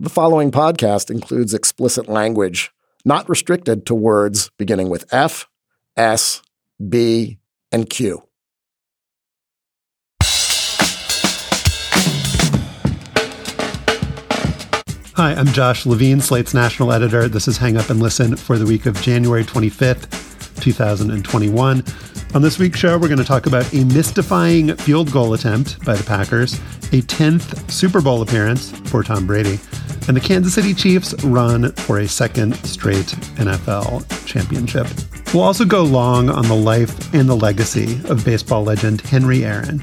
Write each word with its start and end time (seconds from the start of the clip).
The 0.00 0.10
following 0.10 0.52
podcast 0.52 1.10
includes 1.10 1.52
explicit 1.52 2.08
language, 2.08 2.70
not 3.04 3.28
restricted 3.28 3.84
to 3.86 3.96
words 3.96 4.48
beginning 4.56 4.90
with 4.90 5.12
F, 5.12 5.48
S, 5.96 6.40
B, 6.88 7.40
and 7.72 7.90
Q. 7.90 8.22
Hi, 15.16 15.34
I'm 15.34 15.48
Josh 15.48 15.84
Levin, 15.84 16.20
Slate's 16.20 16.54
national 16.54 16.92
editor. 16.92 17.26
This 17.26 17.48
is 17.48 17.58
Hang 17.58 17.76
Up 17.76 17.90
and 17.90 17.98
Listen 17.98 18.36
for 18.36 18.56
the 18.56 18.66
week 18.66 18.86
of 18.86 19.02
January 19.02 19.42
25th, 19.42 20.27
2021. 20.60 21.84
On 22.34 22.42
this 22.42 22.58
week's 22.58 22.78
show, 22.78 22.98
we're 22.98 23.08
going 23.08 23.18
to 23.18 23.24
talk 23.24 23.46
about 23.46 23.72
a 23.72 23.84
mystifying 23.86 24.76
field 24.76 25.10
goal 25.10 25.32
attempt 25.32 25.82
by 25.84 25.94
the 25.94 26.04
Packers, 26.04 26.54
a 26.92 27.00
10th 27.02 27.70
Super 27.70 28.00
Bowl 28.00 28.20
appearance 28.20 28.70
for 28.90 29.02
Tom 29.02 29.26
Brady, 29.26 29.58
and 30.08 30.16
the 30.16 30.20
Kansas 30.20 30.54
City 30.54 30.74
Chiefs 30.74 31.14
run 31.24 31.72
for 31.72 31.98
a 31.98 32.08
second 32.08 32.54
straight 32.66 33.06
NFL 33.36 34.26
championship. 34.26 34.86
We'll 35.32 35.42
also 35.42 35.64
go 35.64 35.84
long 35.84 36.30
on 36.30 36.48
the 36.48 36.54
life 36.54 37.14
and 37.14 37.28
the 37.28 37.36
legacy 37.36 38.00
of 38.08 38.24
baseball 38.24 38.64
legend 38.64 39.00
Henry 39.02 39.44
Aaron, 39.44 39.82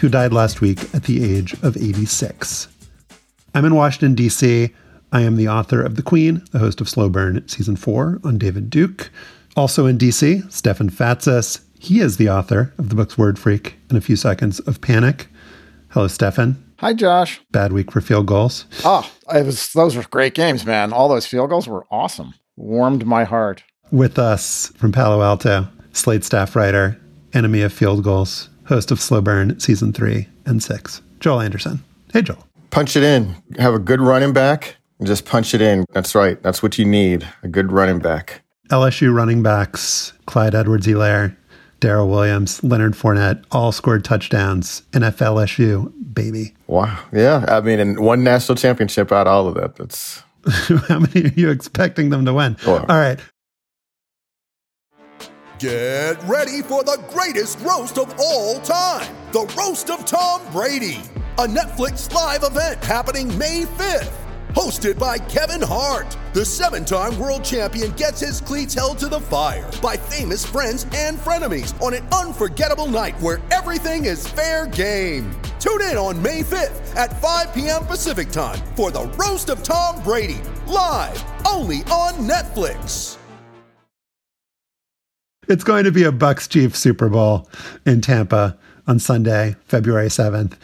who 0.00 0.08
died 0.08 0.32
last 0.32 0.60
week 0.60 0.82
at 0.94 1.04
the 1.04 1.24
age 1.36 1.54
of 1.62 1.76
86. 1.76 2.68
I'm 3.54 3.64
in 3.64 3.74
Washington, 3.74 4.14
D.C. 4.14 4.70
I 5.12 5.20
am 5.22 5.36
the 5.36 5.48
author 5.48 5.82
of 5.82 5.96
The 5.96 6.02
Queen, 6.02 6.42
the 6.50 6.58
host 6.58 6.80
of 6.80 6.88
Slow 6.88 7.08
Burn 7.08 7.46
Season 7.48 7.76
4 7.76 8.20
on 8.24 8.36
David 8.36 8.68
Duke. 8.68 9.10
Also 9.56 9.86
in 9.86 9.96
D.C., 9.96 10.42
Stefan 10.50 10.90
Fatsis. 10.90 11.60
He 11.78 12.00
is 12.00 12.16
the 12.16 12.28
author 12.28 12.72
of 12.78 12.88
the 12.88 12.94
books 12.94 13.16
Word 13.16 13.38
Freak 13.38 13.76
and 13.88 13.98
A 13.98 14.00
Few 14.00 14.16
Seconds 14.16 14.60
of 14.60 14.80
Panic. 14.80 15.28
Hello, 15.90 16.08
Stefan. 16.08 16.62
Hi, 16.80 16.92
Josh. 16.92 17.40
Bad 17.52 17.72
week 17.72 17.90
for 17.90 18.00
field 18.00 18.26
goals. 18.26 18.66
Oh, 18.84 19.10
it 19.34 19.46
was 19.46 19.72
those 19.72 19.96
were 19.96 20.04
great 20.10 20.34
games, 20.34 20.66
man. 20.66 20.92
All 20.92 21.08
those 21.08 21.26
field 21.26 21.50
goals 21.50 21.66
were 21.66 21.86
awesome. 21.90 22.34
Warmed 22.56 23.06
my 23.06 23.24
heart. 23.24 23.62
With 23.90 24.18
us 24.18 24.72
from 24.76 24.92
Palo 24.92 25.22
Alto, 25.22 25.68
Slate 25.92 26.24
staff 26.24 26.54
writer, 26.54 27.00
enemy 27.32 27.62
of 27.62 27.72
field 27.72 28.04
goals, 28.04 28.50
host 28.66 28.90
of 28.90 29.00
Slow 29.00 29.20
Burn 29.20 29.58
Season 29.58 29.92
3 29.92 30.28
and 30.44 30.62
6, 30.62 31.00
Joel 31.20 31.40
Anderson. 31.40 31.82
Hey, 32.12 32.22
Joel 32.22 32.46
punch 32.76 32.94
it 32.94 33.02
in. 33.02 33.34
Have 33.58 33.72
a 33.72 33.78
good 33.78 34.02
running 34.02 34.34
back 34.34 34.76
and 34.98 35.08
just 35.08 35.24
punch 35.24 35.54
it 35.54 35.62
in. 35.62 35.86
That's 35.94 36.14
right. 36.14 36.42
That's 36.42 36.62
what 36.62 36.76
you 36.78 36.84
need 36.84 37.26
a 37.42 37.48
good 37.48 37.72
running 37.72 38.00
back. 38.00 38.42
LSU 38.68 39.14
running 39.14 39.42
backs, 39.42 40.12
Clyde 40.26 40.54
Edwards 40.54 40.86
Helaire, 40.86 41.36
Darrel 41.80 42.08
Williams, 42.08 42.62
Leonard 42.64 42.94
Fournette, 42.94 43.44
all 43.50 43.72
scored 43.72 44.04
touchdowns. 44.04 44.82
NFLSU, 44.92 45.92
baby. 46.14 46.54
Wow. 46.66 46.98
Yeah. 47.12 47.44
I 47.48 47.60
mean, 47.60 47.80
and 47.80 48.00
one 48.00 48.24
national 48.24 48.56
championship 48.56 49.12
out 49.12 49.26
of 49.26 49.32
all 49.32 49.48
of 49.48 49.54
that. 49.54 49.76
That's. 49.76 50.22
How 50.88 51.00
many 51.00 51.24
are 51.24 51.32
you 51.34 51.50
expecting 51.50 52.10
them 52.10 52.24
to 52.24 52.32
win? 52.32 52.56
All 52.66 52.78
right. 52.86 53.18
Get 55.58 56.22
ready 56.24 56.62
for 56.62 56.84
the 56.84 57.02
greatest 57.10 57.58
roast 57.60 57.98
of 57.98 58.14
all 58.18 58.60
time 58.60 59.14
the 59.32 59.52
Roast 59.56 59.90
of 59.90 60.04
Tom 60.04 60.40
Brady 60.52 61.00
a 61.38 61.46
Netflix 61.46 62.10
live 62.12 62.42
event 62.42 62.82
happening 62.82 63.36
May 63.36 63.64
5th. 63.64 64.25
Hosted 64.56 64.98
by 64.98 65.18
Kevin 65.18 65.60
Hart, 65.60 66.16
the 66.32 66.42
seven 66.42 66.82
time 66.82 67.18
world 67.18 67.44
champion 67.44 67.90
gets 67.92 68.20
his 68.20 68.40
cleats 68.40 68.72
held 68.72 68.96
to 69.00 69.08
the 69.08 69.20
fire 69.20 69.70
by 69.82 69.98
famous 69.98 70.46
friends 70.46 70.86
and 70.94 71.18
frenemies 71.18 71.78
on 71.82 71.92
an 71.92 72.08
unforgettable 72.08 72.86
night 72.86 73.20
where 73.20 73.42
everything 73.50 74.06
is 74.06 74.26
fair 74.26 74.66
game. 74.66 75.30
Tune 75.60 75.82
in 75.82 75.98
on 75.98 76.22
May 76.22 76.40
5th 76.40 76.96
at 76.96 77.20
5 77.20 77.52
p.m. 77.52 77.84
Pacific 77.84 78.30
time 78.30 78.58
for 78.76 78.90
the 78.90 79.02
Roast 79.18 79.50
of 79.50 79.62
Tom 79.62 80.02
Brady, 80.02 80.40
live 80.66 81.22
only 81.46 81.80
on 81.92 82.14
Netflix. 82.14 83.18
It's 85.48 85.64
going 85.64 85.84
to 85.84 85.92
be 85.92 86.04
a 86.04 86.12
Bucks 86.12 86.48
Chiefs 86.48 86.78
Super 86.78 87.10
Bowl 87.10 87.46
in 87.84 88.00
Tampa 88.00 88.56
on 88.86 89.00
Sunday, 89.00 89.56
February 89.66 90.08
7th 90.08 90.54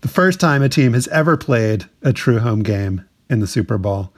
the 0.00 0.08
first 0.08 0.40
time 0.40 0.62
a 0.62 0.68
team 0.68 0.94
has 0.94 1.06
ever 1.08 1.36
played 1.36 1.84
a 2.02 2.12
true 2.12 2.38
home 2.38 2.62
game 2.62 3.04
in 3.30 3.40
the 3.40 3.46
Super 3.46 3.78
Bowl. 3.78 4.12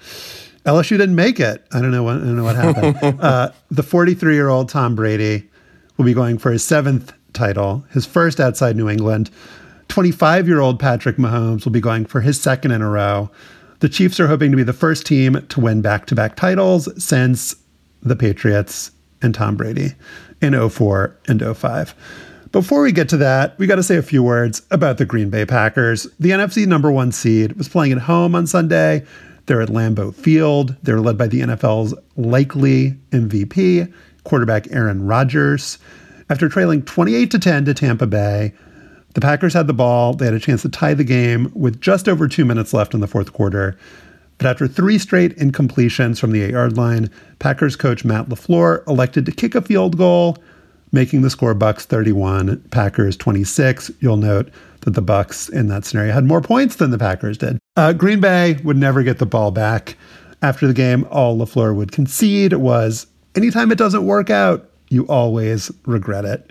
LSU 0.64 0.90
didn't 0.90 1.14
make 1.14 1.38
it. 1.38 1.64
I 1.72 1.80
don't 1.80 1.90
know 1.90 2.02
what 2.02 2.16
I 2.16 2.20
don't 2.20 2.36
know 2.36 2.44
what 2.44 2.56
happened. 2.56 3.20
uh, 3.20 3.50
the 3.70 3.82
43 3.82 4.34
year 4.34 4.48
old 4.48 4.68
Tom 4.68 4.94
Brady 4.94 5.48
will 5.96 6.04
be 6.04 6.14
going 6.14 6.38
for 6.38 6.50
his 6.50 6.64
seventh 6.64 7.12
title, 7.32 7.84
his 7.90 8.06
first 8.06 8.40
outside 8.40 8.76
New 8.76 8.88
England. 8.88 9.30
25 9.88 10.48
year 10.48 10.60
old 10.60 10.78
Patrick 10.78 11.16
Mahomes 11.16 11.64
will 11.64 11.72
be 11.72 11.80
going 11.80 12.06
for 12.06 12.20
his 12.20 12.40
second 12.40 12.70
in 12.70 12.80
a 12.80 12.88
row. 12.88 13.30
The 13.80 13.88
Chiefs 13.88 14.20
are 14.20 14.28
hoping 14.28 14.52
to 14.52 14.56
be 14.56 14.62
the 14.62 14.72
first 14.72 15.04
team 15.04 15.44
to 15.48 15.60
win 15.60 15.82
back 15.82 16.06
to 16.06 16.14
back 16.14 16.36
titles 16.36 16.88
since 17.02 17.56
the 18.00 18.16
Patriots 18.16 18.92
and 19.20 19.34
Tom 19.34 19.56
Brady 19.56 19.94
in 20.40 20.68
04 20.68 21.16
and 21.26 21.56
05. 21.56 21.94
Before 22.52 22.82
we 22.82 22.92
get 22.92 23.08
to 23.08 23.16
that, 23.16 23.58
we 23.58 23.66
got 23.66 23.76
to 23.76 23.82
say 23.82 23.96
a 23.96 24.02
few 24.02 24.22
words 24.22 24.60
about 24.70 24.98
the 24.98 25.06
Green 25.06 25.30
Bay 25.30 25.46
Packers. 25.46 26.06
The 26.20 26.32
NFC 26.32 26.66
number 26.66 26.92
one 26.92 27.10
seed 27.10 27.54
was 27.54 27.66
playing 27.66 27.92
at 27.92 27.98
home 28.00 28.34
on 28.34 28.46
Sunday. 28.46 29.06
They're 29.46 29.62
at 29.62 29.70
Lambeau 29.70 30.14
Field. 30.14 30.76
They're 30.82 31.00
led 31.00 31.16
by 31.16 31.28
the 31.28 31.40
NFL's 31.40 31.94
likely 32.18 32.90
MVP, 33.10 33.90
quarterback 34.24 34.70
Aaron 34.70 35.06
Rodgers. 35.06 35.78
After 36.28 36.46
trailing 36.50 36.82
28 36.82 37.30
to 37.30 37.38
10 37.38 37.64
to 37.64 37.72
Tampa 37.72 38.06
Bay, 38.06 38.52
the 39.14 39.22
Packers 39.22 39.54
had 39.54 39.66
the 39.66 39.72
ball. 39.72 40.12
They 40.12 40.26
had 40.26 40.34
a 40.34 40.38
chance 40.38 40.60
to 40.60 40.69
tie 40.69 40.92
the 40.92 41.04
game 41.04 41.50
with 41.54 41.80
just 41.80 42.06
over 42.06 42.28
two 42.28 42.44
minutes 42.44 42.74
left 42.74 42.92
in 42.92 43.00
the 43.00 43.06
fourth 43.06 43.32
quarter. 43.32 43.78
But 44.36 44.46
after 44.46 44.69
three 44.69 44.98
straight 44.98 45.38
incompletions 45.38 46.19
from 46.19 46.32
the 46.32 46.42
eight 46.42 46.50
yard 46.50 46.76
line, 46.76 47.08
Packers 47.38 47.76
coach 47.76 48.04
Matt 48.04 48.28
LaFleur 48.28 48.86
elected 48.86 49.24
to 49.24 49.32
kick 49.32 49.54
a 49.54 49.62
field 49.62 49.96
goal 49.96 50.36
making 50.92 51.22
the 51.22 51.30
score 51.30 51.54
Bucks 51.54 51.86
31, 51.86 52.62
Packers 52.70 53.16
26. 53.16 53.91
You'll 54.00 54.19
note 54.19 54.50
that 54.82 54.92
the 54.92 55.03
Bucks 55.03 55.48
in 55.48 55.69
that 55.69 55.84
scenario 55.84 56.12
had 56.12 56.25
more 56.25 56.41
points 56.41 56.76
than 56.76 56.91
the 56.91 56.98
Packers 56.98 57.38
did. 57.38 57.58
Uh, 57.76 57.92
Green 57.92 58.20
Bay 58.20 58.58
would 58.62 58.76
never 58.76 59.02
get 59.02 59.19
the 59.19 59.26
ball 59.26 59.50
back. 59.50 59.97
After 60.42 60.66
the 60.66 60.75
game, 60.75 61.06
all 61.10 61.38
LaFleur 61.38 61.75
would 61.75 61.92
concede 61.92 62.52
was 62.54 63.06
anytime 63.34 63.70
it 63.72 63.78
doesn't 63.78 64.06
work 64.06 64.28
out, 64.28 64.69
you 64.88 65.06
always 65.06 65.70
regret 65.86 66.25
it. 66.25 66.50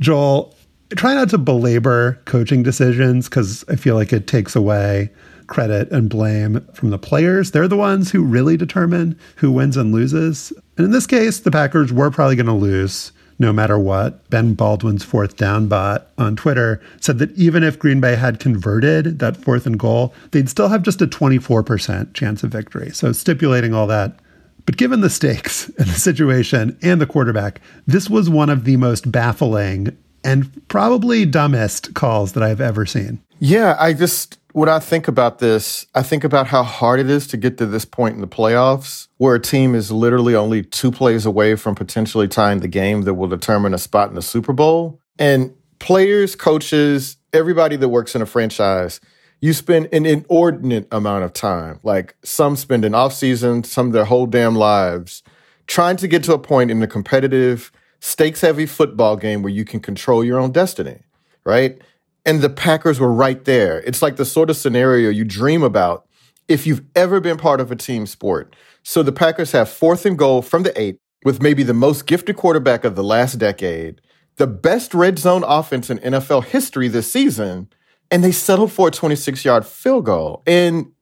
Joel, 0.00 0.54
try 0.96 1.14
not 1.14 1.28
to 1.30 1.38
belabor 1.38 2.20
coaching 2.24 2.62
decisions 2.62 3.28
because 3.28 3.64
I 3.68 3.76
feel 3.76 3.94
like 3.94 4.12
it 4.12 4.26
takes 4.26 4.56
away 4.56 5.10
credit 5.46 5.90
and 5.90 6.08
blame 6.08 6.66
from 6.72 6.90
the 6.90 6.98
players. 6.98 7.50
They're 7.50 7.68
the 7.68 7.76
ones 7.76 8.10
who 8.10 8.24
really 8.24 8.56
determine 8.56 9.18
who 9.36 9.52
wins 9.52 9.76
and 9.76 9.92
loses. 9.92 10.52
And 10.78 10.86
in 10.86 10.92
this 10.92 11.06
case, 11.06 11.40
the 11.40 11.50
Packers 11.50 11.92
were 11.92 12.10
probably 12.10 12.36
going 12.36 12.46
to 12.46 12.52
lose 12.52 13.12
no 13.40 13.52
matter 13.52 13.78
what. 13.78 14.28
Ben 14.28 14.54
Baldwin's 14.54 15.02
fourth 15.02 15.36
down 15.36 15.66
bot 15.66 16.08
on 16.18 16.36
Twitter 16.36 16.80
said 17.00 17.18
that 17.18 17.32
even 17.32 17.64
if 17.64 17.78
Green 17.78 18.00
Bay 18.00 18.14
had 18.14 18.38
converted 18.38 19.18
that 19.18 19.36
fourth 19.36 19.66
and 19.66 19.78
goal, 19.78 20.14
they'd 20.30 20.50
still 20.50 20.68
have 20.68 20.82
just 20.82 21.02
a 21.02 21.06
24% 21.06 22.12
chance 22.12 22.44
of 22.44 22.52
victory. 22.52 22.90
So 22.90 23.10
stipulating 23.12 23.74
all 23.74 23.86
that. 23.88 24.20
But 24.66 24.76
given 24.76 25.00
the 25.00 25.10
stakes 25.10 25.68
and 25.78 25.88
the 25.88 25.98
situation 25.98 26.78
and 26.82 27.00
the 27.00 27.06
quarterback, 27.06 27.60
this 27.86 28.10
was 28.10 28.28
one 28.28 28.50
of 28.50 28.64
the 28.64 28.76
most 28.76 29.10
baffling 29.10 29.96
and 30.22 30.68
probably 30.68 31.24
dumbest 31.24 31.94
calls 31.94 32.34
that 32.34 32.42
I've 32.42 32.60
ever 32.60 32.84
seen. 32.84 33.22
Yeah, 33.38 33.74
I 33.80 33.94
just 33.94 34.38
when 34.52 34.68
I 34.68 34.78
think 34.78 35.08
about 35.08 35.38
this, 35.38 35.86
I 35.94 36.02
think 36.02 36.24
about 36.24 36.46
how 36.46 36.62
hard 36.62 37.00
it 37.00 37.08
is 37.08 37.26
to 37.28 37.36
get 37.36 37.58
to 37.58 37.66
this 37.66 37.84
point 37.84 38.14
in 38.14 38.20
the 38.20 38.28
playoffs 38.28 39.08
where 39.18 39.34
a 39.34 39.40
team 39.40 39.74
is 39.74 39.90
literally 39.90 40.34
only 40.34 40.62
two 40.62 40.90
plays 40.90 41.26
away 41.26 41.54
from 41.54 41.74
potentially 41.74 42.28
tying 42.28 42.60
the 42.60 42.68
game 42.68 43.02
that 43.02 43.14
will 43.14 43.28
determine 43.28 43.74
a 43.74 43.78
spot 43.78 44.08
in 44.08 44.14
the 44.14 44.22
Super 44.22 44.52
Bowl. 44.52 45.00
And 45.18 45.54
players, 45.78 46.34
coaches, 46.36 47.16
everybody 47.32 47.76
that 47.76 47.88
works 47.88 48.14
in 48.14 48.22
a 48.22 48.26
franchise, 48.26 49.00
you 49.40 49.52
spend 49.52 49.88
an 49.92 50.04
inordinate 50.06 50.88
amount 50.92 51.24
of 51.24 51.32
time. 51.32 51.80
Like 51.82 52.16
some 52.22 52.56
spend 52.56 52.84
an 52.84 52.94
off 52.94 53.14
season, 53.14 53.64
some 53.64 53.90
their 53.90 54.04
whole 54.04 54.26
damn 54.26 54.56
lives 54.56 55.22
trying 55.70 55.96
to 55.96 56.08
get 56.08 56.24
to 56.24 56.34
a 56.34 56.38
point 56.38 56.68
in 56.68 56.82
a 56.82 56.86
competitive, 56.86 57.70
stakes 58.00 58.40
heavy 58.40 58.66
football 58.66 59.16
game 59.16 59.40
where 59.40 59.52
you 59.52 59.64
can 59.64 59.78
control 59.78 60.24
your 60.24 60.36
own 60.36 60.50
destiny, 60.50 60.98
right? 61.44 61.80
And 62.26 62.40
the 62.40 62.50
Packers 62.50 63.00
were 63.00 63.12
right 63.12 63.44
there. 63.44 63.80
It's 63.80 64.02
like 64.02 64.16
the 64.16 64.24
sort 64.24 64.50
of 64.50 64.56
scenario 64.56 65.10
you 65.10 65.24
dream 65.24 65.62
about 65.62 66.06
if 66.48 66.66
you've 66.66 66.82
ever 66.94 67.20
been 67.20 67.38
part 67.38 67.60
of 67.60 67.70
a 67.70 67.76
team 67.76 68.06
sport. 68.06 68.54
So 68.82 69.02
the 69.02 69.12
Packers 69.12 69.52
have 69.52 69.68
fourth 69.68 70.04
and 70.04 70.18
goal 70.18 70.42
from 70.42 70.62
the 70.64 70.78
eight 70.80 70.98
with 71.24 71.42
maybe 71.42 71.62
the 71.62 71.74
most 71.74 72.06
gifted 72.06 72.36
quarterback 72.36 72.84
of 72.84 72.96
the 72.96 73.04
last 73.04 73.38
decade, 73.38 74.00
the 74.36 74.46
best 74.46 74.94
red 74.94 75.18
zone 75.18 75.44
offense 75.46 75.90
in 75.90 75.98
NFL 75.98 76.44
history 76.44 76.88
this 76.88 77.10
season, 77.10 77.68
and 78.10 78.24
they 78.24 78.32
settled 78.32 78.72
for 78.72 78.88
a 78.88 78.90
26 78.90 79.44
yard 79.44 79.64
field 79.64 80.06
goal. 80.06 80.42
And 80.46 80.92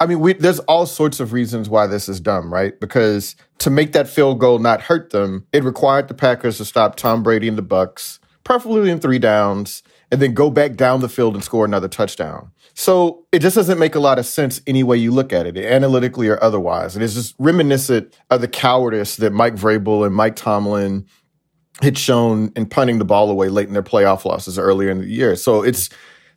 I 0.00 0.06
mean, 0.06 0.18
we, 0.18 0.32
there's 0.32 0.58
all 0.60 0.86
sorts 0.86 1.20
of 1.20 1.32
reasons 1.32 1.68
why 1.68 1.86
this 1.86 2.08
is 2.08 2.20
dumb, 2.20 2.52
right? 2.52 2.78
Because 2.80 3.36
to 3.58 3.70
make 3.70 3.92
that 3.92 4.08
field 4.08 4.40
goal 4.40 4.58
not 4.58 4.80
hurt 4.80 5.10
them, 5.10 5.46
it 5.52 5.62
required 5.62 6.08
the 6.08 6.14
Packers 6.14 6.56
to 6.58 6.64
stop 6.64 6.96
Tom 6.96 7.22
Brady 7.22 7.46
and 7.46 7.56
the 7.56 7.62
Bucks, 7.62 8.18
preferably 8.42 8.90
in 8.90 8.98
three 8.98 9.20
downs 9.20 9.84
and 10.12 10.20
then 10.20 10.34
go 10.34 10.50
back 10.50 10.74
down 10.74 11.00
the 11.00 11.08
field 11.08 11.34
and 11.34 11.42
score 11.42 11.64
another 11.64 11.88
touchdown. 11.88 12.52
So 12.74 13.24
it 13.32 13.40
just 13.40 13.56
doesn't 13.56 13.78
make 13.78 13.94
a 13.94 13.98
lot 13.98 14.18
of 14.18 14.26
sense 14.26 14.60
any 14.66 14.82
way 14.82 14.98
you 14.98 15.10
look 15.10 15.32
at 15.32 15.46
it, 15.46 15.56
analytically 15.56 16.28
or 16.28 16.42
otherwise. 16.44 16.94
And 16.94 17.02
it's 17.02 17.14
just 17.14 17.34
reminiscent 17.38 18.14
of 18.30 18.42
the 18.42 18.48
cowardice 18.48 19.16
that 19.16 19.32
Mike 19.32 19.54
Vrabel 19.54 20.06
and 20.06 20.14
Mike 20.14 20.36
Tomlin 20.36 21.06
had 21.80 21.96
shown 21.96 22.52
in 22.54 22.66
punting 22.66 22.98
the 22.98 23.04
ball 23.06 23.30
away 23.30 23.48
late 23.48 23.66
in 23.66 23.72
their 23.72 23.82
playoff 23.82 24.26
losses 24.26 24.58
earlier 24.58 24.90
in 24.90 24.98
the 24.98 25.06
year. 25.06 25.34
So 25.34 25.62
it's 25.62 25.88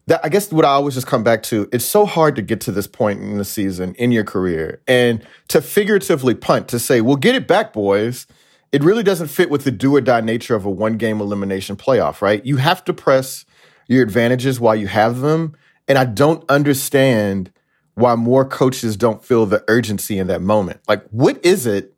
that 0.08 0.22
I 0.24 0.30
guess 0.30 0.52
what 0.52 0.64
I 0.64 0.70
always 0.70 0.94
just 0.94 1.08
come 1.08 1.24
back 1.24 1.44
to, 1.44 1.68
it's 1.74 1.84
so 1.84 2.06
hard 2.06 2.36
to 2.38 2.42
get 2.42 2.62
to 2.62 2.72
this 2.72 2.88
point 2.88 3.22
in 3.22 3.38
the 3.38 3.46
season 3.46 3.94
in 3.96 4.12
your 4.12 4.24
career 4.24 4.82
and 4.88 5.26
to 5.50 5.62
figuratively 5.62 6.34
punt 6.34 6.70
to 6.70 6.80
say, 6.80 7.02
"We'll 7.02 7.18
get 7.18 7.36
it 7.36 7.48
back, 7.48 7.74
boys." 7.74 8.26
It 8.72 8.84
really 8.84 9.04
doesn't 9.04 9.28
fit 9.28 9.50
with 9.50 9.64
the 9.64 9.72
do 9.72 9.96
or 9.96 10.02
die 10.02 10.22
nature 10.22 10.56
of 10.56 10.66
a 10.66 10.70
one 10.70 10.98
game 10.98 11.22
elimination 11.22 11.76
playoff, 11.76 12.22
right? 12.22 12.46
You 12.46 12.58
have 12.58 12.84
to 12.86 12.94
press 12.94 13.46
your 13.88 14.04
advantages 14.04 14.60
while 14.60 14.76
you 14.76 14.88
have 14.88 15.20
them. 15.20 15.56
And 15.88 15.98
I 15.98 16.06
don't 16.06 16.44
understand 16.50 17.52
why 17.96 18.16
more 18.16 18.46
coaches 18.46 18.98
don't 18.98 19.24
feel 19.24 19.46
the 19.46 19.64
urgency 19.68 20.18
in 20.18 20.28
that 20.28 20.42
moment. 20.42 20.82
Like, 20.88 21.06
what 21.10 21.44
is 21.46 21.66
it 21.66 21.94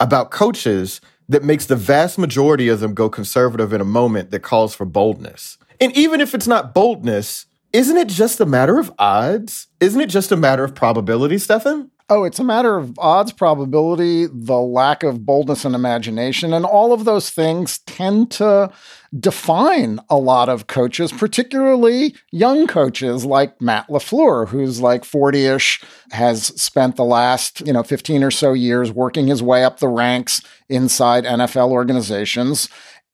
about 0.00 0.30
coaches 0.30 1.00
that 1.28 1.44
makes 1.44 1.66
the 1.66 1.76
vast 1.76 2.18
majority 2.18 2.68
of 2.68 2.80
them 2.80 2.94
go 2.94 3.08
conservative 3.08 3.72
in 3.72 3.80
a 3.80 3.84
moment 3.84 4.30
that 4.30 4.40
calls 4.40 4.74
for 4.74 4.84
boldness? 4.84 5.58
And 5.80 5.96
even 5.96 6.20
if 6.20 6.34
it's 6.34 6.46
not 6.46 6.74
boldness, 6.74 7.46
isn't 7.72 7.96
it 7.96 8.08
just 8.08 8.40
a 8.40 8.46
matter 8.46 8.78
of 8.78 8.92
odds? 8.98 9.68
Isn't 9.80 10.00
it 10.00 10.10
just 10.10 10.32
a 10.32 10.36
matter 10.36 10.64
of 10.64 10.74
probability, 10.74 11.38
Stefan? 11.38 11.90
Oh, 12.08 12.22
it's 12.22 12.38
a 12.38 12.44
matter 12.44 12.76
of 12.76 12.96
odds, 13.00 13.32
probability, 13.32 14.26
the 14.26 14.58
lack 14.58 15.02
of 15.02 15.26
boldness 15.26 15.64
and 15.64 15.74
imagination. 15.74 16.52
And 16.52 16.64
all 16.64 16.92
of 16.92 17.04
those 17.04 17.30
things 17.30 17.78
tend 17.80 18.30
to 18.32 18.70
define 19.18 19.98
a 20.08 20.16
lot 20.16 20.48
of 20.48 20.68
coaches, 20.68 21.10
particularly 21.10 22.14
young 22.30 22.68
coaches 22.68 23.24
like 23.24 23.60
Matt 23.60 23.88
LaFleur, 23.88 24.46
who's 24.48 24.80
like 24.80 25.04
40 25.04 25.46
ish, 25.46 25.82
has 26.12 26.46
spent 26.60 26.94
the 26.94 27.04
last, 27.04 27.66
you 27.66 27.72
know, 27.72 27.82
15 27.82 28.22
or 28.22 28.30
so 28.30 28.52
years 28.52 28.92
working 28.92 29.26
his 29.26 29.42
way 29.42 29.64
up 29.64 29.80
the 29.80 29.88
ranks 29.88 30.40
inside 30.68 31.24
NFL 31.24 31.70
organizations. 31.70 32.68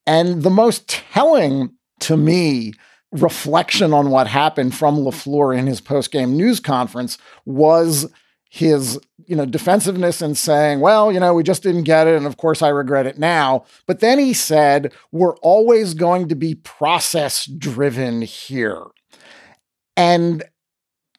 And 0.06 0.42
the 0.42 0.50
most 0.50 0.86
telling 0.88 1.72
to 2.00 2.18
me 2.18 2.74
reflection 3.12 3.92
on 3.92 4.10
what 4.10 4.26
happened 4.26 4.74
from 4.74 4.96
LaFleur 4.96 5.56
in 5.56 5.66
his 5.66 5.80
post-game 5.80 6.36
news 6.36 6.60
conference 6.60 7.18
was 7.44 8.10
his 8.48 8.98
you 9.26 9.34
know 9.34 9.46
defensiveness 9.46 10.20
and 10.20 10.36
saying 10.36 10.80
well 10.80 11.10
you 11.10 11.18
know 11.18 11.32
we 11.32 11.42
just 11.42 11.62
didn't 11.62 11.84
get 11.84 12.06
it 12.06 12.14
and 12.14 12.26
of 12.26 12.36
course 12.36 12.60
i 12.60 12.68
regret 12.68 13.06
it 13.06 13.18
now. 13.18 13.64
But 13.86 14.00
then 14.00 14.18
he 14.18 14.34
said 14.34 14.92
we're 15.10 15.36
always 15.36 15.94
going 15.94 16.28
to 16.28 16.34
be 16.34 16.56
process 16.56 17.46
driven 17.46 18.22
here. 18.22 18.82
And 19.96 20.44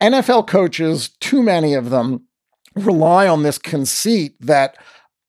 nfl 0.01 0.45
coaches 0.47 1.09
too 1.19 1.41
many 1.41 1.73
of 1.73 1.89
them 1.89 2.27
rely 2.75 3.27
on 3.27 3.41
this 3.41 3.57
conceit 3.57 4.35
that 4.39 4.77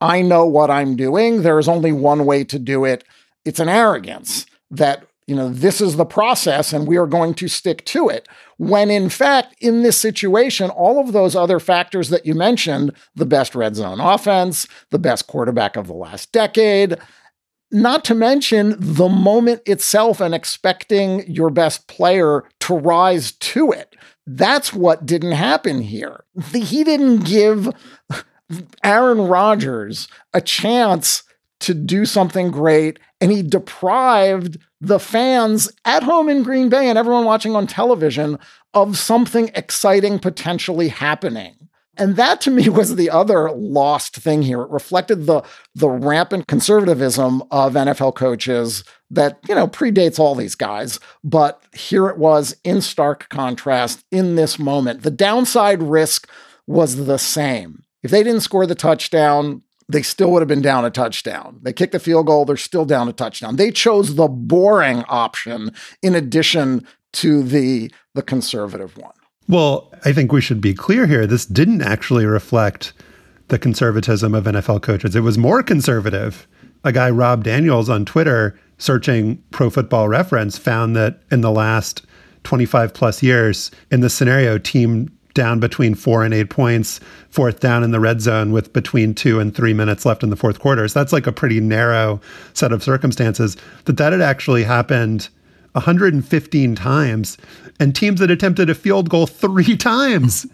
i 0.00 0.20
know 0.20 0.44
what 0.44 0.70
i'm 0.70 0.96
doing. 0.96 1.42
There 1.42 1.58
is 1.58 1.68
only 1.68 1.92
one 1.92 2.26
way 2.26 2.44
to 2.44 2.58
do 2.58 2.84
it. 2.84 3.04
It's 3.46 3.60
an 3.60 3.70
arrogance 3.70 4.44
that 4.70 5.06
you 5.26 5.34
know, 5.34 5.48
this 5.48 5.80
is 5.80 5.96
the 5.96 6.04
process 6.04 6.72
and 6.72 6.86
we 6.86 6.96
are 6.96 7.06
going 7.06 7.34
to 7.34 7.48
stick 7.48 7.84
to 7.86 8.08
it. 8.08 8.28
When 8.58 8.90
in 8.90 9.08
fact, 9.08 9.54
in 9.60 9.82
this 9.82 9.96
situation, 9.96 10.70
all 10.70 11.00
of 11.00 11.12
those 11.12 11.34
other 11.34 11.58
factors 11.58 12.10
that 12.10 12.26
you 12.26 12.34
mentioned 12.34 12.92
the 13.14 13.26
best 13.26 13.54
red 13.54 13.76
zone 13.76 14.00
offense, 14.00 14.66
the 14.90 14.98
best 14.98 15.26
quarterback 15.26 15.76
of 15.76 15.86
the 15.86 15.94
last 15.94 16.32
decade, 16.32 16.98
not 17.70 18.04
to 18.04 18.14
mention 18.14 18.76
the 18.78 19.08
moment 19.08 19.62
itself 19.66 20.20
and 20.20 20.34
expecting 20.34 21.26
your 21.26 21.50
best 21.50 21.88
player 21.88 22.44
to 22.60 22.74
rise 22.74 23.32
to 23.32 23.72
it. 23.72 23.96
That's 24.26 24.72
what 24.72 25.04
didn't 25.04 25.32
happen 25.32 25.80
here. 25.80 26.24
He 26.52 26.84
didn't 26.84 27.24
give 27.24 27.68
Aaron 28.82 29.22
Rodgers 29.22 30.08
a 30.32 30.40
chance 30.40 31.24
to 31.60 31.74
do 31.74 32.04
something 32.06 32.50
great, 32.50 32.98
and 33.20 33.32
he 33.32 33.42
deprived 33.42 34.58
the 34.86 34.98
fans 34.98 35.70
at 35.84 36.02
home 36.02 36.28
in 36.28 36.42
Green 36.42 36.68
Bay 36.68 36.88
and 36.88 36.98
everyone 36.98 37.24
watching 37.24 37.56
on 37.56 37.66
television 37.66 38.38
of 38.74 38.98
something 38.98 39.50
exciting 39.54 40.18
potentially 40.18 40.88
happening. 40.88 41.56
And 41.96 42.16
that 42.16 42.40
to 42.42 42.50
me 42.50 42.68
was 42.70 42.96
the 42.96 43.10
other 43.10 43.50
lost 43.50 44.16
thing 44.16 44.42
here. 44.42 44.62
It 44.62 44.70
reflected 44.70 45.26
the 45.26 45.42
the 45.74 45.88
rampant 45.88 46.46
conservatism 46.46 47.42
of 47.50 47.74
NFL 47.74 48.14
coaches 48.14 48.84
that, 49.10 49.38
you 49.48 49.54
know, 49.54 49.68
predates 49.68 50.18
all 50.18 50.34
these 50.34 50.54
guys, 50.54 50.98
but 51.22 51.62
here 51.72 52.08
it 52.08 52.18
was 52.18 52.56
in 52.64 52.80
stark 52.80 53.28
contrast 53.28 54.04
in 54.10 54.34
this 54.34 54.58
moment. 54.58 55.02
The 55.02 55.10
downside 55.10 55.82
risk 55.82 56.28
was 56.66 57.06
the 57.06 57.18
same. 57.18 57.84
If 58.02 58.10
they 58.10 58.22
didn't 58.22 58.40
score 58.40 58.66
the 58.66 58.74
touchdown, 58.74 59.62
they 59.88 60.02
still 60.02 60.30
would 60.32 60.40
have 60.40 60.48
been 60.48 60.62
down 60.62 60.84
a 60.84 60.90
touchdown. 60.90 61.60
They 61.62 61.72
kicked 61.72 61.92
the 61.92 61.98
field 61.98 62.26
goal, 62.26 62.44
they're 62.44 62.56
still 62.56 62.84
down 62.84 63.08
a 63.08 63.12
touchdown. 63.12 63.56
They 63.56 63.70
chose 63.70 64.14
the 64.14 64.28
boring 64.28 65.04
option 65.08 65.72
in 66.02 66.14
addition 66.14 66.86
to 67.14 67.42
the 67.42 67.92
the 68.14 68.22
conservative 68.22 68.96
one. 68.96 69.14
Well, 69.48 69.92
I 70.04 70.12
think 70.12 70.32
we 70.32 70.40
should 70.40 70.60
be 70.60 70.74
clear 70.74 71.06
here. 71.06 71.26
This 71.26 71.44
didn't 71.44 71.82
actually 71.82 72.24
reflect 72.24 72.92
the 73.48 73.58
conservatism 73.58 74.34
of 74.34 74.44
NFL 74.44 74.82
coaches. 74.82 75.14
It 75.14 75.20
was 75.20 75.36
more 75.36 75.62
conservative. 75.62 76.46
A 76.82 76.92
guy 76.92 77.10
Rob 77.10 77.44
Daniels 77.44 77.90
on 77.90 78.04
Twitter 78.04 78.58
searching 78.78 79.42
pro 79.50 79.70
football 79.70 80.08
reference 80.08 80.58
found 80.58 80.96
that 80.96 81.20
in 81.30 81.40
the 81.40 81.50
last 81.50 82.04
25 82.44 82.94
plus 82.94 83.22
years 83.22 83.70
in 83.90 84.00
the 84.00 84.10
scenario 84.10 84.58
team 84.58 85.10
down 85.34 85.60
between 85.60 85.94
four 85.94 86.24
and 86.24 86.32
eight 86.32 86.50
points, 86.50 87.00
fourth 87.28 87.60
down 87.60 87.82
in 87.82 87.90
the 87.90 88.00
red 88.00 88.20
zone 88.20 88.52
with 88.52 88.72
between 88.72 89.14
two 89.14 89.40
and 89.40 89.54
three 89.54 89.74
minutes 89.74 90.06
left 90.06 90.22
in 90.22 90.30
the 90.30 90.36
fourth 90.36 90.60
quarter. 90.60 90.86
So 90.88 90.98
that's 90.98 91.12
like 91.12 91.26
a 91.26 91.32
pretty 91.32 91.60
narrow 91.60 92.20
set 92.54 92.72
of 92.72 92.82
circumstances. 92.82 93.56
That 93.84 93.96
that 93.98 94.12
had 94.12 94.22
actually 94.22 94.64
happened 94.64 95.28
115 95.72 96.76
times, 96.76 97.36
and 97.80 97.94
teams 97.94 98.20
had 98.20 98.30
attempted 98.30 98.70
a 98.70 98.74
field 98.74 99.10
goal 99.10 99.26
three 99.26 99.76
times 99.76 100.46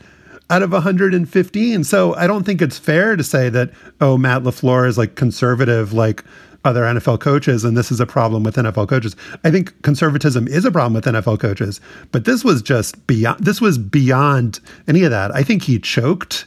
out 0.48 0.62
of 0.62 0.72
115. 0.72 1.84
So 1.84 2.14
I 2.14 2.26
don't 2.26 2.44
think 2.44 2.60
it's 2.60 2.78
fair 2.78 3.16
to 3.16 3.22
say 3.22 3.48
that 3.50 3.70
oh 4.00 4.18
Matt 4.18 4.42
LaFleur 4.42 4.88
is 4.88 4.98
like 4.98 5.14
conservative, 5.14 5.92
like 5.92 6.24
other 6.64 6.82
NFL 6.82 7.20
coaches, 7.20 7.64
and 7.64 7.76
this 7.76 7.90
is 7.90 8.00
a 8.00 8.06
problem 8.06 8.42
with 8.42 8.56
NFL 8.56 8.88
coaches. 8.88 9.16
I 9.44 9.50
think 9.50 9.80
conservatism 9.82 10.46
is 10.48 10.64
a 10.64 10.70
problem 10.70 10.94
with 10.94 11.04
NFL 11.04 11.40
coaches, 11.40 11.80
but 12.12 12.24
this 12.24 12.44
was 12.44 12.62
just 12.62 13.06
beyond. 13.06 13.44
This 13.44 13.60
was 13.60 13.78
beyond 13.78 14.60
any 14.86 15.02
of 15.02 15.10
that. 15.10 15.34
I 15.34 15.42
think 15.42 15.62
he 15.62 15.78
choked 15.78 16.46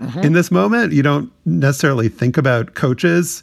mm-hmm. 0.00 0.20
in 0.20 0.32
this 0.32 0.50
moment. 0.50 0.92
You 0.92 1.02
don't 1.02 1.32
necessarily 1.44 2.08
think 2.08 2.36
about 2.36 2.74
coaches 2.74 3.42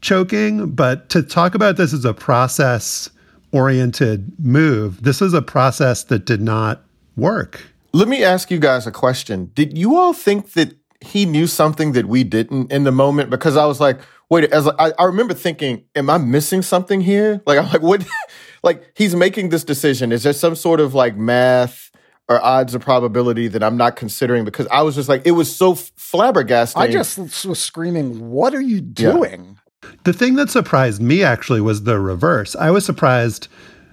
choking, 0.00 0.70
but 0.70 1.08
to 1.10 1.22
talk 1.22 1.54
about 1.54 1.76
this 1.76 1.92
as 1.92 2.04
a 2.04 2.14
process 2.14 3.10
oriented 3.52 4.32
move, 4.38 5.02
this 5.02 5.20
is 5.20 5.34
a 5.34 5.42
process 5.42 6.04
that 6.04 6.24
did 6.24 6.40
not 6.40 6.82
work. 7.16 7.62
Let 7.92 8.06
me 8.06 8.22
ask 8.22 8.50
you 8.50 8.58
guys 8.58 8.86
a 8.86 8.92
question. 8.92 9.50
Did 9.54 9.76
you 9.76 9.96
all 9.96 10.12
think 10.12 10.52
that 10.52 10.77
he 11.00 11.26
knew 11.26 11.46
something 11.46 11.92
that 11.92 12.06
we 12.06 12.24
didn't 12.24 12.72
in 12.72 12.84
the 12.84 12.92
moment? 12.92 13.30
Because 13.30 13.56
I 13.56 13.66
was 13.66 13.80
like, 13.80 14.00
wait, 14.30 14.52
as 14.52 14.66
I, 14.66 14.92
I 14.98 15.04
remember 15.04 15.34
thinking, 15.34 15.84
am 15.94 16.10
I 16.10 16.18
missing 16.18 16.62
something 16.62 17.00
here? 17.00 17.42
Like, 17.46 17.58
I'm 17.58 17.68
like, 17.68 17.82
what? 17.82 18.06
like, 18.62 18.90
he's 18.94 19.14
making 19.14 19.48
this 19.48 19.64
decision. 19.64 20.12
Is 20.12 20.22
there 20.22 20.32
some 20.32 20.54
sort 20.54 20.80
of 20.80 20.94
like 20.94 21.16
math 21.16 21.90
or 22.28 22.44
odds 22.44 22.74
or 22.74 22.78
probability 22.78 23.48
that 23.48 23.62
I'm 23.62 23.76
not 23.76 23.96
considering? 23.96 24.44
Because 24.44 24.66
I 24.70 24.82
was 24.82 24.94
just 24.96 25.08
like, 25.08 25.22
it 25.24 25.32
was 25.32 25.54
so 25.54 25.74
flabbergasting. 25.74 26.76
I 26.76 26.88
just 26.88 27.18
was 27.46 27.58
screaming, 27.58 28.30
what 28.30 28.54
are 28.54 28.60
you 28.60 28.80
doing? 28.80 29.58
Yeah. 29.82 29.90
The 30.04 30.12
thing 30.12 30.34
that 30.34 30.50
surprised 30.50 31.00
me 31.00 31.22
actually 31.22 31.60
was 31.60 31.84
the 31.84 31.98
reverse. 31.98 32.56
I 32.56 32.70
was 32.70 32.84
surprised 32.84 33.48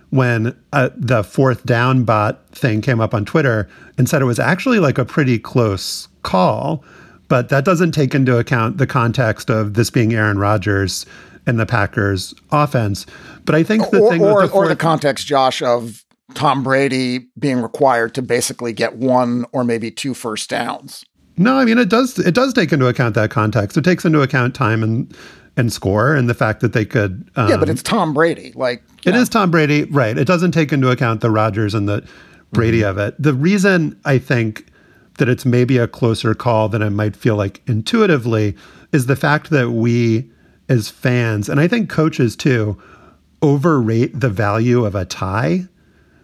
when 0.09 0.57
uh, 0.73 0.89
the 0.95 1.23
fourth 1.23 1.65
down 1.65 2.03
bot 2.03 2.49
thing 2.51 2.81
came 2.81 2.99
up 2.99 3.13
on 3.13 3.25
Twitter 3.25 3.69
and 3.97 4.07
said 4.09 4.21
it 4.21 4.25
was 4.25 4.39
actually 4.39 4.79
like 4.79 4.97
a 4.97 5.05
pretty 5.05 5.37
close 5.39 6.07
call 6.23 6.83
but 7.27 7.49
that 7.49 7.65
doesn't 7.65 7.91
take 7.91 8.13
into 8.13 8.37
account 8.37 8.77
the 8.77 8.87
context 8.87 9.49
of 9.49 9.73
this 9.73 9.89
being 9.89 10.13
Aaron 10.13 10.37
Rodgers 10.37 11.05
and 11.47 11.59
the 11.59 11.65
Packers 11.65 12.33
offense. 12.51 13.05
But 13.45 13.55
I 13.55 13.63
think 13.63 13.89
the 13.91 13.99
or, 13.99 14.11
thing 14.11 14.23
or, 14.23 14.41
the 14.41 14.47
fourth- 14.47 14.65
or 14.65 14.67
the 14.67 14.75
context, 14.75 15.27
Josh, 15.27 15.61
of 15.61 16.03
Tom 16.33 16.63
Brady 16.63 17.27
being 17.37 17.61
required 17.61 18.15
to 18.15 18.21
basically 18.21 18.73
get 18.73 18.95
one 18.95 19.45
or 19.53 19.63
maybe 19.63 19.91
two 19.91 20.13
first 20.13 20.49
downs. 20.49 21.05
No, 21.37 21.57
I 21.57 21.65
mean 21.65 21.77
it 21.77 21.89
does 21.89 22.17
it 22.17 22.33
does 22.33 22.53
take 22.53 22.71
into 22.71 22.87
account 22.87 23.13
that 23.15 23.29
context. 23.29 23.77
It 23.77 23.83
takes 23.83 24.05
into 24.05 24.21
account 24.21 24.55
time 24.55 24.81
and 24.81 25.15
and 25.57 25.71
score 25.71 26.15
and 26.15 26.29
the 26.29 26.33
fact 26.33 26.61
that 26.61 26.73
they 26.73 26.85
could 26.85 27.29
um, 27.35 27.49
Yeah, 27.49 27.57
but 27.57 27.69
it's 27.69 27.83
Tom 27.83 28.13
Brady. 28.13 28.53
Like 28.55 28.83
It 29.05 29.11
know. 29.11 29.19
is 29.19 29.29
Tom 29.29 29.51
Brady, 29.51 29.83
right. 29.85 30.17
It 30.17 30.25
doesn't 30.25 30.51
take 30.51 30.71
into 30.71 30.89
account 30.89 31.21
the 31.21 31.29
Rodgers 31.29 31.73
and 31.73 31.87
the 31.87 32.05
Brady 32.51 32.79
mm-hmm. 32.79 32.89
of 32.89 32.97
it. 32.97 33.15
The 33.21 33.33
reason 33.33 33.99
I 34.05 34.17
think 34.17 34.67
that 35.17 35.29
it's 35.29 35.45
maybe 35.45 35.77
a 35.77 35.87
closer 35.87 36.33
call 36.33 36.69
than 36.69 36.81
it 36.81 36.89
might 36.89 37.15
feel 37.15 37.35
like 37.35 37.61
intuitively 37.67 38.55
is 38.91 39.05
the 39.05 39.15
fact 39.15 39.49
that 39.49 39.71
we 39.71 40.29
as 40.67 40.89
fans 40.89 41.47
and 41.47 41.59
I 41.59 41.67
think 41.67 41.89
coaches 41.89 42.35
too 42.35 42.81
overrate 43.41 44.19
the 44.19 44.29
value 44.29 44.85
of 44.85 44.95
a 44.95 45.05
tie. 45.05 45.67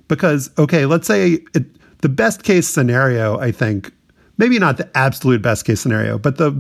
because 0.08 0.50
okay, 0.58 0.86
let's 0.86 1.08
say 1.08 1.40
it, 1.54 1.66
the 2.02 2.10
best 2.10 2.44
case 2.44 2.68
scenario, 2.68 3.40
I 3.40 3.52
think, 3.52 3.92
maybe 4.38 4.58
not 4.58 4.78
the 4.78 4.90
absolute 4.98 5.42
best 5.42 5.66
case 5.66 5.80
scenario, 5.80 6.18
but 6.18 6.38
the 6.38 6.52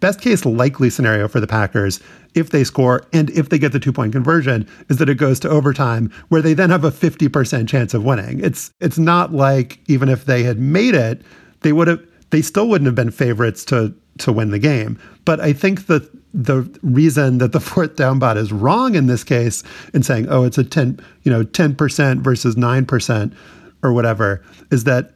best 0.00 0.20
case 0.20 0.44
likely 0.44 0.90
scenario 0.90 1.26
for 1.26 1.40
the 1.40 1.46
Packers 1.46 2.00
if 2.34 2.50
they 2.50 2.64
score 2.64 3.02
and 3.12 3.30
if 3.30 3.48
they 3.48 3.58
get 3.58 3.72
the 3.72 3.80
two 3.80 3.92
point 3.92 4.12
conversion 4.12 4.68
is 4.88 4.98
that 4.98 5.08
it 5.08 5.16
goes 5.16 5.40
to 5.40 5.48
overtime 5.48 6.12
where 6.28 6.42
they 6.42 6.54
then 6.54 6.70
have 6.70 6.84
a 6.84 6.90
50% 6.90 7.68
chance 7.68 7.94
of 7.94 8.04
winning. 8.04 8.40
It's 8.44 8.72
it's 8.80 8.98
not 8.98 9.32
like 9.32 9.80
even 9.86 10.08
if 10.08 10.26
they 10.26 10.42
had 10.42 10.58
made 10.58 10.94
it, 10.94 11.22
they 11.60 11.72
would 11.72 11.88
have 11.88 12.00
they 12.30 12.42
still 12.42 12.68
wouldn't 12.68 12.86
have 12.86 12.94
been 12.94 13.10
favorites 13.10 13.64
to 13.66 13.94
to 14.18 14.32
win 14.32 14.50
the 14.50 14.58
game. 14.58 14.98
But 15.24 15.40
I 15.40 15.52
think 15.52 15.86
that 15.86 16.08
the 16.32 16.62
reason 16.82 17.38
that 17.38 17.52
the 17.52 17.60
fourth 17.70 17.96
down 17.96 18.18
bot 18.18 18.36
is 18.36 18.52
wrong 18.52 18.94
in 18.94 19.06
this 19.06 19.24
case 19.24 19.62
in 19.94 20.02
saying, 20.02 20.26
oh, 20.28 20.44
it's 20.44 20.58
a 20.58 20.64
10, 20.64 21.00
you 21.22 21.32
know, 21.32 21.42
10% 21.42 22.18
versus 22.20 22.54
9% 22.54 23.34
or 23.82 23.92
whatever, 23.92 24.44
is 24.70 24.84
that 24.84 25.14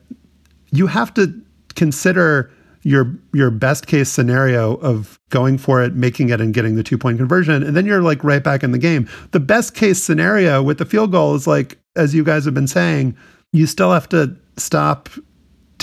you 0.72 0.86
have 0.86 1.12
to 1.14 1.32
consider 1.74 2.50
your 2.82 3.16
your 3.32 3.50
best 3.50 3.86
case 3.86 4.10
scenario 4.10 4.74
of 4.76 5.18
going 5.30 5.56
for 5.56 5.82
it, 5.82 5.94
making 5.94 6.28
it, 6.28 6.40
and 6.40 6.52
getting 6.52 6.74
the 6.74 6.82
two 6.82 6.98
point 6.98 7.16
conversion, 7.16 7.62
and 7.62 7.74
then 7.74 7.86
you're 7.86 8.02
like 8.02 8.22
right 8.22 8.44
back 8.44 8.62
in 8.62 8.72
the 8.72 8.78
game. 8.78 9.08
The 9.30 9.40
best 9.40 9.74
case 9.74 10.02
scenario 10.02 10.62
with 10.62 10.76
the 10.76 10.84
field 10.84 11.10
goal 11.10 11.34
is 11.34 11.46
like, 11.46 11.78
as 11.96 12.14
you 12.14 12.22
guys 12.22 12.44
have 12.44 12.52
been 12.52 12.68
saying, 12.68 13.16
you 13.52 13.66
still 13.66 13.90
have 13.90 14.06
to 14.10 14.36
stop 14.58 15.08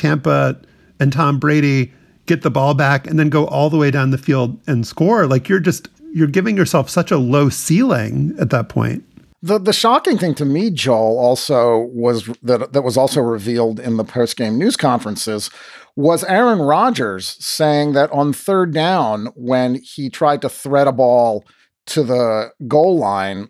Tampa 0.01 0.59
and 0.99 1.13
Tom 1.13 1.39
Brady, 1.39 1.93
get 2.25 2.41
the 2.41 2.51
ball 2.51 2.73
back, 2.73 3.07
and 3.07 3.19
then 3.19 3.29
go 3.29 3.45
all 3.47 3.69
the 3.69 3.77
way 3.77 3.91
down 3.91 4.09
the 4.09 4.17
field 4.17 4.59
and 4.67 4.85
score. 4.85 5.27
Like 5.27 5.47
you're 5.47 5.59
just 5.59 5.87
you're 6.13 6.27
giving 6.27 6.57
yourself 6.57 6.89
such 6.89 7.11
a 7.11 7.17
low 7.17 7.49
ceiling 7.49 8.35
at 8.39 8.49
that 8.49 8.67
point. 8.67 9.05
The 9.43 9.59
the 9.59 9.73
shocking 9.73 10.17
thing 10.17 10.35
to 10.35 10.45
me, 10.45 10.71
Joel, 10.71 11.19
also 11.19 11.89
was 11.93 12.25
that 12.43 12.73
that 12.73 12.81
was 12.81 12.97
also 12.97 13.21
revealed 13.21 13.79
in 13.79 13.97
the 13.97 14.03
post 14.03 14.37
game 14.37 14.57
news 14.57 14.75
conferences 14.75 15.49
was 15.95 16.23
Aaron 16.23 16.59
Rodgers 16.59 17.35
saying 17.43 17.93
that 17.93 18.11
on 18.11 18.33
third 18.33 18.73
down, 18.73 19.27
when 19.35 19.81
he 19.83 20.09
tried 20.09 20.41
to 20.41 20.49
thread 20.49 20.87
a 20.87 20.91
ball 20.91 21.45
to 21.87 22.03
the 22.03 22.51
goal 22.67 22.97
line 22.97 23.49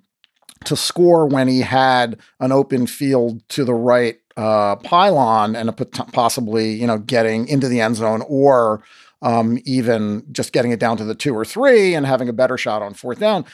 to 0.66 0.76
score 0.76 1.28
when 1.28 1.48
he 1.48 1.62
had 1.62 2.20
an 2.40 2.52
open 2.52 2.88
field 2.88 3.48
to 3.50 3.64
the 3.66 3.74
right 3.74 4.21
uh, 4.38 4.76
pylon 4.78 5.56
and 5.56 5.70
a, 5.70 5.74
possibly, 5.74 6.72
you 6.74 6.88
know, 6.88 6.98
getting 6.98 7.48
into 7.48 7.68
the 7.68 7.82
end 7.82 7.96
zone 7.96 8.24
or 8.28 8.82
um, 9.22 9.60
even 9.66 10.26
just 10.32 10.54
getting 10.54 10.72
it 10.72 10.80
down 10.80 10.98
to 10.98 11.04
the 11.04 11.16
two 11.16 11.36
or 11.36 11.46
three 11.46 11.94
and 11.94 12.06
having 12.06 12.30
a 12.30 12.34
better 12.34 12.58
shot 12.58 12.82
on 12.82 12.94
fourth 12.94 13.20
down 13.20 13.46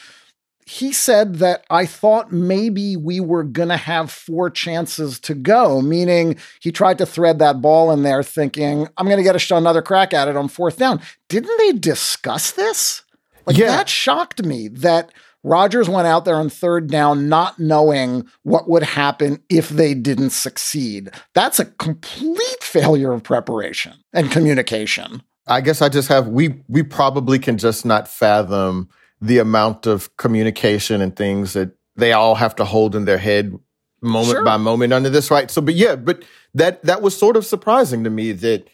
he 0.68 0.92
said 0.92 1.36
that 1.36 1.64
I 1.70 1.86
thought 1.86 2.30
maybe 2.30 2.94
we 2.94 3.20
were 3.20 3.42
going 3.42 3.70
to 3.70 3.78
have 3.78 4.10
four 4.10 4.50
chances 4.50 5.18
to 5.20 5.34
go, 5.34 5.80
meaning 5.80 6.36
he 6.60 6.70
tried 6.70 6.98
to 6.98 7.06
thread 7.06 7.38
that 7.38 7.62
ball 7.62 7.90
in 7.90 8.02
there 8.02 8.22
thinking, 8.22 8.86
I'm 8.98 9.06
going 9.06 9.16
to 9.16 9.22
get 9.22 9.50
a, 9.50 9.56
another 9.56 9.80
crack 9.80 10.12
at 10.12 10.28
it 10.28 10.36
on 10.36 10.48
fourth 10.48 10.76
down. 10.76 11.00
Didn't 11.30 11.56
they 11.56 11.72
discuss 11.72 12.50
this? 12.52 13.02
Like, 13.46 13.56
yeah. 13.56 13.68
that 13.68 13.88
shocked 13.88 14.44
me 14.44 14.68
that 14.68 15.10
Rodgers 15.48 15.88
went 15.88 16.06
out 16.06 16.24
there 16.24 16.36
on 16.36 16.50
third 16.50 16.88
down 16.88 17.28
not 17.28 17.58
knowing 17.58 18.28
what 18.42 18.68
would 18.68 18.82
happen 18.82 19.42
if 19.48 19.70
they 19.70 19.94
didn't 19.94 20.30
succeed. 20.30 21.10
That's 21.34 21.58
a 21.58 21.64
complete 21.64 22.62
failure 22.62 23.12
of 23.12 23.22
preparation 23.22 23.94
and 24.12 24.30
communication. 24.30 25.22
I 25.46 25.62
guess 25.62 25.80
I 25.80 25.88
just 25.88 26.08
have, 26.08 26.28
we, 26.28 26.62
we 26.68 26.82
probably 26.82 27.38
can 27.38 27.56
just 27.56 27.86
not 27.86 28.06
fathom 28.06 28.90
the 29.20 29.38
amount 29.38 29.86
of 29.86 30.14
communication 30.18 31.00
and 31.00 31.16
things 31.16 31.54
that 31.54 31.70
they 31.96 32.12
all 32.12 32.34
have 32.34 32.54
to 32.56 32.64
hold 32.64 32.94
in 32.94 33.06
their 33.06 33.18
head 33.18 33.58
moment 34.02 34.36
sure. 34.36 34.44
by 34.44 34.56
moment 34.58 34.92
under 34.92 35.10
this, 35.10 35.30
right? 35.30 35.50
So, 35.50 35.60
but 35.60 35.74
yeah, 35.74 35.96
but 35.96 36.24
that 36.54 36.82
that 36.84 37.02
was 37.02 37.16
sort 37.16 37.36
of 37.36 37.44
surprising 37.44 38.04
to 38.04 38.10
me 38.10 38.32
that 38.32 38.68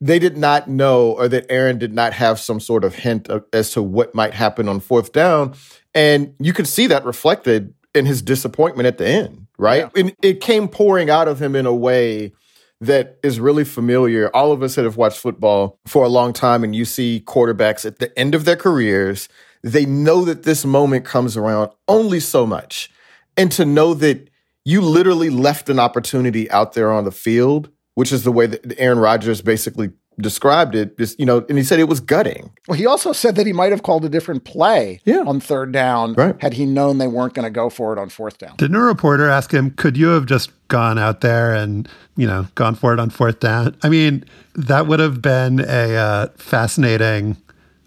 they 0.00 0.18
did 0.18 0.36
not 0.36 0.68
know 0.68 1.12
or 1.12 1.28
that 1.28 1.46
Aaron 1.50 1.78
did 1.78 1.92
not 1.92 2.12
have 2.12 2.38
some 2.38 2.60
sort 2.60 2.84
of 2.84 2.94
hint 2.94 3.28
of, 3.28 3.44
as 3.52 3.70
to 3.72 3.82
what 3.82 4.14
might 4.14 4.34
happen 4.34 4.68
on 4.68 4.80
fourth 4.80 5.12
down, 5.12 5.54
and 5.94 6.34
you 6.38 6.52
could 6.52 6.68
see 6.68 6.86
that 6.86 7.04
reflected 7.04 7.74
in 7.94 8.06
his 8.06 8.22
disappointment 8.22 8.86
at 8.86 8.98
the 8.98 9.06
end, 9.06 9.46
right? 9.58 9.90
Yeah. 9.94 10.00
And 10.00 10.16
it 10.22 10.40
came 10.40 10.68
pouring 10.68 11.10
out 11.10 11.26
of 11.26 11.40
him 11.40 11.56
in 11.56 11.66
a 11.66 11.74
way 11.74 12.32
that 12.80 13.18
is 13.24 13.40
really 13.40 13.64
familiar. 13.64 14.34
All 14.36 14.52
of 14.52 14.62
us 14.62 14.76
that 14.76 14.84
have 14.84 14.96
watched 14.96 15.18
football 15.18 15.80
for 15.86 16.04
a 16.04 16.08
long 16.08 16.32
time, 16.32 16.62
and 16.62 16.76
you 16.76 16.84
see 16.84 17.22
quarterbacks 17.26 17.84
at 17.84 17.98
the 17.98 18.16
end 18.16 18.34
of 18.34 18.44
their 18.44 18.56
careers 18.56 19.28
they 19.62 19.86
know 19.86 20.24
that 20.24 20.44
this 20.44 20.64
moment 20.64 21.04
comes 21.04 21.36
around 21.36 21.70
only 21.86 22.20
so 22.20 22.46
much. 22.46 22.90
And 23.36 23.50
to 23.52 23.64
know 23.64 23.94
that 23.94 24.30
you 24.64 24.80
literally 24.80 25.30
left 25.30 25.68
an 25.68 25.78
opportunity 25.78 26.50
out 26.50 26.72
there 26.72 26.92
on 26.92 27.04
the 27.04 27.12
field, 27.12 27.70
which 27.98 28.12
is 28.12 28.22
the 28.22 28.30
way 28.30 28.46
that 28.46 28.78
Aaron 28.78 29.00
Rodgers 29.00 29.42
basically 29.42 29.90
described 30.20 30.76
it, 30.76 30.94
is, 31.00 31.16
you 31.18 31.26
know, 31.26 31.44
and 31.48 31.58
he 31.58 31.64
said 31.64 31.80
it 31.80 31.88
was 31.88 31.98
gutting. 31.98 32.52
Well, 32.68 32.78
he 32.78 32.86
also 32.86 33.12
said 33.12 33.34
that 33.34 33.44
he 33.44 33.52
might 33.52 33.72
have 33.72 33.82
called 33.82 34.04
a 34.04 34.08
different 34.08 34.44
play 34.44 35.00
yeah. 35.04 35.24
on 35.26 35.40
third 35.40 35.72
down 35.72 36.14
right. 36.14 36.40
had 36.40 36.52
he 36.52 36.64
known 36.64 36.98
they 36.98 37.08
weren't 37.08 37.34
going 37.34 37.42
to 37.42 37.50
go 37.50 37.68
for 37.68 37.92
it 37.92 37.98
on 37.98 38.08
fourth 38.08 38.38
down. 38.38 38.54
Didn't 38.56 38.76
a 38.76 38.82
reporter 38.82 39.28
ask 39.28 39.52
him, 39.52 39.72
could 39.72 39.96
you 39.96 40.06
have 40.10 40.26
just 40.26 40.52
gone 40.68 40.96
out 40.96 41.22
there 41.22 41.52
and, 41.52 41.88
you 42.16 42.28
know, 42.28 42.46
gone 42.54 42.76
for 42.76 42.94
it 42.94 43.00
on 43.00 43.10
fourth 43.10 43.40
down? 43.40 43.76
I 43.82 43.88
mean, 43.88 44.24
that 44.54 44.86
would 44.86 45.00
have 45.00 45.20
been 45.20 45.58
a 45.58 45.96
uh, 45.96 46.26
fascinating 46.36 47.36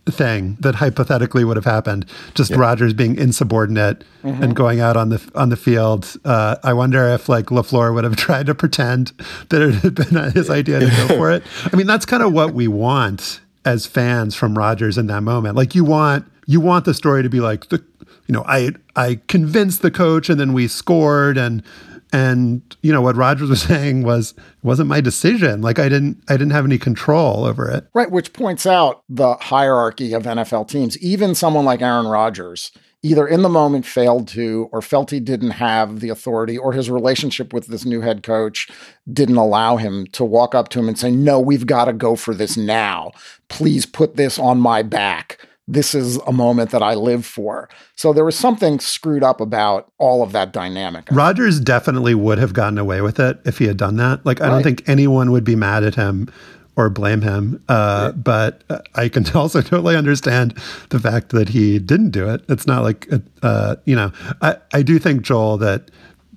thing 0.08 0.58
that 0.60 0.76
hypothetically 0.76 1.44
would 1.44 1.58
have 1.58 1.66
happened. 1.66 2.06
Just 2.34 2.52
yeah. 2.52 2.58
Rodgers 2.58 2.94
being 2.94 3.16
insubordinate 3.16 4.04
mm-hmm. 4.24 4.44
and 4.44 4.56
going 4.56 4.80
out 4.80 4.98
on 4.98 5.10
the 5.10 5.32
on 5.36 5.50
the 5.50 5.56
field. 5.56 6.16
Uh, 6.26 6.56
I 6.64 6.74
wonder 6.74 7.08
if 7.10 7.30
like 7.30 7.48
LaFleur 7.48 7.94
would 7.94 8.04
have 8.04 8.16
tried 8.28 8.48
to 8.48 8.56
pretend 8.56 9.12
that 9.50 9.62
it 9.62 9.76
had 9.76 9.96
been 9.96 10.32
his 10.32 10.50
idea 10.50 10.80
to 10.80 10.88
go 10.88 11.08
for 11.16 11.32
it. 11.32 11.44
I 11.72 11.76
mean, 11.76 11.88
that's 11.88 12.06
kind 12.06 12.24
of 12.24 12.34
what 12.34 12.54
we 12.54 12.68
want 12.68 13.42
as 13.64 13.86
fans 13.86 14.36
from 14.36 14.58
Rodgers 14.58 14.98
in 14.98 15.08
that 15.08 15.22
moment. 15.22 15.56
Like 15.56 15.76
you 15.76 15.84
want 15.84 16.26
you 16.48 16.60
want 16.60 16.86
the 16.86 16.94
story 16.94 17.24
to 17.24 17.30
be 17.30 17.40
like 17.40 17.70
the 17.70 17.84
you 18.28 18.34
know 18.34 18.44
I 18.48 18.72
I 18.96 19.20
convinced 19.28 19.82
the 19.82 19.92
coach 19.92 20.30
and 20.30 20.40
then 20.40 20.54
we 20.54 20.68
scored 20.68 21.38
and 21.38 21.64
and 22.12 22.62
you 22.82 22.92
know 22.92 23.02
what 23.02 23.16
Rodgers 23.16 23.50
was 23.50 23.62
saying 23.68 24.04
was 24.04 24.34
wasn't 24.64 24.90
my 24.90 25.02
decision. 25.02 25.62
Like 25.62 25.80
I 25.80 25.90
didn't 25.90 26.22
I 26.28 26.34
didn't 26.34 26.52
have 26.52 26.66
any 26.66 26.78
control 26.78 27.46
over 27.46 27.70
it. 27.70 27.88
Right, 27.94 28.12
which 28.12 28.34
points 28.34 28.66
out 28.66 29.04
the 29.10 29.36
hierarchy 29.36 30.14
of 30.14 30.24
NFL 30.24 30.68
teams. 30.68 30.98
Even 31.00 31.36
someone 31.36 31.66
like 31.66 31.82
Aaron 31.82 32.08
Rodgers 32.08 32.72
either 33.04 33.28
in 33.28 33.42
the 33.42 33.50
moment 33.50 33.86
failed 33.86 34.28
to 34.28 34.70
or 34.72 34.82
felt 34.82 35.10
he 35.10 35.20
didn't 35.20 35.52
have 35.52 36.02
the 36.02 36.10
authority 36.10 36.58
or 36.58 36.72
his 36.74 36.90
relationship 36.90 37.52
with 37.52 37.66
this 37.68 37.84
new 37.84 38.02
head 38.02 38.22
coach 38.22 38.70
didn't 39.12 39.38
allow 39.38 39.78
him 39.78 40.06
to 40.08 40.24
walk 40.24 40.54
up 40.54 40.70
to 40.70 40.80
him 40.80 40.88
and 40.88 41.00
say, 41.00 41.10
"No, 41.10 41.40
we've 41.40 41.66
got 41.66 41.86
to 41.86 41.94
go 41.94 42.16
for 42.16 42.34
this 42.34 42.56
now. 42.58 43.12
Please 43.48 43.86
put 43.86 44.16
this 44.16 44.38
on 44.38 44.60
my 44.60 44.84
back." 44.84 45.48
This 45.72 45.96
is 45.96 46.18
a 46.28 46.32
moment 46.34 46.72
that 46.72 46.84
I 46.84 46.96
live 46.96 47.26
for. 47.26 47.70
So 47.96 48.12
there 48.12 48.26
was 48.26 48.36
something 48.36 48.80
screwed 48.80 49.24
up 49.24 49.40
about 49.40 49.92
all 49.98 50.22
of 50.22 50.34
that 50.34 50.52
dynamic. 50.52 51.08
Rodgers 51.12 51.60
definitely 51.60 52.14
would 52.14 52.40
have 52.40 52.54
gotten 52.54 52.78
away 52.78 53.02
with 53.02 53.20
it 53.20 53.40
if 53.46 53.58
he 53.58 53.66
had 53.66 53.78
done 53.78 53.96
that. 53.98 54.26
Like, 54.26 54.42
I 54.42 54.46
right. 54.46 54.50
don't 54.52 54.64
think 54.64 54.88
anyone 54.88 55.32
would 55.32 55.44
be 55.46 55.56
mad 55.56 55.84
at 55.84 55.96
him 55.96 56.30
or 56.76 56.90
blame 56.90 57.22
him. 57.22 57.64
Uh, 57.70 58.12
right. 58.14 58.24
But 58.24 58.64
I 58.96 59.08
can 59.08 59.26
also 59.36 59.62
totally 59.62 59.96
understand 59.96 60.58
the 60.90 61.00
fact 61.00 61.30
that 61.30 61.50
he 61.50 61.80
didn't 61.80 62.12
do 62.12 62.30
it. 62.30 62.44
It's 62.50 62.68
not 62.68 62.84
like, 62.84 63.08
uh, 63.42 63.78
you 63.86 63.96
know, 63.96 64.12
I, 64.42 64.58
I 64.74 64.82
do 64.82 65.00
think, 65.00 65.22
Joel, 65.22 65.58
that 65.58 65.90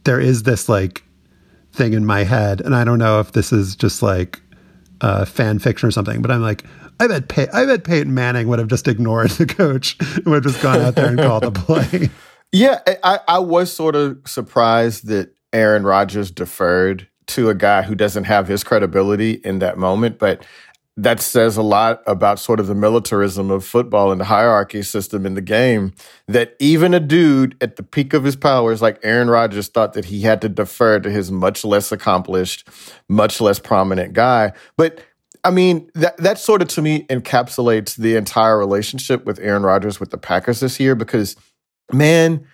there 0.05 0.21
is 0.21 0.45
this 0.45 0.69
like 0.69 1.03
thing 1.73 1.93
in 1.93 2.07
my 2.07 2.23
head, 2.25 2.61
and 2.61 2.75
I 2.75 2.85
don't 2.85 2.99
know 2.99 3.21
if 3.21 3.33
this 3.33 3.53
is 3.53 3.75
just 3.75 4.03
like 4.03 4.41
uh, 5.01 5.25
fan 5.25 5.59
fiction 5.59 5.89
or 5.89 5.91
something, 5.91 6.23
but 6.23 6.31
I'm 6.31 6.43
like, 6.43 6.65
I 7.01 7.07
bet 7.07 7.29
Pey- 7.29 7.49
I 7.53 7.67
bet 7.67 7.85
Peyton 7.85 8.15
Manning 8.15 8.49
would 8.49 8.59
have 8.59 8.69
just 8.69 8.89
ignored 8.89 9.31
the 9.31 9.47
coach 9.47 9.97
and 10.01 10.27
would 10.27 10.45
have 10.45 10.53
just 10.53 10.63
gone 10.63 10.81
out 10.81 10.95
there 10.95 11.09
and 11.09 11.19
called 11.19 11.43
the 11.43 11.51
play. 11.53 12.11
Yeah, 12.53 12.81
I, 13.03 13.19
I 13.27 13.39
was 13.41 13.73
sort 13.73 13.97
of 13.97 14.19
surprised 14.27 15.07
that 15.09 15.35
Aaron 15.53 15.85
Rodgers 15.85 16.31
deferred 16.31 17.09
to 17.27 17.49
a 17.49 17.55
guy 17.55 17.83
who 17.83 17.95
doesn't 17.95 18.25
have 18.25 18.49
his 18.49 18.63
credibility 18.63 19.33
in 19.33 19.59
that 19.61 19.79
moment, 19.79 20.19
but 20.19 20.45
that 20.97 21.21
says 21.21 21.57
a 21.57 21.63
lot 21.63 22.03
about 22.07 22.39
sort 22.39 22.61
of 22.61 22.69
the 22.69 22.75
militarism 22.75 23.51
of 23.51 23.65
football 23.65 24.13
and 24.13 24.21
the 24.21 24.27
hierarchy 24.27 24.83
system 24.83 25.27
in 25.27 25.35
the 25.35 25.41
game. 25.41 25.93
That 26.29 26.55
even 26.61 26.95
a 26.95 27.01
dude 27.01 27.57
at 27.61 27.77
the 27.77 27.83
peak 27.83 28.15
of 28.15 28.23
his 28.23 28.37
powers, 28.37 28.81
like 28.81 29.01
Aaron 29.03 29.29
Rodgers, 29.29 29.67
thought 29.69 29.95
that 29.95 30.05
he 30.05 30.21
had 30.21 30.41
to 30.43 30.49
defer 30.49 31.01
to 31.01 31.11
his 31.11 31.33
much 31.33 31.65
less 31.65 31.91
accomplished, 31.91 32.69
much 33.09 33.41
less 33.41 33.59
prominent 33.59 34.13
guy. 34.13 34.53
But 34.77 35.01
I 35.45 35.51
mean, 35.51 35.91
that 35.95 36.17
that 36.17 36.39
sort 36.39 36.63
of 36.63 36.69
to 36.69 36.83
me 36.83 37.07
encapsulates 37.09 37.97
the 37.97 38.17
entire 38.17 38.59
relationship 38.59 39.25
with 39.27 39.39
Aaron 39.39 39.63
Rodgers 39.63 40.01
with 40.01 40.11
the 40.11 40.19
Packers 40.19 40.61
this 40.61 40.81
year 40.81 40.95
because, 40.95 41.37
man, 41.93 42.47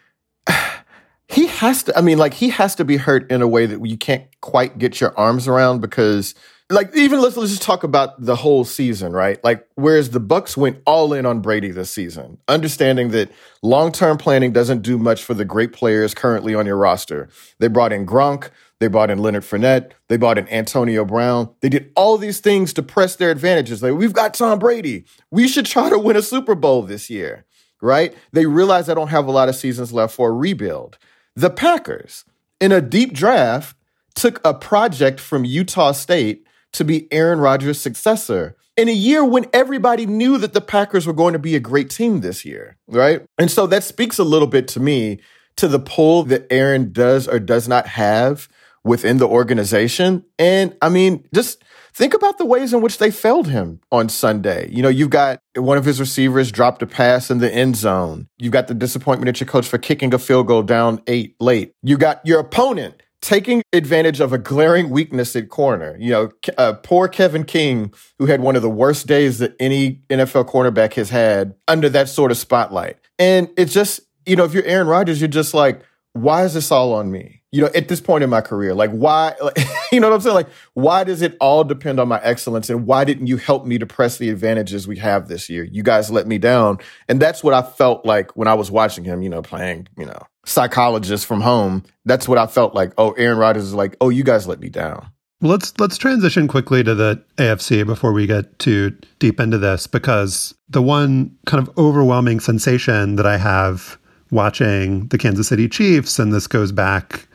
he 1.29 1.47
has 1.47 1.85
to. 1.85 1.97
I 1.97 2.03
mean, 2.03 2.19
like 2.19 2.35
he 2.35 2.51
has 2.51 2.75
to 2.77 2.85
be 2.85 2.97
hurt 2.97 3.31
in 3.31 3.43
a 3.43 3.49
way 3.49 3.67
that 3.67 3.85
you 3.87 3.97
can't 3.97 4.25
quite 4.41 4.79
get 4.79 5.01
your 5.01 5.17
arms 5.19 5.47
around 5.47 5.81
because 5.81 6.35
like 6.71 6.95
even 6.95 7.21
let's 7.21 7.37
let's 7.37 7.51
just 7.51 7.63
talk 7.63 7.83
about 7.83 8.21
the 8.25 8.37
whole 8.37 8.65
season, 8.65 9.13
right? 9.13 9.43
Like 9.43 9.67
whereas 9.75 10.11
the 10.11 10.21
Bucks 10.21 10.57
went 10.57 10.81
all 10.87 11.13
in 11.13 11.27
on 11.27 11.41
Brady 11.41 11.71
this 11.71 11.91
season, 11.91 12.39
understanding 12.49 13.11
that 13.11 13.31
long-term 13.63 14.19
planning 14.19 14.53
doesn't 14.53 14.83
do 14.83 14.97
much 14.97 15.23
for 15.23 15.35
the 15.35 15.45
great 15.45 15.73
players 15.73 16.15
currently 16.15 16.55
on 16.55 16.67
your 16.67 16.77
roster. 16.77 17.29
They 17.59 17.69
brought 17.69 17.93
in 17.93 18.07
Gronk, 18.07 18.51
they 18.81 18.89
brought 18.89 19.11
in 19.11 19.19
Leonard 19.19 19.45
Fournette, 19.45 19.93
they 20.09 20.17
brought 20.17 20.39
in 20.39 20.49
Antonio 20.49 21.05
Brown. 21.05 21.51
They 21.61 21.69
did 21.69 21.93
all 21.95 22.17
these 22.17 22.41
things 22.41 22.73
to 22.73 22.83
press 22.83 23.17
their 23.17 23.31
advantages. 23.31 23.83
Like 23.83 23.95
we've 23.95 24.15
got 24.15 24.35
Tom 24.35 24.59
Brady. 24.59 25.05
We 25.31 25.47
should 25.47 25.67
try 25.67 25.91
to 25.91 25.99
win 25.99 26.17
a 26.17 26.23
Super 26.23 26.55
Bowl 26.55 26.83
this 26.83 27.11
year, 27.11 27.45
right? 27.83 28.15
They 28.33 28.47
realize 28.47 28.87
they 28.87 28.95
don't 28.95 29.09
have 29.09 29.27
a 29.27 29.33
lot 29.33 29.51
of 29.51 29.55
seasons 29.55 29.93
left 29.93 30.15
for 30.15 30.31
a 30.31 30.33
rebuild. 30.33 30.99
The 31.37 31.51
Packers, 31.51 32.25
in 32.59 32.73
a 32.73 32.81
deep 32.81 33.13
draft, 33.13 33.77
took 34.15 34.41
a 34.45 34.55
project 34.55 35.21
from 35.21 35.45
Utah 35.45 35.93
State 35.93 36.47
to 36.73 36.85
be 36.85 37.13
Aaron 37.13 37.39
Rodgers' 37.39 37.81
successor 37.81 38.57
in 38.77 38.89
a 38.89 38.93
year 38.93 39.25
when 39.25 39.47
everybody 39.53 40.07
knew 40.07 40.39
that 40.39 40.55
the 40.55 40.61
Packers 40.61 41.07
were 41.07 41.13
going 41.13 41.35
to 41.35 41.39
be 41.39 41.55
a 41.55 41.61
great 41.61 41.91
team 41.91 42.21
this 42.21 42.45
year, 42.47 42.77
right? 42.89 43.23
And 43.37 43.51
so 43.51 43.67
that 43.67 43.85
speaks 43.85 44.19
a 44.19 44.25
little 44.25 44.49
bit 44.49 44.69
to 44.69 44.81
me 44.81 45.21
to 45.57 45.69
the 45.69 45.79
pull 45.79 46.23
that 46.25 46.47
Aaron 46.51 46.93
does 46.93 47.29
or 47.29 47.39
does 47.39 47.69
not 47.69 47.87
have 47.87 48.49
within 48.85 49.19
the 49.19 49.29
organization. 49.29 50.25
And 50.39 50.77
I 50.81 50.89
mean, 50.89 51.27
just 51.35 51.63
think 51.93 52.15
about 52.15 52.39
the 52.39 52.45
ways 52.45 52.73
in 52.73 52.81
which 52.81 52.99
they 52.99 53.11
failed 53.11 53.49
him 53.49 53.81
on 53.91 54.09
Sunday. 54.09 54.69
You 54.71 54.83
know, 54.83 54.89
you've 54.89 55.11
got 55.11 55.41
one 55.57 55.79
of 55.79 55.85
his 55.85 56.01
receivers 56.01 56.51
dropped 56.51 56.83
a 56.83 56.87
pass 56.87 57.31
in 57.31 57.39
the 57.39 57.53
end 57.53 57.77
zone. 57.77 58.29
You've 58.39 58.53
got 58.53 58.69
the 58.69 58.75
disappointment 58.75 59.29
at 59.29 59.41
your 59.41 59.49
coach 59.49 59.67
for 59.67 59.79
kicking 59.79 60.15
a 60.15 60.19
field 60.19 60.47
goal 60.47 60.63
down 60.63 61.03
eight 61.07 61.37
late. 61.41 61.75
You 61.83 61.99
got 61.99 62.25
your 62.25 62.41
opponent 62.41 63.03
taking 63.23 63.63
advantage 63.73 64.21
of 64.21 64.33
a 64.33 64.39
glaring 64.39 64.89
weakness 64.89 65.37
at 65.37 65.51
corner. 65.51 65.97
You 65.99 66.11
know, 66.11 66.31
uh, 66.57 66.75
poor 66.75 67.07
Kevin 67.07 67.45
King, 67.45 67.93
who 68.19 68.27
had 68.27 68.41
one 68.41 68.57
of 68.57 68.63
the 68.63 68.71
worst 68.71 69.07
days 69.07 69.39
that 69.39 69.55
any 69.61 70.01
NFL 70.09 70.49
cornerback 70.49 70.95
has 70.95 71.11
had 71.11 71.55
under 71.69 71.89
that 71.91 72.09
sort 72.09 72.31
of 72.31 72.39
spotlight. 72.39 72.97
And 73.19 73.51
it's 73.57 73.75
just, 73.75 74.01
you 74.25 74.37
know, 74.37 74.45
if 74.45 74.55
you're 74.55 74.65
Aaron 74.65 74.87
Rodgers, 74.87 75.21
you're 75.21 75.29
just 75.29 75.53
like, 75.53 75.83
why 76.23 76.45
is 76.45 76.55
this 76.55 76.71
all 76.71 76.93
on 76.95 77.11
me? 77.11 77.43
You 77.53 77.63
know, 77.63 77.71
at 77.75 77.89
this 77.89 78.01
point 78.01 78.23
in 78.23 78.31
my 78.31 78.41
career, 78.41 78.75
like 78.75 78.91
why, 78.91 79.35
like, 79.43 79.59
you 79.93 79.99
know 79.99 80.09
what 80.09 80.15
I'm 80.15 80.21
saying? 80.21 80.35
Like, 80.35 80.49
why 80.75 81.03
does 81.03 81.21
it 81.21 81.37
all 81.41 81.65
depend 81.65 81.99
on 81.99 82.07
my 82.09 82.21
excellence? 82.23 82.71
And 82.71 82.87
why 82.87 83.05
didn't 83.05 83.27
you 83.27 83.39
help 83.39 83.67
me 83.67 83.79
to 83.79 83.87
press 83.87 84.19
the 84.19 84.31
advantages 84.31 84.87
we 84.87 84.99
have 84.99 85.29
this 85.29 85.49
year? 85.49 85.65
You 85.65 85.83
guys 85.83 86.11
let 86.11 86.27
me 86.27 86.39
down. 86.39 86.79
And 87.09 87.21
that's 87.21 87.43
what 87.43 87.55
I 87.55 87.63
felt 87.63 88.07
like 88.07 88.37
when 88.37 88.47
I 88.47 88.55
was 88.55 88.71
watching 88.71 89.05
him, 89.05 89.23
you 89.23 89.29
know, 89.29 89.43
playing, 89.43 89.89
you 89.99 90.07
know, 90.07 90.23
psychologist 90.45 91.27
from 91.27 91.41
home. 91.41 91.85
That's 92.05 92.29
what 92.29 92.39
I 92.39 92.47
felt 92.47 92.75
like. 92.75 92.93
Oh, 92.99 93.13
Aaron 93.13 93.39
Rodgers 93.39 93.65
is 93.65 93.75
like, 93.75 93.97
oh, 94.01 94.11
you 94.11 94.25
guys 94.25 94.47
let 94.47 94.61
me 94.61 94.69
down. 94.69 95.07
Let's 95.43 95.73
let's 95.81 95.97
transition 95.97 96.49
quickly 96.49 96.85
to 96.85 96.95
the 96.95 97.25
AFC 97.39 97.87
before 97.87 98.13
we 98.13 98.27
get 98.27 98.59
too 98.59 98.95
deep 99.19 99.41
into 99.41 99.57
this, 99.57 99.87
because 99.87 100.55
the 100.69 100.83
one 100.83 101.35
kind 101.47 101.67
of 101.67 101.75
overwhelming 101.79 102.41
sensation 102.41 103.17
that 103.17 103.25
I 103.27 103.39
have 103.39 103.99
watching 104.31 105.07
the 105.09 105.19
Kansas 105.19 105.49
City 105.49 105.69
Chiefs, 105.69 106.19
and 106.19 106.33
this 106.33 106.47
goes 106.47 106.73
back 106.73 107.27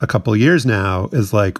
a 0.00 0.06
couple 0.06 0.34
years 0.36 0.66
now, 0.66 1.08
is 1.12 1.32
like 1.32 1.58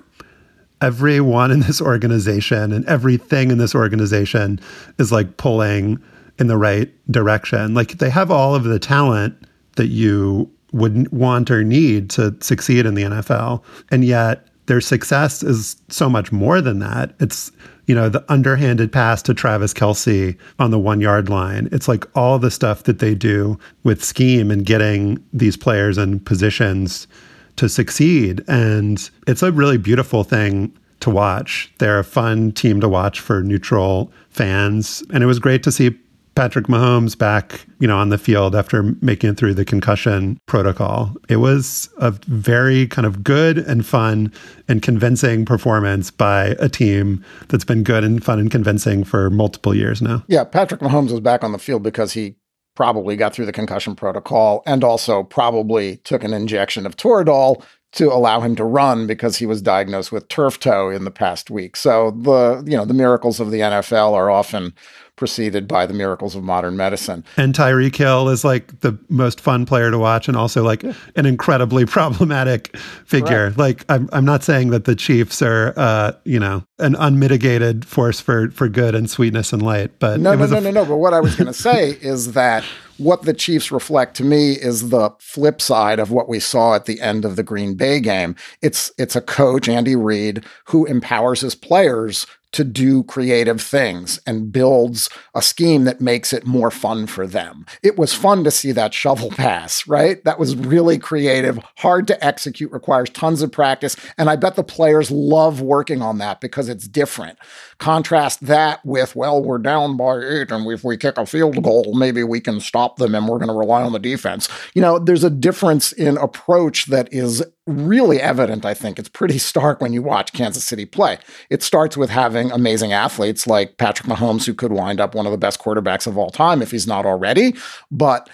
everyone 0.80 1.50
in 1.50 1.60
this 1.60 1.80
organization 1.80 2.72
and 2.72 2.84
everything 2.86 3.50
in 3.50 3.58
this 3.58 3.74
organization 3.74 4.58
is 4.98 5.12
like 5.12 5.36
pulling 5.36 6.02
in 6.38 6.46
the 6.46 6.56
right 6.56 6.90
direction. 7.10 7.74
Like 7.74 7.98
they 7.98 8.10
have 8.10 8.30
all 8.30 8.54
of 8.54 8.64
the 8.64 8.78
talent 8.78 9.36
that 9.76 9.88
you 9.88 10.50
would 10.72 11.10
want 11.12 11.50
or 11.50 11.64
need 11.64 12.10
to 12.10 12.34
succeed 12.40 12.86
in 12.86 12.94
the 12.94 13.02
NFL. 13.02 13.62
And 13.90 14.04
yet 14.04 14.46
their 14.70 14.80
success 14.80 15.42
is 15.42 15.74
so 15.88 16.08
much 16.08 16.30
more 16.30 16.60
than 16.60 16.78
that. 16.78 17.12
It's, 17.18 17.50
you 17.86 17.94
know, 17.94 18.08
the 18.08 18.24
underhanded 18.30 18.92
pass 18.92 19.20
to 19.22 19.34
Travis 19.34 19.74
Kelce 19.74 20.38
on 20.60 20.70
the 20.70 20.78
one 20.78 21.00
yard 21.00 21.28
line. 21.28 21.68
It's 21.72 21.88
like 21.88 22.04
all 22.16 22.38
the 22.38 22.52
stuff 22.52 22.84
that 22.84 23.00
they 23.00 23.16
do 23.16 23.58
with 23.82 24.04
scheme 24.04 24.48
and 24.48 24.64
getting 24.64 25.18
these 25.32 25.56
players 25.56 25.98
in 25.98 26.20
positions 26.20 27.08
to 27.56 27.68
succeed. 27.68 28.44
And 28.46 29.10
it's 29.26 29.42
a 29.42 29.50
really 29.50 29.76
beautiful 29.76 30.22
thing 30.22 30.72
to 31.00 31.10
watch. 31.10 31.72
They're 31.78 31.98
a 31.98 32.04
fun 32.04 32.52
team 32.52 32.80
to 32.80 32.88
watch 32.88 33.18
for 33.18 33.42
neutral 33.42 34.12
fans. 34.28 35.02
And 35.12 35.24
it 35.24 35.26
was 35.26 35.40
great 35.40 35.64
to 35.64 35.72
see 35.72 35.98
Patrick 36.34 36.66
Mahomes 36.66 37.16
back, 37.16 37.66
you 37.80 37.88
know, 37.88 37.98
on 37.98 38.08
the 38.08 38.18
field 38.18 38.54
after 38.54 38.94
making 39.00 39.30
it 39.30 39.36
through 39.36 39.54
the 39.54 39.64
concussion 39.64 40.38
protocol. 40.46 41.14
It 41.28 41.36
was 41.36 41.88
a 41.98 42.10
very 42.10 42.86
kind 42.86 43.06
of 43.06 43.22
good 43.24 43.58
and 43.58 43.84
fun 43.84 44.32
and 44.68 44.82
convincing 44.82 45.44
performance 45.44 46.10
by 46.10 46.56
a 46.58 46.68
team 46.68 47.24
that's 47.48 47.64
been 47.64 47.82
good 47.82 48.04
and 48.04 48.24
fun 48.24 48.38
and 48.38 48.50
convincing 48.50 49.04
for 49.04 49.30
multiple 49.30 49.74
years 49.74 50.00
now. 50.00 50.24
Yeah, 50.28 50.44
Patrick 50.44 50.80
Mahomes 50.80 51.10
was 51.10 51.20
back 51.20 51.44
on 51.44 51.52
the 51.52 51.58
field 51.58 51.82
because 51.82 52.12
he 52.12 52.36
probably 52.74 53.16
got 53.16 53.34
through 53.34 53.46
the 53.46 53.52
concussion 53.52 53.94
protocol 53.94 54.62
and 54.64 54.82
also 54.84 55.22
probably 55.22 55.98
took 55.98 56.24
an 56.24 56.32
injection 56.32 56.86
of 56.86 56.96
Toradol 56.96 57.62
to 57.92 58.12
allow 58.12 58.40
him 58.40 58.54
to 58.56 58.64
run 58.64 59.06
because 59.06 59.36
he 59.38 59.46
was 59.46 59.60
diagnosed 59.60 60.12
with 60.12 60.28
turf 60.28 60.60
toe 60.60 60.90
in 60.90 61.04
the 61.04 61.10
past 61.10 61.50
week. 61.50 61.76
So 61.76 62.12
the 62.12 62.62
you 62.66 62.76
know 62.76 62.84
the 62.84 62.94
miracles 62.94 63.40
of 63.40 63.50
the 63.50 63.60
NFL 63.60 64.12
are 64.12 64.30
often 64.30 64.74
preceded 65.16 65.68
by 65.68 65.84
the 65.84 65.92
miracles 65.92 66.34
of 66.34 66.42
modern 66.42 66.78
medicine. 66.78 67.22
And 67.36 67.54
Tyreek 67.54 67.94
Hill 67.94 68.30
is 68.30 68.42
like 68.42 68.80
the 68.80 68.98
most 69.10 69.38
fun 69.38 69.66
player 69.66 69.90
to 69.90 69.98
watch 69.98 70.28
and 70.28 70.36
also 70.36 70.62
like 70.62 70.82
an 70.82 71.26
incredibly 71.26 71.84
problematic 71.96 72.74
figure. 73.04 73.48
Right. 73.48 73.58
Like 73.58 73.84
I'm 73.88 74.08
I'm 74.12 74.24
not 74.24 74.42
saying 74.42 74.70
that 74.70 74.84
the 74.84 74.96
Chiefs 74.96 75.42
are 75.42 75.74
uh, 75.76 76.12
you 76.24 76.38
know, 76.38 76.64
an 76.78 76.94
unmitigated 76.96 77.84
force 77.84 78.20
for 78.20 78.50
for 78.52 78.68
good 78.68 78.94
and 78.94 79.10
sweetness 79.10 79.52
and 79.52 79.62
light, 79.62 79.90
but 79.98 80.20
No, 80.20 80.34
no, 80.34 80.46
no, 80.46 80.60
no, 80.60 80.70
no, 80.70 80.84
but 80.84 80.96
what 80.96 81.12
I 81.12 81.20
was 81.20 81.34
going 81.36 81.46
to 81.52 81.52
say 81.52 81.90
is 82.00 82.32
that 82.32 82.64
what 83.00 83.22
the 83.22 83.32
Chiefs 83.32 83.72
reflect 83.72 84.16
to 84.16 84.24
me 84.24 84.52
is 84.52 84.90
the 84.90 85.10
flip 85.18 85.60
side 85.60 85.98
of 85.98 86.10
what 86.10 86.28
we 86.28 86.38
saw 86.38 86.74
at 86.74 86.84
the 86.84 87.00
end 87.00 87.24
of 87.24 87.36
the 87.36 87.42
Green 87.42 87.74
Bay 87.74 87.98
game. 87.98 88.36
It's 88.60 88.92
it's 88.98 89.16
a 89.16 89.20
coach, 89.20 89.68
Andy 89.68 89.96
Reid, 89.96 90.44
who 90.66 90.84
empowers 90.84 91.40
his 91.40 91.54
players 91.54 92.26
to 92.52 92.64
do 92.64 93.04
creative 93.04 93.60
things 93.60 94.18
and 94.26 94.50
builds 94.50 95.08
a 95.34 95.42
scheme 95.42 95.84
that 95.84 96.00
makes 96.00 96.32
it 96.32 96.46
more 96.46 96.70
fun 96.70 97.06
for 97.06 97.26
them. 97.26 97.64
It 97.82 97.96
was 97.96 98.12
fun 98.12 98.42
to 98.44 98.50
see 98.50 98.72
that 98.72 98.92
shovel 98.92 99.30
pass, 99.30 99.86
right? 99.86 100.22
That 100.24 100.38
was 100.38 100.56
really 100.56 100.98
creative, 100.98 101.60
hard 101.76 102.08
to 102.08 102.24
execute, 102.24 102.72
requires 102.72 103.10
tons 103.10 103.42
of 103.42 103.52
practice. 103.52 103.94
And 104.18 104.28
I 104.28 104.36
bet 104.36 104.56
the 104.56 104.64
players 104.64 105.10
love 105.10 105.60
working 105.60 106.02
on 106.02 106.18
that 106.18 106.40
because 106.40 106.68
it's 106.68 106.88
different. 106.88 107.38
Contrast 107.80 108.46
that 108.46 108.84
with, 108.84 109.16
well, 109.16 109.42
we're 109.42 109.58
down 109.58 109.96
by 109.96 110.18
eight, 110.18 110.50
and 110.50 110.70
if 110.70 110.84
we 110.84 110.98
kick 110.98 111.16
a 111.16 111.24
field 111.24 111.62
goal, 111.62 111.94
maybe 111.94 112.22
we 112.22 112.38
can 112.38 112.60
stop 112.60 112.98
them 112.98 113.14
and 113.14 113.26
we're 113.26 113.38
going 113.38 113.48
to 113.48 113.54
rely 113.54 113.82
on 113.82 113.92
the 113.92 113.98
defense. 113.98 114.50
You 114.74 114.82
know, 114.82 114.98
there's 114.98 115.24
a 115.24 115.30
difference 115.30 115.90
in 115.90 116.18
approach 116.18 116.86
that 116.86 117.10
is 117.10 117.42
really 117.66 118.20
evident, 118.20 118.66
I 118.66 118.74
think. 118.74 118.98
It's 118.98 119.08
pretty 119.08 119.38
stark 119.38 119.80
when 119.80 119.94
you 119.94 120.02
watch 120.02 120.34
Kansas 120.34 120.62
City 120.62 120.84
play. 120.84 121.18
It 121.48 121.62
starts 121.62 121.96
with 121.96 122.10
having 122.10 122.52
amazing 122.52 122.92
athletes 122.92 123.46
like 123.46 123.78
Patrick 123.78 124.08
Mahomes, 124.08 124.44
who 124.44 124.52
could 124.52 124.72
wind 124.72 125.00
up 125.00 125.14
one 125.14 125.24
of 125.24 125.32
the 125.32 125.38
best 125.38 125.58
quarterbacks 125.58 126.06
of 126.06 126.18
all 126.18 126.30
time 126.30 126.60
if 126.60 126.70
he's 126.70 126.86
not 126.86 127.06
already. 127.06 127.54
But 127.90 128.28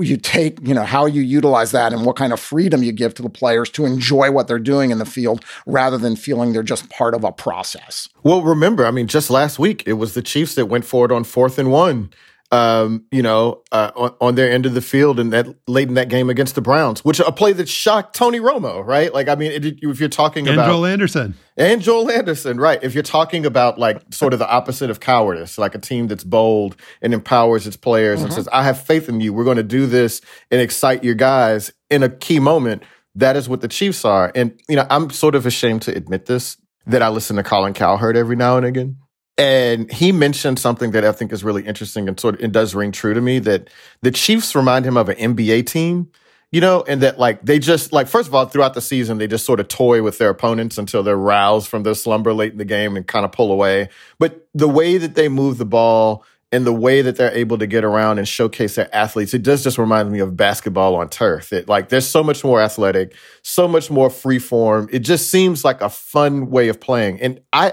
you 0.00 0.16
take, 0.16 0.66
you 0.66 0.74
know, 0.74 0.84
how 0.84 1.06
you 1.06 1.22
utilize 1.22 1.72
that 1.72 1.92
and 1.92 2.06
what 2.06 2.16
kind 2.16 2.32
of 2.32 2.40
freedom 2.40 2.82
you 2.82 2.92
give 2.92 3.14
to 3.14 3.22
the 3.22 3.28
players 3.28 3.70
to 3.70 3.84
enjoy 3.84 4.30
what 4.30 4.48
they're 4.48 4.58
doing 4.58 4.90
in 4.90 4.98
the 4.98 5.04
field 5.04 5.44
rather 5.66 5.98
than 5.98 6.16
feeling 6.16 6.52
they're 6.52 6.62
just 6.62 6.88
part 6.88 7.14
of 7.14 7.24
a 7.24 7.32
process. 7.32 8.08
Well, 8.22 8.42
remember, 8.42 8.86
I 8.86 8.90
mean, 8.90 9.06
just 9.06 9.30
last 9.30 9.58
week, 9.58 9.82
it 9.86 9.94
was 9.94 10.14
the 10.14 10.22
Chiefs 10.22 10.54
that 10.54 10.66
went 10.66 10.84
forward 10.84 11.12
on 11.12 11.24
fourth 11.24 11.58
and 11.58 11.70
one 11.70 12.10
um, 12.52 13.06
you 13.10 13.22
know, 13.22 13.62
uh, 13.72 13.90
on, 13.96 14.14
on, 14.20 14.34
their 14.34 14.52
end 14.52 14.66
of 14.66 14.74
the 14.74 14.82
field 14.82 15.18
and 15.18 15.32
that 15.32 15.46
late 15.66 15.88
in 15.88 15.94
that 15.94 16.10
game 16.10 16.28
against 16.28 16.54
the 16.54 16.60
Browns, 16.60 17.02
which 17.02 17.18
a 17.18 17.32
play 17.32 17.54
that 17.54 17.66
shocked 17.66 18.14
Tony 18.14 18.40
Romo, 18.40 18.84
right? 18.84 19.12
Like, 19.12 19.28
I 19.28 19.36
mean, 19.36 19.52
it, 19.52 19.78
if 19.80 19.98
you're 19.98 20.10
talking 20.10 20.46
and 20.46 20.58
about 20.58 20.66
Joel 20.66 20.84
Anderson 20.84 21.34
and 21.56 21.80
Joel 21.80 22.10
Anderson, 22.10 22.60
right? 22.60 22.78
If 22.82 22.92
you're 22.92 23.02
talking 23.02 23.46
about 23.46 23.78
like 23.78 24.02
sort 24.12 24.34
of 24.34 24.38
the 24.38 24.48
opposite 24.48 24.90
of 24.90 25.00
cowardice, 25.00 25.56
like 25.56 25.74
a 25.74 25.78
team 25.78 26.08
that's 26.08 26.24
bold 26.24 26.76
and 27.00 27.14
empowers 27.14 27.66
its 27.66 27.76
players 27.76 28.18
mm-hmm. 28.18 28.26
and 28.26 28.34
says, 28.34 28.48
"I 28.52 28.64
have 28.64 28.78
faith 28.78 29.08
in 29.08 29.22
you. 29.22 29.32
We're 29.32 29.44
going 29.44 29.56
to 29.56 29.62
do 29.62 29.86
this 29.86 30.20
and 30.50 30.60
excite 30.60 31.02
your 31.02 31.14
guys 31.14 31.72
in 31.88 32.02
a 32.02 32.10
key 32.10 32.38
moment." 32.38 32.82
That 33.14 33.34
is 33.36 33.48
what 33.48 33.62
the 33.62 33.68
Chiefs 33.68 34.04
are, 34.04 34.30
and 34.34 34.60
you 34.68 34.76
know, 34.76 34.86
I'm 34.90 35.08
sort 35.08 35.34
of 35.34 35.46
ashamed 35.46 35.82
to 35.82 35.96
admit 35.96 36.26
this 36.26 36.58
that 36.86 37.00
I 37.00 37.08
listen 37.08 37.36
to 37.36 37.42
Colin 37.42 37.72
Cowherd 37.72 38.16
every 38.16 38.36
now 38.36 38.58
and 38.58 38.66
again 38.66 38.98
and 39.38 39.90
he 39.90 40.12
mentioned 40.12 40.58
something 40.58 40.90
that 40.90 41.04
I 41.04 41.12
think 41.12 41.32
is 41.32 41.42
really 41.42 41.64
interesting 41.64 42.08
and 42.08 42.18
sort 42.18 42.34
of 42.34 42.42
it 42.42 42.52
does 42.52 42.74
ring 42.74 42.92
true 42.92 43.14
to 43.14 43.20
me 43.20 43.38
that 43.40 43.70
the 44.02 44.10
Chiefs 44.10 44.54
remind 44.54 44.84
him 44.84 44.96
of 44.96 45.08
an 45.08 45.16
NBA 45.16 45.66
team, 45.66 46.10
you 46.50 46.60
know, 46.60 46.84
and 46.86 47.00
that 47.00 47.18
like 47.18 47.42
they 47.42 47.58
just 47.58 47.92
like 47.92 48.08
first 48.08 48.28
of 48.28 48.34
all 48.34 48.44
throughout 48.44 48.74
the 48.74 48.82
season 48.82 49.18
they 49.18 49.26
just 49.26 49.46
sort 49.46 49.58
of 49.58 49.68
toy 49.68 50.02
with 50.02 50.18
their 50.18 50.30
opponents 50.30 50.76
until 50.76 51.02
they're 51.02 51.16
roused 51.16 51.68
from 51.68 51.82
their 51.82 51.94
slumber 51.94 52.34
late 52.34 52.52
in 52.52 52.58
the 52.58 52.64
game 52.64 52.96
and 52.96 53.06
kind 53.06 53.24
of 53.24 53.32
pull 53.32 53.50
away. 53.50 53.88
But 54.18 54.46
the 54.54 54.68
way 54.68 54.98
that 54.98 55.14
they 55.14 55.28
move 55.28 55.56
the 55.56 55.64
ball 55.64 56.24
and 56.52 56.66
the 56.66 56.72
way 56.72 57.00
that 57.00 57.16
they're 57.16 57.32
able 57.32 57.56
to 57.56 57.66
get 57.66 57.82
around 57.82 58.18
and 58.18 58.28
showcase 58.28 58.74
their 58.74 58.94
athletes, 58.94 59.32
it 59.32 59.42
does 59.42 59.64
just 59.64 59.78
remind 59.78 60.12
me 60.12 60.18
of 60.18 60.36
basketball 60.36 60.94
on 60.96 61.08
turf. 61.08 61.54
It 61.54 61.68
like 61.68 61.88
there's 61.88 62.06
so 62.06 62.22
much 62.22 62.44
more 62.44 62.60
athletic, 62.60 63.14
so 63.40 63.66
much 63.66 63.90
more 63.90 64.10
free 64.10 64.38
form. 64.38 64.90
It 64.92 64.98
just 64.98 65.30
seems 65.30 65.64
like 65.64 65.80
a 65.80 65.88
fun 65.88 66.50
way 66.50 66.68
of 66.68 66.78
playing. 66.78 67.22
And 67.22 67.40
I 67.54 67.72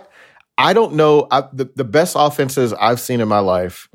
I 0.60 0.74
don't 0.74 0.94
know. 0.96 1.26
I, 1.32 1.46
the, 1.54 1.72
the 1.76 1.86
best 1.86 2.16
offenses 2.20 2.74
I've 2.74 3.00
seen 3.00 3.22
in 3.22 3.30
my 3.30 3.40
life 3.40 3.88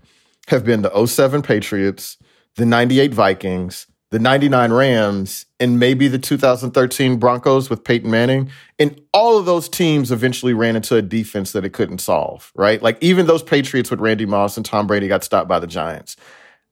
have 0.48 0.64
been 0.64 0.80
the 0.80 1.06
07 1.06 1.42
Patriots, 1.42 2.16
the 2.56 2.64
98 2.64 3.12
Vikings, 3.12 3.86
the 4.10 4.18
99 4.18 4.72
Rams, 4.72 5.44
and 5.60 5.78
maybe 5.78 6.08
the 6.08 6.18
2013 6.18 7.18
Broncos 7.18 7.68
with 7.68 7.84
Peyton 7.84 8.10
Manning. 8.10 8.50
And 8.78 8.98
all 9.12 9.36
of 9.36 9.44
those 9.44 9.68
teams 9.68 10.10
eventually 10.10 10.54
ran 10.54 10.74
into 10.74 10.96
a 10.96 11.02
defense 11.02 11.52
that 11.52 11.66
it 11.66 11.74
couldn't 11.74 11.98
solve, 11.98 12.50
right? 12.54 12.80
Like 12.80 12.96
even 13.02 13.26
those 13.26 13.42
Patriots 13.42 13.90
with 13.90 14.00
Randy 14.00 14.24
Moss 14.24 14.56
and 14.56 14.64
Tom 14.64 14.86
Brady 14.86 15.06
got 15.06 15.22
stopped 15.22 15.48
by 15.48 15.58
the 15.58 15.66
Giants. 15.66 16.16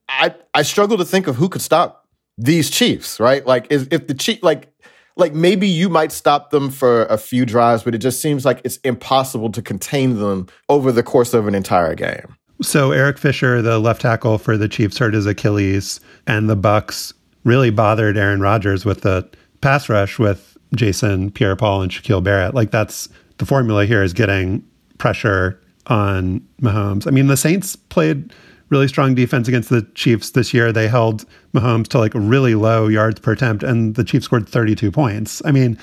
I, 0.09 0.33
I 0.55 0.63
struggle 0.63 0.97
to 0.97 1.05
think 1.05 1.27
of 1.27 1.35
who 1.35 1.49
could 1.49 1.61
stop 1.61 2.07
these 2.39 2.71
Chiefs, 2.71 3.19
right? 3.19 3.45
Like 3.45 3.67
if 3.69 3.89
the 4.07 4.15
Chief, 4.15 4.41
like, 4.41 4.72
like 5.15 5.33
maybe 5.33 5.67
you 5.67 5.89
might 5.89 6.11
stop 6.11 6.49
them 6.49 6.69
for 6.69 7.05
a 7.05 7.17
few 7.17 7.45
drives, 7.45 7.83
but 7.83 7.93
it 7.93 7.99
just 7.99 8.21
seems 8.21 8.45
like 8.45 8.61
it's 8.63 8.77
impossible 8.77 9.51
to 9.51 9.61
contain 9.61 10.19
them 10.19 10.47
over 10.69 10.91
the 10.91 11.03
course 11.03 11.33
of 11.33 11.47
an 11.47 11.55
entire 11.55 11.95
game. 11.95 12.35
So 12.61 12.91
Eric 12.91 13.17
Fisher, 13.17 13.61
the 13.61 13.79
left 13.79 14.01
tackle 14.01 14.37
for 14.37 14.57
the 14.57 14.67
Chiefs, 14.67 14.97
hurt 14.97 15.13
his 15.13 15.25
Achilles, 15.25 15.99
and 16.27 16.49
the 16.49 16.55
Bucks 16.55 17.13
really 17.43 17.69
bothered 17.69 18.17
Aaron 18.17 18.39
Rodgers 18.39 18.85
with 18.85 19.01
the 19.01 19.27
pass 19.61 19.89
rush 19.89 20.17
with 20.17 20.57
Jason 20.75 21.29
Pierre-Paul 21.31 21.81
and 21.81 21.91
Shaquille 21.91 22.23
Barrett. 22.23 22.55
Like 22.55 22.71
that's 22.71 23.09
the 23.37 23.45
formula 23.45 23.85
here 23.85 24.03
is 24.03 24.13
getting 24.13 24.63
pressure 24.97 25.59
on 25.87 26.45
Mahomes. 26.61 27.05
I 27.07 27.11
mean, 27.11 27.27
the 27.27 27.37
Saints 27.37 27.75
played 27.75 28.33
really 28.69 28.87
strong 28.87 29.15
defense 29.15 29.47
against 29.47 29.69
the 29.69 29.83
Chiefs 29.95 30.31
this 30.31 30.53
year. 30.53 30.71
They 30.71 30.87
held 30.87 31.25
Mahomes 31.53 31.87
to 31.89 31.99
like 31.99 32.13
really 32.15 32.55
low 32.55 32.87
yards 32.87 33.19
per 33.19 33.33
attempt, 33.33 33.63
and 33.63 33.95
the 33.95 34.03
Chiefs 34.03 34.25
scored 34.25 34.47
32 34.47 34.91
points. 34.91 35.41
I 35.45 35.51
mean, 35.51 35.77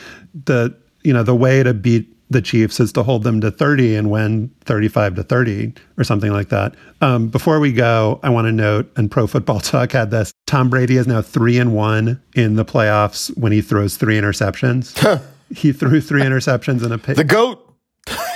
the 0.45 0.75
you 1.03 1.13
know 1.13 1.23
the 1.23 1.35
way 1.35 1.63
to 1.63 1.75
beat 1.75 2.15
the 2.31 2.41
Chiefs 2.41 2.79
is 2.79 2.93
to 2.93 3.03
hold 3.03 3.25
them 3.25 3.41
to 3.41 3.51
30 3.51 3.97
and 3.97 4.11
win 4.11 4.51
35 4.65 5.17
to 5.17 5.23
30 5.25 5.75
or 5.99 6.05
something 6.05 6.31
like 6.31 6.49
that. 6.51 6.75
Um, 7.01 7.29
before 7.29 7.59
we 7.59 7.73
go, 7.73 8.21
I 8.23 8.31
want 8.31 8.47
to 8.47 8.53
note, 8.53 8.91
and 8.97 9.11
Pro 9.11 9.27
Football 9.27 9.61
Talk 9.61 9.93
had 9.93 10.11
this 10.11 10.33
Tom 10.47 10.71
Brady 10.71 10.97
is 10.97 11.07
now 11.07 11.23
three 11.23 11.59
and 11.59 11.75
one 11.75 12.23
in 12.35 12.57
the 12.57 12.65
playoffs 12.65 13.37
when 13.37 13.53
he 13.53 13.61
throws 13.61 13.97
three 13.97 14.17
interceptions. 14.17 15.21
he 15.55 15.73
threw 15.73 16.01
three 16.01 16.23
interceptions 16.23 16.85
in 16.85 16.93
a 16.93 16.99
the 17.15 17.25
goat. 17.25 17.67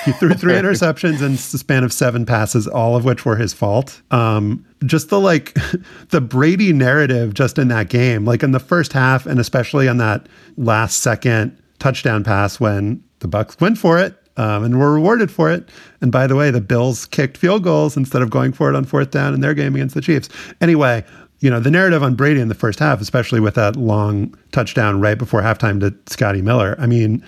He 0.04 0.12
threw 0.18 0.34
three 0.34 0.54
interceptions 0.54 1.22
in 1.22 1.32
the 1.32 1.58
span 1.58 1.84
of 1.84 1.92
seven 1.92 2.26
passes, 2.26 2.66
all 2.66 2.96
of 2.96 3.04
which 3.04 3.24
were 3.24 3.36
his 3.36 3.52
fault. 3.52 4.00
Um, 4.10 4.64
just 4.84 5.10
the 5.10 5.20
like 5.20 5.56
the 6.10 6.20
Brady 6.20 6.72
narrative 6.72 7.34
just 7.34 7.58
in 7.58 7.68
that 7.68 7.88
game, 7.88 8.24
like 8.24 8.42
in 8.42 8.52
the 8.52 8.60
first 8.60 8.92
half, 8.92 9.26
and 9.26 9.40
especially 9.40 9.88
on 9.88 9.98
that 9.98 10.26
last 10.56 11.00
second 11.00 11.56
touchdown 11.78 12.24
pass 12.24 12.60
when 12.60 13.02
the 13.20 13.28
Bucks 13.28 13.58
went 13.60 13.78
for 13.78 13.98
it 13.98 14.16
um, 14.36 14.64
and 14.64 14.78
were 14.78 14.92
rewarded 14.92 15.30
for 15.30 15.50
it. 15.50 15.68
And 16.00 16.12
by 16.12 16.26
the 16.26 16.36
way, 16.36 16.50
the 16.50 16.60
Bills 16.60 17.06
kicked 17.06 17.36
field 17.36 17.64
goals 17.64 17.96
instead 17.96 18.22
of 18.22 18.30
going 18.30 18.52
for 18.52 18.68
it 18.68 18.76
on 18.76 18.84
fourth 18.84 19.10
down 19.10 19.34
in 19.34 19.40
their 19.40 19.54
game 19.54 19.74
against 19.74 19.94
the 19.94 20.00
Chiefs. 20.00 20.28
Anyway, 20.60 21.04
you 21.40 21.50
know 21.50 21.60
the 21.60 21.70
narrative 21.70 22.02
on 22.02 22.14
Brady 22.14 22.40
in 22.40 22.48
the 22.48 22.54
first 22.54 22.78
half, 22.78 23.00
especially 23.00 23.40
with 23.40 23.54
that 23.54 23.76
long 23.76 24.34
touchdown 24.52 25.00
right 25.00 25.18
before 25.18 25.42
halftime 25.42 25.80
to 25.80 25.94
Scotty 26.10 26.40
Miller. 26.40 26.74
I 26.78 26.86
mean, 26.86 27.22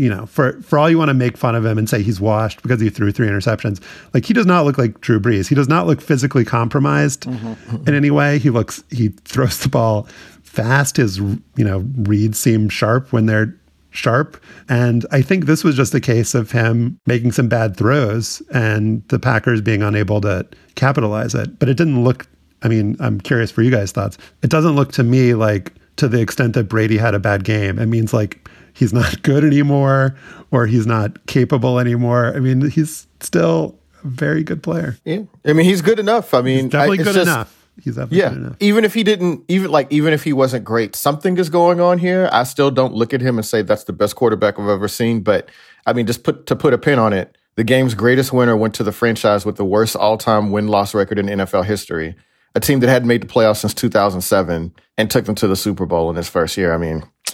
you 0.00 0.08
know, 0.08 0.24
for 0.24 0.60
for 0.62 0.78
all 0.78 0.88
you 0.88 0.96
want 0.96 1.10
to 1.10 1.14
make 1.14 1.36
fun 1.36 1.54
of 1.54 1.64
him 1.64 1.76
and 1.76 1.88
say 1.88 2.02
he's 2.02 2.20
washed 2.20 2.62
because 2.62 2.80
he 2.80 2.88
threw 2.88 3.12
three 3.12 3.28
interceptions, 3.28 3.82
like 4.14 4.24
he 4.24 4.32
does 4.32 4.46
not 4.46 4.64
look 4.64 4.78
like 4.78 5.00
Drew 5.02 5.20
Brees. 5.20 5.46
He 5.46 5.54
does 5.54 5.68
not 5.68 5.86
look 5.86 6.00
physically 6.00 6.44
compromised 6.44 7.24
mm-hmm. 7.24 7.86
in 7.86 7.94
any 7.94 8.10
way. 8.10 8.38
He 8.38 8.48
looks 8.48 8.82
he 8.90 9.08
throws 9.08 9.60
the 9.60 9.68
ball 9.68 10.04
fast. 10.42 10.96
His 10.96 11.18
you 11.18 11.38
know 11.56 11.84
reads 11.98 12.38
seem 12.38 12.70
sharp 12.70 13.12
when 13.12 13.26
they're 13.26 13.54
sharp. 13.90 14.42
And 14.68 15.04
I 15.10 15.20
think 15.20 15.44
this 15.44 15.64
was 15.64 15.76
just 15.76 15.94
a 15.94 16.00
case 16.00 16.34
of 16.34 16.50
him 16.50 16.98
making 17.06 17.32
some 17.32 17.48
bad 17.48 17.76
throws 17.76 18.40
and 18.52 19.06
the 19.08 19.18
Packers 19.18 19.60
being 19.60 19.82
unable 19.82 20.20
to 20.22 20.46
capitalize 20.76 21.34
it. 21.34 21.58
But 21.58 21.68
it 21.68 21.76
didn't 21.76 22.04
look, 22.04 22.26
I 22.62 22.68
mean, 22.68 22.96
I'm 23.00 23.20
curious 23.20 23.50
for 23.50 23.62
you 23.62 23.70
guys' 23.70 23.92
thoughts. 23.92 24.16
It 24.42 24.50
doesn't 24.50 24.76
look 24.76 24.92
to 24.92 25.02
me 25.02 25.34
like 25.34 25.72
to 25.96 26.08
the 26.08 26.20
extent 26.20 26.54
that 26.54 26.68
Brady 26.68 26.96
had 26.96 27.14
a 27.14 27.18
bad 27.18 27.44
game. 27.44 27.78
It 27.78 27.86
means 27.86 28.14
like 28.14 28.48
he's 28.72 28.92
not 28.92 29.22
good 29.22 29.44
anymore 29.44 30.16
or 30.50 30.66
he's 30.66 30.86
not 30.86 31.26
capable 31.26 31.78
anymore. 31.78 32.34
I 32.34 32.40
mean, 32.40 32.70
he's 32.70 33.06
still 33.20 33.78
a 34.02 34.08
very 34.08 34.42
good 34.42 34.62
player. 34.62 34.96
Yeah. 35.04 35.22
I 35.44 35.52
mean, 35.52 35.66
he's 35.66 35.82
good 35.82 35.98
enough. 35.98 36.34
I 36.34 36.42
mean, 36.42 36.64
he's 36.64 36.72
definitely 36.72 37.00
I, 37.00 37.02
good 37.04 37.14
just, 37.14 37.28
enough 37.28 37.56
he's 37.82 37.98
yeah. 38.10 38.32
enough. 38.32 38.56
Even 38.60 38.84
if 38.84 38.94
he 38.94 39.02
didn't, 39.02 39.44
even 39.48 39.70
like 39.70 39.90
even 39.90 40.12
if 40.12 40.24
he 40.24 40.32
wasn't 40.32 40.64
great, 40.64 40.94
something 40.94 41.36
is 41.38 41.48
going 41.48 41.80
on 41.80 41.98
here. 41.98 42.28
I 42.32 42.44
still 42.44 42.70
don't 42.70 42.94
look 42.94 43.12
at 43.14 43.20
him 43.20 43.38
and 43.38 43.46
say 43.46 43.62
that's 43.62 43.84
the 43.84 43.92
best 43.92 44.16
quarterback 44.16 44.58
I've 44.58 44.68
ever 44.68 44.88
seen. 44.88 45.20
But 45.20 45.48
I 45.86 45.92
mean, 45.92 46.06
just 46.06 46.24
put 46.24 46.46
to 46.46 46.56
put 46.56 46.74
a 46.74 46.78
pin 46.78 46.98
on 46.98 47.12
it. 47.12 47.36
The 47.56 47.64
game's 47.64 47.94
greatest 47.94 48.32
winner 48.32 48.56
went 48.56 48.74
to 48.74 48.84
the 48.84 48.92
franchise 48.92 49.44
with 49.44 49.56
the 49.56 49.64
worst 49.64 49.96
all-time 49.96 50.50
win-loss 50.50 50.94
record 50.94 51.18
in 51.18 51.26
NFL 51.26 51.64
history. 51.64 52.14
A 52.54 52.60
team 52.60 52.80
that 52.80 52.88
hadn't 52.88 53.08
made 53.08 53.22
the 53.22 53.26
playoffs 53.26 53.58
since 53.58 53.74
2007 53.74 54.72
and 54.96 55.10
took 55.10 55.24
them 55.24 55.34
to 55.36 55.46
the 55.46 55.56
Super 55.56 55.84
Bowl 55.84 56.10
in 56.10 56.16
his 56.16 56.28
first 56.28 56.56
year. 56.56 56.72
I 56.72 56.78
mean, 56.78 57.02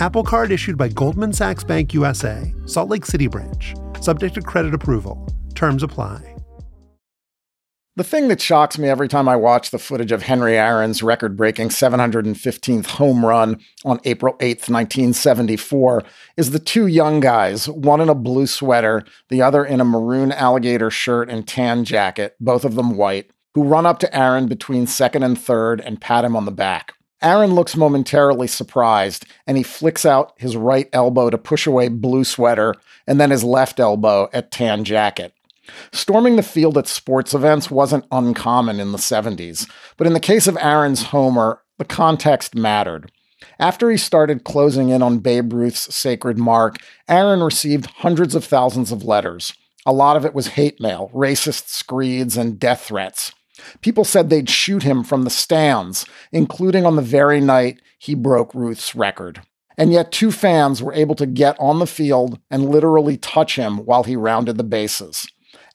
Apple 0.00 0.24
Card 0.24 0.50
issued 0.50 0.78
by 0.78 0.88
Goldman 0.88 1.34
Sachs 1.34 1.62
Bank 1.62 1.92
USA, 1.92 2.54
Salt 2.64 2.88
Lake 2.88 3.04
City 3.04 3.26
branch, 3.26 3.74
subject 4.00 4.34
to 4.34 4.40
credit 4.40 4.72
approval. 4.72 5.28
Terms 5.54 5.82
apply. 5.82 6.36
The 7.96 8.04
thing 8.04 8.28
that 8.28 8.40
shocks 8.40 8.78
me 8.78 8.88
every 8.88 9.08
time 9.08 9.28
I 9.28 9.36
watch 9.36 9.70
the 9.70 9.78
footage 9.78 10.10
of 10.10 10.22
Henry 10.22 10.56
Aaron's 10.56 11.02
record 11.02 11.36
breaking 11.36 11.68
715th 11.68 12.86
home 12.86 13.26
run 13.26 13.60
on 13.84 14.00
April 14.04 14.36
8th, 14.38 14.70
1974, 14.70 16.02
is 16.38 16.52
the 16.52 16.58
two 16.58 16.86
young 16.86 17.20
guys, 17.20 17.68
one 17.68 18.00
in 18.00 18.08
a 18.08 18.14
blue 18.14 18.46
sweater, 18.46 19.04
the 19.28 19.42
other 19.42 19.62
in 19.62 19.82
a 19.82 19.84
maroon 19.84 20.32
alligator 20.32 20.90
shirt 20.90 21.28
and 21.28 21.46
tan 21.46 21.84
jacket, 21.84 22.36
both 22.40 22.64
of 22.64 22.74
them 22.74 22.96
white, 22.96 23.30
who 23.52 23.64
run 23.64 23.84
up 23.84 23.98
to 23.98 24.16
Aaron 24.16 24.46
between 24.46 24.86
second 24.86 25.24
and 25.24 25.38
third 25.38 25.78
and 25.78 26.00
pat 26.00 26.24
him 26.24 26.36
on 26.36 26.46
the 26.46 26.52
back. 26.52 26.94
Aaron 27.22 27.54
looks 27.54 27.76
momentarily 27.76 28.46
surprised 28.46 29.26
and 29.46 29.56
he 29.56 29.62
flicks 29.62 30.06
out 30.06 30.32
his 30.38 30.56
right 30.56 30.88
elbow 30.92 31.30
to 31.30 31.38
push 31.38 31.66
away 31.66 31.88
blue 31.88 32.24
sweater 32.24 32.74
and 33.06 33.20
then 33.20 33.30
his 33.30 33.44
left 33.44 33.78
elbow 33.78 34.28
at 34.32 34.50
tan 34.50 34.84
jacket. 34.84 35.34
Storming 35.92 36.36
the 36.36 36.42
field 36.42 36.78
at 36.78 36.86
sports 36.86 37.34
events 37.34 37.70
wasn't 37.70 38.06
uncommon 38.10 38.80
in 38.80 38.92
the 38.92 38.98
70s, 38.98 39.70
but 39.96 40.06
in 40.06 40.14
the 40.14 40.20
case 40.20 40.46
of 40.46 40.56
Aaron's 40.60 41.04
homer, 41.04 41.62
the 41.78 41.84
context 41.84 42.54
mattered. 42.54 43.12
After 43.58 43.90
he 43.90 43.96
started 43.96 44.44
closing 44.44 44.88
in 44.88 45.02
on 45.02 45.18
Babe 45.18 45.52
Ruth's 45.52 45.94
sacred 45.94 46.38
mark, 46.38 46.78
Aaron 47.08 47.42
received 47.42 47.86
hundreds 47.86 48.34
of 48.34 48.44
thousands 48.44 48.90
of 48.92 49.04
letters. 49.04 49.52
A 49.86 49.92
lot 49.92 50.16
of 50.16 50.24
it 50.24 50.34
was 50.34 50.48
hate 50.48 50.80
mail, 50.80 51.10
racist 51.14 51.68
screeds, 51.68 52.36
and 52.36 52.58
death 52.58 52.82
threats. 52.82 53.32
People 53.80 54.04
said 54.04 54.30
they'd 54.30 54.50
shoot 54.50 54.82
him 54.82 55.02
from 55.04 55.22
the 55.22 55.30
stands, 55.30 56.06
including 56.32 56.86
on 56.86 56.96
the 56.96 57.02
very 57.02 57.40
night 57.40 57.80
he 57.98 58.14
broke 58.14 58.54
Ruth's 58.54 58.94
record. 58.94 59.42
And 59.76 59.92
yet, 59.92 60.12
two 60.12 60.30
fans 60.30 60.82
were 60.82 60.92
able 60.92 61.14
to 61.14 61.26
get 61.26 61.56
on 61.58 61.78
the 61.78 61.86
field 61.86 62.38
and 62.50 62.68
literally 62.68 63.16
touch 63.16 63.56
him 63.56 63.78
while 63.86 64.04
he 64.04 64.16
rounded 64.16 64.58
the 64.58 64.64
bases. 64.64 65.26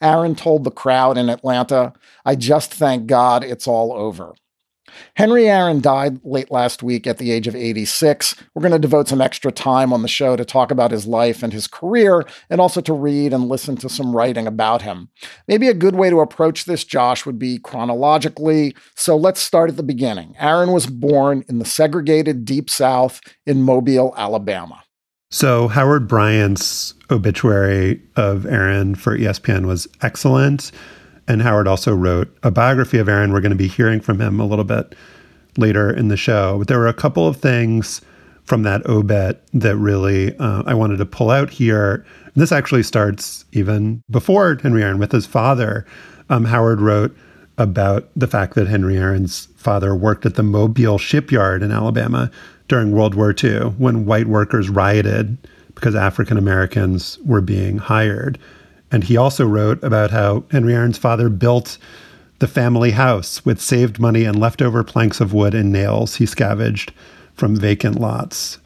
Aaron 0.01 0.35
told 0.35 0.63
the 0.63 0.71
crowd 0.71 1.17
in 1.17 1.29
Atlanta, 1.29 1.93
I 2.23 2.35
just 2.35 2.73
thank 2.73 3.07
God 3.07 3.43
it's 3.43 3.67
all 3.67 3.93
over. 3.93 4.33
Henry 5.15 5.49
Aaron 5.49 5.81
died 5.81 6.19
late 6.23 6.51
last 6.51 6.83
week 6.83 7.07
at 7.07 7.17
the 7.17 7.31
age 7.31 7.47
of 7.47 7.55
86. 7.55 8.35
We're 8.53 8.61
going 8.61 8.71
to 8.71 8.79
devote 8.79 9.07
some 9.07 9.21
extra 9.21 9.51
time 9.51 9.93
on 9.93 10.01
the 10.01 10.07
show 10.07 10.35
to 10.35 10.45
talk 10.45 10.71
about 10.71 10.91
his 10.91 11.07
life 11.07 11.43
and 11.43 11.53
his 11.53 11.67
career, 11.67 12.25
and 12.49 12.61
also 12.61 12.81
to 12.81 12.93
read 12.93 13.33
and 13.33 13.47
listen 13.47 13.77
to 13.77 13.89
some 13.89 14.15
writing 14.15 14.47
about 14.47 14.81
him. 14.81 15.09
Maybe 15.47 15.67
a 15.67 15.73
good 15.73 15.95
way 15.95 16.09
to 16.09 16.19
approach 16.19 16.65
this, 16.65 16.83
Josh, 16.83 17.25
would 17.25 17.39
be 17.39 17.59
chronologically. 17.59 18.75
So 18.95 19.15
let's 19.15 19.39
start 19.39 19.69
at 19.69 19.77
the 19.77 19.83
beginning. 19.83 20.35
Aaron 20.39 20.71
was 20.71 20.87
born 20.87 21.43
in 21.47 21.59
the 21.59 21.65
segregated 21.65 22.45
Deep 22.45 22.69
South 22.69 23.21
in 23.45 23.61
Mobile, 23.61 24.13
Alabama. 24.17 24.83
So 25.31 25.67
Howard 25.67 26.07
Bryant's 26.07 26.93
obituary 27.11 28.01
of 28.15 28.45
Aaron 28.45 28.95
for 28.95 29.17
ESPN 29.17 29.65
was 29.65 29.87
excellent. 30.01 30.71
And 31.27 31.41
Howard 31.41 31.67
also 31.67 31.93
wrote 31.93 32.35
a 32.43 32.51
biography 32.51 32.97
of 32.97 33.09
Aaron. 33.09 33.33
We're 33.33 33.41
going 33.41 33.51
to 33.51 33.55
be 33.55 33.67
hearing 33.67 33.99
from 33.99 34.19
him 34.19 34.39
a 34.39 34.45
little 34.45 34.65
bit 34.65 34.95
later 35.57 35.89
in 35.91 36.07
the 36.07 36.17
show. 36.17 36.57
But 36.59 36.67
there 36.67 36.79
were 36.79 36.87
a 36.87 36.93
couple 36.93 37.27
of 37.27 37.37
things 37.37 38.01
from 38.43 38.63
that 38.63 38.85
obit 38.85 39.41
that 39.53 39.75
really 39.75 40.37
uh, 40.37 40.63
I 40.65 40.73
wanted 40.73 40.97
to 40.97 41.05
pull 41.05 41.31
out 41.31 41.49
here. 41.49 42.05
This 42.35 42.51
actually 42.51 42.83
starts 42.83 43.45
even 43.51 44.03
before 44.09 44.57
Henry 44.61 44.83
Aaron 44.83 44.99
with 44.99 45.11
his 45.11 45.25
father. 45.25 45.85
Um, 46.29 46.45
Howard 46.45 46.79
wrote 46.79 47.15
about 47.57 48.07
the 48.15 48.27
fact 48.27 48.55
that 48.55 48.67
Henry 48.67 48.97
Aaron's 48.97 49.47
father 49.57 49.95
worked 49.95 50.25
at 50.25 50.35
the 50.35 50.43
Mobile 50.43 50.97
shipyard 50.97 51.63
in 51.63 51.71
Alabama 51.71 52.29
during 52.67 52.91
World 52.91 53.15
War 53.15 53.33
II 53.41 53.69
when 53.77 54.05
white 54.05 54.27
workers 54.27 54.69
rioted 54.69 55.37
because 55.73 55.95
African 55.95 56.37
Americans 56.37 57.17
were 57.25 57.41
being 57.41 57.77
hired. 57.77 58.37
And 58.91 59.03
he 59.03 59.17
also 59.17 59.45
wrote 59.45 59.83
about 59.83 60.11
how 60.11 60.43
Henry 60.51 60.73
Aaron's 60.73 60.97
father 60.97 61.29
built 61.29 61.77
the 62.39 62.47
family 62.47 62.91
house 62.91 63.45
with 63.45 63.61
saved 63.61 63.99
money 63.99 64.25
and 64.25 64.39
leftover 64.39 64.83
planks 64.83 65.21
of 65.21 65.33
wood 65.33 65.53
and 65.53 65.71
nails 65.71 66.15
he 66.15 66.25
scavenged 66.25 66.93
from 67.33 67.55
vacant 67.55 67.99
lots. 67.99 68.59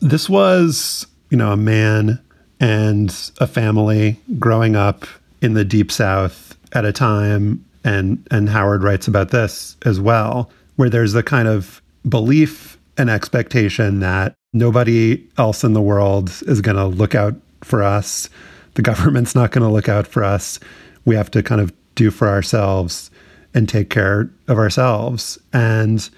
This 0.00 0.28
was, 0.28 1.06
you 1.30 1.36
know, 1.36 1.52
a 1.52 1.56
man 1.56 2.20
and 2.60 3.30
a 3.38 3.46
family 3.46 4.18
growing 4.38 4.76
up 4.76 5.06
in 5.40 5.54
the 5.54 5.64
deep 5.64 5.90
south 5.90 6.56
at 6.72 6.84
a 6.84 6.92
time 6.92 7.64
and 7.84 8.26
and 8.30 8.48
Howard 8.48 8.82
writes 8.82 9.08
about 9.08 9.30
this 9.30 9.76
as 9.84 10.00
well 10.00 10.50
where 10.76 10.88
there's 10.88 11.12
the 11.12 11.22
kind 11.22 11.48
of 11.48 11.82
belief 12.08 12.78
and 12.96 13.10
expectation 13.10 14.00
that 14.00 14.34
nobody 14.52 15.22
else 15.38 15.64
in 15.64 15.72
the 15.72 15.82
world 15.82 16.30
is 16.46 16.60
going 16.60 16.76
to 16.76 16.86
look 16.86 17.14
out 17.14 17.34
for 17.62 17.82
us 17.82 18.28
the 18.74 18.82
government's 18.82 19.34
not 19.34 19.50
going 19.50 19.66
to 19.66 19.72
look 19.72 19.88
out 19.88 20.06
for 20.06 20.24
us 20.24 20.58
we 21.04 21.14
have 21.14 21.30
to 21.30 21.42
kind 21.42 21.60
of 21.60 21.72
do 21.94 22.10
for 22.10 22.28
ourselves 22.28 23.10
and 23.54 23.68
take 23.68 23.90
care 23.90 24.30
of 24.48 24.58
ourselves 24.58 25.38
and 25.52 26.10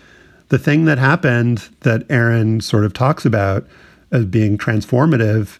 the 0.49 0.59
thing 0.59 0.85
that 0.85 0.99
happened 0.99 1.69
that 1.81 2.05
Aaron 2.11 2.61
sort 2.61 2.85
of 2.85 2.93
talks 2.93 3.25
about 3.25 3.67
as 4.13 4.25
being 4.25 4.57
transformative 4.59 5.59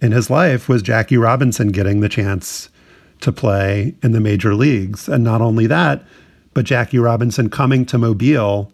in 0.00 0.12
his 0.12 0.30
life 0.30 0.68
was 0.68 0.82
Jackie 0.82 1.16
Robinson 1.16 1.68
getting 1.68 2.00
the 2.00 2.08
chance 2.08 2.68
to 3.20 3.32
play 3.32 3.94
in 4.02 4.12
the 4.12 4.20
major 4.20 4.54
leagues. 4.54 5.08
And 5.08 5.24
not 5.24 5.40
only 5.40 5.66
that, 5.66 6.04
but 6.54 6.64
Jackie 6.64 6.98
Robinson 6.98 7.50
coming 7.50 7.84
to 7.86 7.98
Mobile 7.98 8.72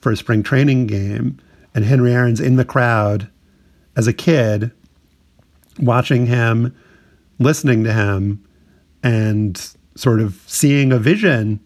for 0.00 0.12
a 0.12 0.16
spring 0.16 0.42
training 0.42 0.86
game 0.86 1.38
and 1.74 1.84
Henry 1.84 2.12
Aaron's 2.12 2.40
in 2.40 2.56
the 2.56 2.64
crowd 2.64 3.28
as 3.96 4.06
a 4.06 4.12
kid, 4.12 4.70
watching 5.78 6.26
him, 6.26 6.74
listening 7.38 7.84
to 7.84 7.92
him, 7.92 8.44
and 9.02 9.74
sort 9.96 10.20
of 10.20 10.42
seeing 10.46 10.92
a 10.92 10.98
vision 10.98 11.60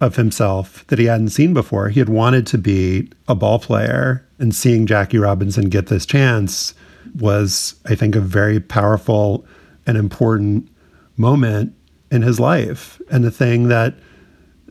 of 0.00 0.16
himself 0.16 0.86
that 0.88 0.98
he 0.98 1.06
hadn't 1.06 1.30
seen 1.30 1.54
before. 1.54 1.88
He 1.88 2.00
had 2.00 2.08
wanted 2.08 2.46
to 2.48 2.58
be 2.58 3.10
a 3.28 3.34
ball 3.34 3.58
player, 3.58 4.26
and 4.38 4.54
seeing 4.54 4.86
Jackie 4.86 5.18
Robinson 5.18 5.68
get 5.68 5.86
this 5.86 6.06
chance 6.06 6.74
was, 7.18 7.74
I 7.86 7.94
think, 7.94 8.14
a 8.14 8.20
very 8.20 8.60
powerful 8.60 9.46
and 9.86 9.96
important 9.96 10.68
moment 11.16 11.74
in 12.10 12.22
his 12.22 12.38
life. 12.38 13.00
And 13.10 13.24
the 13.24 13.30
thing 13.30 13.68
that 13.68 13.94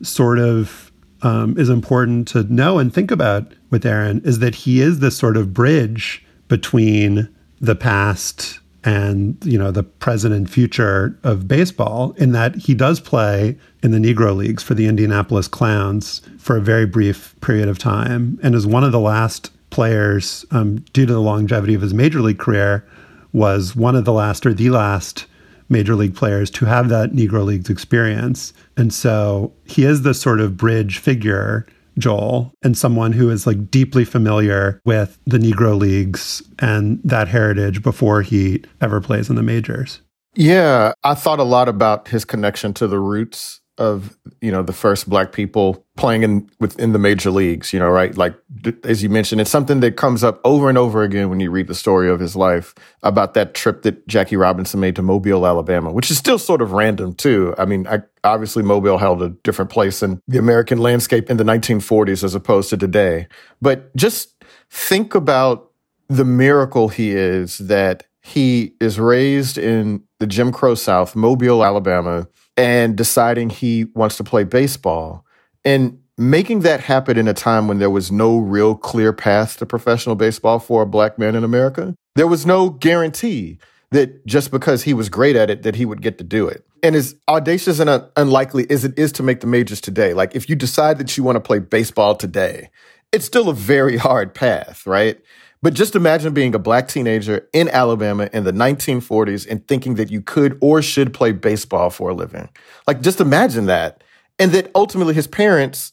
sort 0.01 0.39
of 0.39 0.91
um, 1.21 1.57
is 1.57 1.69
important 1.69 2.27
to 2.29 2.43
know 2.43 2.77
and 2.77 2.93
think 2.93 3.09
about 3.09 3.51
with 3.71 3.85
Aaron 3.85 4.21
is 4.23 4.39
that 4.39 4.55
he 4.55 4.81
is 4.81 4.99
this 4.99 5.17
sort 5.17 5.37
of 5.37 5.53
bridge 5.53 6.23
between 6.47 7.27
the 7.59 7.75
past 7.75 8.59
and 8.85 9.37
you 9.43 9.57
know 9.57 9.71
the 9.71 9.83
present 9.83 10.33
and 10.33 10.49
future 10.49 11.19
of 11.23 11.47
baseball 11.47 12.13
in 12.17 12.31
that 12.31 12.55
he 12.55 12.73
does 12.73 12.99
play 12.99 13.57
in 13.83 13.91
the 13.91 13.97
negro 13.97 14.35
leagues 14.35 14.63
for 14.63 14.75
the 14.75 14.85
indianapolis 14.85 15.47
clowns 15.47 16.21
for 16.37 16.55
a 16.55 16.61
very 16.61 16.85
brief 16.85 17.35
period 17.41 17.67
of 17.67 17.77
time 17.77 18.39
and 18.43 18.55
is 18.55 18.65
one 18.65 18.83
of 18.83 18.91
the 18.91 18.99
last 18.99 19.51
players 19.71 20.45
um, 20.51 20.77
due 20.93 21.05
to 21.05 21.13
the 21.13 21.21
longevity 21.21 21.73
of 21.73 21.81
his 21.81 21.93
major 21.93 22.21
league 22.21 22.39
career 22.39 22.87
was 23.33 23.75
one 23.75 23.95
of 23.95 24.05
the 24.05 24.13
last 24.13 24.45
or 24.45 24.53
the 24.53 24.69
last 24.69 25.25
major 25.67 25.95
league 25.95 26.15
players 26.15 26.49
to 26.51 26.65
have 26.65 26.89
that 26.89 27.11
Negro 27.11 27.43
Leagues 27.43 27.69
experience. 27.69 28.53
And 28.77 28.93
so 28.93 29.53
he 29.65 29.83
is 29.83 30.03
the 30.03 30.13
sort 30.13 30.39
of 30.39 30.55
bridge 30.57 30.99
figure, 30.99 31.65
Joel, 31.97 32.53
and 32.63 32.77
someone 32.77 33.13
who 33.13 33.29
is 33.29 33.47
like 33.47 33.69
deeply 33.69 34.05
familiar 34.05 34.81
with 34.85 35.17
the 35.25 35.37
Negro 35.37 35.77
Leagues 35.77 36.43
and 36.59 36.99
that 37.03 37.27
heritage 37.27 37.81
before 37.81 38.21
he 38.21 38.63
ever 38.81 39.01
plays 39.01 39.29
in 39.29 39.35
the 39.35 39.43
majors. 39.43 40.01
Yeah, 40.35 40.93
I 41.03 41.13
thought 41.13 41.39
a 41.39 41.43
lot 41.43 41.69
about 41.69 42.09
his 42.09 42.25
connection 42.25 42.73
to 42.75 42.87
the 42.87 42.99
roots 42.99 43.61
of 43.77 44.17
you 44.41 44.51
know 44.51 44.63
the 44.63 44.73
first 44.73 45.09
black 45.09 45.33
people 45.33 45.85
playing 45.97 46.23
in 46.23 46.49
within 46.59 46.93
the 46.93 46.99
major 46.99 47.29
leagues 47.29 47.73
you 47.73 47.79
know 47.79 47.89
right? 47.89 48.17
Like 48.17 48.35
as 48.83 49.03
you 49.03 49.09
mentioned 49.09 49.41
it's 49.41 49.49
something 49.49 49.81
that 49.81 49.97
comes 49.97 50.23
up 50.23 50.39
over 50.45 50.69
and 50.69 50.77
over 50.77 51.03
again 51.03 51.29
when 51.29 51.39
you 51.39 51.51
read 51.51 51.67
the 51.67 51.75
story 51.75 52.09
of 52.09 52.19
his 52.19 52.35
life 52.35 52.73
about 53.03 53.33
that 53.33 53.53
trip 53.53 53.81
that 53.81 54.07
Jackie 54.07 54.37
Robinson 54.37 54.79
made 54.79 54.95
to 54.95 55.01
Mobile 55.01 55.45
Alabama 55.45 55.91
which 55.91 56.09
is 56.09 56.17
still 56.17 56.39
sort 56.39 56.61
of 56.61 56.71
random 56.71 57.13
too. 57.13 57.53
I 57.57 57.65
mean 57.65 57.85
I, 57.87 58.01
obviously 58.23 58.63
Mobile 58.63 58.97
held 58.97 59.21
a 59.21 59.29
different 59.29 59.71
place 59.71 60.01
in 60.01 60.21
the 60.27 60.37
American 60.37 60.77
landscape 60.77 61.29
in 61.29 61.37
the 61.37 61.43
1940s 61.43 62.23
as 62.23 62.33
opposed 62.33 62.69
to 62.69 62.77
today. 62.77 63.27
But 63.61 63.93
just 63.95 64.41
think 64.69 65.15
about 65.15 65.71
the 66.07 66.25
miracle 66.25 66.87
he 66.87 67.11
is 67.11 67.57
that 67.57 68.05
he 68.21 68.73
is 68.79 68.99
raised 68.99 69.57
in 69.57 70.03
the 70.19 70.27
Jim 70.27 70.51
Crow 70.51 70.75
South 70.75 71.15
Mobile 71.15 71.63
Alabama 71.63 72.27
and 72.57 72.95
deciding 72.95 73.49
he 73.49 73.85
wants 73.95 74.17
to 74.17 74.23
play 74.23 74.43
baseball 74.43 75.25
and 75.63 75.99
making 76.17 76.61
that 76.61 76.79
happen 76.79 77.17
in 77.17 77.27
a 77.27 77.33
time 77.33 77.67
when 77.67 77.79
there 77.79 77.89
was 77.89 78.11
no 78.11 78.37
real 78.37 78.75
clear 78.75 79.11
path 79.11 79.57
to 79.57 79.65
professional 79.65 80.15
baseball 80.15 80.59
for 80.59 80.83
a 80.83 80.85
black 80.85 81.19
man 81.19 81.35
in 81.35 81.43
America. 81.43 81.93
There 82.15 82.27
was 82.27 82.45
no 82.45 82.69
guarantee 82.69 83.57
that 83.91 84.25
just 84.25 84.51
because 84.51 84.83
he 84.83 84.93
was 84.93 85.09
great 85.09 85.35
at 85.35 85.49
it 85.49 85.63
that 85.63 85.75
he 85.75 85.85
would 85.85 86.01
get 86.01 86.17
to 86.17 86.23
do 86.23 86.47
it. 86.47 86.65
And 86.81 86.95
as 86.95 87.15
audacious 87.27 87.79
and 87.79 87.89
unlikely 88.15 88.69
as 88.69 88.85
it 88.85 88.97
is 88.97 89.11
to 89.13 89.23
make 89.23 89.41
the 89.41 89.47
majors 89.47 89.81
today, 89.81 90.13
like 90.13 90.35
if 90.35 90.47
you 90.49 90.55
decide 90.55 90.97
that 90.99 91.17
you 91.17 91.23
want 91.23 91.35
to 91.35 91.41
play 91.41 91.59
baseball 91.59 92.15
today, 92.15 92.69
it's 93.11 93.25
still 93.25 93.49
a 93.49 93.53
very 93.53 93.97
hard 93.97 94.33
path, 94.33 94.85
right? 94.85 95.19
But 95.61 95.73
just 95.73 95.95
imagine 95.95 96.33
being 96.33 96.53
a 96.53 96.59
black 96.59 96.87
teenager 96.87 97.47
in 97.53 97.69
Alabama 97.69 98.29
in 98.31 98.43
the 98.43 98.51
1940s 98.51 99.47
and 99.49 99.67
thinking 99.67 99.95
that 99.95 100.11
you 100.11 100.21
could 100.21 100.57
or 100.61 100.81
should 100.81 101.13
play 101.13 101.31
baseball 101.31 101.89
for 101.89 102.09
a 102.09 102.13
living. 102.13 102.49
Like, 102.87 103.01
just 103.01 103.19
imagine 103.19 103.65
that. 103.65 104.03
And 104.37 104.51
that 104.51 104.69
ultimately 104.75 105.13
his 105.13 105.27
parents, 105.27 105.91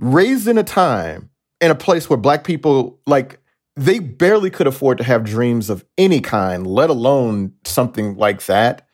raised 0.00 0.48
in 0.48 0.58
a 0.58 0.64
time 0.64 1.30
in 1.60 1.70
a 1.70 1.76
place 1.76 2.10
where 2.10 2.16
black 2.16 2.42
people, 2.42 2.98
like, 3.06 3.38
they 3.76 3.98
barely 3.98 4.50
could 4.50 4.66
afford 4.66 4.98
to 4.98 5.04
have 5.04 5.24
dreams 5.24 5.70
of 5.70 5.84
any 5.98 6.20
kind, 6.20 6.66
let 6.66 6.90
alone 6.90 7.52
something 7.64 8.16
like 8.16 8.46
that. 8.46 8.88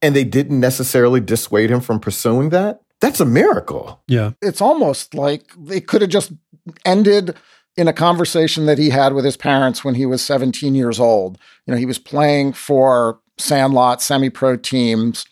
And 0.00 0.14
they 0.14 0.24
didn't 0.24 0.60
necessarily 0.60 1.20
dissuade 1.20 1.70
him 1.70 1.80
from 1.80 2.00
pursuing 2.00 2.50
that. 2.50 2.80
That's 3.00 3.20
a 3.20 3.26
miracle. 3.26 4.02
Yeah. 4.06 4.32
It's 4.40 4.60
almost 4.60 5.14
like 5.14 5.50
it 5.70 5.86
could 5.86 6.02
have 6.02 6.10
just 6.10 6.32
ended 6.84 7.34
in 7.76 7.88
a 7.88 7.92
conversation 7.92 8.66
that 8.66 8.78
he 8.78 8.90
had 8.90 9.12
with 9.12 9.24
his 9.24 9.36
parents 9.36 9.84
when 9.84 9.94
he 9.94 10.06
was 10.06 10.24
17 10.24 10.74
years 10.74 10.98
old. 10.98 11.38
You 11.66 11.72
know, 11.72 11.78
he 11.78 11.86
was 11.86 11.98
playing 11.98 12.54
for 12.54 13.20
Sandlot 13.38 14.00
semi 14.00 14.30
pro 14.30 14.56
teams 14.56 15.26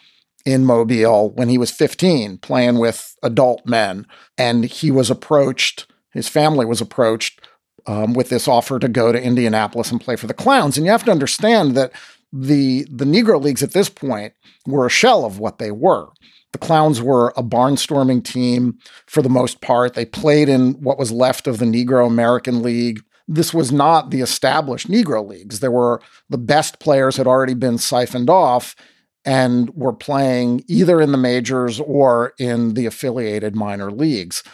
in 0.44 0.64
Mobile 0.64 1.30
when 1.30 1.48
he 1.48 1.56
was 1.56 1.70
15, 1.70 2.38
playing 2.38 2.78
with 2.78 3.16
adult 3.22 3.64
men. 3.66 4.06
And 4.36 4.64
he 4.64 4.90
was 4.90 5.10
approached, 5.10 5.86
his 6.12 6.28
family 6.28 6.66
was 6.66 6.80
approached 6.80 7.40
um, 7.86 8.12
with 8.12 8.28
this 8.28 8.46
offer 8.46 8.78
to 8.78 8.88
go 8.88 9.10
to 9.10 9.22
Indianapolis 9.22 9.90
and 9.90 10.00
play 10.00 10.16
for 10.16 10.26
the 10.26 10.34
Clowns. 10.34 10.76
And 10.76 10.84
you 10.84 10.92
have 10.92 11.04
to 11.04 11.10
understand 11.10 11.74
that 11.76 11.92
the, 12.32 12.86
the 12.90 13.04
Negro 13.04 13.42
Leagues 13.42 13.62
at 13.62 13.72
this 13.72 13.88
point 13.88 14.34
were 14.66 14.86
a 14.86 14.90
shell 14.90 15.24
of 15.24 15.38
what 15.38 15.58
they 15.58 15.70
were. 15.70 16.08
The 16.54 16.58
Clowns 16.58 17.02
were 17.02 17.34
a 17.36 17.42
barnstorming 17.42 18.22
team 18.22 18.78
for 19.08 19.22
the 19.22 19.28
most 19.28 19.60
part. 19.60 19.94
They 19.94 20.04
played 20.04 20.48
in 20.48 20.74
what 20.74 21.00
was 21.00 21.10
left 21.10 21.48
of 21.48 21.58
the 21.58 21.64
Negro 21.64 22.06
American 22.06 22.62
League. 22.62 23.02
This 23.26 23.52
was 23.52 23.72
not 23.72 24.12
the 24.12 24.20
established 24.20 24.88
Negro 24.88 25.26
leagues. 25.26 25.58
There 25.58 25.72
were 25.72 26.00
the 26.30 26.38
best 26.38 26.78
players 26.78 27.16
had 27.16 27.26
already 27.26 27.54
been 27.54 27.76
siphoned 27.76 28.30
off 28.30 28.76
and 29.24 29.68
were 29.70 29.92
playing 29.92 30.62
either 30.68 31.00
in 31.00 31.10
the 31.10 31.18
majors 31.18 31.80
or 31.80 32.34
in 32.38 32.74
the 32.74 32.86
affiliated 32.86 33.56
minor 33.56 33.90
leagues 33.90 34.44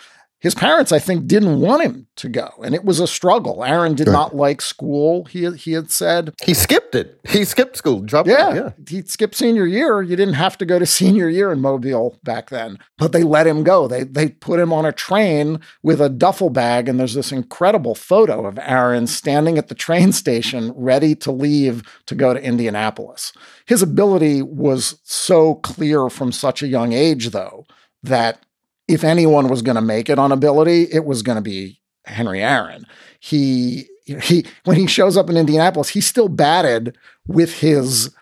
his 0.40 0.54
parents, 0.54 0.90
I 0.90 0.98
think, 0.98 1.26
didn't 1.26 1.60
want 1.60 1.82
him 1.82 2.06
to 2.16 2.28
go, 2.28 2.48
and 2.64 2.74
it 2.74 2.82
was 2.82 2.98
a 2.98 3.06
struggle. 3.06 3.62
Aaron 3.62 3.94
did 3.94 4.06
not 4.06 4.34
like 4.34 4.62
school. 4.62 5.26
He 5.26 5.50
he 5.52 5.72
had 5.72 5.90
said 5.90 6.34
he 6.42 6.54
skipped 6.54 6.94
it. 6.94 7.20
He 7.28 7.44
skipped 7.44 7.76
school. 7.76 8.00
Dropped 8.00 8.28
yeah, 8.28 8.54
yeah, 8.54 8.70
he 8.88 9.02
skipped 9.02 9.34
senior 9.34 9.66
year. 9.66 10.00
You 10.00 10.16
didn't 10.16 10.34
have 10.34 10.56
to 10.58 10.64
go 10.64 10.78
to 10.78 10.86
senior 11.00 11.28
year 11.28 11.52
in 11.52 11.60
Mobile 11.60 12.18
back 12.24 12.48
then, 12.48 12.78
but 12.96 13.12
they 13.12 13.22
let 13.22 13.46
him 13.46 13.62
go. 13.62 13.86
They 13.86 14.02
they 14.02 14.30
put 14.30 14.58
him 14.58 14.72
on 14.72 14.86
a 14.86 14.92
train 14.92 15.60
with 15.82 16.00
a 16.00 16.08
duffel 16.08 16.48
bag, 16.48 16.88
and 16.88 16.98
there's 16.98 17.14
this 17.14 17.32
incredible 17.32 17.94
photo 17.94 18.46
of 18.46 18.58
Aaron 18.58 19.06
standing 19.06 19.58
at 19.58 19.68
the 19.68 19.74
train 19.74 20.12
station, 20.12 20.72
ready 20.74 21.14
to 21.16 21.30
leave 21.30 21.82
to 22.06 22.14
go 22.14 22.32
to 22.32 22.42
Indianapolis. 22.42 23.34
His 23.66 23.82
ability 23.82 24.40
was 24.40 25.00
so 25.04 25.56
clear 25.56 26.08
from 26.08 26.32
such 26.32 26.62
a 26.62 26.68
young 26.68 26.94
age, 26.94 27.30
though, 27.30 27.66
that 28.02 28.44
if 28.90 29.04
anyone 29.04 29.48
was 29.48 29.62
going 29.62 29.76
to 29.76 29.80
make 29.82 30.08
it 30.08 30.18
on 30.18 30.32
ability, 30.32 30.88
it 30.92 31.04
was 31.04 31.22
going 31.22 31.36
to 31.36 31.42
be 31.42 31.80
Henry 32.04 32.42
Aaron. 32.42 32.86
He 33.20 33.88
he 34.04 34.44
when 34.64 34.76
he 34.76 34.86
shows 34.86 35.16
up 35.16 35.30
in 35.30 35.36
Indianapolis, 35.36 35.90
he 35.90 36.00
still 36.00 36.28
batted 36.28 36.96
with 37.26 37.60
his 37.60 38.14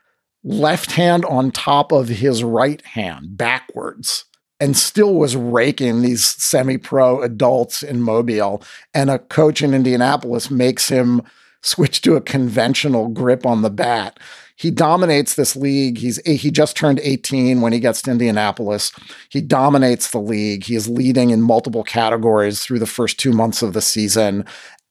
left 0.44 0.92
hand 0.92 1.24
on 1.24 1.50
top 1.50 1.92
of 1.92 2.08
his 2.08 2.44
right 2.44 2.84
hand 2.84 3.36
backwards 3.36 4.24
and 4.60 4.76
still 4.76 5.14
was 5.14 5.36
raking 5.36 6.02
these 6.02 6.24
semi 6.24 6.76
pro 6.76 7.22
adults 7.22 7.82
in 7.82 8.02
Mobile. 8.02 8.62
And 8.92 9.10
a 9.10 9.18
coach 9.18 9.62
in 9.62 9.74
Indianapolis 9.74 10.50
makes 10.50 10.88
him 10.88 11.22
switch 11.62 12.02
to 12.02 12.16
a 12.16 12.20
conventional 12.20 13.08
grip 13.08 13.46
on 13.46 13.62
the 13.62 13.70
bat. 13.70 14.18
He 14.58 14.70
dominates 14.70 15.34
this 15.34 15.54
league. 15.54 15.98
He's 15.98 16.18
he 16.26 16.50
just 16.50 16.76
turned 16.76 17.00
18 17.00 17.60
when 17.60 17.72
he 17.72 17.80
gets 17.80 18.02
to 18.02 18.10
Indianapolis. 18.10 18.92
He 19.30 19.40
dominates 19.40 20.10
the 20.10 20.20
league. 20.20 20.64
He 20.64 20.74
is 20.74 20.88
leading 20.88 21.30
in 21.30 21.42
multiple 21.42 21.84
categories 21.84 22.60
through 22.60 22.80
the 22.80 22.86
first 22.86 23.18
2 23.18 23.32
months 23.32 23.62
of 23.62 23.72
the 23.72 23.80
season 23.80 24.44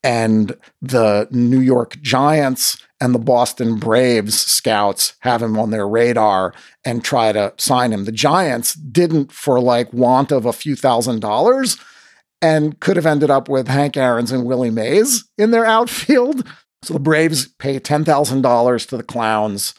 and 0.03 0.55
the 0.81 1.27
New 1.31 1.59
York 1.59 1.99
Giants 2.01 2.77
and 3.01 3.13
the 3.13 3.19
Boston 3.19 3.77
Braves 3.77 4.39
scouts 4.39 5.15
have 5.19 5.41
him 5.41 5.59
on 5.59 5.69
their 5.69 5.87
radar 5.87 6.53
and 6.85 7.03
try 7.03 7.31
to 7.31 7.53
sign 7.57 7.91
him. 7.91 8.05
The 8.05 8.11
Giants 8.11 8.73
didn't 8.73 9.31
for 9.31 9.59
like 9.59 9.91
want 9.93 10.31
of 10.31 10.45
a 10.45 10.53
few 10.53 10.75
thousand 10.75 11.19
dollars 11.19 11.77
and 12.41 12.79
could 12.79 12.95
have 12.95 13.05
ended 13.05 13.29
up 13.29 13.49
with 13.49 13.67
Hank 13.67 13.97
Aaron's 13.97 14.31
and 14.31 14.45
Willie 14.45 14.71
Mays 14.71 15.25
in 15.37 15.51
their 15.51 15.65
outfield. 15.65 16.47
So 16.83 16.93
the 16.93 16.99
Braves 16.99 17.47
pay 17.47 17.79
$10,000 17.79 18.87
to 18.87 18.97
the 18.97 19.03
Clowns 19.03 19.73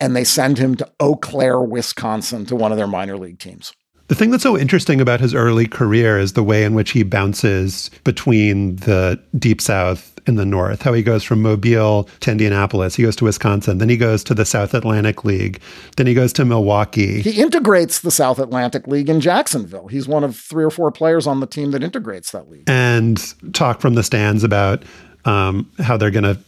and 0.00 0.14
they 0.14 0.24
send 0.24 0.58
him 0.58 0.76
to 0.76 0.90
Eau 1.00 1.16
Claire, 1.16 1.60
Wisconsin 1.60 2.46
to 2.46 2.56
one 2.56 2.70
of 2.70 2.78
their 2.78 2.86
minor 2.86 3.16
league 3.16 3.38
teams. 3.38 3.72
The 4.08 4.14
thing 4.14 4.30
that's 4.30 4.42
so 4.42 4.56
interesting 4.56 5.02
about 5.02 5.20
his 5.20 5.34
early 5.34 5.66
career 5.66 6.18
is 6.18 6.32
the 6.32 6.42
way 6.42 6.64
in 6.64 6.74
which 6.74 6.92
he 6.92 7.02
bounces 7.02 7.90
between 8.04 8.76
the 8.76 9.22
deep 9.38 9.60
south 9.60 10.18
and 10.26 10.38
the 10.38 10.46
north, 10.46 10.82
how 10.82 10.92
he 10.92 11.02
goes 11.02 11.24
from 11.24 11.42
Mobile 11.42 12.08
to 12.20 12.30
Indianapolis, 12.30 12.94
he 12.96 13.02
goes 13.02 13.16
to 13.16 13.24
Wisconsin, 13.24 13.78
then 13.78 13.88
he 13.88 13.96
goes 13.96 14.24
to 14.24 14.34
the 14.34 14.44
South 14.44 14.74
Atlantic 14.74 15.24
League, 15.24 15.60
then 15.96 16.06
he 16.06 16.14
goes 16.14 16.32
to 16.34 16.44
Milwaukee. 16.44 17.20
He 17.22 17.40
integrates 17.40 18.00
the 18.00 18.10
South 18.10 18.38
Atlantic 18.38 18.86
League 18.86 19.08
in 19.08 19.20
Jacksonville. 19.20 19.88
He's 19.88 20.06
one 20.06 20.24
of 20.24 20.36
three 20.36 20.64
or 20.64 20.70
four 20.70 20.90
players 20.90 21.26
on 21.26 21.40
the 21.40 21.46
team 21.46 21.70
that 21.72 21.82
integrates 21.82 22.30
that 22.32 22.48
league. 22.48 22.68
And 22.68 23.22
talk 23.52 23.80
from 23.80 23.94
the 23.94 24.02
stands 24.02 24.44
about 24.44 24.84
um, 25.28 25.70
how 25.78 25.96
they're 25.96 26.10
going 26.10 26.24
to, 26.24 26.38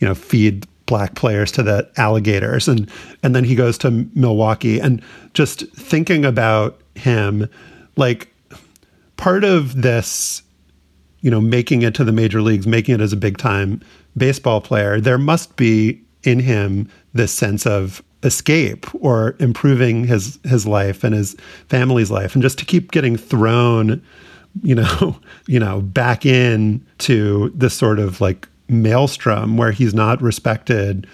you 0.00 0.06
know, 0.06 0.14
feed 0.14 0.66
black 0.86 1.14
players 1.14 1.52
to 1.52 1.62
the 1.62 1.88
alligators. 1.96 2.68
And 2.68 2.90
and 3.22 3.34
then 3.34 3.44
he 3.44 3.54
goes 3.54 3.78
to 3.78 3.90
Milwaukee. 4.14 4.80
And 4.80 5.02
just 5.34 5.66
thinking 5.76 6.24
about 6.24 6.80
him 6.94 7.48
like 7.96 8.32
part 9.16 9.44
of 9.44 9.82
this 9.82 10.42
you 11.20 11.30
know 11.30 11.40
making 11.40 11.82
it 11.82 11.94
to 11.94 12.04
the 12.04 12.12
major 12.12 12.40
leagues 12.40 12.66
making 12.66 12.94
it 12.94 13.00
as 13.00 13.12
a 13.12 13.16
big 13.16 13.36
time 13.36 13.80
baseball 14.16 14.60
player 14.60 15.00
there 15.00 15.18
must 15.18 15.56
be 15.56 16.00
in 16.22 16.40
him 16.40 16.88
this 17.12 17.30
sense 17.30 17.66
of 17.66 18.02
escape 18.22 18.86
or 18.94 19.34
improving 19.38 20.06
his 20.06 20.38
his 20.44 20.66
life 20.66 21.04
and 21.04 21.14
his 21.14 21.36
family's 21.68 22.10
life. 22.10 22.34
And 22.34 22.42
just 22.42 22.58
to 22.58 22.64
keep 22.64 22.90
getting 22.92 23.16
thrown 23.16 24.02
you 24.62 24.74
know 24.74 25.18
you 25.46 25.58
know 25.58 25.80
back 25.80 26.26
in 26.26 26.84
to 26.98 27.50
this 27.54 27.74
sort 27.74 27.98
of 27.98 28.20
like 28.20 28.48
maelstrom 28.68 29.56
where 29.56 29.72
he's 29.72 29.94
not 29.94 30.22
respected 30.22 31.06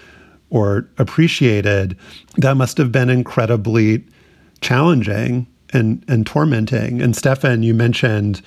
or 0.49 0.87
appreciated, 0.97 1.97
that 2.37 2.55
must 2.55 2.77
have 2.77 2.91
been 2.91 3.09
incredibly 3.09 4.05
challenging 4.61 5.47
and 5.73 6.03
and 6.07 6.25
tormenting. 6.25 7.01
And 7.01 7.15
Stefan, 7.15 7.63
you 7.63 7.73
mentioned 7.73 8.41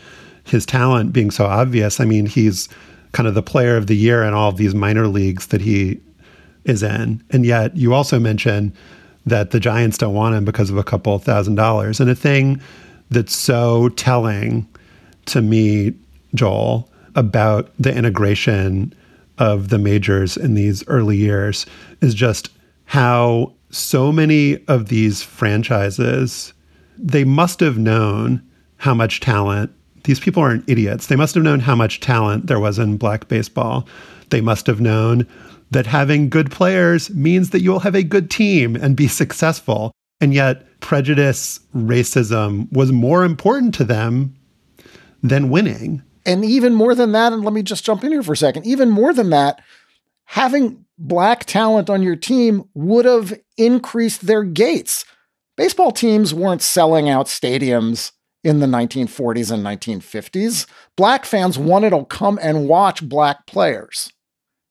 his 0.45 0.65
talent 0.65 1.13
being 1.13 1.31
so 1.31 1.45
obvious. 1.47 2.01
I 2.01 2.05
mean, 2.05 2.27
he's 2.27 2.69
kind 3.13 3.29
of 3.29 3.35
the 3.35 3.43
player 3.43 3.77
of 3.77 3.87
the 3.87 3.97
year 3.97 4.23
in 4.23 4.33
all 4.33 4.49
of 4.49 4.57
these 4.57 4.75
minor 4.75 5.07
leagues 5.07 5.49
that 5.49 5.61
he 5.61 6.01
is 6.65 6.83
in. 6.83 7.23
And 7.31 7.45
yet 7.45 7.77
you 7.77 7.93
also 7.93 8.19
mentioned 8.19 8.73
that 9.27 9.51
the 9.51 9.61
Giants 9.61 9.99
don't 9.99 10.15
want 10.15 10.35
him 10.35 10.45
because 10.45 10.71
of 10.71 10.79
a 10.79 10.85
couple 10.85 11.19
thousand 11.19 11.57
dollars. 11.57 12.01
And 12.01 12.09
a 12.09 12.15
thing 12.15 12.61
that's 13.11 13.37
so 13.37 13.91
telling 13.91 14.67
to 15.31 15.43
me, 15.43 15.95
Joel, 16.35 16.91
about 17.15 17.71
the 17.79 17.95
integration 17.95 18.95
of 19.39 19.69
the 19.69 19.79
majors 19.79 20.37
in 20.37 20.55
these 20.55 20.87
early 20.87 21.17
years 21.17 21.67
is 22.01 22.15
just 22.15 22.51
how 22.85 23.53
so 23.71 24.13
many 24.13 24.63
of 24.67 24.89
these 24.89 25.23
franchises 25.23 26.53
they 26.99 27.25
must 27.25 27.61
have 27.61 27.79
known 27.79 28.43
how 28.77 28.93
much 28.93 29.21
talent 29.21 29.73
these 30.05 30.21
people 30.21 30.43
aren't 30.43 30.69
idiots. 30.69 31.07
They 31.07 31.17
must 31.17 31.35
have 31.35 31.45
known 31.45 31.61
how 31.61 31.75
much 31.75 32.01
talent 32.01 32.47
there 32.47 32.61
was 32.61 32.79
in 32.79 32.97
black 32.97 33.29
baseball. 33.29 33.87
They 34.31 34.41
must 34.41 34.67
have 34.67 34.81
known 34.81 35.27
that 35.71 35.87
having 35.87 36.29
good 36.29 36.51
players 36.51 37.11
means 37.11 37.51
that 37.51 37.61
you'll 37.61 37.81
have 37.81 37.95
a 37.95 38.03
good 38.03 38.31
team 38.31 38.77
and 38.77 38.97
be 38.97 39.09
successful. 39.09 39.93
And 40.21 40.35
yet 40.35 40.67
prejudice 40.81 41.61
racism 41.75 42.71
was 42.73 42.93
more 42.93 43.25
important 43.25 43.75
to 43.75 43.85
them 43.85 44.35
than 45.23 45.51
winning 45.51 46.03
and 46.27 46.45
even 46.45 46.75
more 46.75 46.95
than 46.95 47.13
that, 47.13 47.33
and 47.33 47.45
let 47.45 47.55
me 47.55 47.63
just 47.63 47.85
jump 47.85 48.05
in 48.05 48.13
here 48.13 48.23
for 48.23 48.33
a 48.33 48.37
second, 48.37 48.67
even 48.67 48.91
more 48.91 49.13
than 49.13 49.31
that, 49.31 49.63
having 50.25 50.85
black 50.99 51.45
talent 51.45 51.89
on 51.89 52.03
your 52.03 52.17
team 52.17 52.65
would 52.75 53.05
have 53.05 53.39
increased 53.57 54.27
their 54.27 54.45
gates. 54.45 55.05
Baseball 55.57 55.93
teams 55.93 56.35
weren't 56.35 56.63
selling 56.63 57.09
out 57.09 57.27
stadiums 57.27 58.13
in 58.45 58.61
the 58.61 58.67
1940s 58.67 59.51
and 59.51 59.65
1950s. 59.65 60.67
Black 60.97 61.25
fans 61.25 61.59
wanted 61.59 61.91
to 61.91 62.05
come 62.05 62.39
and 62.43 62.69
watch 62.69 63.07
black 63.07 63.47
players. 63.47 64.13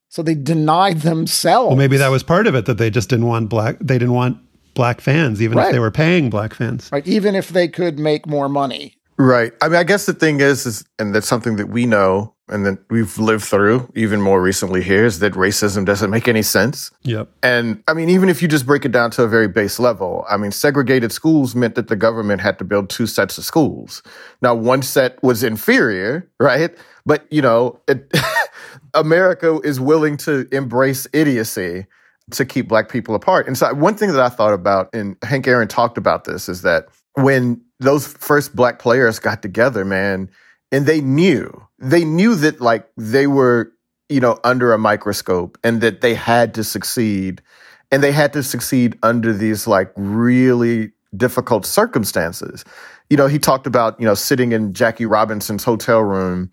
So 0.07 0.23
they 0.23 0.35
denied 0.35 1.01
themselves. 1.01 1.69
Well, 1.69 1.77
maybe 1.77 1.97
that 1.97 2.09
was 2.09 2.23
part 2.23 2.47
of 2.47 2.55
it 2.55 2.65
that 2.65 2.79
they 2.79 2.89
just 2.89 3.09
didn't 3.09 3.27
want 3.27 3.49
black 3.49 3.77
they 3.79 3.99
didn't 3.99 4.15
want 4.15 4.39
black 4.73 5.01
fans 5.01 5.41
even 5.41 5.57
right. 5.57 5.67
if 5.67 5.71
they 5.71 5.79
were 5.79 5.91
paying 5.91 6.31
black 6.31 6.55
fans. 6.55 6.89
Right, 6.91 7.05
even 7.05 7.35
if 7.35 7.49
they 7.49 7.67
could 7.67 7.99
make 7.99 8.25
more 8.25 8.49
money. 8.49 8.98
Right. 9.19 9.51
I 9.61 9.67
mean, 9.67 9.75
I 9.75 9.83
guess 9.83 10.05
the 10.05 10.13
thing 10.13 10.39
is, 10.39 10.65
is, 10.65 10.85
and 10.97 11.13
that's 11.13 11.27
something 11.27 11.57
that 11.57 11.67
we 11.67 11.85
know 11.85 12.33
and 12.47 12.65
that 12.65 12.79
we've 12.89 13.17
lived 13.19 13.43
through 13.43 13.91
even 13.93 14.21
more 14.21 14.41
recently 14.41 14.81
here 14.81 15.03
is 15.03 15.19
that 15.19 15.33
racism 15.33 15.83
doesn't 15.83 16.09
make 16.09 16.29
any 16.29 16.41
sense. 16.41 16.89
Yep. 17.03 17.29
And 17.43 17.83
I 17.89 17.93
mean, 17.93 18.09
even 18.09 18.29
if 18.29 18.41
you 18.41 18.47
just 18.47 18.65
break 18.65 18.85
it 18.85 18.93
down 18.93 19.11
to 19.11 19.23
a 19.23 19.27
very 19.27 19.49
base 19.49 19.77
level, 19.77 20.25
I 20.29 20.37
mean, 20.37 20.51
segregated 20.51 21.11
schools 21.11 21.53
meant 21.53 21.75
that 21.75 21.89
the 21.89 21.97
government 21.97 22.39
had 22.39 22.57
to 22.59 22.63
build 22.63 22.89
two 22.89 23.05
sets 23.05 23.37
of 23.37 23.43
schools. 23.43 24.01
Now, 24.41 24.55
one 24.55 24.81
set 24.81 25.21
was 25.21 25.43
inferior, 25.43 26.31
right? 26.39 26.73
But, 27.05 27.27
you 27.29 27.41
know, 27.41 27.81
it, 27.89 28.09
America 28.93 29.59
is 29.65 29.81
willing 29.81 30.15
to 30.17 30.47
embrace 30.53 31.07
idiocy 31.11 31.87
to 32.31 32.45
keep 32.45 32.69
black 32.69 32.87
people 32.87 33.15
apart. 33.15 33.47
And 33.47 33.57
so 33.57 33.73
one 33.73 33.95
thing 33.95 34.13
that 34.13 34.21
I 34.21 34.29
thought 34.29 34.53
about, 34.53 34.89
and 34.93 35.17
Hank 35.23 35.45
Aaron 35.45 35.67
talked 35.67 35.97
about 35.97 36.23
this, 36.23 36.47
is 36.47 36.61
that 36.61 36.87
when 37.15 37.61
those 37.79 38.07
first 38.07 38.55
black 38.55 38.79
players 38.79 39.19
got 39.19 39.41
together, 39.41 39.85
man, 39.85 40.29
and 40.71 40.85
they 40.85 41.01
knew, 41.01 41.67
they 41.79 42.03
knew 42.03 42.35
that 42.35 42.61
like 42.61 42.89
they 42.97 43.27
were, 43.27 43.71
you 44.09 44.19
know, 44.19 44.39
under 44.43 44.73
a 44.73 44.77
microscope 44.77 45.57
and 45.63 45.81
that 45.81 46.01
they 46.01 46.13
had 46.13 46.53
to 46.55 46.63
succeed 46.63 47.41
and 47.91 48.03
they 48.03 48.11
had 48.11 48.33
to 48.33 48.43
succeed 48.43 48.97
under 49.01 49.33
these 49.33 49.65
like 49.65 49.91
really 49.95 50.91
difficult 51.15 51.65
circumstances. 51.65 52.63
You 53.09 53.17
know, 53.17 53.27
he 53.27 53.39
talked 53.39 53.65
about, 53.65 53.99
you 53.99 54.05
know, 54.05 54.13
sitting 54.13 54.51
in 54.51 54.73
Jackie 54.73 55.05
Robinson's 55.05 55.63
hotel 55.63 56.01
room 56.01 56.51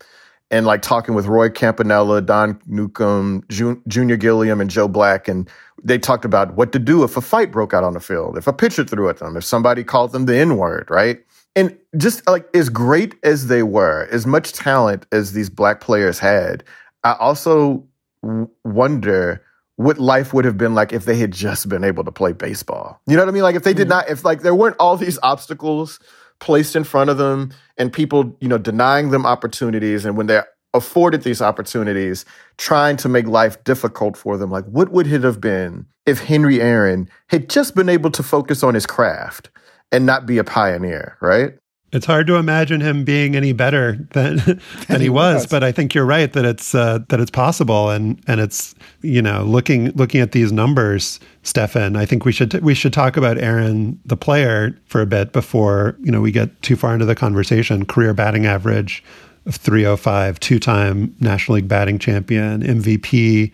and 0.50 0.66
like 0.66 0.82
talking 0.82 1.14
with 1.14 1.26
Roy 1.26 1.48
Campanella, 1.48 2.20
Don 2.20 2.60
Newcombe, 2.66 3.44
Junior 3.48 4.16
Gilliam, 4.16 4.60
and 4.60 4.70
Joe 4.70 4.88
Black. 4.88 5.26
And 5.28 5.48
they 5.82 5.98
talked 5.98 6.24
about 6.24 6.54
what 6.54 6.72
to 6.72 6.78
do 6.78 7.02
if 7.04 7.16
a 7.16 7.20
fight 7.20 7.50
broke 7.50 7.74
out 7.74 7.84
on 7.84 7.94
the 7.94 8.00
field, 8.00 8.38
if 8.38 8.46
a 8.46 8.52
pitcher 8.52 8.84
threw 8.84 9.08
at 9.08 9.18
them, 9.18 9.36
if 9.36 9.44
somebody 9.44 9.82
called 9.82 10.12
them 10.12 10.26
the 10.26 10.36
N 10.36 10.56
word, 10.56 10.88
right? 10.90 11.18
And 11.56 11.76
just 11.96 12.26
like 12.28 12.46
as 12.54 12.68
great 12.68 13.14
as 13.22 13.46
they 13.46 13.62
were, 13.62 14.06
as 14.12 14.26
much 14.26 14.52
talent 14.52 15.06
as 15.10 15.32
these 15.32 15.48
black 15.48 15.80
players 15.80 16.18
had, 16.18 16.62
I 17.02 17.14
also 17.14 17.84
w- 18.22 18.48
wonder 18.64 19.42
what 19.76 19.98
life 19.98 20.32
would 20.32 20.44
have 20.44 20.56
been 20.56 20.74
like 20.74 20.92
if 20.92 21.04
they 21.04 21.16
had 21.16 21.32
just 21.32 21.68
been 21.68 21.84
able 21.84 22.04
to 22.04 22.12
play 22.12 22.32
baseball. 22.32 23.00
You 23.06 23.16
know 23.16 23.22
what 23.22 23.28
I 23.28 23.32
mean? 23.32 23.42
Like 23.42 23.56
if 23.56 23.62
they 23.62 23.74
did 23.74 23.88
mm-hmm. 23.88 23.90
not, 23.90 24.10
if 24.10 24.24
like 24.24 24.42
there 24.42 24.54
weren't 24.54 24.76
all 24.78 24.96
these 24.96 25.18
obstacles 25.22 25.98
placed 26.40 26.76
in 26.76 26.84
front 26.84 27.10
of 27.10 27.18
them 27.18 27.52
and 27.76 27.92
people, 27.92 28.36
you 28.40 28.48
know, 28.48 28.58
denying 28.58 29.10
them 29.10 29.26
opportunities. 29.26 30.04
And 30.04 30.16
when 30.16 30.26
they're 30.26 30.46
afforded 30.74 31.22
these 31.22 31.40
opportunities, 31.42 32.24
trying 32.58 32.96
to 32.98 33.08
make 33.08 33.26
life 33.26 33.62
difficult 33.64 34.16
for 34.16 34.36
them, 34.36 34.50
like 34.50 34.64
what 34.66 34.90
would 34.90 35.06
it 35.06 35.22
have 35.22 35.40
been 35.40 35.86
if 36.04 36.20
Henry 36.20 36.60
Aaron 36.60 37.08
had 37.28 37.48
just 37.48 37.74
been 37.74 37.88
able 37.88 38.10
to 38.10 38.22
focus 38.22 38.62
on 38.62 38.74
his 38.74 38.86
craft 38.86 39.50
and 39.90 40.06
not 40.06 40.26
be 40.26 40.38
a 40.38 40.44
pioneer, 40.44 41.16
right? 41.20 41.54
It's 41.92 42.04
hard 42.04 42.26
to 42.26 42.34
imagine 42.34 42.80
him 42.80 43.04
being 43.04 43.36
any 43.36 43.52
better 43.52 43.96
than 44.12 44.38
than 44.88 45.00
he 45.00 45.08
was, 45.08 45.46
but 45.46 45.62
I 45.62 45.70
think 45.72 45.94
you're 45.94 46.04
right 46.04 46.32
that 46.32 46.44
it's 46.44 46.74
uh, 46.74 46.98
that 47.08 47.20
it's 47.20 47.30
possible, 47.30 47.90
and 47.90 48.20
and 48.26 48.40
it's 48.40 48.74
you 49.02 49.22
know 49.22 49.44
looking 49.44 49.90
looking 49.92 50.20
at 50.20 50.32
these 50.32 50.50
numbers, 50.50 51.20
Stefan. 51.42 51.96
I 51.96 52.04
think 52.04 52.24
we 52.24 52.32
should 52.32 52.50
t- 52.50 52.58
we 52.58 52.74
should 52.74 52.92
talk 52.92 53.16
about 53.16 53.38
Aaron 53.38 53.98
the 54.04 54.16
player 54.16 54.76
for 54.86 55.00
a 55.00 55.06
bit 55.06 55.32
before 55.32 55.96
you 56.02 56.10
know 56.10 56.20
we 56.20 56.32
get 56.32 56.60
too 56.62 56.76
far 56.76 56.92
into 56.92 57.06
the 57.06 57.14
conversation. 57.14 57.86
Career 57.86 58.12
batting 58.12 58.46
average 58.46 59.02
of 59.46 59.54
305, 59.54 60.40
two 60.40 60.58
time 60.58 61.14
National 61.20 61.54
League 61.56 61.68
batting 61.68 62.00
champion, 62.00 62.62
MVP 62.62 63.52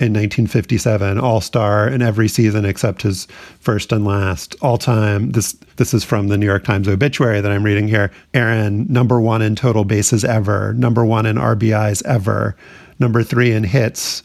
in 0.00 0.14
1957, 0.14 1.18
All 1.18 1.42
Star 1.42 1.86
in 1.86 2.00
every 2.00 2.26
season 2.26 2.64
except 2.64 3.02
his 3.02 3.26
first 3.60 3.92
and 3.92 4.06
last. 4.06 4.56
All 4.62 4.78
time. 4.78 5.32
This 5.32 5.52
this 5.76 5.92
is 5.92 6.04
from 6.04 6.28
the 6.28 6.38
New 6.38 6.46
York 6.46 6.64
Times 6.64 6.88
obituary 6.88 7.42
that 7.42 7.52
I'm 7.52 7.62
reading 7.62 7.86
here. 7.86 8.10
Aaron, 8.32 8.86
number 8.90 9.20
one 9.20 9.42
in 9.42 9.54
total 9.54 9.84
bases 9.84 10.24
ever, 10.24 10.72
number 10.72 11.04
one 11.04 11.26
in 11.26 11.36
RBIs 11.36 12.02
ever, 12.06 12.56
number 12.98 13.22
three 13.22 13.52
in 13.52 13.64
hits 13.64 14.22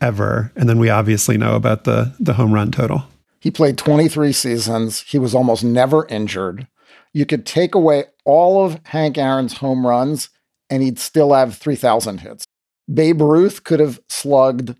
ever, 0.00 0.50
and 0.56 0.70
then 0.70 0.78
we 0.78 0.88
obviously 0.88 1.36
know 1.36 1.54
about 1.54 1.84
the 1.84 2.14
the 2.18 2.32
home 2.32 2.54
run 2.54 2.72
total. 2.72 3.04
He 3.40 3.50
played 3.50 3.76
23 3.76 4.32
seasons. 4.32 5.02
He 5.02 5.18
was 5.18 5.34
almost 5.34 5.62
never 5.62 6.06
injured. 6.06 6.66
You 7.12 7.26
could 7.26 7.44
take 7.44 7.74
away 7.74 8.04
all 8.24 8.64
of 8.64 8.80
Hank 8.84 9.18
Aaron's 9.18 9.58
home 9.58 9.86
runs, 9.86 10.30
and 10.70 10.82
he'd 10.82 10.98
still 10.98 11.34
have 11.34 11.58
3,000 11.58 12.20
hits. 12.20 12.46
Babe 12.92 13.20
Ruth 13.20 13.62
could 13.62 13.80
have 13.80 14.00
slugged 14.08 14.76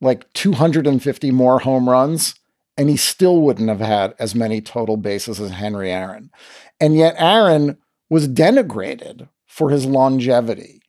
like 0.00 0.32
250 0.34 1.30
more 1.30 1.60
home 1.60 1.88
runs, 1.88 2.34
and 2.76 2.88
he 2.88 2.96
still 2.96 3.40
wouldn't 3.40 3.68
have 3.68 3.80
had 3.80 4.14
as 4.18 4.34
many 4.34 4.60
total 4.60 4.96
bases 4.96 5.40
as 5.40 5.50
Henry 5.50 5.90
Aaron. 5.90 6.30
And 6.80 6.96
yet, 6.96 7.16
Aaron 7.18 7.78
was 8.08 8.28
denigrated 8.28 9.28
for 9.46 9.70
his 9.70 9.86
longevity. 9.86 10.80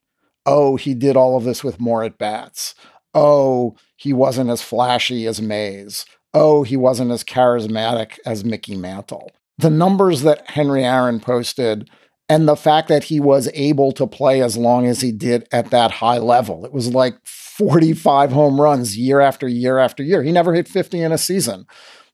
Oh, 0.45 0.75
he 0.75 0.93
did 0.93 1.17
all 1.17 1.35
of 1.35 1.43
this 1.43 1.63
with 1.63 1.79
more 1.79 2.03
at 2.03 2.17
bats. 2.17 2.75
Oh, 3.13 3.75
he 3.95 4.13
wasn't 4.13 4.49
as 4.49 4.61
flashy 4.61 5.25
as 5.25 5.41
Mays. 5.41 6.05
Oh, 6.33 6.63
he 6.63 6.77
wasn't 6.77 7.11
as 7.11 7.23
charismatic 7.23 8.19
as 8.25 8.45
Mickey 8.45 8.75
Mantle. 8.75 9.31
The 9.57 9.69
numbers 9.69 10.21
that 10.21 10.51
Henry 10.51 10.85
Aaron 10.85 11.19
posted 11.19 11.89
and 12.29 12.47
the 12.47 12.55
fact 12.55 12.87
that 12.87 13.05
he 13.05 13.19
was 13.19 13.49
able 13.55 13.91
to 13.93 14.05
play 14.05 14.41
as 14.41 14.55
long 14.55 14.85
as 14.85 15.01
he 15.01 15.11
did 15.11 15.47
at 15.51 15.71
that 15.71 15.89
high 15.89 16.19
level. 16.19 16.63
It 16.63 16.71
was 16.71 16.93
like 16.93 17.15
45 17.25 18.31
home 18.31 18.61
runs 18.61 18.95
year 18.95 19.19
after 19.19 19.47
year 19.47 19.79
after 19.79 20.03
year. 20.03 20.21
He 20.21 20.31
never 20.31 20.53
hit 20.53 20.67
50 20.67 21.01
in 21.01 21.11
a 21.11 21.17
season. 21.17 21.65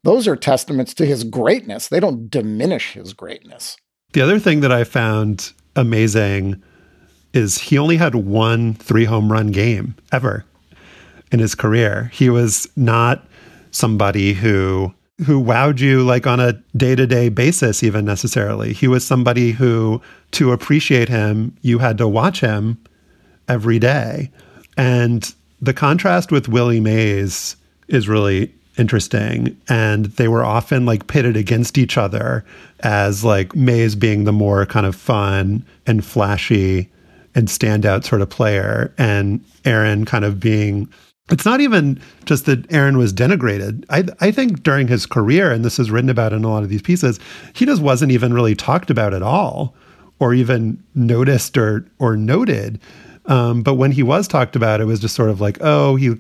Those 0.04 0.28
are 0.28 0.36
testaments 0.36 0.94
to 0.96 1.06
his 1.06 1.24
greatness. 1.26 1.90
They 1.90 2.00
don't 2.00 2.30
diminish 2.30 2.94
his 2.94 3.14
greatness. 3.14 3.76
The 4.14 4.22
other 4.22 4.40
thing 4.40 4.62
that 4.62 4.72
I 4.72 4.86
found 4.86 5.52
amazing 5.76 6.64
is 7.34 7.58
he 7.58 7.78
only 7.78 7.98
had 7.98 8.16
one 8.16 8.76
three 8.76 9.04
home 9.04 9.32
run 9.32 9.48
game 9.48 9.96
ever 10.12 10.46
in 11.32 11.40
his 11.40 11.54
career. 11.54 12.10
He 12.14 12.30
was 12.30 12.70
not 12.78 13.28
somebody 13.72 14.34
who 14.34 14.94
who 15.24 15.42
wowed 15.42 15.80
you 15.80 16.04
like 16.04 16.28
on 16.28 16.40
a 16.40 16.54
day-to-day 16.76 17.30
basis 17.30 17.84
even 17.84 18.04
necessarily. 18.04 18.74
He 18.74 18.88
was 18.88 19.06
somebody 19.06 19.52
who 19.52 20.02
to 20.32 20.52
appreciate 20.52 21.08
him, 21.08 21.56
you 21.62 21.80
had 21.80 21.98
to 22.00 22.08
watch 22.08 22.42
him 22.42 22.78
every 23.48 23.80
day. 23.80 24.32
And 24.78 25.34
the 25.62 25.74
contrast 25.74 26.32
with 26.32 26.50
Willie 26.50 26.82
Mays 26.82 27.56
is 27.88 28.10
really 28.10 28.54
interesting 28.78 29.56
and 29.70 30.08
they 30.08 30.28
were 30.28 30.44
often 30.44 30.86
like 30.86 31.08
pitted 31.08 31.38
against 31.38 31.78
each 31.78 31.98
other 31.98 32.44
as 32.82 33.24
like 33.24 33.56
Mays 33.56 33.96
being 33.96 34.26
the 34.26 34.34
more 34.34 34.66
kind 34.66 34.86
of 34.86 34.96
fun 34.96 35.66
and 35.88 36.04
flashy 36.04 36.90
and 37.34 37.48
standout 37.48 38.04
sort 38.04 38.22
of 38.22 38.30
player 38.30 38.94
and 38.98 39.44
Aaron 39.64 40.04
kind 40.04 40.26
of 40.26 40.42
being 40.42 40.90
it's 41.30 41.46
not 41.46 41.60
even 41.60 42.00
just 42.26 42.46
that 42.46 42.72
Aaron 42.72 42.98
was 42.98 43.12
denigrated. 43.12 43.84
I, 43.90 44.06
I 44.20 44.32
think 44.32 44.62
during 44.62 44.88
his 44.88 45.06
career, 45.06 45.52
and 45.52 45.66
this 45.66 45.80
is 45.80 45.90
written 45.90 46.10
about 46.10 46.34
in 46.34 46.44
a 46.44 46.50
lot 46.50 46.64
of 46.64 46.70
these 46.70 46.84
pieces, 46.84 47.20
he 47.54 47.66
just 47.66 47.82
wasn't 47.82 48.12
even 48.12 48.34
really 48.34 48.56
talked 48.56 48.90
about 48.92 49.14
at 49.14 49.24
all, 49.24 49.76
or 50.20 50.34
even 50.34 50.84
noticed 50.94 51.58
or 51.58 51.90
or 52.00 52.16
noted. 52.16 52.80
Um, 53.28 53.64
but 53.64 53.74
when 53.74 53.92
he 53.92 54.04
was 54.04 54.28
talked 54.28 54.56
about, 54.56 54.82
it 54.82 54.86
was 54.86 55.00
just 55.00 55.16
sort 55.16 55.32
of 55.32 55.42
like, 55.42 55.58
oh, 55.62 55.96
he 55.96 56.12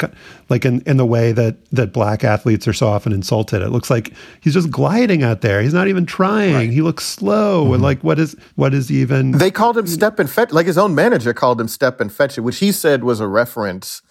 like 0.49 0.65
in, 0.65 0.81
in 0.81 0.97
the 0.97 1.05
way 1.05 1.31
that 1.33 1.63
that 1.69 1.93
black 1.93 2.23
athletes 2.23 2.67
are 2.67 2.73
so 2.73 2.87
often 2.87 3.11
insulted. 3.11 3.61
It 3.61 3.69
looks 3.69 3.91
like 3.91 4.11
he's 4.41 4.55
just 4.55 4.71
gliding 4.71 5.21
out 5.21 5.41
there. 5.41 5.61
He's 5.61 5.73
not 5.73 5.87
even 5.87 6.07
trying. 6.07 6.55
Right. 6.55 6.69
He 6.71 6.81
looks 6.81 7.05
slow. 7.05 7.65
Mm-hmm. 7.65 7.73
And 7.75 7.83
like, 7.83 8.03
what 8.03 8.17
is 8.17 8.35
what 8.55 8.73
is 8.73 8.91
even? 8.91 9.33
They 9.33 9.51
called 9.51 9.77
him 9.77 9.85
step 9.85 10.17
and 10.17 10.27
fetch. 10.27 10.51
Like 10.51 10.65
his 10.65 10.79
own 10.79 10.95
manager 10.95 11.31
called 11.31 11.61
him 11.61 11.67
step 11.67 12.01
and 12.01 12.11
fetch 12.11 12.39
it, 12.39 12.41
which 12.41 12.57
he 12.57 12.71
said 12.71 13.03
was 13.03 13.19
a 13.19 13.27
reference 13.27 14.01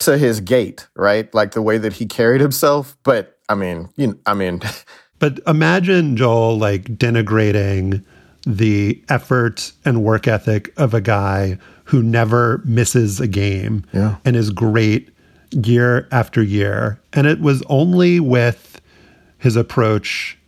to 0.00 0.18
his 0.18 0.40
gait, 0.40 0.86
right? 0.94 1.32
Like 1.34 1.52
the 1.52 1.62
way 1.62 1.78
that 1.78 1.94
he 1.94 2.06
carried 2.06 2.40
himself. 2.40 2.96
But 3.02 3.38
I 3.48 3.54
mean, 3.54 3.88
you 3.96 4.08
know, 4.08 4.18
I 4.26 4.34
mean, 4.34 4.60
but 5.18 5.40
imagine 5.46 6.16
Joel 6.16 6.58
like 6.58 6.84
denigrating 6.84 8.04
the 8.46 9.02
effort 9.08 9.72
and 9.84 10.04
work 10.04 10.28
ethic 10.28 10.72
of 10.76 10.94
a 10.94 11.00
guy 11.00 11.58
who 11.84 12.02
never 12.02 12.62
misses 12.64 13.20
a 13.20 13.26
game 13.26 13.84
yeah. 13.92 14.16
and 14.24 14.36
is 14.36 14.50
great 14.50 15.10
year 15.50 16.08
after 16.12 16.42
year. 16.42 17.00
And 17.12 17.26
it 17.26 17.40
was 17.40 17.62
only 17.68 18.20
with 18.20 18.80
his 19.38 19.56
approach 19.56 20.38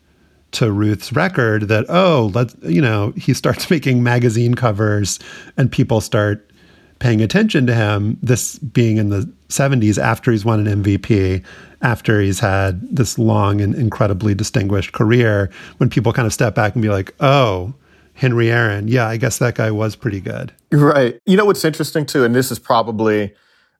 to 0.52 0.72
Ruth's 0.72 1.12
record 1.12 1.68
that, 1.68 1.86
oh, 1.88 2.30
let's, 2.34 2.56
you 2.62 2.80
know, 2.80 3.12
he 3.16 3.34
starts 3.34 3.70
making 3.70 4.02
magazine 4.02 4.54
covers 4.54 5.18
and 5.56 5.70
people 5.70 6.00
start 6.00 6.50
paying 6.98 7.20
attention 7.20 7.66
to 7.66 7.74
him, 7.74 8.18
this 8.22 8.58
being 8.58 8.96
in 8.96 9.10
the 9.10 9.30
70s 9.48 9.98
after 9.98 10.30
he's 10.30 10.44
won 10.44 10.66
an 10.66 10.82
MVP, 10.82 11.44
after 11.80 12.20
he's 12.20 12.40
had 12.40 12.80
this 12.94 13.18
long 13.18 13.60
and 13.60 13.74
incredibly 13.74 14.34
distinguished 14.34 14.92
career, 14.92 15.50
when 15.78 15.88
people 15.88 16.12
kind 16.12 16.26
of 16.26 16.32
step 16.32 16.54
back 16.54 16.74
and 16.74 16.82
be 16.82 16.88
like, 16.88 17.14
oh, 17.20 17.74
Henry 18.14 18.50
Aaron, 18.50 18.88
yeah, 18.88 19.06
I 19.06 19.16
guess 19.16 19.38
that 19.38 19.54
guy 19.54 19.70
was 19.70 19.94
pretty 19.94 20.20
good. 20.20 20.52
Right. 20.72 21.20
You 21.24 21.36
know 21.36 21.44
what's 21.44 21.64
interesting 21.64 22.04
too, 22.04 22.24
and 22.24 22.34
this 22.34 22.50
is 22.50 22.58
probably 22.58 23.32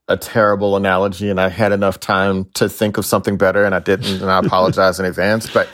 a 0.07 0.17
terrible 0.17 0.77
analogy, 0.77 1.29
and 1.29 1.41
I 1.41 1.49
had 1.49 1.73
enough 1.73 2.01
time 2.01 2.47
to 2.55 2.69
think 2.69 2.97
of 2.97 3.05
something 3.05 3.37
better, 3.37 3.65
and 3.65 3.75
I 3.75 3.81
didn't, 3.81 4.23
and 4.23 4.31
I 4.31 4.39
apologize 4.45 4.99
in 4.99 5.07
advance. 5.07 5.53
But 5.53 5.69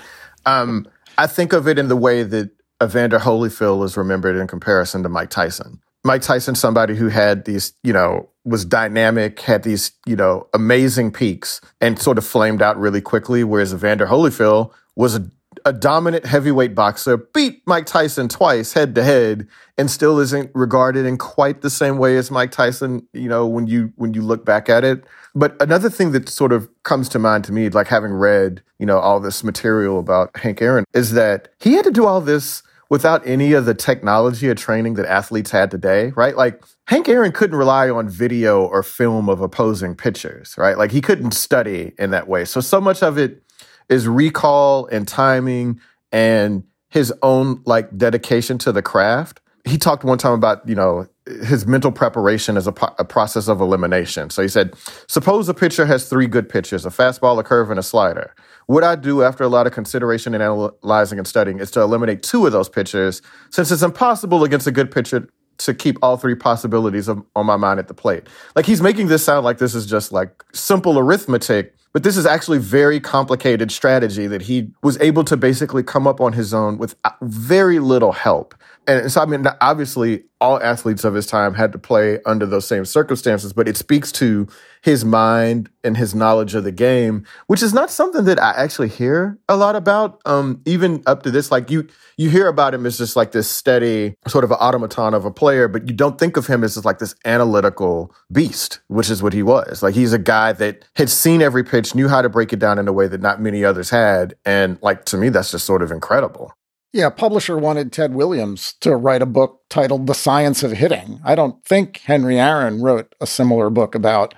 um, 0.45 0.88
I 1.16 1.26
think 1.26 1.53
of 1.53 1.68
it 1.68 1.78
in 1.78 1.88
the 1.88 1.97
way 1.97 2.22
that 2.22 2.51
Evander 2.82 3.18
Holyfield 3.18 3.84
is 3.84 3.97
remembered 3.97 4.36
in 4.36 4.47
comparison 4.47 5.03
to 5.05 5.09
Mike 5.09 5.30
Tyson. 5.30 5.80
Mike 6.05 6.22
Tyson, 6.22 6.55
somebody 6.55 6.94
who 6.94 7.09
had 7.09 7.46
these, 7.46 7.72
you 7.82 7.92
know, 7.92 8.28
was 8.44 8.64
dynamic, 8.64 9.40
had 9.40 9.62
these, 9.62 9.92
you 10.07 10.14
know, 10.14 10.46
amazing 10.52 11.11
peaks 11.11 11.62
and 11.80 11.98
sort 11.98 12.18
of 12.18 12.26
flamed 12.26 12.61
out 12.61 12.78
really 12.78 13.00
quickly, 13.00 13.42
whereas 13.42 13.72
Evander 13.72 14.07
Holyfield 14.07 14.70
was 14.96 15.16
a, 15.16 15.30
a 15.64 15.72
dominant 15.72 16.26
heavyweight 16.26 16.74
boxer, 16.74 17.16
beat 17.16 17.62
Mike 17.66 17.86
Tyson 17.86 18.28
twice 18.28 18.74
head 18.74 18.94
to 18.96 19.02
head, 19.02 19.48
and 19.78 19.90
still 19.90 20.20
isn't 20.20 20.50
regarded 20.55 21.07
in 21.07 21.16
quite 21.16 21.62
the 21.62 21.70
same 21.70 21.96
way 21.96 22.18
as 22.18 22.30
Mike 22.30 22.50
Tyson, 22.50 23.07
you 23.14 23.28
know, 23.28 23.46
when 23.46 23.66
you 23.66 23.90
when 23.96 24.12
you 24.12 24.20
look 24.20 24.44
back 24.44 24.68
at 24.68 24.84
it. 24.84 25.05
But 25.34 25.61
another 25.61 25.88
thing 25.88 26.12
that 26.12 26.28
sort 26.28 26.52
of 26.52 26.68
comes 26.82 27.09
to 27.11 27.18
mind 27.18 27.44
to 27.44 27.52
me, 27.52 27.70
like 27.70 27.88
having 27.88 28.12
read, 28.12 28.62
you 28.78 28.84
know, 28.84 28.98
all 28.98 29.20
this 29.20 29.42
material 29.42 29.98
about 29.98 30.36
Hank 30.36 30.61
Aaron, 30.61 30.84
is 30.92 31.12
that 31.12 31.48
he 31.61 31.72
had 31.72 31.84
to 31.86 31.90
do 31.90 32.05
all 32.05 32.20
this 32.20 32.62
without 32.91 33.26
any 33.26 33.53
of 33.53 33.64
the 33.64 33.74
technology 33.74 34.49
or 34.49 34.55
training 34.55 34.95
that 34.95 35.07
athletes 35.07 35.51
had 35.51 35.70
today, 35.70 36.12
right? 36.16 36.37
Like 36.37 36.62
Hank 36.87 37.09
Aaron 37.09 37.32
couldn't 37.32 37.57
rely 37.57 37.91
on 37.91 38.09
video 38.09 38.64
or 38.64 38.82
film 38.82 39.28
of 39.28 39.41
opposing 39.41 39.95
pitchers, 39.95 40.55
right? 40.59 40.76
Like 40.76 40.91
he 40.91 41.01
couldn't 41.01 41.32
study 41.32 41.93
in 41.99 42.11
that 42.11 42.28
way. 42.28 42.45
So, 42.45 42.61
so 42.61 42.80
much 42.80 43.03
of 43.03 43.18
it 43.18 43.43
is 43.89 44.07
recall 44.07 44.87
and 44.87 45.07
timing 45.07 45.80
and 46.12 46.64
his 46.89 47.12
own 47.22 47.62
like 47.66 47.97
dedication 47.97 48.59
to 48.59 48.72
the 48.72 48.82
craft. 48.82 49.41
He 49.64 49.78
talked 49.78 50.05
one 50.05 50.18
time 50.18 50.32
about, 50.32 50.68
you 50.68 50.74
know, 50.74 51.09
his 51.26 51.66
mental 51.66 51.91
preparation 51.91 52.57
as 52.57 52.66
a, 52.66 52.74
a, 52.99 53.05
process 53.05 53.49
of 53.49 53.61
elimination. 53.61 54.28
So 54.28 54.43
he 54.43 54.49
said, 54.49 54.74
suppose 55.09 55.49
a 55.49 55.55
pitcher 55.55 55.87
has 55.87 56.09
three 56.09 56.26
good 56.26 56.51
pitches, 56.51 56.85
a 56.85 56.91
fastball, 56.91 57.39
a 57.39 57.43
curve, 57.43 57.70
and 57.70 57.78
a 57.78 57.82
slider. 57.82 58.35
What 58.66 58.84
I 58.84 58.96
do 58.96 59.22
after 59.22 59.44
a 59.44 59.48
lot 59.48 59.66
of 59.66 59.72
consideration 59.72 60.34
and 60.34 60.42
analyzing 60.42 61.18
and 61.18 61.26
studying 61.26 61.58
is 61.58 61.70
to 61.72 61.80
eliminate 61.80 62.22
two 62.22 62.46
of 62.46 62.52
those 62.52 62.68
pitchers, 62.68 63.20
since 63.50 63.70
it's 63.70 63.82
impossible 63.82 64.44
against 64.44 64.66
a 64.66 64.72
good 64.72 64.90
pitcher 64.90 65.28
to 65.58 65.74
keep 65.74 65.98
all 66.02 66.16
three 66.16 66.34
possibilities 66.34 67.08
of, 67.08 67.22
on 67.36 67.46
my 67.46 67.56
mind 67.56 67.78
at 67.78 67.88
the 67.88 67.94
plate. 67.94 68.26
Like 68.56 68.66
he's 68.66 68.80
making 68.82 69.08
this 69.08 69.24
sound 69.24 69.44
like 69.44 69.58
this 69.58 69.74
is 69.74 69.86
just 69.86 70.12
like 70.12 70.42
simple 70.52 70.98
arithmetic, 70.98 71.76
but 71.92 72.02
this 72.02 72.16
is 72.16 72.26
actually 72.26 72.58
very 72.58 72.98
complicated 72.98 73.70
strategy 73.70 74.26
that 74.26 74.42
he 74.42 74.72
was 74.82 74.98
able 75.00 75.22
to 75.24 75.36
basically 75.36 75.84
come 75.84 76.08
up 76.08 76.20
on 76.20 76.32
his 76.32 76.52
own 76.52 76.76
with 76.76 76.96
uh, 77.04 77.10
very 77.22 77.78
little 77.78 78.12
help. 78.12 78.54
And 78.86 79.10
so, 79.12 79.22
I 79.22 79.26
mean, 79.26 79.46
obviously, 79.60 80.24
all 80.40 80.60
athletes 80.60 81.04
of 81.04 81.14
his 81.14 81.26
time 81.26 81.54
had 81.54 81.72
to 81.72 81.78
play 81.78 82.18
under 82.26 82.46
those 82.46 82.66
same 82.66 82.84
circumstances, 82.84 83.52
but 83.52 83.68
it 83.68 83.76
speaks 83.76 84.10
to 84.12 84.48
his 84.85 85.03
mind 85.03 85.70
and 85.82 85.97
his 85.97 86.14
knowledge 86.14 86.55
of 86.55 86.62
the 86.62 86.70
game, 86.70 87.24
which 87.47 87.62
is 87.62 87.72
not 87.72 87.91
something 87.91 88.26
that 88.26 88.39
I 88.39 88.51
actually 88.51 88.91
hear 88.91 89.39
a 89.49 89.57
lot 89.57 89.76
about. 89.76 90.20
Um, 90.26 90.61
even 90.66 91.03
up 91.07 91.22
to 91.22 91.30
this, 91.30 91.51
like 91.51 91.70
you, 91.70 91.89
you 92.18 92.28
hear 92.28 92.49
about 92.49 92.74
him 92.74 92.85
as 92.85 92.99
just 92.99 93.16
like 93.16 93.32
this 93.32 93.49
steady 93.49 94.14
sort 94.26 94.45
of 94.45 94.53
automaton 94.53 95.14
of 95.14 95.24
a 95.24 95.30
player, 95.30 95.68
but 95.68 95.89
you 95.89 95.95
don't 95.95 96.18
think 96.18 96.37
of 96.37 96.47
him 96.47 96.62
as 96.62 96.74
just 96.74 96.85
like 96.85 96.99
this 96.99 97.14
analytical 97.24 98.14
beast, 98.30 98.80
which 98.89 99.09
is 99.09 99.22
what 99.22 99.32
he 99.32 99.43
was. 99.43 99.82
Like 99.82 99.95
he's 99.95 100.12
a 100.12 100.18
guy 100.18 100.53
that 100.53 100.85
had 100.97 101.09
seen 101.09 101.41
every 101.41 101.64
pitch, 101.64 101.95
knew 101.95 102.07
how 102.07 102.20
to 102.20 102.28
break 102.28 102.53
it 102.53 102.59
down 102.59 102.78
in 102.78 102.87
a 102.87 102.93
way 102.93 103.09
that 103.09 103.22
not 103.22 103.41
many 103.41 103.64
others 103.64 103.89
had. 103.89 104.35
And 104.45 104.78
like, 104.82 105.07
to 105.07 105.16
me, 105.16 105.30
that's 105.30 105.51
just 105.51 105.64
sort 105.64 105.80
of 105.80 105.93
incredible. 105.93 106.53
Yeah, 106.93 107.09
publisher 107.09 107.57
wanted 107.57 107.91
Ted 107.91 108.14
Williams 108.14 108.74
to 108.80 108.95
write 108.97 109.22
a 109.22 109.26
book 109.26 109.62
titled 109.70 110.07
The 110.07 110.14
Science 110.14 110.62
of 110.62 110.72
Hitting. 110.72 111.20
I 111.24 111.35
don't 111.35 111.64
think 111.64 112.03
Henry 112.05 112.39
Aaron 112.39 112.82
wrote 112.82 113.14
a 113.18 113.26
similar 113.26 113.70
book 113.70 113.95
about 113.95 114.35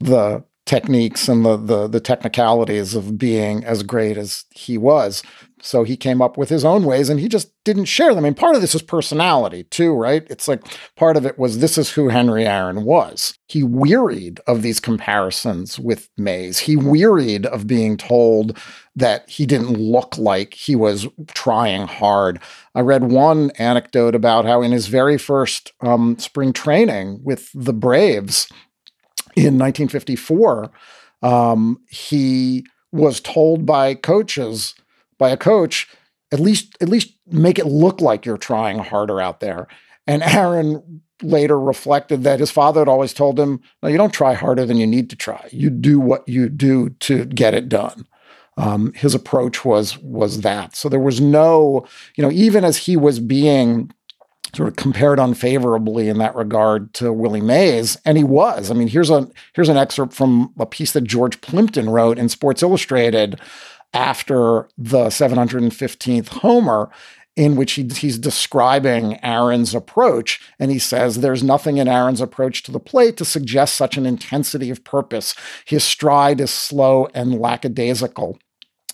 the 0.00 0.44
techniques 0.66 1.26
and 1.26 1.44
the, 1.44 1.56
the 1.56 1.88
the 1.88 2.00
technicalities 2.00 2.94
of 2.94 3.18
being 3.18 3.64
as 3.64 3.82
great 3.82 4.16
as 4.16 4.44
he 4.50 4.78
was. 4.78 5.20
So 5.62 5.82
he 5.82 5.96
came 5.96 6.22
up 6.22 6.38
with 6.38 6.48
his 6.48 6.64
own 6.64 6.84
ways 6.84 7.08
and 7.08 7.18
he 7.18 7.28
just 7.28 7.52
didn't 7.64 7.86
share 7.86 8.14
them. 8.14 8.24
I 8.24 8.28
mean, 8.28 8.34
part 8.34 8.54
of 8.54 8.60
this 8.60 8.74
is 8.74 8.80
personality 8.80 9.64
too, 9.64 9.92
right? 9.92 10.24
It's 10.30 10.46
like 10.46 10.62
part 10.94 11.16
of 11.16 11.26
it 11.26 11.38
was 11.40 11.58
this 11.58 11.76
is 11.76 11.90
who 11.90 12.08
Henry 12.08 12.46
Aaron 12.46 12.84
was. 12.84 13.34
He 13.48 13.64
wearied 13.64 14.38
of 14.46 14.62
these 14.62 14.78
comparisons 14.78 15.78
with 15.78 16.08
Mays. 16.16 16.60
He 16.60 16.76
wearied 16.76 17.46
of 17.46 17.66
being 17.66 17.96
told 17.96 18.56
that 18.94 19.28
he 19.28 19.46
didn't 19.46 19.72
look 19.72 20.16
like 20.16 20.54
he 20.54 20.76
was 20.76 21.08
trying 21.34 21.88
hard. 21.88 22.40
I 22.76 22.80
read 22.80 23.10
one 23.10 23.50
anecdote 23.58 24.14
about 24.14 24.44
how 24.44 24.62
in 24.62 24.70
his 24.70 24.86
very 24.86 25.18
first 25.18 25.72
um, 25.80 26.16
spring 26.18 26.52
training 26.52 27.20
with 27.24 27.50
the 27.54 27.74
Braves 27.74 28.48
in 29.36 29.58
1954, 29.58 30.70
um, 31.22 31.80
he 31.88 32.64
was 32.92 33.20
told 33.20 33.66
by 33.66 33.94
coaches 33.94 34.74
by 35.18 35.30
a 35.30 35.36
coach, 35.36 35.88
at 36.32 36.40
least 36.40 36.76
at 36.80 36.88
least 36.88 37.12
make 37.26 37.58
it 37.58 37.66
look 37.66 38.00
like 38.00 38.24
you're 38.24 38.38
trying 38.38 38.78
harder 38.78 39.20
out 39.20 39.40
there. 39.40 39.68
And 40.06 40.22
Aaron 40.22 41.02
later 41.22 41.60
reflected 41.60 42.24
that 42.24 42.40
his 42.40 42.50
father 42.50 42.80
had 42.80 42.88
always 42.88 43.12
told 43.12 43.38
him, 43.38 43.60
"No, 43.82 43.88
you 43.88 43.98
don't 43.98 44.12
try 44.12 44.34
harder 44.34 44.64
than 44.64 44.78
you 44.78 44.86
need 44.86 45.10
to 45.10 45.16
try. 45.16 45.48
You 45.52 45.70
do 45.70 46.00
what 46.00 46.26
you 46.28 46.48
do 46.48 46.90
to 47.00 47.26
get 47.26 47.54
it 47.54 47.68
done." 47.68 48.06
Um, 48.56 48.92
his 48.94 49.14
approach 49.14 49.64
was 49.64 49.98
was 49.98 50.40
that. 50.40 50.74
So 50.74 50.88
there 50.88 50.98
was 51.00 51.20
no, 51.20 51.86
you 52.16 52.22
know, 52.22 52.30
even 52.30 52.64
as 52.64 52.78
he 52.78 52.96
was 52.96 53.20
being 53.20 53.90
sort 54.54 54.68
of 54.68 54.76
compared 54.76 55.18
unfavorably 55.18 56.08
in 56.08 56.18
that 56.18 56.34
regard 56.34 56.92
to 56.94 57.12
Willie 57.12 57.40
Mays, 57.40 57.96
and 58.04 58.18
he 58.18 58.24
was. 58.24 58.70
I 58.70 58.74
mean, 58.74 58.88
here's 58.88 59.10
a 59.10 59.28
here's 59.54 59.68
an 59.68 59.76
excerpt 59.76 60.12
from 60.12 60.52
a 60.58 60.66
piece 60.66 60.92
that 60.92 61.04
George 61.04 61.40
Plimpton 61.40 61.90
wrote 61.90 62.18
in 62.18 62.28
Sports 62.28 62.62
Illustrated 62.62 63.40
after 63.92 64.68
the 64.78 65.06
715th 65.06 66.28
Homer, 66.28 66.90
in 67.36 67.56
which 67.56 67.72
he, 67.72 67.84
he's 67.84 68.18
describing 68.18 69.22
Aaron's 69.24 69.74
approach. 69.74 70.40
And 70.58 70.70
he 70.70 70.78
says, 70.78 71.16
There's 71.16 71.42
nothing 71.42 71.78
in 71.78 71.88
Aaron's 71.88 72.20
approach 72.20 72.62
to 72.64 72.72
the 72.72 72.80
plate 72.80 73.16
to 73.18 73.24
suggest 73.24 73.76
such 73.76 73.96
an 73.96 74.06
intensity 74.06 74.70
of 74.70 74.84
purpose. 74.84 75.34
His 75.64 75.84
stride 75.84 76.40
is 76.40 76.50
slow 76.50 77.08
and 77.14 77.38
lackadaisical. 77.38 78.38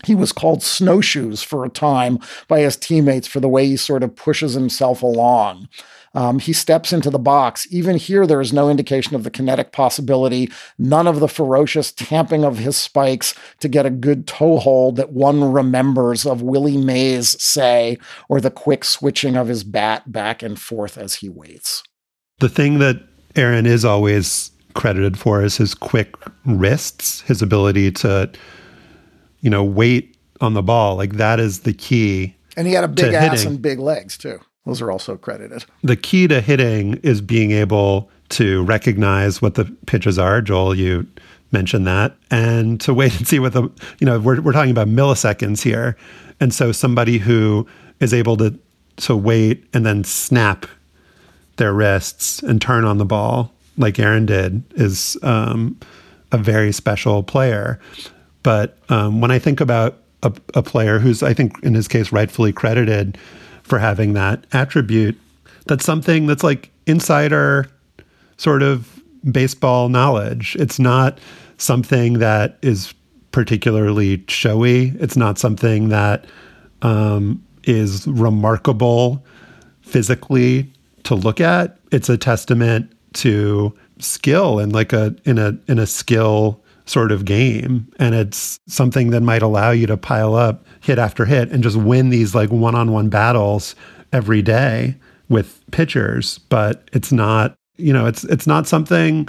He 0.05 0.15
was 0.15 0.33
called 0.33 0.63
snowshoes 0.63 1.43
for 1.43 1.65
a 1.65 1.71
time 1.71 2.19
by 2.49 2.61
his 2.61 2.77
teammates 2.77 3.27
for 3.27 3.41
the 3.41 3.49
way 3.49 3.67
he 3.67 3.77
sort 3.77 4.03
of 4.03 4.15
pushes 4.15 4.55
himself 4.55 5.03
along. 5.03 5.69
Um, 6.15 6.39
he 6.39 6.55
steps 6.55 6.95
into 6.95 7.11
the 7.11 7.19
box. 7.19 7.67
Even 7.71 7.97
here, 7.97 8.27
there 8.27 8.41
is 8.41 8.53
no 8.53 8.71
indication 8.71 9.15
of 9.15 9.23
the 9.23 9.31
kinetic 9.31 9.71
possibility, 9.71 10.51
none 10.79 11.07
of 11.07 11.21
the 11.21 11.29
ferocious 11.29 11.93
tamping 11.93 12.43
of 12.43 12.57
his 12.57 12.75
spikes 12.75 13.35
to 13.61 13.69
get 13.69 13.85
a 13.85 13.91
good 13.91 14.27
toe 14.27 14.59
hold 14.59 14.97
that 14.97 15.13
one 15.13 15.53
remembers 15.53 16.25
of 16.25 16.41
Willie 16.41 16.79
Mays, 16.79 17.41
say, 17.43 17.99
or 18.31 18.41
the 18.41 18.51
quick 18.51 18.83
switching 18.83 19.37
of 19.37 19.49
his 19.49 19.63
bat 19.63 20.11
back 20.11 20.43
and 20.43 20.59
forth 20.59 20.97
as 20.97 21.17
he 21.17 21.29
waits. 21.29 21.83
The 22.39 22.49
thing 22.49 22.79
that 22.79 23.03
Aaron 23.35 23.67
is 23.67 23.85
always 23.85 24.51
credited 24.73 25.19
for 25.19 25.43
is 25.43 25.59
his 25.59 25.75
quick 25.75 26.15
wrists, 26.47 27.21
his 27.23 27.43
ability 27.43 27.91
to, 27.91 28.31
you 29.41 29.51
know, 29.51 29.65
wait 29.65 30.17
on 30.41 30.55
the 30.55 30.63
ball. 30.63 30.97
Like 30.97 31.15
that 31.15 31.41
is 31.41 31.61
the 31.61 31.73
key. 31.73 32.35
And 32.57 32.67
he 32.67 32.73
had 32.73 32.85
a 32.85 32.89
big 32.89 33.15
ass 33.15 33.41
hitting. 33.41 33.55
and 33.55 33.63
big 33.63 33.79
legs 33.79 34.17
too. 34.17 34.41
Those 34.65 34.83
are 34.83 34.91
also 34.91 35.17
credited. 35.17 35.65
The 35.83 35.97
key 35.97 36.27
to 36.29 36.41
hitting 36.41 36.95
is 37.03 37.21
being 37.21 37.53
able 37.53 38.11
to 38.31 38.65
recognize 38.65 39.41
what 39.41 39.55
the 39.55 39.65
pitches 39.87 40.19
are. 40.19 40.41
Joel, 40.41 40.75
you 40.75 41.07
mentioned 41.53 41.87
that, 41.87 42.17
and 42.31 42.81
to 42.81 42.93
wait 42.93 43.17
and 43.17 43.27
see 43.27 43.39
what 43.39 43.53
the, 43.53 43.63
you 44.01 44.07
know, 44.07 44.19
we're, 44.19 44.41
we're 44.41 44.53
talking 44.53 44.73
about 44.73 44.89
milliseconds 44.89 45.63
here. 45.63 45.97
And 46.41 46.53
so 46.53 46.73
somebody 46.73 47.19
who 47.19 47.67
is 48.01 48.13
able 48.13 48.37
to, 48.39 48.59
to 48.97 49.17
wait 49.17 49.65
and 49.73 49.87
then 49.87 50.03
snap 50.03 50.67
their 51.57 51.73
wrists 51.73 52.43
and 52.43 52.61
turn 52.61 52.85
on 52.85 52.99
the 52.99 53.05
ball 53.05 53.53
like 53.79 53.99
Aaron 53.99 54.27
did 54.27 54.63
is 54.75 55.17
um, 55.23 55.79
a 56.33 56.39
very 56.39 56.73
special 56.73 57.23
player. 57.23 57.79
But 58.47 58.79
um, 58.91 59.21
when 59.21 59.33
I 59.33 59.41
think 59.41 59.61
about 59.61 59.99
a, 60.23 60.33
a 60.55 60.63
player 60.63 61.01
who's, 61.01 61.21
I 61.21 61.35
think 61.35 61.61
in 61.65 61.75
his 61.75 61.89
case, 61.89 62.13
rightfully 62.13 62.53
credited 62.53 63.19
for 63.65 63.81
having 63.81 64.13
that 64.13 64.47
attribute. 64.53 65.19
That's 65.67 65.85
something 65.85 66.29
that's 66.29 66.45
like 66.45 66.71
insider 66.87 67.69
sort 68.37 68.63
of 68.63 69.03
baseball 69.29 69.89
knowledge. 69.89 70.55
It's 70.61 70.79
not 70.79 71.19
something 71.59 72.21
that 72.21 72.57
is 72.63 72.95
particularly 73.33 74.23
showy. 74.29 74.91
It's 75.01 75.17
not 75.17 75.39
something 75.39 75.89
that 75.89 76.27
um, 76.83 77.45
is 77.65 78.07
remarkable 78.07 79.25
physically 79.81 80.73
to 81.03 81.17
look 81.17 81.41
at. 81.41 81.79
It's 81.91 82.09
a 82.09 82.17
testament 82.17 82.93
to 83.15 83.77
skill 83.99 84.61
and 84.61 84.73
like 84.73 84.93
a 84.93 85.17
in 85.25 85.37
a 85.37 85.59
in 85.67 85.81
a 85.81 85.87
skill 85.89 86.63
sort 86.87 87.13
of 87.13 87.25
game. 87.25 87.93
And 87.99 88.15
it's 88.15 88.59
something 88.67 89.11
that 89.11 89.21
might 89.21 89.43
allow 89.43 89.71
you 89.71 89.87
to 89.89 89.97
pile 89.97 90.35
up 90.35 90.65
hit 90.81 90.99
after 90.99 91.25
hit 91.25 91.51
and 91.51 91.63
just 91.63 91.77
win 91.77 92.11
these 92.11 92.35
like 92.35 92.51
one 92.51 92.75
on 92.75 92.93
one 92.93 93.09
battles 93.09 93.75
every 94.13 94.41
day 94.41 94.95
with 95.29 95.61
pitchers. 95.73 96.39
But 96.39 96.89
it's 96.93 97.13
not, 97.13 97.55
you 97.77 97.93
know, 97.93 98.07
it's 98.07 98.25
it's 98.25 98.47
not 98.47 98.67
something 98.67 99.29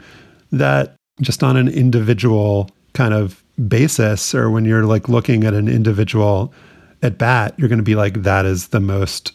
that 0.52 0.96
just 1.22 1.44
on 1.44 1.58
an 1.58 1.68
individual 1.68 2.70
kind 2.94 3.14
of 3.14 3.44
basis 3.68 4.36
or 4.36 4.50
when 4.50 4.66
you're 4.66 4.86
like 4.86 5.10
looking 5.10 5.44
at 5.44 5.54
an 5.54 5.68
individual 5.68 6.54
at 7.02 7.18
bat, 7.18 7.54
you're 7.58 7.70
going 7.70 7.80
to 7.80 7.84
be 7.84 7.96
like, 7.96 8.24
that 8.24 8.46
is 8.46 8.68
the 8.68 8.80
most 8.80 9.32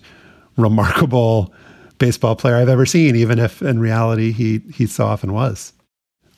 remarkable 0.57 1.53
baseball 1.99 2.37
player 2.37 2.57
I've 2.57 2.69
ever 2.69 2.87
seen, 2.87 3.17
even 3.17 3.39
if 3.39 3.63
in 3.63 3.81
reality 3.81 4.33
he 4.33 4.61
he 4.73 4.87
so 4.87 5.07
often 5.07 5.33
was. 5.33 5.73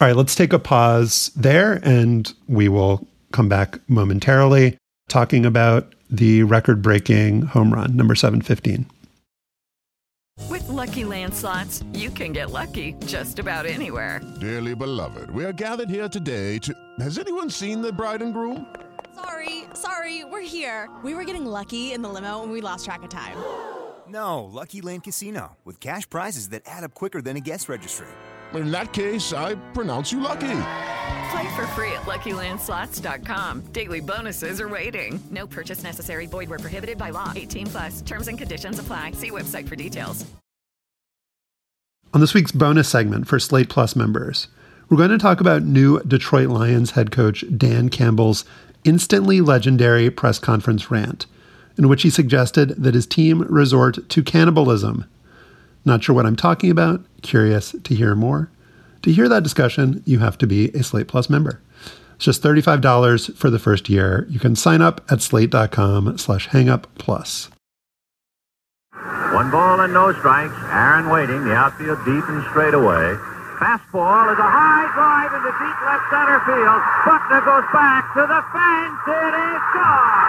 All 0.00 0.08
right, 0.08 0.16
let's 0.16 0.34
take 0.34 0.52
a 0.52 0.58
pause 0.58 1.30
there 1.36 1.78
and 1.84 2.32
we 2.48 2.68
will 2.68 3.06
come 3.30 3.48
back 3.48 3.78
momentarily 3.88 4.76
talking 5.08 5.46
about 5.46 5.94
the 6.10 6.42
record 6.42 6.82
breaking 6.82 7.42
home 7.42 7.72
run, 7.72 7.96
number 7.96 8.16
715. 8.16 8.86
With 10.50 10.64
LuckyLand 10.64 11.32
Slots, 11.32 11.84
you 11.92 12.10
can 12.10 12.32
get 12.32 12.50
lucky 12.50 12.94
just 13.06 13.38
about 13.38 13.66
anywhere. 13.66 14.20
Dearly 14.40 14.74
beloved, 14.74 15.30
we 15.30 15.44
are 15.44 15.52
gathered 15.52 15.90
here 15.90 16.08
today 16.08 16.58
to. 16.58 16.74
Has 16.98 17.16
anyone 17.16 17.48
seen 17.48 17.80
the 17.80 17.92
bride 17.92 18.20
and 18.20 18.34
groom? 18.34 18.66
Sorry, 19.14 19.62
sorry, 19.74 20.24
we're 20.24 20.40
here. 20.40 20.90
We 21.04 21.14
were 21.14 21.24
getting 21.24 21.46
lucky 21.46 21.92
in 21.92 22.02
the 22.02 22.08
limo 22.08 22.42
and 22.42 22.50
we 22.50 22.60
lost 22.60 22.84
track 22.84 23.04
of 23.04 23.10
time. 23.10 23.36
No, 24.08 24.42
Lucky 24.44 24.80
Land 24.80 25.04
Casino, 25.04 25.56
with 25.64 25.78
cash 25.78 26.10
prizes 26.10 26.48
that 26.48 26.62
add 26.66 26.82
up 26.82 26.94
quicker 26.94 27.22
than 27.22 27.36
a 27.36 27.40
guest 27.40 27.68
registry 27.68 28.08
in 28.62 28.70
that 28.72 28.92
case, 28.92 29.32
I 29.32 29.54
pronounce 29.72 30.10
you 30.10 30.20
lucky. 30.20 30.60
Play 31.30 31.56
for 31.56 31.66
free 31.68 31.92
at 31.92 32.02
LuckyLandSlots.com. 32.02 33.60
Daily 33.72 34.00
bonuses 34.00 34.60
are 34.60 34.68
waiting. 34.68 35.22
No 35.30 35.46
purchase 35.46 35.82
necessary. 35.82 36.26
Void 36.26 36.48
were 36.48 36.58
prohibited 36.58 36.98
by 36.98 37.10
law. 37.10 37.32
18 37.34 37.66
plus. 37.68 38.02
Terms 38.02 38.28
and 38.28 38.36
conditions 38.36 38.78
apply. 38.78 39.12
See 39.12 39.30
website 39.30 39.68
for 39.68 39.76
details. 39.76 40.26
On 42.12 42.20
this 42.20 42.34
week's 42.34 42.52
bonus 42.52 42.88
segment 42.88 43.26
for 43.26 43.40
Slate 43.40 43.68
Plus 43.68 43.96
members, 43.96 44.46
we're 44.88 44.96
going 44.96 45.10
to 45.10 45.18
talk 45.18 45.40
about 45.40 45.64
new 45.64 46.00
Detroit 46.04 46.48
Lions 46.48 46.92
head 46.92 47.10
coach 47.10 47.44
Dan 47.56 47.88
Campbell's 47.88 48.44
instantly 48.84 49.40
legendary 49.40 50.10
press 50.10 50.38
conference 50.38 50.92
rant, 50.92 51.26
in 51.76 51.88
which 51.88 52.02
he 52.02 52.10
suggested 52.10 52.68
that 52.80 52.94
his 52.94 53.08
team 53.08 53.42
resort 53.42 54.08
to 54.10 54.22
cannibalism 54.22 55.06
not 55.84 56.02
sure 56.02 56.14
what 56.14 56.26
I'm 56.26 56.36
talking 56.36 56.70
about? 56.70 57.04
Curious 57.22 57.74
to 57.82 57.94
hear 57.94 58.14
more? 58.14 58.50
To 59.02 59.12
hear 59.12 59.28
that 59.28 59.42
discussion, 59.42 60.02
you 60.06 60.20
have 60.20 60.38
to 60.38 60.46
be 60.46 60.70
a 60.70 60.82
Slate 60.82 61.08
Plus 61.08 61.28
member. 61.28 61.60
It's 62.16 62.24
just 62.24 62.42
$35 62.42 63.36
for 63.36 63.50
the 63.50 63.58
first 63.58 63.88
year. 63.88 64.26
You 64.30 64.38
can 64.38 64.56
sign 64.56 64.80
up 64.80 65.04
at 65.10 65.20
slate.com 65.20 66.16
slash 66.18 66.48
hangup 66.48 66.84
plus. 66.96 67.50
One 69.34 69.50
ball 69.50 69.80
and 69.80 69.92
no 69.92 70.12
strikes. 70.12 70.54
Aaron 70.70 71.10
waiting. 71.10 71.44
The 71.44 71.54
outfield 71.54 71.98
deep 72.04 72.22
and 72.28 72.44
straight 72.50 72.72
away. 72.72 73.18
Fastball 73.58 74.32
is 74.32 74.38
a 74.38 74.46
high 74.46 74.86
drive 74.94 75.34
into 75.34 75.50
deep 75.58 75.78
left 75.82 76.06
center 76.10 76.38
field. 76.46 76.80
Buckner 77.04 77.40
goes 77.42 77.66
back 77.74 78.14
to 78.14 78.22
the 78.30 78.42
fence. 78.54 79.02
It 79.10 79.34
is 79.34 79.62
gone. 79.74 80.22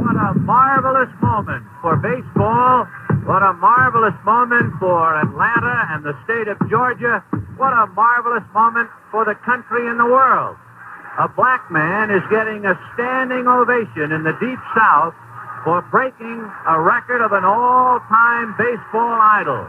What 0.00 0.16
a 0.16 0.37
marvelous 0.48 1.12
moment 1.20 1.62
for 1.82 1.94
baseball. 1.96 2.88
What 3.28 3.42
a 3.44 3.52
marvelous 3.60 4.16
moment 4.24 4.72
for 4.80 5.20
Atlanta 5.20 5.92
and 5.92 6.02
the 6.02 6.16
state 6.24 6.48
of 6.48 6.56
Georgia. 6.70 7.22
What 7.58 7.74
a 7.74 7.86
marvelous 7.92 8.48
moment 8.54 8.88
for 9.10 9.26
the 9.26 9.34
country 9.44 9.86
and 9.90 10.00
the 10.00 10.06
world. 10.06 10.56
A 11.20 11.28
black 11.28 11.70
man 11.70 12.10
is 12.10 12.22
getting 12.30 12.64
a 12.64 12.80
standing 12.94 13.46
ovation 13.46 14.10
in 14.10 14.24
the 14.24 14.32
Deep 14.40 14.58
South 14.74 15.12
for 15.64 15.82
breaking 15.90 16.50
a 16.66 16.80
record 16.80 17.20
of 17.20 17.32
an 17.32 17.44
all 17.44 18.00
time 18.08 18.54
baseball 18.56 19.20
idol. 19.20 19.68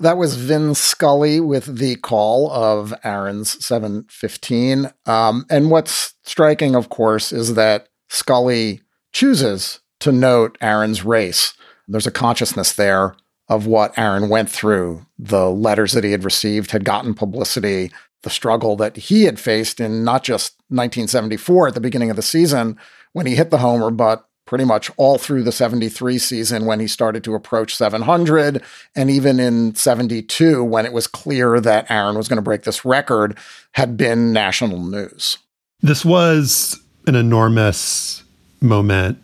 That 0.00 0.16
was 0.16 0.34
Vin 0.34 0.74
Scully 0.74 1.38
with 1.38 1.78
the 1.78 1.94
call 1.94 2.50
of 2.50 2.92
Aaron's 3.04 3.64
715. 3.64 4.90
Um, 5.06 5.46
and 5.48 5.70
what's 5.70 6.14
striking, 6.24 6.74
of 6.74 6.88
course, 6.88 7.32
is 7.32 7.54
that 7.54 7.86
Scully 8.08 8.80
chooses 9.12 9.78
to 10.00 10.12
note 10.12 10.56
Aaron's 10.60 11.04
race. 11.04 11.54
There's 11.86 12.06
a 12.06 12.12
consciousness 12.12 12.72
there 12.72 13.14
of 13.48 13.66
what 13.66 13.98
Aaron 13.98 14.28
went 14.28 14.50
through. 14.50 15.06
The 15.18 15.48
letters 15.48 15.92
that 15.92 16.04
he 16.04 16.12
had 16.12 16.24
received 16.24 16.70
had 16.70 16.84
gotten 16.84 17.14
publicity, 17.14 17.90
the 18.22 18.30
struggle 18.30 18.76
that 18.76 18.96
he 18.96 19.24
had 19.24 19.40
faced 19.40 19.80
in 19.80 20.04
not 20.04 20.22
just 20.22 20.54
1974 20.68 21.68
at 21.68 21.74
the 21.74 21.80
beginning 21.80 22.10
of 22.10 22.16
the 22.16 22.22
season 22.22 22.76
when 23.12 23.26
he 23.26 23.36
hit 23.36 23.50
the 23.50 23.58
homer, 23.58 23.90
but 23.90 24.28
pretty 24.44 24.64
much 24.64 24.90
all 24.96 25.18
through 25.18 25.42
the 25.42 25.52
73 25.52 26.18
season 26.18 26.64
when 26.64 26.80
he 26.80 26.86
started 26.86 27.22
to 27.22 27.34
approach 27.34 27.76
700 27.76 28.62
and 28.96 29.10
even 29.10 29.38
in 29.38 29.74
72 29.74 30.64
when 30.64 30.86
it 30.86 30.92
was 30.94 31.06
clear 31.06 31.60
that 31.60 31.90
Aaron 31.90 32.16
was 32.16 32.28
going 32.28 32.36
to 32.38 32.42
break 32.42 32.62
this 32.62 32.82
record 32.82 33.36
had 33.72 33.98
been 33.98 34.32
national 34.32 34.80
news. 34.80 35.36
This 35.82 36.02
was 36.02 36.80
an 37.06 37.14
enormous 37.14 38.24
moment 38.62 39.18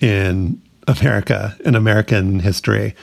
in 0.00 0.60
America, 0.88 1.56
in 1.64 1.74
American 1.74 2.40
history. 2.40 2.94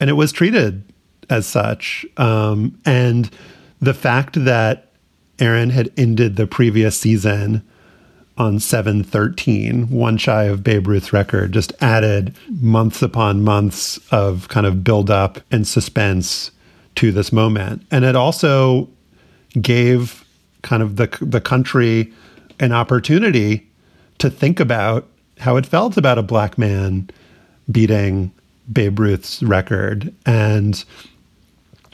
And 0.00 0.10
it 0.10 0.14
was 0.14 0.32
treated 0.32 0.82
as 1.28 1.46
such. 1.46 2.04
Um, 2.16 2.78
and 2.84 3.30
the 3.80 3.94
fact 3.94 4.44
that 4.44 4.92
Aaron 5.38 5.70
had 5.70 5.92
ended 5.96 6.36
the 6.36 6.46
previous 6.46 6.98
season 6.98 7.62
on 8.36 8.58
713, 8.58 9.90
one 9.90 10.16
shy 10.16 10.44
of 10.44 10.64
Babe 10.64 10.86
Ruth's 10.86 11.12
record, 11.12 11.52
just 11.52 11.72
added 11.80 12.34
months 12.48 13.02
upon 13.02 13.42
months 13.42 13.98
of 14.10 14.48
kind 14.48 14.66
of 14.66 14.82
build 14.82 15.10
up 15.10 15.40
and 15.50 15.66
suspense 15.66 16.50
to 16.96 17.12
this 17.12 17.32
moment. 17.32 17.86
And 17.90 18.04
it 18.04 18.16
also 18.16 18.88
gave 19.60 20.24
kind 20.62 20.82
of 20.82 20.96
the 20.96 21.08
the 21.20 21.40
country 21.40 22.12
an 22.58 22.72
opportunity 22.72 23.68
to 24.18 24.30
think 24.30 24.60
about 24.60 25.06
how 25.40 25.56
it 25.56 25.66
felt 25.66 25.96
about 25.96 26.18
a 26.18 26.22
black 26.22 26.58
man 26.58 27.08
beating 27.70 28.30
Babe 28.70 28.98
Ruth's 28.98 29.42
record. 29.42 30.14
And 30.26 30.82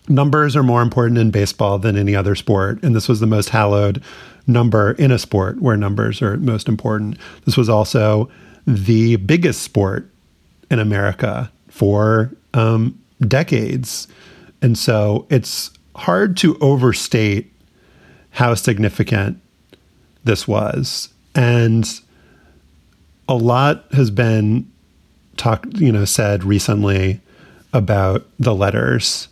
numbers 0.09 0.57
are 0.57 0.63
more 0.63 0.83
important 0.83 1.19
in 1.19 1.31
baseball 1.31 1.79
than 1.79 1.97
any 1.97 2.15
other 2.15 2.35
sport. 2.35 2.83
And 2.83 2.95
this 2.95 3.09
was 3.09 3.21
the 3.21 3.27
most 3.27 3.51
hallowed 3.51 4.03
number 4.47 4.93
in 4.93 5.11
a 5.11 5.19
sport 5.19 5.61
where 5.61 5.77
numbers 5.77 6.21
are 6.23 6.37
most 6.37 6.69
important. 6.69 7.19
This 7.45 7.57
was 7.57 7.69
also 7.69 8.31
the 8.67 9.17
biggest 9.17 9.63
sport 9.63 10.11
in 10.71 10.79
America 10.79 11.51
for 11.69 12.33
um, 12.55 13.01
decades. 13.21 14.09
And 14.61 14.77
so 14.77 15.27
it's 15.31 15.71
hard 15.95 16.37
to 16.39 16.59
overstate 16.59 17.53
how 18.31 18.55
significant 18.55 19.41
this 20.25 20.47
was. 20.49 21.09
And 21.35 22.01
a 23.29 23.35
lot 23.35 23.85
has 23.93 24.11
been 24.11 24.71
talked, 25.37 25.79
you 25.79 25.93
know, 25.93 26.05
said 26.05 26.45
recently 26.45 27.21
about 27.73 28.27
the 28.39 28.55
letters 28.55 29.29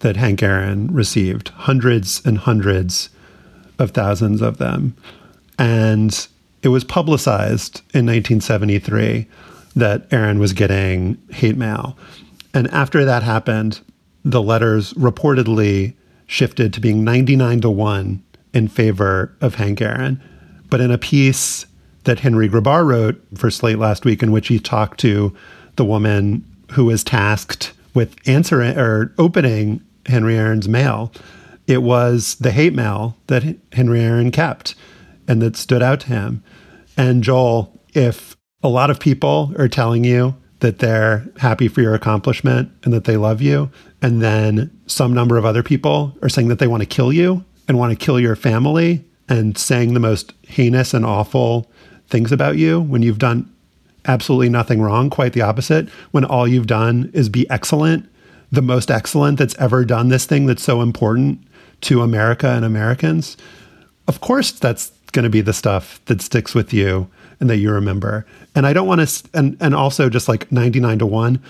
that 0.00 0.16
Hank 0.16 0.42
Aaron 0.42 0.92
received, 0.92 1.48
hundreds 1.48 2.24
and 2.24 2.38
hundreds 2.38 3.10
of 3.78 3.90
thousands 3.90 4.40
of 4.40 4.58
them. 4.58 4.96
And 5.58 6.26
it 6.62 6.68
was 6.68 6.84
publicized 6.84 7.78
in 7.94 8.06
1973 8.06 9.26
that 9.76 10.06
Aaron 10.10 10.38
was 10.38 10.52
getting 10.52 11.18
hate 11.30 11.56
mail. 11.56 11.96
And 12.52 12.68
after 12.68 13.04
that 13.04 13.22
happened, 13.22 13.80
the 14.24 14.42
letters 14.42 14.92
reportedly 14.94 15.94
shifted 16.26 16.72
to 16.74 16.80
being 16.80 17.04
99 17.04 17.62
to 17.62 17.70
1 17.70 18.22
in 18.52 18.68
favor 18.68 19.34
of 19.40 19.56
Hank 19.56 19.80
Aaron. 19.80 20.22
But 20.68 20.80
in 20.80 20.90
a 20.90 20.98
piece 20.98 21.66
that 22.04 22.20
Henry 22.20 22.48
Grabar 22.48 22.86
wrote 22.86 23.20
for 23.36 23.50
Slate 23.50 23.78
last 23.78 24.04
week, 24.04 24.22
in 24.22 24.32
which 24.32 24.48
he 24.48 24.58
talked 24.58 25.00
to 25.00 25.34
the 25.76 25.84
woman 25.84 26.44
who 26.72 26.86
was 26.86 27.04
tasked 27.04 27.72
with 27.94 28.16
answering 28.26 28.78
or 28.78 29.12
opening 29.18 29.82
Henry 30.06 30.36
Aaron's 30.36 30.68
mail, 30.68 31.12
it 31.66 31.82
was 31.82 32.36
the 32.36 32.50
hate 32.50 32.74
mail 32.74 33.16
that 33.26 33.56
Henry 33.72 34.00
Aaron 34.00 34.30
kept 34.30 34.74
and 35.28 35.40
that 35.42 35.56
stood 35.56 35.82
out 35.82 36.00
to 36.00 36.08
him. 36.08 36.42
And 36.96 37.22
Joel, 37.22 37.80
if 37.94 38.36
a 38.62 38.68
lot 38.68 38.90
of 38.90 39.00
people 39.00 39.54
are 39.58 39.68
telling 39.68 40.04
you 40.04 40.36
that 40.60 40.78
they're 40.78 41.26
happy 41.38 41.68
for 41.68 41.80
your 41.80 41.94
accomplishment 41.94 42.70
and 42.84 42.92
that 42.92 43.04
they 43.04 43.16
love 43.16 43.40
you, 43.40 43.70
and 44.02 44.22
then 44.22 44.70
some 44.86 45.14
number 45.14 45.36
of 45.36 45.44
other 45.44 45.62
people 45.62 46.16
are 46.22 46.28
saying 46.28 46.48
that 46.48 46.58
they 46.58 46.66
want 46.66 46.82
to 46.82 46.86
kill 46.86 47.12
you 47.12 47.44
and 47.68 47.78
want 47.78 47.96
to 47.96 48.04
kill 48.04 48.18
your 48.18 48.36
family 48.36 49.04
and 49.28 49.56
saying 49.56 49.94
the 49.94 50.00
most 50.00 50.34
heinous 50.46 50.92
and 50.92 51.06
awful 51.06 51.70
things 52.10 52.32
about 52.32 52.56
you 52.56 52.80
when 52.80 53.02
you've 53.02 53.18
done 53.18 53.50
absolutely 54.06 54.48
nothing 54.48 54.80
wrong, 54.80 55.10
quite 55.10 55.32
the 55.32 55.42
opposite, 55.42 55.88
when 56.10 56.24
all 56.24 56.46
you've 56.46 56.66
done 56.66 57.10
is 57.12 57.28
be 57.28 57.48
excellent, 57.50 58.08
the 58.50 58.62
most 58.62 58.90
excellent 58.90 59.38
that's 59.38 59.56
ever 59.58 59.84
done 59.84 60.08
this 60.08 60.26
thing 60.26 60.46
that's 60.46 60.62
so 60.62 60.82
important 60.82 61.40
to 61.82 62.02
America 62.02 62.48
and 62.48 62.64
Americans, 62.64 63.36
of 64.08 64.20
course 64.20 64.50
that's 64.50 64.90
going 65.12 65.24
to 65.24 65.30
be 65.30 65.40
the 65.40 65.52
stuff 65.52 66.00
that 66.06 66.22
sticks 66.22 66.54
with 66.54 66.72
you 66.72 67.08
and 67.40 67.48
that 67.48 67.56
you 67.56 67.70
remember. 67.70 68.26
And 68.54 68.66
I 68.66 68.72
don't 68.72 68.86
want 68.86 69.06
to, 69.06 69.28
and, 69.34 69.56
and 69.60 69.74
also 69.74 70.08
just 70.08 70.28
like 70.28 70.50
99 70.52 70.98
to 71.00 71.06
1, 71.06 71.42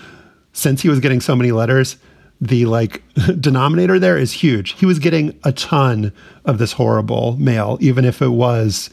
since 0.53 0.81
he 0.81 0.89
was 0.89 0.99
getting 0.99 1.21
so 1.21 1.35
many 1.35 1.51
letters, 1.51 1.97
the 2.39 2.65
like 2.65 3.03
denominator 3.39 3.99
there 3.99 4.17
is 4.17 4.33
huge. 4.33 4.71
He 4.73 4.85
was 4.85 4.99
getting 4.99 5.37
a 5.43 5.51
ton 5.51 6.11
of 6.45 6.57
this 6.57 6.73
horrible 6.73 7.37
mail, 7.37 7.77
even 7.81 8.03
if 8.05 8.21
it 8.21 8.29
was, 8.29 8.89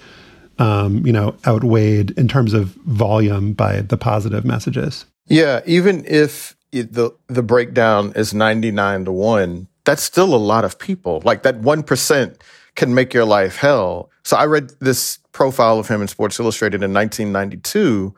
um, 0.59 1.06
you 1.06 1.12
know, 1.12 1.36
outweighed 1.46 2.11
in 2.12 2.28
terms 2.28 2.52
of 2.52 2.68
volume 2.86 3.52
by 3.52 3.80
the 3.80 3.96
positive 3.96 4.44
messages. 4.44 5.04
Yeah, 5.26 5.61
even 5.66 6.04
if 6.06 6.56
it, 6.72 6.92
the 6.92 7.14
the 7.28 7.42
breakdown 7.42 8.12
is 8.16 8.34
99 8.34 9.04
to 9.06 9.12
1, 9.12 9.68
that's 9.84 10.02
still 10.02 10.34
a 10.34 10.36
lot 10.36 10.64
of 10.64 10.78
people. 10.78 11.22
Like 11.24 11.42
that 11.42 11.61
1% 11.61 12.40
can 12.74 12.94
make 12.94 13.14
your 13.14 13.24
life 13.24 13.56
hell. 13.56 14.11
So 14.24 14.36
I 14.36 14.46
read 14.46 14.72
this 14.80 15.18
profile 15.32 15.78
of 15.78 15.88
him 15.88 16.02
in 16.02 16.09
Sports 16.09 16.38
Illustrated 16.38 16.82
in 16.82 16.92
1992, 16.92 18.14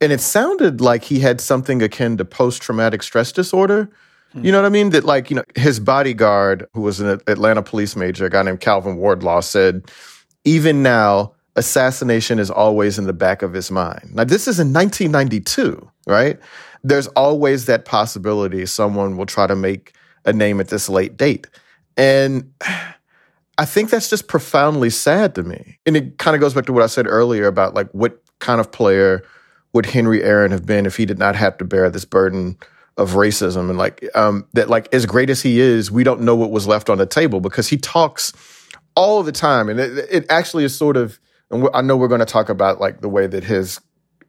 and 0.00 0.12
it 0.12 0.20
sounded 0.20 0.80
like 0.80 1.04
he 1.04 1.20
had 1.20 1.40
something 1.40 1.82
akin 1.82 2.16
to 2.16 2.24
post 2.24 2.62
traumatic 2.62 3.02
stress 3.02 3.32
disorder. 3.32 3.90
Hmm. 4.32 4.44
You 4.44 4.52
know 4.52 4.62
what 4.62 4.66
I 4.66 4.70
mean? 4.70 4.90
That, 4.90 5.04
like, 5.04 5.30
you 5.30 5.36
know, 5.36 5.44
his 5.54 5.80
bodyguard, 5.80 6.66
who 6.74 6.80
was 6.80 7.00
an 7.00 7.20
Atlanta 7.26 7.62
police 7.62 7.96
major, 7.96 8.26
a 8.26 8.30
guy 8.30 8.42
named 8.42 8.60
Calvin 8.60 8.96
Wardlaw, 8.96 9.40
said, 9.40 9.90
even 10.44 10.82
now, 10.82 11.34
assassination 11.60 12.38
is 12.38 12.50
always 12.50 12.98
in 12.98 13.04
the 13.04 13.12
back 13.12 13.42
of 13.42 13.52
his 13.52 13.70
mind. 13.70 14.14
Now, 14.14 14.24
this 14.24 14.48
is 14.48 14.58
in 14.58 14.72
1992, 14.72 15.90
right? 16.06 16.40
There's 16.82 17.06
always 17.08 17.66
that 17.66 17.84
possibility 17.84 18.64
someone 18.64 19.18
will 19.18 19.26
try 19.26 19.46
to 19.46 19.54
make 19.54 19.94
a 20.24 20.32
name 20.32 20.58
at 20.58 20.68
this 20.68 20.88
late 20.88 21.18
date. 21.18 21.46
And 21.98 22.50
I 23.58 23.66
think 23.66 23.90
that's 23.90 24.08
just 24.08 24.26
profoundly 24.26 24.88
sad 24.88 25.34
to 25.34 25.42
me. 25.42 25.78
And 25.84 25.98
it 25.98 26.16
kind 26.16 26.34
of 26.34 26.40
goes 26.40 26.54
back 26.54 26.64
to 26.64 26.72
what 26.72 26.82
I 26.82 26.86
said 26.86 27.06
earlier 27.06 27.46
about 27.46 27.74
like 27.74 27.90
what 27.90 28.22
kind 28.38 28.58
of 28.58 28.72
player 28.72 29.22
would 29.74 29.84
Henry 29.84 30.24
Aaron 30.24 30.50
have 30.50 30.64
been 30.64 30.86
if 30.86 30.96
he 30.96 31.04
did 31.04 31.18
not 31.18 31.36
have 31.36 31.58
to 31.58 31.64
bear 31.66 31.90
this 31.90 32.06
burden 32.06 32.56
of 32.96 33.10
racism 33.10 33.68
and 33.68 33.76
like 33.76 34.02
um, 34.14 34.46
that 34.54 34.70
like 34.70 34.92
as 34.94 35.04
great 35.04 35.28
as 35.28 35.42
he 35.42 35.60
is, 35.60 35.90
we 35.90 36.04
don't 36.04 36.22
know 36.22 36.34
what 36.34 36.50
was 36.50 36.66
left 36.66 36.88
on 36.88 36.96
the 36.96 37.06
table 37.06 37.40
because 37.40 37.68
he 37.68 37.76
talks 37.76 38.32
all 38.96 39.22
the 39.22 39.32
time, 39.32 39.68
and 39.68 39.78
it, 39.78 40.08
it 40.10 40.26
actually 40.30 40.64
is 40.64 40.76
sort 40.76 40.96
of. 40.96 41.20
And 41.50 41.68
I 41.74 41.82
know 41.82 41.96
we're 41.96 42.08
going 42.08 42.20
to 42.20 42.26
talk 42.26 42.48
about 42.48 42.80
like 42.80 43.00
the 43.00 43.08
way 43.08 43.26
that 43.26 43.44
his 43.44 43.80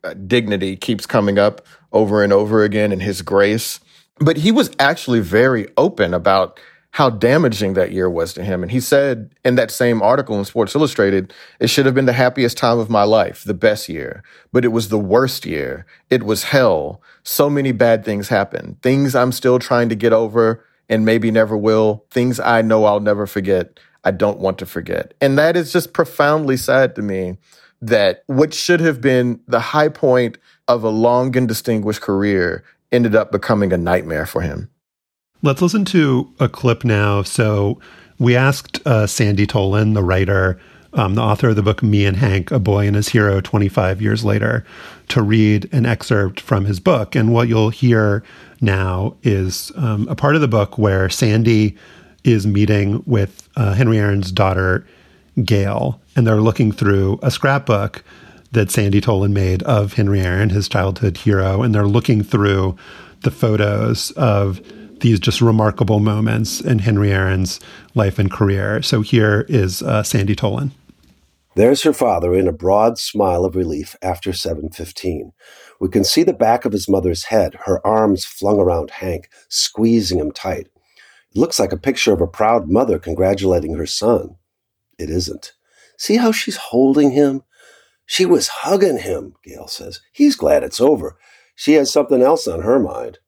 uh, 0.03 0.13
dignity 0.13 0.75
keeps 0.75 1.05
coming 1.05 1.37
up 1.37 1.65
over 1.91 2.23
and 2.23 2.31
over 2.31 2.63
again, 2.63 2.91
and 2.91 3.01
his 3.01 3.21
grace. 3.21 3.79
But 4.19 4.37
he 4.37 4.51
was 4.51 4.71
actually 4.79 5.19
very 5.19 5.67
open 5.77 6.13
about 6.13 6.59
how 6.91 7.09
damaging 7.09 7.73
that 7.73 7.91
year 7.91 8.09
was 8.09 8.33
to 8.33 8.43
him. 8.43 8.61
And 8.61 8.71
he 8.71 8.79
said 8.79 9.33
in 9.45 9.55
that 9.55 9.71
same 9.71 10.01
article 10.01 10.37
in 10.37 10.45
Sports 10.45 10.75
Illustrated, 10.75 11.33
it 11.59 11.67
should 11.67 11.85
have 11.85 11.95
been 11.95 12.05
the 12.05 12.13
happiest 12.13 12.57
time 12.57 12.79
of 12.79 12.89
my 12.89 13.03
life, 13.03 13.43
the 13.45 13.53
best 13.53 13.87
year, 13.87 14.23
but 14.51 14.65
it 14.65 14.69
was 14.69 14.89
the 14.89 14.99
worst 14.99 15.45
year. 15.45 15.85
It 16.09 16.23
was 16.23 16.43
hell. 16.43 17.01
So 17.23 17.49
many 17.49 17.71
bad 17.71 18.03
things 18.03 18.27
happened, 18.27 18.81
things 18.81 19.15
I'm 19.15 19.31
still 19.31 19.57
trying 19.57 19.87
to 19.89 19.95
get 19.95 20.11
over 20.11 20.65
and 20.89 21.05
maybe 21.05 21.31
never 21.31 21.55
will, 21.55 22.05
things 22.11 22.39
I 22.41 22.61
know 22.61 22.83
I'll 22.83 22.99
never 22.99 23.25
forget. 23.25 23.79
I 24.03 24.11
don't 24.11 24.39
want 24.39 24.57
to 24.59 24.65
forget. 24.65 25.13
And 25.21 25.37
that 25.37 25.55
is 25.55 25.71
just 25.71 25.93
profoundly 25.93 26.57
sad 26.57 26.95
to 26.95 27.01
me 27.01 27.37
that 27.81 28.23
what 28.27 28.53
should 28.53 28.79
have 28.79 29.01
been 29.01 29.39
the 29.47 29.59
high 29.59 29.89
point 29.89 30.37
of 30.67 30.83
a 30.83 30.89
long 30.89 31.35
and 31.35 31.47
distinguished 31.47 32.01
career 32.01 32.63
ended 32.91 33.15
up 33.15 33.31
becoming 33.31 33.73
a 33.73 33.77
nightmare 33.77 34.25
for 34.25 34.41
him. 34.41 34.69
Let's 35.41 35.61
listen 35.61 35.85
to 35.85 36.31
a 36.39 36.47
clip 36.47 36.83
now. 36.83 37.23
So 37.23 37.79
we 38.19 38.35
asked 38.35 38.85
uh, 38.85 39.07
Sandy 39.07 39.47
Tolan, 39.47 39.93
the 39.95 40.03
writer 40.03 40.59
um, 40.93 41.15
the 41.15 41.21
author 41.21 41.49
of 41.49 41.55
the 41.55 41.63
book 41.63 41.81
Me 41.81 42.05
and 42.05 42.17
Hank, 42.17 42.51
A 42.51 42.59
Boy 42.59 42.85
and 42.85 42.95
His 42.95 43.09
Hero 43.09 43.39
25 43.41 44.01
Years 44.01 44.25
Later, 44.25 44.65
to 45.09 45.21
read 45.21 45.69
an 45.73 45.85
excerpt 45.85 46.39
from 46.39 46.65
his 46.65 46.79
book. 46.79 47.15
And 47.15 47.33
what 47.33 47.47
you'll 47.47 47.69
hear 47.69 48.23
now 48.59 49.15
is 49.23 49.71
um, 49.75 50.07
a 50.09 50.15
part 50.15 50.35
of 50.35 50.41
the 50.41 50.47
book 50.47 50.77
where 50.77 51.09
Sandy 51.09 51.77
is 52.23 52.45
meeting 52.45 53.03
with 53.05 53.49
uh, 53.55 53.73
Henry 53.73 53.97
Aaron's 53.97 54.31
daughter, 54.31 54.85
Gail, 55.43 56.01
and 56.15 56.25
they're 56.27 56.41
looking 56.41 56.71
through 56.71 57.19
a 57.21 57.31
scrapbook 57.31 58.03
that 58.51 58.69
Sandy 58.69 58.99
Tolan 58.99 59.31
made 59.31 59.63
of 59.63 59.93
Henry 59.93 60.21
Aaron, 60.21 60.49
his 60.49 60.67
childhood 60.67 61.17
hero, 61.17 61.63
and 61.63 61.73
they're 61.73 61.87
looking 61.87 62.23
through 62.23 62.75
the 63.21 63.31
photos 63.31 64.11
of 64.11 64.61
these 64.99 65.19
just 65.19 65.41
remarkable 65.41 65.99
moments 65.99 66.61
in 66.61 66.79
Henry 66.79 67.11
Aaron's 67.11 67.59
life 67.95 68.19
and 68.19 68.31
career. 68.31 68.81
So 68.81 69.01
here 69.01 69.45
is 69.49 69.81
uh, 69.81 70.03
Sandy 70.03 70.35
Tolan. 70.35 70.71
There's 71.55 71.83
her 71.83 71.93
father 71.93 72.33
in 72.33 72.47
a 72.47 72.53
broad 72.53 72.97
smile 72.97 73.43
of 73.43 73.55
relief 73.55 73.95
after 74.01 74.31
7:15. 74.31 75.31
We 75.81 75.89
can 75.89 76.03
see 76.03 76.23
the 76.23 76.33
back 76.33 76.63
of 76.63 76.71
his 76.71 76.87
mother's 76.87 77.25
head, 77.25 77.55
her 77.65 77.85
arms 77.85 78.23
flung 78.23 78.59
around 78.59 78.91
Hank, 78.91 79.27
squeezing 79.49 80.19
him 80.19 80.31
tight. 80.31 80.67
It 81.33 81.39
looks 81.39 81.59
like 81.59 81.71
a 81.71 81.77
picture 81.77 82.13
of 82.13 82.21
a 82.21 82.27
proud 82.27 82.69
mother 82.69 82.99
congratulating 82.99 83.75
her 83.75 83.85
son. 83.85 84.37
It 84.97 85.09
isn't. 85.09 85.53
See 85.97 86.17
how 86.17 86.31
she's 86.31 86.57
holding 86.57 87.11
him? 87.11 87.43
She 88.05 88.25
was 88.25 88.47
hugging 88.47 88.99
him, 88.99 89.35
Gail 89.43 89.67
says. 89.67 90.01
He's 90.11 90.35
glad 90.35 90.63
it's 90.63 90.81
over. 90.81 91.17
She 91.55 91.73
has 91.73 91.91
something 91.91 92.21
else 92.21 92.47
on 92.47 92.61
her 92.61 92.79
mind. 92.79 93.19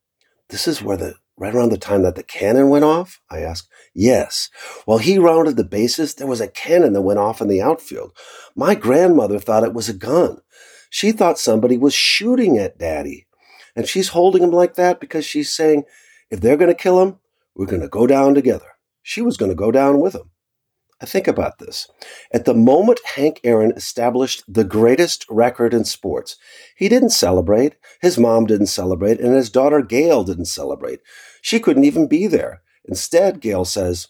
This 0.49 0.67
is 0.67 0.81
where 0.81 0.97
the 0.97 1.15
right 1.37 1.55
around 1.55 1.69
the 1.69 1.77
time 1.77 2.03
that 2.03 2.15
the 2.15 2.23
cannon 2.23 2.69
went 2.69 2.85
off? 2.85 3.21
I 3.29 3.39
asked. 3.39 3.67
Yes. 3.93 4.49
While 4.85 4.99
he 4.99 5.17
rounded 5.17 5.57
the 5.57 5.63
bases, 5.63 6.15
there 6.15 6.27
was 6.27 6.41
a 6.41 6.47
cannon 6.47 6.93
that 6.93 7.01
went 7.01 7.19
off 7.19 7.41
in 7.41 7.47
the 7.47 7.61
outfield. 7.61 8.15
My 8.55 8.75
grandmother 8.75 9.39
thought 9.39 9.63
it 9.63 9.73
was 9.73 9.89
a 9.89 9.93
gun. 9.93 10.41
She 10.89 11.11
thought 11.11 11.39
somebody 11.39 11.77
was 11.77 11.93
shooting 11.93 12.57
at 12.57 12.77
Daddy. 12.77 13.27
And 13.75 13.87
she's 13.87 14.09
holding 14.09 14.43
him 14.43 14.51
like 14.51 14.75
that 14.75 14.99
because 14.99 15.25
she's 15.25 15.51
saying, 15.51 15.83
if 16.29 16.39
they're 16.39 16.57
going 16.57 16.69
to 16.69 16.75
kill 16.75 17.01
him, 17.01 17.19
we're 17.55 17.65
going 17.65 17.81
to 17.81 17.87
go 17.87 18.07
down 18.07 18.35
together. 18.35 18.67
She 19.01 19.21
was 19.21 19.37
going 19.37 19.51
to 19.51 19.55
go 19.55 19.71
down 19.71 19.99
with 19.99 20.15
him. 20.15 20.31
I 21.01 21.05
think 21.05 21.27
about 21.27 21.59
this. 21.59 21.89
At 22.31 22.45
the 22.45 22.53
moment 22.53 23.01
Hank 23.15 23.41
Aaron 23.43 23.73
established 23.75 24.43
the 24.47 24.63
greatest 24.63 25.25
record 25.29 25.73
in 25.73 25.83
sports, 25.83 26.37
he 26.77 26.87
didn't 26.87 27.09
celebrate, 27.09 27.75
his 28.01 28.17
mom 28.17 28.45
didn't 28.45 28.67
celebrate, 28.67 29.19
and 29.19 29.33
his 29.33 29.49
daughter 29.49 29.81
Gail 29.81 30.23
didn't 30.23 30.45
celebrate. 30.45 31.01
She 31.41 31.59
couldn't 31.59 31.83
even 31.83 32.07
be 32.07 32.27
there. 32.27 32.61
Instead, 32.85 33.41
Gail 33.41 33.65
says, 33.65 34.07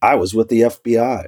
I 0.00 0.14
was 0.14 0.32
with 0.32 0.48
the 0.48 0.62
FBI. 0.62 1.26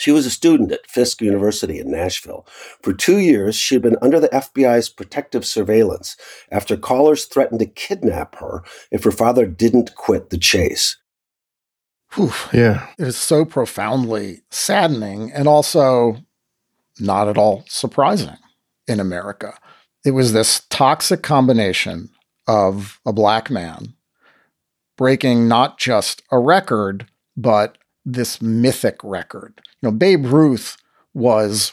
She 0.00 0.12
was 0.12 0.24
a 0.24 0.30
student 0.30 0.72
at 0.72 0.88
Fisk 0.88 1.20
University 1.20 1.78
in 1.78 1.90
Nashville. 1.90 2.46
For 2.82 2.94
two 2.94 3.18
years, 3.18 3.54
she 3.54 3.74
had 3.74 3.82
been 3.82 3.98
under 4.00 4.18
the 4.18 4.30
FBI's 4.30 4.88
protective 4.88 5.44
surveillance 5.44 6.16
after 6.50 6.78
callers 6.78 7.26
threatened 7.26 7.60
to 7.60 7.66
kidnap 7.66 8.36
her 8.36 8.64
if 8.90 9.04
her 9.04 9.10
father 9.10 9.44
didn't 9.44 9.94
quit 9.96 10.30
the 10.30 10.38
chase. 10.38 10.96
Whew. 12.14 12.32
Yeah. 12.50 12.86
It 12.98 13.08
is 13.08 13.18
so 13.18 13.44
profoundly 13.44 14.40
saddening 14.50 15.32
and 15.32 15.46
also 15.46 16.16
not 16.98 17.28
at 17.28 17.36
all 17.36 17.64
surprising 17.68 18.38
in 18.88 19.00
America. 19.00 19.58
It 20.02 20.12
was 20.12 20.32
this 20.32 20.62
toxic 20.70 21.22
combination 21.22 22.08
of 22.48 23.00
a 23.04 23.12
black 23.12 23.50
man 23.50 23.92
breaking 24.96 25.46
not 25.46 25.78
just 25.78 26.22
a 26.30 26.38
record, 26.38 27.06
but 27.36 27.76
this 28.04 28.40
mythic 28.40 28.98
record. 29.02 29.60
You 29.80 29.90
know, 29.90 29.96
Babe 29.96 30.26
Ruth 30.26 30.76
was 31.14 31.72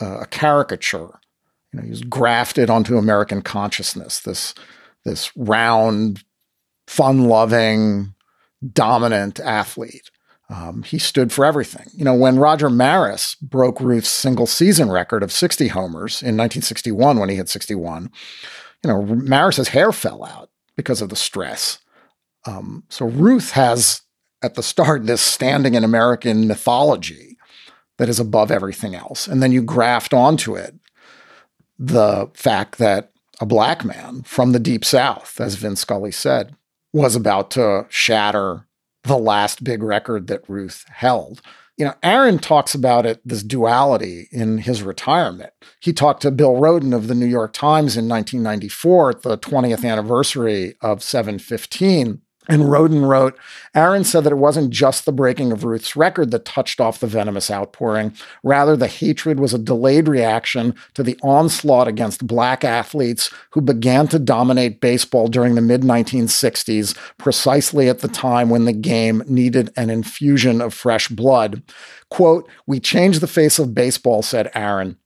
uh, 0.00 0.20
a 0.20 0.26
caricature. 0.26 1.20
You 1.72 1.78
know, 1.78 1.82
he 1.82 1.90
was 1.90 2.02
grafted 2.02 2.70
onto 2.70 2.98
American 2.98 3.42
consciousness. 3.42 4.20
This 4.20 4.54
this 5.04 5.34
round, 5.34 6.24
fun-loving, 6.86 8.14
dominant 8.72 9.40
athlete. 9.40 10.10
Um, 10.50 10.82
he 10.82 10.98
stood 10.98 11.32
for 11.32 11.44
everything. 11.44 11.86
You 11.94 12.04
know, 12.04 12.14
when 12.14 12.38
Roger 12.38 12.68
Maris 12.68 13.36
broke 13.36 13.80
Ruth's 13.80 14.08
single 14.08 14.46
season 14.46 14.90
record 14.90 15.22
of 15.22 15.32
60 15.32 15.68
homers 15.68 16.22
in 16.22 16.36
1961, 16.36 17.18
when 17.18 17.28
he 17.28 17.36
hit 17.36 17.48
61, 17.48 18.10
you 18.82 18.90
know, 18.90 19.02
Maris's 19.02 19.68
hair 19.68 19.92
fell 19.92 20.24
out 20.24 20.50
because 20.76 21.00
of 21.00 21.08
the 21.08 21.16
stress. 21.16 21.78
Um, 22.46 22.84
so 22.88 23.06
Ruth 23.06 23.52
has 23.52 24.02
at 24.42 24.54
the 24.54 24.62
start 24.62 25.06
this 25.06 25.20
standing 25.20 25.74
in 25.74 25.84
American 25.84 26.46
mythology 26.46 27.36
that 27.98 28.08
is 28.08 28.18
above 28.18 28.50
everything 28.50 28.94
else. 28.94 29.26
And 29.26 29.42
then 29.42 29.52
you 29.52 29.62
graft 29.62 30.14
onto 30.14 30.56
it 30.56 30.74
the 31.78 32.30
fact 32.34 32.78
that 32.78 33.12
a 33.40 33.46
black 33.46 33.84
man 33.84 34.22
from 34.22 34.52
the 34.52 34.58
deep 34.58 34.84
south, 34.84 35.40
as 35.40 35.54
Vince 35.54 35.80
Scully 35.80 36.12
said, 36.12 36.54
was 36.92 37.16
about 37.16 37.50
to 37.52 37.86
shatter 37.88 38.66
the 39.04 39.18
last 39.18 39.64
big 39.64 39.82
record 39.82 40.26
that 40.26 40.48
Ruth 40.48 40.84
held. 40.88 41.40
You 41.76 41.86
know, 41.86 41.94
Aaron 42.02 42.38
talks 42.38 42.74
about 42.74 43.06
it, 43.06 43.20
this 43.24 43.42
duality 43.42 44.28
in 44.30 44.58
his 44.58 44.82
retirement. 44.82 45.52
He 45.80 45.94
talked 45.94 46.20
to 46.22 46.30
Bill 46.30 46.54
Rhoden 46.54 46.94
of 46.94 47.08
the 47.08 47.14
New 47.14 47.26
York 47.26 47.54
Times 47.54 47.96
in 47.96 48.06
1994 48.08 49.10
at 49.10 49.22
the 49.22 49.38
20th 49.38 49.88
anniversary 49.88 50.74
of 50.82 51.02
715 51.02 52.20
and 52.50 52.64
Rhoden 52.64 53.08
wrote, 53.08 53.38
Aaron 53.76 54.02
said 54.02 54.24
that 54.24 54.32
it 54.32 54.36
wasn't 54.36 54.70
just 54.70 55.04
the 55.04 55.12
breaking 55.12 55.52
of 55.52 55.62
Ruth's 55.62 55.94
record 55.94 56.32
that 56.32 56.44
touched 56.44 56.80
off 56.80 56.98
the 56.98 57.06
venomous 57.06 57.48
outpouring. 57.48 58.12
Rather, 58.42 58.76
the 58.76 58.88
hatred 58.88 59.38
was 59.38 59.54
a 59.54 59.58
delayed 59.58 60.08
reaction 60.08 60.74
to 60.94 61.04
the 61.04 61.16
onslaught 61.22 61.86
against 61.86 62.26
black 62.26 62.64
athletes 62.64 63.30
who 63.50 63.60
began 63.60 64.08
to 64.08 64.18
dominate 64.18 64.80
baseball 64.80 65.28
during 65.28 65.54
the 65.54 65.60
mid 65.60 65.82
1960s, 65.82 66.96
precisely 67.18 67.88
at 67.88 68.00
the 68.00 68.08
time 68.08 68.50
when 68.50 68.64
the 68.64 68.72
game 68.72 69.22
needed 69.28 69.70
an 69.76 69.88
infusion 69.88 70.60
of 70.60 70.74
fresh 70.74 71.06
blood. 71.06 71.62
Quote, 72.08 72.48
We 72.66 72.80
changed 72.80 73.20
the 73.20 73.28
face 73.28 73.60
of 73.60 73.74
baseball, 73.76 74.22
said 74.22 74.50
Aaron 74.56 74.96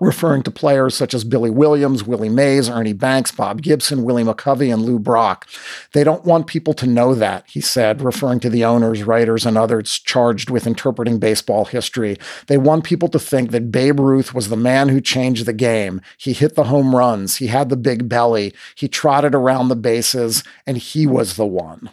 referring 0.00 0.42
to 0.42 0.50
players 0.50 0.94
such 0.94 1.14
as 1.14 1.22
Billy 1.22 1.50
Williams, 1.50 2.04
Willie 2.04 2.28
Mays, 2.28 2.68
Ernie 2.68 2.92
Banks, 2.92 3.30
Bob 3.30 3.62
Gibson, 3.62 4.02
Willie 4.02 4.24
McCovey, 4.24 4.72
and 4.72 4.82
Lou 4.82 4.98
Brock. 4.98 5.48
They 5.92 6.02
don't 6.02 6.24
want 6.24 6.46
people 6.46 6.74
to 6.74 6.86
know 6.86 7.14
that, 7.14 7.44
he 7.46 7.60
said, 7.60 8.02
referring 8.02 8.40
to 8.40 8.50
the 8.50 8.64
owners, 8.64 9.04
writers, 9.04 9.46
and 9.46 9.56
others 9.56 9.98
charged 10.00 10.50
with 10.50 10.66
interpreting 10.66 11.18
baseball 11.18 11.64
history. 11.64 12.18
They 12.48 12.58
want 12.58 12.84
people 12.84 13.08
to 13.08 13.18
think 13.18 13.50
that 13.52 13.70
Babe 13.70 14.00
Ruth 14.00 14.34
was 14.34 14.48
the 14.48 14.56
man 14.56 14.88
who 14.88 15.00
changed 15.00 15.46
the 15.46 15.52
game. 15.52 16.00
He 16.18 16.32
hit 16.32 16.56
the 16.56 16.64
home 16.64 16.94
runs, 16.94 17.36
he 17.36 17.46
had 17.46 17.68
the 17.68 17.76
big 17.76 18.08
belly, 18.08 18.52
he 18.74 18.88
trotted 18.88 19.34
around 19.34 19.68
the 19.68 19.76
bases, 19.76 20.42
and 20.66 20.76
he 20.76 21.06
was 21.06 21.36
the 21.36 21.46
one. 21.46 21.90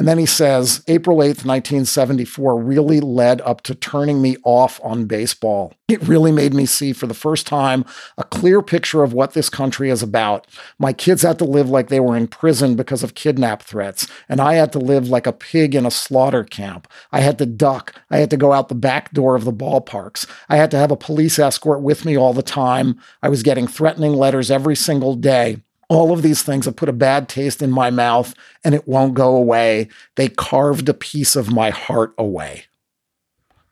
And 0.00 0.08
then 0.08 0.16
he 0.16 0.24
says, 0.24 0.82
April 0.88 1.18
8th, 1.18 1.44
1974 1.44 2.58
really 2.58 3.00
led 3.00 3.42
up 3.42 3.60
to 3.64 3.74
turning 3.74 4.22
me 4.22 4.38
off 4.44 4.80
on 4.82 5.04
baseball. 5.04 5.74
It 5.88 6.00
really 6.08 6.32
made 6.32 6.54
me 6.54 6.64
see 6.64 6.94
for 6.94 7.06
the 7.06 7.12
first 7.12 7.46
time 7.46 7.84
a 8.16 8.24
clear 8.24 8.62
picture 8.62 9.02
of 9.02 9.12
what 9.12 9.34
this 9.34 9.50
country 9.50 9.90
is 9.90 10.02
about. 10.02 10.46
My 10.78 10.94
kids 10.94 11.20
had 11.20 11.38
to 11.40 11.44
live 11.44 11.68
like 11.68 11.88
they 11.88 12.00
were 12.00 12.16
in 12.16 12.28
prison 12.28 12.76
because 12.76 13.02
of 13.02 13.14
kidnap 13.14 13.60
threats, 13.60 14.08
and 14.26 14.40
I 14.40 14.54
had 14.54 14.72
to 14.72 14.78
live 14.78 15.10
like 15.10 15.26
a 15.26 15.34
pig 15.34 15.74
in 15.74 15.84
a 15.84 15.90
slaughter 15.90 16.44
camp. 16.44 16.88
I 17.12 17.20
had 17.20 17.36
to 17.36 17.44
duck. 17.44 17.94
I 18.10 18.20
had 18.20 18.30
to 18.30 18.38
go 18.38 18.54
out 18.54 18.70
the 18.70 18.74
back 18.74 19.12
door 19.12 19.36
of 19.36 19.44
the 19.44 19.52
ballparks. 19.52 20.26
I 20.48 20.56
had 20.56 20.70
to 20.70 20.78
have 20.78 20.90
a 20.90 20.96
police 20.96 21.38
escort 21.38 21.82
with 21.82 22.06
me 22.06 22.16
all 22.16 22.32
the 22.32 22.42
time. 22.42 22.98
I 23.22 23.28
was 23.28 23.42
getting 23.42 23.66
threatening 23.66 24.14
letters 24.14 24.50
every 24.50 24.76
single 24.76 25.14
day. 25.14 25.58
All 25.90 26.12
of 26.12 26.22
these 26.22 26.42
things 26.44 26.66
have 26.66 26.76
put 26.76 26.88
a 26.88 26.92
bad 26.92 27.28
taste 27.28 27.60
in 27.60 27.70
my 27.70 27.90
mouth 27.90 28.32
and 28.62 28.76
it 28.76 28.86
won't 28.86 29.14
go 29.14 29.34
away. 29.34 29.88
They 30.14 30.28
carved 30.28 30.88
a 30.88 30.94
piece 30.94 31.34
of 31.34 31.52
my 31.52 31.70
heart 31.70 32.14
away. 32.16 32.64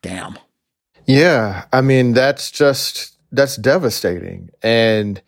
Damn. 0.02 0.36
Yeah. 1.06 1.66
I 1.72 1.80
mean, 1.80 2.14
that's 2.14 2.50
just, 2.50 3.16
that's 3.30 3.54
devastating. 3.56 4.50
And, 4.62 5.22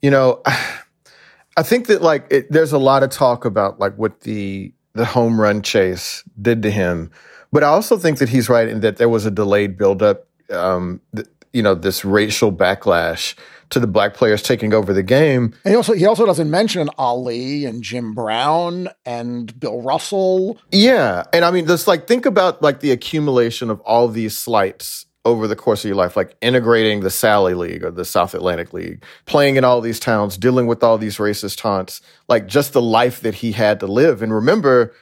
you 0.00 0.12
know, 0.12 0.40
I 1.56 1.64
think 1.64 1.88
that 1.88 2.02
like 2.02 2.24
it, 2.30 2.50
there's 2.52 2.72
a 2.72 2.78
lot 2.78 3.02
of 3.02 3.10
talk 3.10 3.44
about 3.44 3.80
like 3.80 3.96
what 3.96 4.20
the, 4.20 4.72
the 4.92 5.04
home 5.04 5.40
run 5.40 5.60
chase 5.60 6.22
did 6.40 6.62
to 6.62 6.70
him. 6.70 7.10
But 7.50 7.64
I 7.64 7.66
also 7.66 7.98
think 7.98 8.18
that 8.18 8.28
he's 8.28 8.48
right 8.48 8.68
in 8.68 8.78
that 8.80 8.98
there 8.98 9.08
was 9.08 9.26
a 9.26 9.30
delayed 9.30 9.76
buildup, 9.76 10.28
um, 10.50 11.00
th- 11.16 11.26
you 11.52 11.62
know, 11.62 11.74
this 11.74 12.04
racial 12.04 12.52
backlash 12.52 13.34
to 13.70 13.80
the 13.80 13.86
black 13.86 14.14
players 14.14 14.42
taking 14.42 14.72
over 14.72 14.92
the 14.92 15.02
game. 15.02 15.54
And 15.64 15.72
he 15.72 15.76
also 15.76 15.92
he 15.92 16.06
also 16.06 16.26
doesn't 16.26 16.50
mention 16.50 16.88
Ali 16.98 17.64
and 17.64 17.82
Jim 17.82 18.14
Brown 18.14 18.88
and 19.04 19.58
Bill 19.58 19.82
Russell. 19.82 20.58
Yeah, 20.72 21.24
and 21.32 21.44
I 21.44 21.50
mean, 21.50 21.66
just 21.66 21.86
like 21.86 22.06
think 22.06 22.26
about 22.26 22.62
like 22.62 22.80
the 22.80 22.90
accumulation 22.90 23.70
of 23.70 23.80
all 23.80 24.08
these 24.08 24.36
slights 24.36 25.06
over 25.24 25.46
the 25.46 25.56
course 25.56 25.84
of 25.84 25.88
your 25.88 25.96
life, 25.96 26.16
like 26.16 26.34
integrating 26.40 27.00
the 27.00 27.10
Sally 27.10 27.54
League 27.54 27.84
or 27.84 27.90
the 27.90 28.04
South 28.04 28.34
Atlantic 28.34 28.72
League, 28.72 29.04
playing 29.26 29.56
in 29.56 29.64
all 29.64 29.80
these 29.80 30.00
towns, 30.00 30.38
dealing 30.38 30.66
with 30.66 30.82
all 30.82 30.96
these 30.96 31.18
racist 31.18 31.58
taunts, 31.58 32.00
like 32.28 32.46
just 32.46 32.72
the 32.72 32.82
life 32.82 33.20
that 33.20 33.34
he 33.34 33.52
had 33.52 33.80
to 33.80 33.86
live. 33.86 34.22
And 34.22 34.32
remember, 34.32 34.94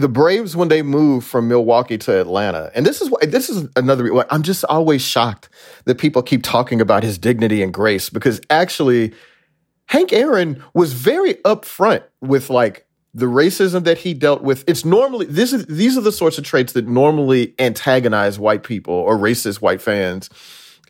the 0.00 0.08
Braves 0.08 0.54
when 0.54 0.68
they 0.68 0.82
moved 0.82 1.26
from 1.26 1.48
Milwaukee 1.48 1.98
to 1.98 2.20
Atlanta, 2.20 2.70
and 2.74 2.84
this 2.84 3.00
is 3.00 3.10
this 3.22 3.48
is 3.48 3.68
another. 3.76 4.24
I'm 4.30 4.42
just 4.42 4.64
always 4.64 5.02
shocked 5.02 5.48
that 5.86 5.96
people 5.96 6.22
keep 6.22 6.42
talking 6.42 6.80
about 6.80 7.02
his 7.02 7.18
dignity 7.18 7.62
and 7.62 7.72
grace 7.72 8.10
because 8.10 8.40
actually, 8.50 9.14
Hank 9.86 10.12
Aaron 10.12 10.62
was 10.74 10.92
very 10.92 11.34
upfront 11.34 12.02
with 12.20 12.50
like 12.50 12.86
the 13.14 13.26
racism 13.26 13.84
that 13.84 13.98
he 13.98 14.12
dealt 14.12 14.42
with. 14.42 14.62
It's 14.68 14.84
normally 14.84 15.26
this 15.26 15.52
is 15.52 15.64
these 15.66 15.96
are 15.96 16.02
the 16.02 16.12
sorts 16.12 16.36
of 16.36 16.44
traits 16.44 16.74
that 16.74 16.86
normally 16.86 17.54
antagonize 17.58 18.38
white 18.38 18.62
people 18.62 18.94
or 18.94 19.16
racist 19.16 19.62
white 19.62 19.80
fans, 19.80 20.28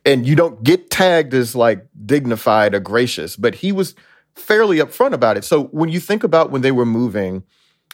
and 0.05 0.27
you 0.27 0.35
don't 0.35 0.63
get 0.65 0.91
tagged 0.91 1.33
as 1.33 1.55
like 1.55 1.87
dignified 2.05 2.75
or 2.75 2.81
gracious. 2.81 3.37
But 3.37 3.55
he 3.55 3.71
was 3.71 3.95
fairly 4.35 4.79
upfront 4.79 5.13
about 5.13 5.37
it. 5.37 5.45
So 5.45 5.65
when 5.65 5.91
you 5.91 6.01
think 6.01 6.25
about 6.25 6.51
when 6.51 6.63
they 6.63 6.73
were 6.73 6.85
moving 6.85 7.45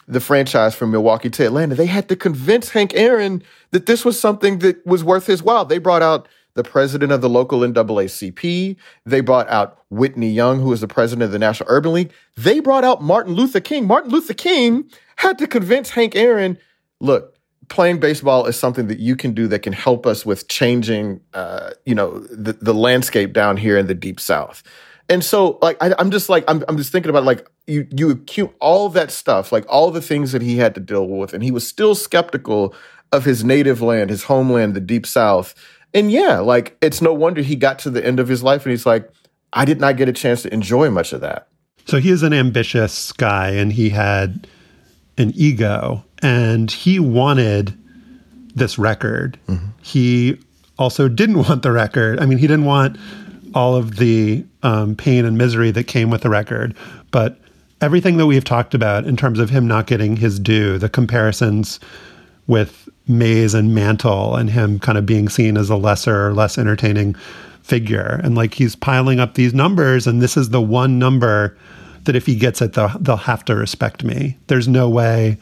the 0.06 0.20
franchise 0.20 0.74
from 0.74 0.90
Milwaukee 0.90 1.30
to 1.30 1.46
Atlanta, 1.46 1.74
they 1.74 1.86
had 1.86 2.08
to 2.08 2.16
convince 2.16 2.70
Hank 2.70 2.92
Aaron 2.94 3.42
that 3.70 3.86
this 3.86 4.04
was 4.04 4.18
something 4.18 4.58
that 4.58 4.84
was 4.86 5.04
worth 5.04 5.26
his 5.26 5.42
while. 5.42 5.64
They 5.64 5.78
brought 5.78 6.02
out 6.02 6.28
the 6.54 6.64
president 6.64 7.12
of 7.12 7.20
the 7.20 7.28
local 7.28 7.60
NAACP. 7.60 8.76
They 9.06 9.20
brought 9.20 9.48
out 9.48 9.78
Whitney 9.90 10.30
Young, 10.30 10.60
who 10.60 10.68
was 10.68 10.80
the 10.80 10.88
president 10.88 11.22
of 11.22 11.32
the 11.32 11.38
National 11.38 11.70
Urban 11.70 11.94
League. 11.94 12.12
They 12.36 12.60
brought 12.60 12.84
out 12.84 13.02
Martin 13.02 13.34
Luther 13.34 13.60
King. 13.60 13.86
Martin 13.86 14.10
Luther 14.10 14.34
King 14.34 14.84
had 15.16 15.38
to 15.38 15.46
convince 15.46 15.90
Hank 15.90 16.14
Aaron, 16.14 16.58
look, 17.00 17.38
playing 17.68 18.00
baseball 18.00 18.44
is 18.46 18.58
something 18.58 18.88
that 18.88 18.98
you 18.98 19.16
can 19.16 19.32
do 19.32 19.48
that 19.48 19.60
can 19.60 19.72
help 19.72 20.06
us 20.06 20.26
with 20.26 20.48
changing, 20.48 21.20
uh, 21.32 21.70
you 21.86 21.94
know, 21.94 22.18
the, 22.18 22.52
the 22.54 22.74
landscape 22.74 23.32
down 23.32 23.56
here 23.56 23.78
in 23.78 23.86
the 23.86 23.94
deep 23.94 24.20
South. 24.20 24.62
And 25.08 25.24
so, 25.24 25.58
like, 25.62 25.76
I, 25.82 25.94
am 25.98 26.10
just 26.10 26.28
like, 26.28 26.44
I'm, 26.48 26.64
I'm 26.68 26.76
just 26.76 26.92
thinking 26.92 27.10
about 27.10 27.24
like 27.24 27.48
you, 27.66 27.86
you 27.90 28.10
acute 28.10 28.54
all 28.60 28.88
that 28.90 29.10
stuff, 29.10 29.52
like 29.52 29.64
all 29.68 29.90
the 29.90 30.00
things 30.00 30.32
that 30.32 30.42
he 30.42 30.56
had 30.56 30.74
to 30.74 30.80
deal 30.80 31.06
with, 31.06 31.34
and 31.34 31.42
he 31.42 31.50
was 31.50 31.66
still 31.66 31.94
skeptical 31.94 32.74
of 33.12 33.24
his 33.24 33.44
native 33.44 33.82
land, 33.82 34.10
his 34.10 34.24
homeland, 34.24 34.74
the 34.74 34.80
deep 34.80 35.06
South. 35.06 35.54
And 35.92 36.10
yeah, 36.10 36.38
like, 36.38 36.76
it's 36.80 37.02
no 37.02 37.12
wonder 37.12 37.42
he 37.42 37.56
got 37.56 37.78
to 37.80 37.90
the 37.90 38.04
end 38.04 38.18
of 38.18 38.28
his 38.28 38.42
life 38.42 38.64
and 38.64 38.70
he's 38.70 38.86
like, 38.86 39.10
I 39.52 39.64
did 39.64 39.80
not 39.80 39.96
get 39.96 40.08
a 40.08 40.12
chance 40.12 40.42
to 40.42 40.52
enjoy 40.52 40.90
much 40.90 41.12
of 41.12 41.20
that. 41.20 41.48
So 41.84 41.98
he 41.98 42.10
is 42.10 42.22
an 42.22 42.32
ambitious 42.32 43.12
guy, 43.12 43.50
and 43.50 43.72
he 43.72 43.90
had 43.90 44.46
an 45.18 45.32
ego, 45.34 46.04
and 46.22 46.70
he 46.70 46.98
wanted 47.00 47.76
this 48.54 48.78
record. 48.78 49.38
Mm-hmm. 49.48 49.66
He 49.82 50.38
also 50.78 51.08
didn't 51.08 51.38
want 51.48 51.62
the 51.62 51.72
record. 51.72 52.20
I 52.20 52.26
mean, 52.26 52.38
he 52.38 52.46
didn't 52.46 52.66
want 52.66 52.98
all 53.54 53.76
of 53.76 53.96
the 53.96 54.44
um, 54.62 54.94
pain 54.94 55.24
and 55.24 55.36
misery 55.36 55.70
that 55.72 55.84
came 55.84 56.10
with 56.10 56.22
the 56.22 56.30
record. 56.30 56.74
But 57.10 57.38
everything 57.80 58.16
that 58.16 58.26
we've 58.26 58.44
talked 58.44 58.74
about 58.74 59.04
in 59.06 59.16
terms 59.16 59.38
of 59.38 59.50
him 59.50 59.66
not 59.66 59.86
getting 59.86 60.16
his 60.16 60.38
due, 60.38 60.78
the 60.78 60.88
comparisons 60.88 61.80
with 62.46 62.88
Mays 63.08 63.54
and 63.54 63.74
Mantle, 63.74 64.36
and 64.36 64.50
him 64.50 64.78
kind 64.78 64.96
of 64.96 65.06
being 65.06 65.28
seen 65.28 65.56
as 65.56 65.70
a 65.70 65.76
lesser, 65.76 66.32
less 66.32 66.58
entertaining 66.58 67.14
figure, 67.62 68.20
and 68.22 68.34
like 68.34 68.54
he's 68.54 68.76
piling 68.76 69.20
up 69.20 69.34
these 69.34 69.54
numbers, 69.54 70.06
and 70.06 70.20
this 70.20 70.36
is 70.36 70.50
the 70.50 70.60
one 70.60 70.98
number 70.98 71.56
that 72.04 72.16
if 72.16 72.26
he 72.26 72.34
gets 72.34 72.60
it, 72.60 72.72
they'll, 72.72 72.96
they'll 73.00 73.16
have 73.16 73.44
to 73.44 73.54
respect 73.54 74.02
me. 74.02 74.36
There's 74.48 74.66
no 74.68 74.88
way 74.88 75.38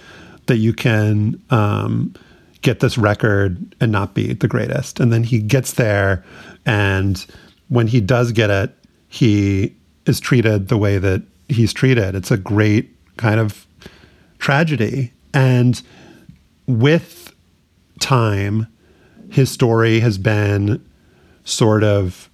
that 0.46 0.56
you 0.56 0.72
can 0.72 1.40
um, 1.50 2.14
get 2.62 2.80
this 2.80 2.98
record 2.98 3.74
and 3.80 3.90
not 3.90 4.14
be 4.14 4.34
the 4.34 4.48
greatest. 4.48 5.00
And 5.00 5.12
then 5.12 5.24
he 5.24 5.40
gets 5.40 5.74
there, 5.74 6.24
and 6.66 7.24
when 7.68 7.86
he 7.86 8.00
does 8.00 8.32
get 8.32 8.50
it, 8.50 8.74
he 9.10 9.74
is 10.06 10.20
treated 10.20 10.68
the 10.68 10.78
way 10.78 10.96
that 10.96 11.22
he's 11.48 11.72
treated. 11.72 12.14
It's 12.14 12.30
a 12.30 12.36
great 12.38 12.88
kind 13.16 13.40
of 13.40 13.66
tragedy. 14.38 15.12
And 15.34 15.82
with 16.66 17.34
time, 17.98 18.68
his 19.28 19.50
story 19.50 20.00
has 20.00 20.16
been 20.16 20.82
sort 21.44 21.82
of 21.82 22.30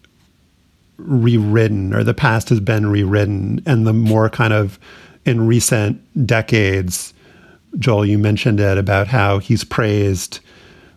rewritten, 0.99 1.95
or 1.95 2.05
the 2.05 2.14
past 2.14 2.51
has 2.51 2.61
been 2.61 2.87
rewritten. 2.87 3.62
And 3.64 3.87
the 3.87 3.95
more 3.95 4.29
kind 4.29 4.53
of 4.53 4.79
in 5.24 5.47
recent 5.47 6.27
decades, 6.27 7.14
Joel, 7.79 8.05
you 8.05 8.18
mentioned 8.18 8.61
it 8.61 8.77
about 8.77 9.09
how 9.09 9.39
he's 9.39 9.64
praised 9.64 10.41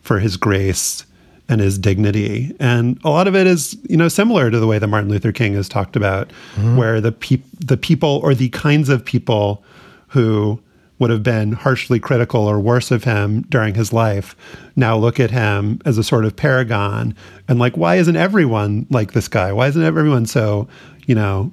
for 0.01 0.19
his 0.19 0.35
grace 0.35 1.05
and 1.49 1.59
his 1.59 1.77
dignity. 1.77 2.55
And 2.59 2.99
a 3.03 3.09
lot 3.09 3.27
of 3.27 3.35
it 3.35 3.47
is, 3.47 3.75
you 3.89 3.97
know, 3.97 4.07
similar 4.07 4.49
to 4.51 4.59
the 4.59 4.67
way 4.67 4.77
that 4.79 4.87
Martin 4.87 5.09
Luther 5.09 5.31
King 5.31 5.55
has 5.55 5.67
talked 5.67 5.95
about, 5.95 6.29
mm-hmm. 6.55 6.77
where 6.77 7.01
the 7.01 7.11
pe- 7.11 7.41
the 7.59 7.75
people 7.75 8.21
or 8.23 8.35
the 8.35 8.49
kinds 8.49 8.87
of 8.87 9.03
people 9.03 9.63
who 10.09 10.61
would 10.99 11.09
have 11.09 11.23
been 11.23 11.53
harshly 11.53 11.99
critical 11.99 12.41
or 12.41 12.59
worse 12.59 12.91
of 12.91 13.05
him 13.05 13.41
during 13.43 13.73
his 13.73 13.91
life 13.91 14.35
now 14.75 14.95
look 14.97 15.19
at 15.19 15.31
him 15.31 15.81
as 15.85 15.97
a 15.97 16.03
sort 16.03 16.25
of 16.25 16.35
paragon 16.35 17.15
and 17.47 17.57
like 17.57 17.75
why 17.77 17.95
isn't 17.95 18.17
everyone 18.17 18.85
like 18.89 19.13
this 19.13 19.29
guy 19.29 19.51
why 19.53 19.67
isn't 19.67 19.83
everyone 19.83 20.25
so 20.25 20.67
you 21.07 21.15
know 21.15 21.51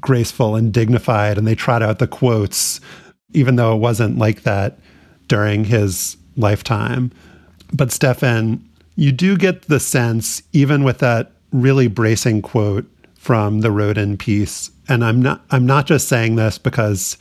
graceful 0.00 0.56
and 0.56 0.74
dignified 0.74 1.38
and 1.38 1.46
they 1.46 1.54
trot 1.54 1.82
out 1.82 1.98
the 1.98 2.06
quotes 2.06 2.80
even 3.32 3.56
though 3.56 3.74
it 3.74 3.78
wasn't 3.78 4.18
like 4.18 4.42
that 4.42 4.78
during 5.26 5.64
his 5.64 6.18
lifetime 6.36 7.10
but 7.72 7.90
stefan 7.90 8.62
you 8.96 9.12
do 9.12 9.36
get 9.36 9.62
the 9.62 9.80
sense, 9.80 10.42
even 10.52 10.84
with 10.84 10.98
that 10.98 11.32
really 11.52 11.88
bracing 11.88 12.42
quote 12.42 12.86
from 13.14 13.60
the 13.60 13.68
Rhoden 13.68 14.18
piece, 14.18 14.70
and 14.88 15.04
I'm 15.04 15.20
not 15.20 15.42
I'm 15.50 15.66
not 15.66 15.86
just 15.86 16.08
saying 16.08 16.36
this 16.36 16.58
because 16.58 17.16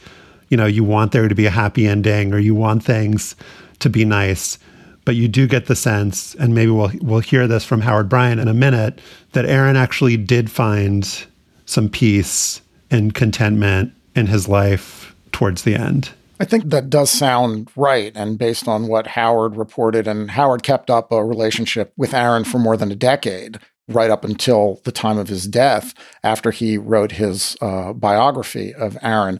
you 0.49 0.57
know 0.57 0.65
you 0.65 0.83
want 0.83 1.11
there 1.11 1.27
to 1.27 1.35
be 1.35 1.45
a 1.45 1.51
happy 1.51 1.87
ending 1.87 2.33
or 2.33 2.39
you 2.39 2.55
want 2.55 2.83
things 2.83 3.35
to 3.79 3.89
be 3.89 4.05
nice, 4.05 4.57
but 5.05 5.15
you 5.15 5.27
do 5.27 5.47
get 5.47 5.65
the 5.65 5.75
sense, 5.75 6.35
and 6.35 6.55
maybe 6.55 6.71
we'll 6.71 6.91
we'll 7.01 7.19
hear 7.19 7.47
this 7.47 7.65
from 7.65 7.81
Howard 7.81 8.09
Bryant 8.09 8.39
in 8.39 8.47
a 8.47 8.53
minute, 8.53 8.99
that 9.33 9.45
Aaron 9.45 9.75
actually 9.75 10.17
did 10.17 10.49
find 10.49 11.25
some 11.65 11.89
peace 11.89 12.61
and 12.89 13.13
contentment 13.13 13.93
in 14.15 14.27
his 14.27 14.47
life 14.47 15.13
towards 15.31 15.63
the 15.63 15.75
end. 15.75 16.09
I 16.39 16.45
think 16.45 16.69
that 16.69 16.89
does 16.89 17.11
sound 17.11 17.69
right. 17.75 18.13
And 18.15 18.37
based 18.37 18.67
on 18.67 18.87
what 18.87 19.07
Howard 19.07 19.57
reported, 19.57 20.07
and 20.07 20.31
Howard 20.31 20.63
kept 20.63 20.89
up 20.89 21.11
a 21.11 21.23
relationship 21.23 21.93
with 21.97 22.13
Aaron 22.13 22.43
for 22.45 22.59
more 22.59 22.77
than 22.77 22.91
a 22.91 22.95
decade, 22.95 23.59
right 23.89 24.09
up 24.09 24.23
until 24.23 24.79
the 24.85 24.91
time 24.91 25.17
of 25.17 25.27
his 25.27 25.47
death, 25.47 25.93
after 26.23 26.51
he 26.51 26.77
wrote 26.77 27.13
his 27.13 27.57
uh, 27.61 27.91
biography 27.93 28.73
of 28.73 28.97
Aaron. 29.01 29.39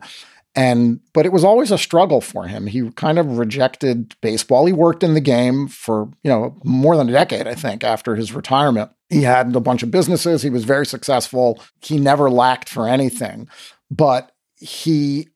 And 0.56 1.00
but 1.14 1.26
it 1.26 1.32
was 1.32 1.44
always 1.44 1.72
a 1.72 1.78
struggle 1.78 2.20
for 2.22 2.48
him. 2.48 2.68
He 2.68 2.90
kind 2.92 3.20
of 3.20 3.38
rejected 3.38 4.16
baseball. 4.22 4.66
He 4.66 4.74
worked 4.74 5.04
in 5.04 5.14
the 5.14 5.22
game 5.22 5.68
for, 5.68 6.10
you 6.24 6.32
know, 6.32 6.58
more 6.66 6.98
than 6.98 7.08
a 7.08 7.14
decade, 7.14 7.48
I 7.48 7.54
think, 7.54 7.84
after 7.84 8.16
his 8.16 8.34
retirement. 8.34 8.92
He 9.10 9.22
had 9.22 9.56
a 9.56 9.62
bunch 9.62 9.84
of 9.84 9.92
businesses. 9.92 10.42
He 10.42 10.50
was 10.50 10.66
very 10.66 10.86
successful. 10.86 11.62
He 11.82 11.98
never 11.98 12.30
lacked 12.30 12.68
for 12.68 12.88
anything. 12.88 13.48
But 13.92 14.32
he 14.58 15.30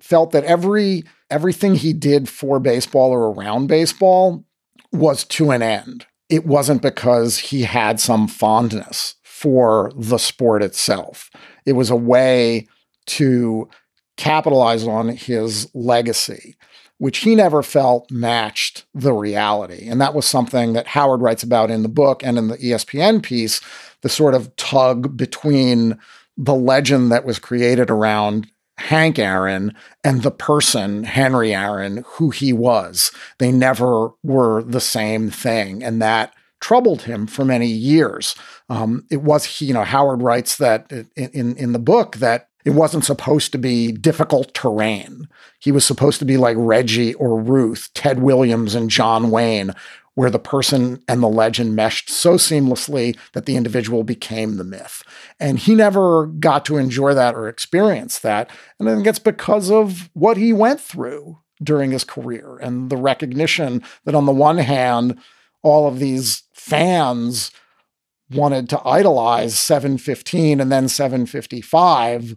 felt 0.00 0.32
that 0.32 0.44
every 0.44 1.04
everything 1.30 1.76
he 1.76 1.92
did 1.92 2.28
for 2.28 2.58
baseball 2.58 3.10
or 3.10 3.32
around 3.32 3.68
baseball 3.68 4.44
was 4.92 5.24
to 5.24 5.50
an 5.50 5.62
end. 5.62 6.06
It 6.28 6.46
wasn't 6.46 6.82
because 6.82 7.38
he 7.38 7.62
had 7.62 8.00
some 8.00 8.28
fondness 8.28 9.16
for 9.22 9.92
the 9.96 10.18
sport 10.18 10.62
itself. 10.62 11.30
It 11.64 11.72
was 11.72 11.90
a 11.90 11.96
way 11.96 12.66
to 13.06 13.68
capitalize 14.16 14.86
on 14.86 15.08
his 15.08 15.68
legacy, 15.74 16.56
which 16.98 17.18
he 17.18 17.34
never 17.34 17.62
felt 17.62 18.10
matched 18.10 18.84
the 18.94 19.12
reality. 19.12 19.88
And 19.88 20.00
that 20.00 20.14
was 20.14 20.26
something 20.26 20.74
that 20.74 20.88
Howard 20.88 21.22
writes 21.22 21.42
about 21.42 21.70
in 21.70 21.82
the 21.82 21.88
book 21.88 22.22
and 22.22 22.36
in 22.36 22.48
the 22.48 22.58
ESPN 22.58 23.22
piece 23.22 23.60
the 24.02 24.08
sort 24.08 24.34
of 24.34 24.54
tug 24.56 25.16
between 25.16 25.98
the 26.36 26.54
legend 26.54 27.10
that 27.12 27.24
was 27.24 27.38
created 27.38 27.90
around 27.90 28.46
Hank 28.80 29.18
Aaron 29.18 29.74
and 30.02 30.22
the 30.22 30.30
person, 30.30 31.04
Henry 31.04 31.54
Aaron, 31.54 32.04
who 32.06 32.30
he 32.30 32.52
was. 32.52 33.12
They 33.38 33.52
never 33.52 34.10
were 34.22 34.62
the 34.62 34.80
same 34.80 35.30
thing. 35.30 35.82
And 35.84 36.00
that 36.00 36.34
troubled 36.60 37.02
him 37.02 37.26
for 37.26 37.44
many 37.44 37.66
years. 37.66 38.34
Um, 38.68 39.04
it 39.10 39.22
was, 39.22 39.60
you 39.60 39.74
know, 39.74 39.84
Howard 39.84 40.22
writes 40.22 40.56
that 40.58 40.90
in, 40.90 41.30
in, 41.30 41.56
in 41.56 41.72
the 41.72 41.78
book 41.78 42.16
that 42.16 42.48
it 42.64 42.70
wasn't 42.70 43.04
supposed 43.04 43.52
to 43.52 43.58
be 43.58 43.90
difficult 43.92 44.52
terrain. 44.52 45.28
He 45.60 45.72
was 45.72 45.84
supposed 45.84 46.18
to 46.18 46.26
be 46.26 46.36
like 46.36 46.56
Reggie 46.58 47.14
or 47.14 47.40
Ruth, 47.40 47.88
Ted 47.94 48.20
Williams 48.20 48.74
and 48.74 48.90
John 48.90 49.30
Wayne, 49.30 49.74
where 50.20 50.28
the 50.28 50.38
person 50.38 51.02
and 51.08 51.22
the 51.22 51.28
legend 51.28 51.74
meshed 51.74 52.10
so 52.10 52.34
seamlessly 52.34 53.16
that 53.32 53.46
the 53.46 53.56
individual 53.56 54.04
became 54.04 54.58
the 54.58 54.64
myth. 54.64 55.02
And 55.38 55.58
he 55.58 55.74
never 55.74 56.26
got 56.26 56.66
to 56.66 56.76
enjoy 56.76 57.14
that 57.14 57.34
or 57.34 57.48
experience 57.48 58.18
that. 58.18 58.50
And 58.78 58.86
I 58.86 58.94
think 58.94 59.06
it's 59.06 59.18
because 59.18 59.70
of 59.70 60.10
what 60.12 60.36
he 60.36 60.52
went 60.52 60.78
through 60.78 61.38
during 61.62 61.92
his 61.92 62.04
career 62.04 62.58
and 62.60 62.90
the 62.90 62.98
recognition 62.98 63.82
that, 64.04 64.14
on 64.14 64.26
the 64.26 64.32
one 64.32 64.58
hand, 64.58 65.18
all 65.62 65.88
of 65.88 65.98
these 65.98 66.42
fans 66.52 67.50
wanted 68.30 68.68
to 68.68 68.86
idolize 68.86 69.58
715 69.58 70.60
and 70.60 70.70
then 70.70 70.86
755, 70.86 72.34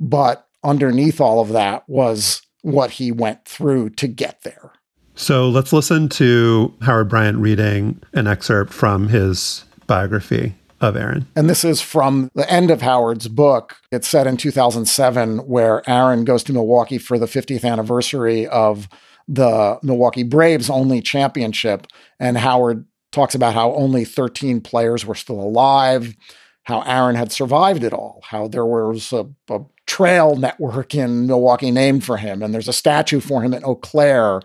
but 0.00 0.48
underneath 0.64 1.20
all 1.20 1.40
of 1.40 1.50
that 1.50 1.88
was 1.88 2.42
what 2.62 2.90
he 2.90 3.12
went 3.12 3.44
through 3.44 3.90
to 3.90 4.08
get 4.08 4.42
there. 4.42 4.72
So 5.20 5.50
let's 5.50 5.70
listen 5.70 6.08
to 6.10 6.74
Howard 6.80 7.10
Bryant 7.10 7.36
reading 7.36 8.00
an 8.14 8.26
excerpt 8.26 8.72
from 8.72 9.08
his 9.08 9.66
biography 9.86 10.54
of 10.80 10.96
Aaron. 10.96 11.26
And 11.36 11.48
this 11.48 11.62
is 11.62 11.82
from 11.82 12.30
the 12.34 12.50
end 12.50 12.70
of 12.70 12.80
Howard's 12.80 13.28
book. 13.28 13.76
It's 13.92 14.08
set 14.08 14.26
in 14.26 14.38
2007, 14.38 15.40
where 15.40 15.88
Aaron 15.88 16.24
goes 16.24 16.42
to 16.44 16.54
Milwaukee 16.54 16.96
for 16.96 17.18
the 17.18 17.26
50th 17.26 17.70
anniversary 17.70 18.46
of 18.46 18.88
the 19.28 19.78
Milwaukee 19.82 20.22
Braves 20.22 20.70
only 20.70 21.02
championship. 21.02 21.86
And 22.18 22.38
Howard 22.38 22.86
talks 23.12 23.34
about 23.34 23.52
how 23.52 23.74
only 23.74 24.06
13 24.06 24.62
players 24.62 25.04
were 25.04 25.14
still 25.14 25.38
alive, 25.38 26.16
how 26.62 26.80
Aaron 26.80 27.16
had 27.16 27.30
survived 27.30 27.84
it 27.84 27.92
all, 27.92 28.22
how 28.24 28.48
there 28.48 28.64
was 28.64 29.12
a, 29.12 29.26
a 29.50 29.60
trail 29.90 30.36
network 30.36 30.94
in 30.94 31.26
Milwaukee 31.26 31.72
named 31.72 32.04
for 32.04 32.16
him, 32.16 32.42
and 32.42 32.54
there's 32.54 32.68
a 32.68 32.72
statue 32.72 33.18
for 33.18 33.42
him 33.42 33.52
in 33.52 33.64
Eau 33.64 33.74
Claire. 33.74 34.40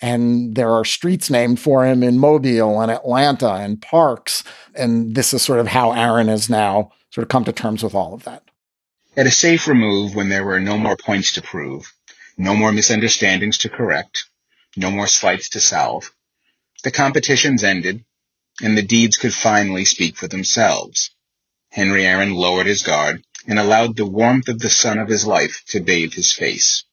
And 0.00 0.54
there 0.54 0.70
are 0.70 0.84
streets 0.84 1.28
named 1.28 1.58
for 1.58 1.84
him 1.84 2.02
in 2.02 2.18
Mobile 2.18 2.80
and 2.80 2.90
Atlanta 2.90 3.54
and 3.54 3.82
parks. 3.82 4.44
And 4.74 5.14
this 5.14 5.34
is 5.34 5.42
sort 5.42 5.60
of 5.60 5.68
how 5.68 5.92
Aaron 5.92 6.28
has 6.28 6.48
now 6.48 6.92
sort 7.10 7.24
of 7.24 7.28
come 7.28 7.44
to 7.44 7.52
terms 7.52 7.82
with 7.82 7.94
all 7.94 8.14
of 8.14 8.24
that. 8.24 8.42
At 9.16 9.26
a 9.26 9.30
safe 9.30 9.66
remove, 9.66 10.14
when 10.14 10.28
there 10.28 10.44
were 10.44 10.60
no 10.60 10.78
more 10.78 10.96
points 10.96 11.32
to 11.32 11.42
prove, 11.42 11.92
no 12.36 12.54
more 12.54 12.70
misunderstandings 12.70 13.58
to 13.58 13.68
correct, 13.68 14.26
no 14.76 14.90
more 14.90 15.08
slights 15.08 15.48
to 15.50 15.60
solve, 15.60 16.12
the 16.84 16.92
competitions 16.92 17.64
ended, 17.64 18.04
and 18.62 18.78
the 18.78 18.82
deeds 18.82 19.16
could 19.16 19.34
finally 19.34 19.84
speak 19.84 20.16
for 20.16 20.28
themselves. 20.28 21.10
Henry 21.70 22.06
Aaron 22.06 22.34
lowered 22.34 22.66
his 22.66 22.82
guard 22.82 23.24
and 23.46 23.58
allowed 23.58 23.96
the 23.96 24.06
warmth 24.06 24.48
of 24.48 24.60
the 24.60 24.70
sun 24.70 24.98
of 24.98 25.08
his 25.08 25.26
life 25.26 25.64
to 25.68 25.80
bathe 25.80 26.12
his 26.12 26.32
face. 26.32 26.84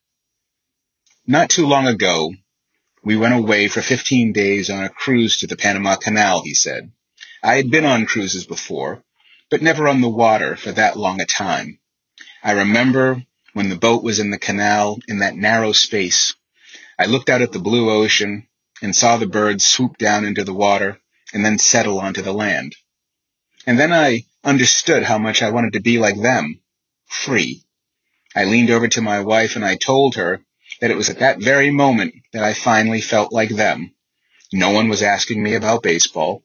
Not 1.27 1.49
too 1.49 1.67
long 1.67 1.87
ago, 1.87 2.33
we 3.05 3.15
went 3.15 3.35
away 3.35 3.67
for 3.67 3.83
15 3.83 4.33
days 4.33 4.71
on 4.71 4.83
a 4.83 4.89
cruise 4.89 5.37
to 5.37 5.47
the 5.47 5.55
Panama 5.55 5.95
Canal, 5.95 6.41
he 6.41 6.55
said. 6.55 6.91
I 7.43 7.55
had 7.55 7.69
been 7.69 7.85
on 7.85 8.07
cruises 8.07 8.47
before, 8.47 9.03
but 9.51 9.61
never 9.61 9.87
on 9.87 10.01
the 10.01 10.09
water 10.09 10.55
for 10.55 10.71
that 10.71 10.97
long 10.97 11.21
a 11.21 11.25
time. 11.25 11.77
I 12.43 12.53
remember 12.53 13.23
when 13.53 13.69
the 13.69 13.75
boat 13.75 14.03
was 14.03 14.19
in 14.19 14.31
the 14.31 14.39
canal 14.39 14.99
in 15.07 15.19
that 15.19 15.35
narrow 15.35 15.71
space. 15.71 16.35
I 16.97 17.05
looked 17.05 17.29
out 17.29 17.43
at 17.43 17.51
the 17.51 17.59
blue 17.59 17.91
ocean 17.91 18.47
and 18.81 18.95
saw 18.95 19.17
the 19.17 19.27
birds 19.27 19.63
swoop 19.63 19.97
down 19.99 20.25
into 20.25 20.43
the 20.43 20.53
water 20.53 20.99
and 21.31 21.45
then 21.45 21.59
settle 21.59 21.99
onto 21.99 22.23
the 22.23 22.33
land. 22.33 22.75
And 23.67 23.79
then 23.79 23.93
I 23.93 24.25
understood 24.43 25.03
how 25.03 25.19
much 25.19 25.43
I 25.43 25.51
wanted 25.51 25.73
to 25.73 25.79
be 25.79 25.99
like 25.99 26.19
them, 26.19 26.59
free. 27.05 27.63
I 28.35 28.45
leaned 28.45 28.71
over 28.71 28.87
to 28.87 29.01
my 29.01 29.19
wife 29.19 29.55
and 29.55 29.63
I 29.63 29.75
told 29.75 30.15
her 30.15 30.44
that 30.85 30.91
it 30.91 30.97
was 30.97 31.09
at 31.09 31.17
that 31.17 31.41
very 31.41 31.71
moment 31.71 32.13
that 32.31 32.43
I 32.43 32.53
finally 32.53 33.01
felt 33.01 33.33
like 33.33 33.49
them. 33.49 33.95
No 34.53 34.69
one 34.69 34.87
was 34.87 35.01
asking 35.01 35.41
me 35.41 35.55
about 35.55 35.81
baseball. 35.81 36.43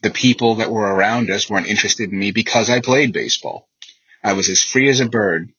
The 0.00 0.08
people 0.08 0.54
that 0.54 0.70
were 0.70 0.90
around 0.90 1.28
us 1.28 1.50
weren't 1.50 1.66
interested 1.66 2.10
in 2.10 2.18
me 2.18 2.30
because 2.30 2.70
I 2.70 2.80
played 2.80 3.12
baseball. 3.12 3.68
I 4.22 4.32
was 4.32 4.48
as 4.48 4.64
free 4.64 4.88
as 4.88 5.00
a 5.00 5.06
bird. 5.06 5.52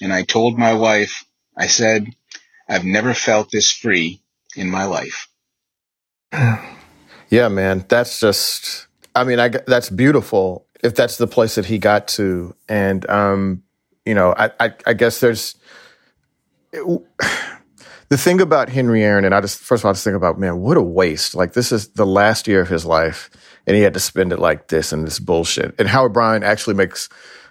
And 0.00 0.12
I 0.12 0.22
told 0.22 0.56
my 0.56 0.74
wife, 0.74 1.24
I 1.56 1.66
said, 1.66 2.06
I've 2.68 2.84
never 2.84 3.14
felt 3.14 3.50
this 3.50 3.72
free 3.72 4.22
in 4.54 4.70
my 4.70 4.84
life. 4.84 5.26
Yeah, 7.30 7.48
man, 7.48 7.86
that's 7.88 8.20
just, 8.20 8.88
I 9.14 9.24
mean, 9.24 9.40
I, 9.40 9.48
that's 9.48 9.88
beautiful 9.88 10.66
if 10.84 10.94
that's 10.94 11.16
the 11.16 11.26
place 11.26 11.54
that 11.54 11.64
he 11.64 11.78
got 11.78 12.06
to. 12.08 12.54
And, 12.68 13.08
um, 13.08 13.62
you 14.04 14.14
know, 14.14 14.34
I, 14.36 14.50
I, 14.60 14.74
I 14.86 14.92
guess 14.92 15.18
there's, 15.18 15.56
it, 16.72 16.84
the 18.12 18.18
thing 18.18 18.42
about 18.42 18.68
Henry 18.68 19.02
Aaron, 19.02 19.24
and 19.24 19.34
I 19.34 19.40
just 19.40 19.58
first 19.58 19.80
of 19.80 19.86
all, 19.86 19.90
I 19.90 19.94
just 19.94 20.04
think 20.04 20.16
about, 20.16 20.38
man, 20.38 20.60
what 20.60 20.76
a 20.76 20.82
waste. 20.82 21.34
Like 21.34 21.54
this 21.54 21.72
is 21.72 21.88
the 21.88 22.04
last 22.04 22.46
year 22.46 22.60
of 22.60 22.68
his 22.68 22.84
life, 22.84 23.30
and 23.66 23.74
he 23.74 23.82
had 23.82 23.94
to 23.94 24.00
spend 24.00 24.34
it 24.34 24.38
like 24.38 24.68
this 24.68 24.92
and 24.92 25.06
this 25.06 25.18
bullshit. 25.18 25.74
And 25.78 25.88
Howard 25.88 26.12
Bryant 26.12 26.44
actually 26.44 26.74
makes 26.74 27.08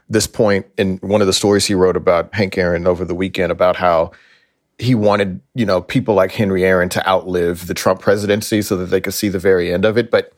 this 0.08 0.28
point 0.28 0.68
in 0.78 0.98
one 0.98 1.20
of 1.20 1.26
the 1.26 1.34
stories 1.34 1.66
he 1.66 1.74
wrote 1.74 1.98
about 1.98 2.36
Hank 2.36 2.60
Aaron 2.60 2.86
over 2.86 3.04
the 3.04 3.16
weekend 3.16 3.52
about 3.52 3.76
how 3.76 4.12
he 4.78 4.94
wanted, 4.94 5.42
you 5.56 5.66
know, 5.66 5.82
people 5.82 6.14
like 6.14 6.32
Henry 6.32 6.64
Aaron 6.64 6.90
to 6.90 7.10
outlive 7.10 7.66
the 7.66 7.74
Trump 7.74 8.00
presidency 8.00 8.62
so 8.62 8.78
that 8.78 8.92
they 8.92 9.02
could 9.02 9.16
see 9.16 9.30
the 9.30 9.40
very 9.40 9.74
end 9.74 9.84
of 9.84 9.98
it. 9.98 10.12
But 10.12 10.32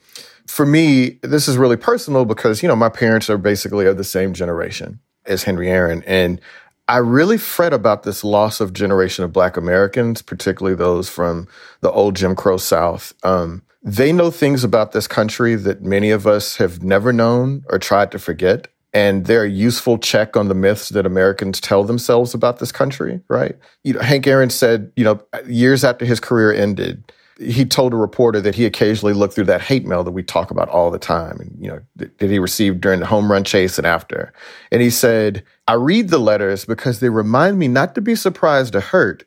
for 0.47 0.65
me, 0.65 1.19
this 1.21 1.49
is 1.49 1.57
really 1.57 1.75
personal 1.75 2.23
because, 2.23 2.63
you 2.63 2.69
know, 2.69 2.77
my 2.77 2.87
parents 2.87 3.29
are 3.29 3.37
basically 3.37 3.87
of 3.87 3.97
the 3.97 4.05
same 4.05 4.33
generation 4.33 5.01
as 5.25 5.43
Henry 5.43 5.69
Aaron. 5.69 6.01
And 6.07 6.39
I 6.87 6.97
really 6.97 7.37
fret 7.37 7.73
about 7.73 8.03
this 8.03 8.23
loss 8.23 8.59
of 8.59 8.73
generation 8.73 9.23
of 9.23 9.31
Black 9.31 9.55
Americans, 9.55 10.21
particularly 10.21 10.75
those 10.75 11.09
from 11.09 11.47
the 11.81 11.91
old 11.91 12.15
Jim 12.15 12.35
Crow 12.35 12.57
South. 12.57 13.13
Um, 13.23 13.61
they 13.81 14.11
know 14.11 14.31
things 14.31 14.63
about 14.63 14.91
this 14.91 15.07
country 15.07 15.55
that 15.55 15.81
many 15.81 16.09
of 16.09 16.27
us 16.27 16.57
have 16.57 16.83
never 16.83 17.13
known 17.13 17.63
or 17.69 17.79
tried 17.79 18.11
to 18.11 18.19
forget. 18.19 18.67
And 18.93 19.25
they're 19.25 19.45
a 19.45 19.49
useful 19.49 19.97
check 19.97 20.37
on 20.37 20.49
the 20.49 20.53
myths 20.53 20.89
that 20.89 21.05
Americans 21.05 21.59
tell 21.59 21.83
themselves 21.83 22.33
about 22.33 22.59
this 22.59 22.71
country, 22.71 23.21
right? 23.27 23.57
You 23.83 23.93
know, 23.93 24.01
Hank 24.01 24.27
Aaron 24.27 24.51
said, 24.51 24.91
you 24.95 25.03
know, 25.03 25.21
years 25.47 25.83
after 25.83 26.05
his 26.05 26.19
career 26.19 26.53
ended, 26.53 27.11
he 27.39 27.65
told 27.65 27.93
a 27.93 27.97
reporter 27.97 28.39
that 28.41 28.55
he 28.55 28.65
occasionally 28.65 29.13
looked 29.13 29.33
through 29.33 29.45
that 29.45 29.61
hate 29.61 29.85
mail 29.85 30.03
that 30.03 30.11
we 30.11 30.23
talk 30.23 30.51
about 30.51 30.69
all 30.69 30.91
the 30.91 30.99
time 30.99 31.39
and 31.39 31.55
you 31.59 31.67
know 31.67 31.79
that, 31.95 32.17
that 32.19 32.29
he 32.29 32.39
received 32.39 32.81
during 32.81 32.99
the 32.99 33.05
home 33.05 33.31
run 33.31 33.43
chase 33.43 33.77
and 33.77 33.87
after 33.87 34.31
and 34.71 34.81
he 34.81 34.89
said 34.89 35.43
i 35.67 35.73
read 35.73 36.09
the 36.09 36.17
letters 36.17 36.65
because 36.65 36.99
they 36.99 37.09
remind 37.09 37.57
me 37.57 37.67
not 37.67 37.95
to 37.95 38.01
be 38.01 38.15
surprised 38.15 38.75
or 38.75 38.81
hurt 38.81 39.25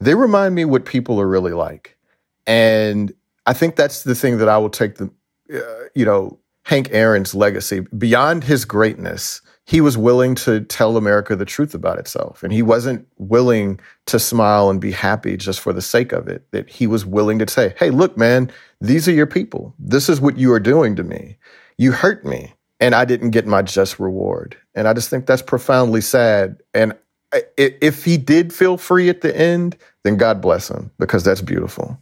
they 0.00 0.14
remind 0.14 0.54
me 0.54 0.64
what 0.64 0.84
people 0.84 1.20
are 1.20 1.28
really 1.28 1.52
like 1.52 1.96
and 2.46 3.12
i 3.46 3.52
think 3.52 3.76
that's 3.76 4.04
the 4.04 4.14
thing 4.14 4.38
that 4.38 4.48
i 4.48 4.58
will 4.58 4.70
take 4.70 4.96
the 4.96 5.10
uh, 5.54 5.84
you 5.94 6.04
know 6.04 6.38
hank 6.64 6.88
aaron's 6.92 7.34
legacy 7.34 7.80
beyond 7.96 8.44
his 8.44 8.64
greatness 8.64 9.42
he 9.64 9.80
was 9.80 9.96
willing 9.96 10.34
to 10.34 10.60
tell 10.60 10.96
America 10.96 11.36
the 11.36 11.44
truth 11.44 11.74
about 11.74 11.98
itself. 11.98 12.42
And 12.42 12.52
he 12.52 12.62
wasn't 12.62 13.06
willing 13.18 13.78
to 14.06 14.18
smile 14.18 14.70
and 14.70 14.80
be 14.80 14.90
happy 14.90 15.36
just 15.36 15.60
for 15.60 15.72
the 15.72 15.82
sake 15.82 16.12
of 16.12 16.28
it. 16.28 16.50
That 16.50 16.68
he 16.68 16.86
was 16.86 17.06
willing 17.06 17.38
to 17.38 17.48
say, 17.48 17.74
hey, 17.78 17.90
look, 17.90 18.16
man, 18.16 18.50
these 18.80 19.08
are 19.08 19.12
your 19.12 19.26
people. 19.26 19.74
This 19.78 20.08
is 20.08 20.20
what 20.20 20.36
you 20.36 20.52
are 20.52 20.60
doing 20.60 20.96
to 20.96 21.04
me. 21.04 21.38
You 21.78 21.92
hurt 21.92 22.24
me, 22.24 22.54
and 22.82 22.94
I 22.94 23.06
didn't 23.06 23.30
get 23.30 23.46
my 23.46 23.62
just 23.62 23.98
reward. 23.98 24.56
And 24.74 24.86
I 24.86 24.92
just 24.92 25.08
think 25.08 25.26
that's 25.26 25.40
profoundly 25.40 26.00
sad. 26.02 26.60
And 26.74 26.94
if 27.56 28.04
he 28.04 28.18
did 28.18 28.52
feel 28.52 28.76
free 28.76 29.08
at 29.08 29.22
the 29.22 29.34
end, 29.34 29.76
then 30.02 30.18
God 30.18 30.42
bless 30.42 30.68
him, 30.68 30.90
because 30.98 31.24
that's 31.24 31.40
beautiful. 31.40 31.98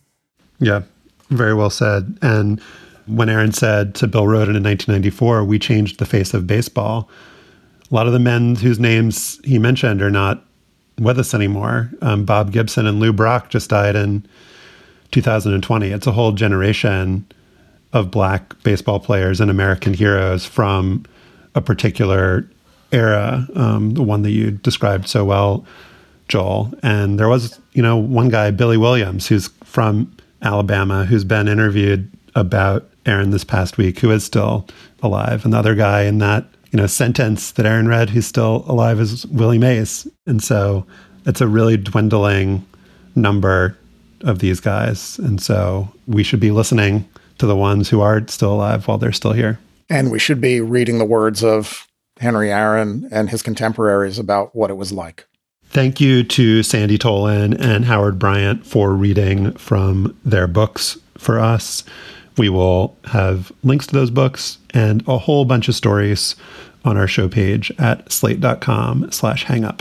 Yeah, 0.58 0.82
very 1.28 1.54
well 1.54 1.70
said. 1.70 2.18
And 2.22 2.60
when 3.06 3.28
Aaron 3.28 3.52
said 3.52 3.94
to 3.96 4.08
Bill 4.08 4.24
Rhoden 4.24 4.56
in 4.56 4.64
1994, 4.64 5.44
we 5.44 5.58
changed 5.58 6.00
the 6.00 6.06
face 6.06 6.34
of 6.34 6.46
baseball 6.48 7.08
a 7.90 7.94
lot 7.94 8.06
of 8.06 8.12
the 8.12 8.18
men 8.18 8.54
whose 8.54 8.78
names 8.78 9.40
he 9.44 9.58
mentioned 9.58 10.00
are 10.00 10.10
not 10.10 10.44
with 10.98 11.18
us 11.18 11.34
anymore. 11.34 11.90
Um, 12.02 12.24
Bob 12.24 12.52
Gibson 12.52 12.86
and 12.86 13.00
Lou 13.00 13.12
Brock 13.12 13.50
just 13.50 13.70
died 13.70 13.96
in 13.96 14.26
2020. 15.10 15.88
It's 15.88 16.06
a 16.06 16.12
whole 16.12 16.32
generation 16.32 17.26
of 17.92 18.10
black 18.10 18.60
baseball 18.62 19.00
players 19.00 19.40
and 19.40 19.50
American 19.50 19.94
heroes 19.94 20.44
from 20.44 21.04
a 21.54 21.60
particular 21.60 22.48
era, 22.92 23.46
um, 23.54 23.94
the 23.94 24.02
one 24.02 24.22
that 24.22 24.30
you 24.30 24.50
described 24.50 25.08
so 25.08 25.24
well, 25.24 25.64
Joel. 26.28 26.72
And 26.82 27.18
there 27.18 27.28
was, 27.28 27.58
you 27.72 27.82
know, 27.82 27.96
one 27.96 28.28
guy, 28.28 28.50
Billy 28.50 28.76
Williams, 28.76 29.26
who's 29.26 29.48
from 29.64 30.14
Alabama, 30.42 31.04
who's 31.04 31.24
been 31.24 31.48
interviewed 31.48 32.10
about 32.34 32.88
Aaron 33.06 33.30
this 33.30 33.44
past 33.44 33.78
week, 33.78 33.98
who 33.98 34.10
is 34.10 34.24
still 34.24 34.66
alive. 35.02 35.44
Another 35.44 35.74
guy 35.74 36.02
in 36.02 36.18
that 36.18 36.46
you 36.70 36.76
know, 36.76 36.86
sentence 36.86 37.52
that 37.52 37.66
Aaron 37.66 37.88
read 37.88 38.10
who's 38.10 38.26
still 38.26 38.64
alive 38.66 39.00
is 39.00 39.26
Willie 39.26 39.58
Mays. 39.58 40.06
And 40.26 40.42
so 40.42 40.86
it's 41.26 41.40
a 41.40 41.48
really 41.48 41.76
dwindling 41.76 42.64
number 43.16 43.76
of 44.22 44.38
these 44.38 44.60
guys. 44.60 45.18
And 45.18 45.40
so 45.42 45.88
we 46.06 46.22
should 46.22 46.40
be 46.40 46.50
listening 46.50 47.08
to 47.40 47.46
the 47.46 47.56
ones 47.56 47.88
who 47.88 48.00
are 48.00 48.26
still 48.28 48.52
alive 48.52 48.86
while 48.86 48.98
they're 48.98 49.12
still 49.12 49.32
here. 49.32 49.58
And 49.88 50.10
we 50.10 50.18
should 50.18 50.40
be 50.40 50.60
reading 50.60 50.98
the 50.98 51.04
words 51.04 51.42
of 51.42 51.86
Henry 52.18 52.52
Aaron 52.52 53.08
and 53.10 53.30
his 53.30 53.42
contemporaries 53.42 54.18
about 54.18 54.54
what 54.54 54.70
it 54.70 54.74
was 54.74 54.92
like. 54.92 55.26
Thank 55.66 56.00
you 56.00 56.22
to 56.24 56.62
Sandy 56.62 56.98
Tolan 56.98 57.58
and 57.60 57.84
Howard 57.84 58.18
Bryant 58.18 58.66
for 58.66 58.92
reading 58.92 59.52
from 59.52 60.16
their 60.24 60.46
books 60.46 60.98
for 61.16 61.38
us. 61.38 61.84
We 62.36 62.48
will 62.48 62.96
have 63.04 63.52
links 63.62 63.86
to 63.88 63.94
those 63.94 64.10
books 64.10 64.58
and 64.74 65.06
a 65.06 65.18
whole 65.18 65.44
bunch 65.44 65.68
of 65.68 65.74
stories 65.74 66.36
on 66.84 66.96
our 66.96 67.06
show 67.06 67.28
page 67.28 67.72
at 67.78 68.10
slate.com 68.10 69.12
slash 69.12 69.46
hangup. 69.46 69.80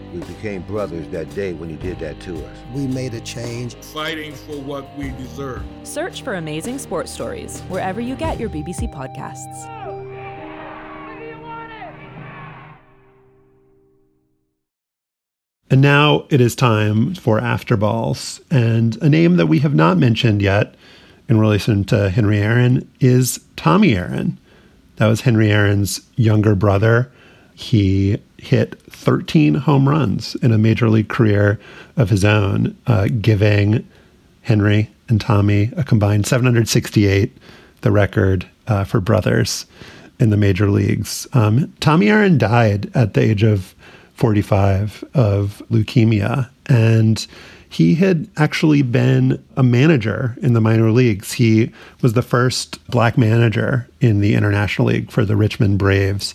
We 0.13 0.19
became 0.19 0.61
brothers 0.63 1.07
that 1.09 1.33
day 1.33 1.53
when 1.53 1.69
you 1.69 1.77
did 1.77 1.99
that 1.99 2.19
to 2.21 2.45
us. 2.45 2.57
We 2.73 2.85
made 2.87 3.13
a 3.13 3.21
change. 3.21 3.75
Fighting 3.75 4.33
for 4.33 4.57
what 4.57 4.97
we 4.97 5.11
deserve. 5.11 5.63
Search 5.83 6.21
for 6.21 6.35
Amazing 6.35 6.79
Sports 6.79 7.11
Stories 7.11 7.61
wherever 7.69 8.01
you 8.01 8.15
get 8.15 8.39
your 8.39 8.49
BBC 8.49 8.93
podcasts. 8.93 9.81
And 15.69 15.79
now 15.79 16.25
it 16.29 16.41
is 16.41 16.53
time 16.53 17.15
for 17.15 17.39
After 17.39 17.77
Balls. 17.77 18.41
And 18.51 19.01
a 19.01 19.07
name 19.07 19.37
that 19.37 19.45
we 19.45 19.59
have 19.59 19.73
not 19.73 19.97
mentioned 19.97 20.41
yet 20.41 20.75
in 21.29 21.39
relation 21.39 21.85
to 21.85 22.09
Henry 22.09 22.39
Aaron 22.39 22.91
is 22.99 23.39
Tommy 23.55 23.95
Aaron. 23.95 24.37
That 24.97 25.07
was 25.07 25.21
Henry 25.21 25.49
Aaron's 25.49 26.01
younger 26.17 26.55
brother. 26.55 27.09
He 27.53 28.17
hit 28.41 28.81
13 28.91 29.53
home 29.53 29.87
runs 29.87 30.35
in 30.35 30.51
a 30.51 30.57
major 30.57 30.89
league 30.89 31.09
career 31.09 31.59
of 31.95 32.09
his 32.09 32.25
own, 32.25 32.75
uh, 32.87 33.07
giving 33.21 33.87
Henry 34.41 34.89
and 35.07 35.21
Tommy 35.21 35.71
a 35.77 35.83
combined 35.83 36.25
768, 36.25 37.31
the 37.81 37.91
record 37.91 38.47
uh, 38.67 38.83
for 38.83 38.99
brothers 38.99 39.67
in 40.19 40.31
the 40.31 40.37
major 40.37 40.71
leagues. 40.71 41.27
Um, 41.33 41.71
Tommy 41.79 42.09
Aaron 42.09 42.37
died 42.39 42.91
at 42.95 43.13
the 43.13 43.21
age 43.21 43.43
of 43.43 43.75
45 44.15 45.03
of 45.13 45.61
leukemia. 45.69 46.49
And 46.67 47.25
he 47.69 47.95
had 47.95 48.27
actually 48.37 48.81
been 48.81 49.43
a 49.55 49.63
manager 49.63 50.35
in 50.41 50.53
the 50.53 50.61
minor 50.61 50.91
leagues. 50.91 51.33
He 51.33 51.71
was 52.01 52.13
the 52.13 52.21
first 52.21 52.83
black 52.89 53.17
manager 53.17 53.87
in 53.99 54.19
the 54.19 54.33
International 54.33 54.87
League 54.87 55.11
for 55.11 55.25
the 55.25 55.35
Richmond 55.35 55.77
Braves 55.77 56.33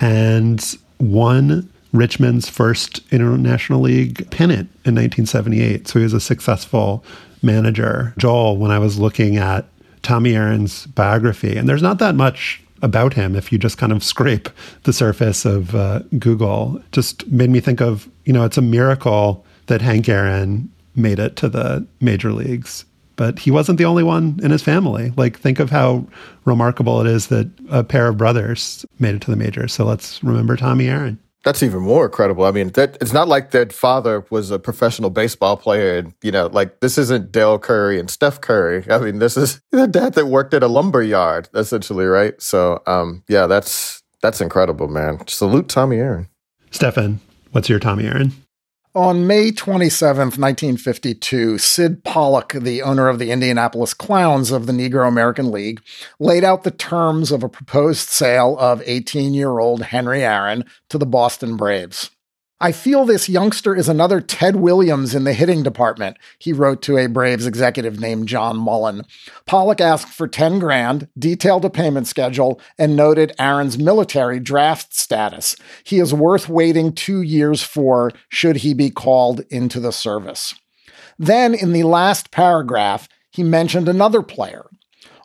and 0.00 0.78
won 0.98 1.70
Richmond's 1.92 2.48
first 2.48 3.00
International 3.10 3.80
League 3.80 4.30
pennant 4.30 4.68
in 4.84 4.94
1978. 4.94 5.88
So 5.88 5.98
he 5.98 6.02
was 6.02 6.12
a 6.12 6.20
successful 6.20 7.04
manager. 7.42 8.14
Joel, 8.18 8.56
when 8.56 8.70
I 8.70 8.78
was 8.78 8.98
looking 8.98 9.36
at 9.36 9.66
Tommy 10.02 10.34
Aaron's 10.34 10.86
biography, 10.86 11.56
and 11.56 11.68
there's 11.68 11.82
not 11.82 11.98
that 11.98 12.14
much 12.14 12.62
about 12.82 13.14
him 13.14 13.34
if 13.34 13.50
you 13.50 13.58
just 13.58 13.78
kind 13.78 13.92
of 13.92 14.04
scrape 14.04 14.48
the 14.84 14.92
surface 14.92 15.44
of 15.44 15.74
uh, 15.74 16.00
Google. 16.18 16.80
Just 16.92 17.26
made 17.26 17.50
me 17.50 17.60
think 17.60 17.80
of, 17.80 18.08
you 18.24 18.32
know, 18.32 18.44
it's 18.44 18.58
a 18.58 18.62
miracle 18.62 19.44
that 19.66 19.82
Hank 19.82 20.08
Aaron 20.08 20.70
made 20.94 21.18
it 21.18 21.36
to 21.36 21.48
the 21.48 21.86
major 22.00 22.32
leagues. 22.32 22.84
But 23.18 23.40
he 23.40 23.50
wasn't 23.50 23.78
the 23.78 23.84
only 23.84 24.04
one 24.04 24.38
in 24.42 24.52
his 24.52 24.62
family. 24.62 25.12
Like, 25.16 25.38
think 25.38 25.58
of 25.58 25.70
how 25.70 26.06
remarkable 26.44 27.00
it 27.00 27.08
is 27.08 27.26
that 27.26 27.50
a 27.68 27.82
pair 27.82 28.06
of 28.06 28.16
brothers 28.16 28.86
made 29.00 29.16
it 29.16 29.20
to 29.22 29.30
the 29.30 29.36
majors. 29.36 29.74
So 29.74 29.84
let's 29.84 30.22
remember 30.22 30.56
Tommy 30.56 30.88
Aaron. 30.88 31.18
That's 31.44 31.62
even 31.62 31.80
more 31.80 32.06
incredible. 32.06 32.44
I 32.44 32.52
mean, 32.52 32.68
that 32.70 32.96
it's 33.00 33.12
not 33.12 33.26
like 33.26 33.50
their 33.50 33.66
father 33.66 34.24
was 34.30 34.50
a 34.50 34.58
professional 34.58 35.10
baseball 35.10 35.56
player, 35.56 35.98
and 35.98 36.14
you 36.22 36.30
know, 36.30 36.46
like 36.46 36.80
this 36.80 36.96
isn't 36.98 37.32
Dell 37.32 37.58
Curry 37.58 37.98
and 37.98 38.10
Steph 38.10 38.40
Curry. 38.40 38.84
I 38.90 38.98
mean, 38.98 39.18
this 39.18 39.36
is 39.36 39.60
the 39.70 39.86
dad 39.86 40.14
that 40.14 40.26
worked 40.26 40.54
at 40.54 40.62
a 40.62 40.68
lumber 40.68 41.02
yard, 41.02 41.48
essentially, 41.54 42.06
right? 42.06 42.40
So, 42.40 42.82
um, 42.86 43.24
yeah, 43.28 43.46
that's 43.46 44.02
that's 44.20 44.40
incredible, 44.40 44.88
man. 44.88 45.26
Salute 45.26 45.68
Tommy 45.68 45.98
Aaron. 45.98 46.28
Stefan, 46.70 47.20
what's 47.52 47.68
your 47.68 47.78
Tommy 47.78 48.06
Aaron? 48.06 48.32
On 48.98 49.28
May 49.28 49.52
27, 49.52 50.16
1952, 50.16 51.58
Syd 51.58 52.02
Pollock, 52.02 52.52
the 52.52 52.82
owner 52.82 53.06
of 53.06 53.20
the 53.20 53.30
Indianapolis 53.30 53.94
Clowns 53.94 54.50
of 54.50 54.66
the 54.66 54.72
Negro 54.72 55.06
American 55.06 55.52
League, 55.52 55.80
laid 56.18 56.42
out 56.42 56.64
the 56.64 56.72
terms 56.72 57.30
of 57.30 57.44
a 57.44 57.48
proposed 57.48 58.08
sale 58.08 58.56
of 58.58 58.82
18 58.84 59.34
year 59.34 59.60
old 59.60 59.82
Henry 59.82 60.24
Aaron 60.24 60.64
to 60.88 60.98
the 60.98 61.06
Boston 61.06 61.56
Braves. 61.56 62.10
I 62.60 62.72
feel 62.72 63.04
this 63.04 63.28
youngster 63.28 63.76
is 63.76 63.88
another 63.88 64.20
Ted 64.20 64.56
Williams 64.56 65.14
in 65.14 65.22
the 65.22 65.32
hitting 65.32 65.62
department, 65.62 66.16
he 66.40 66.52
wrote 66.52 66.82
to 66.82 66.98
a 66.98 67.06
Braves 67.06 67.46
executive 67.46 68.00
named 68.00 68.26
John 68.26 68.56
Mullen. 68.56 69.02
Pollock 69.46 69.80
asked 69.80 70.12
for 70.12 70.26
10 70.26 70.58
grand, 70.58 71.06
detailed 71.16 71.64
a 71.64 71.70
payment 71.70 72.08
schedule, 72.08 72.60
and 72.76 72.96
noted 72.96 73.32
Aaron's 73.38 73.78
military 73.78 74.40
draft 74.40 74.92
status. 74.92 75.54
He 75.84 76.00
is 76.00 76.12
worth 76.12 76.48
waiting 76.48 76.92
two 76.92 77.22
years 77.22 77.62
for 77.62 78.10
should 78.28 78.56
he 78.56 78.74
be 78.74 78.90
called 78.90 79.42
into 79.50 79.78
the 79.78 79.92
service. 79.92 80.52
Then, 81.16 81.54
in 81.54 81.72
the 81.72 81.84
last 81.84 82.32
paragraph, 82.32 83.08
he 83.30 83.44
mentioned 83.44 83.88
another 83.88 84.22
player, 84.22 84.67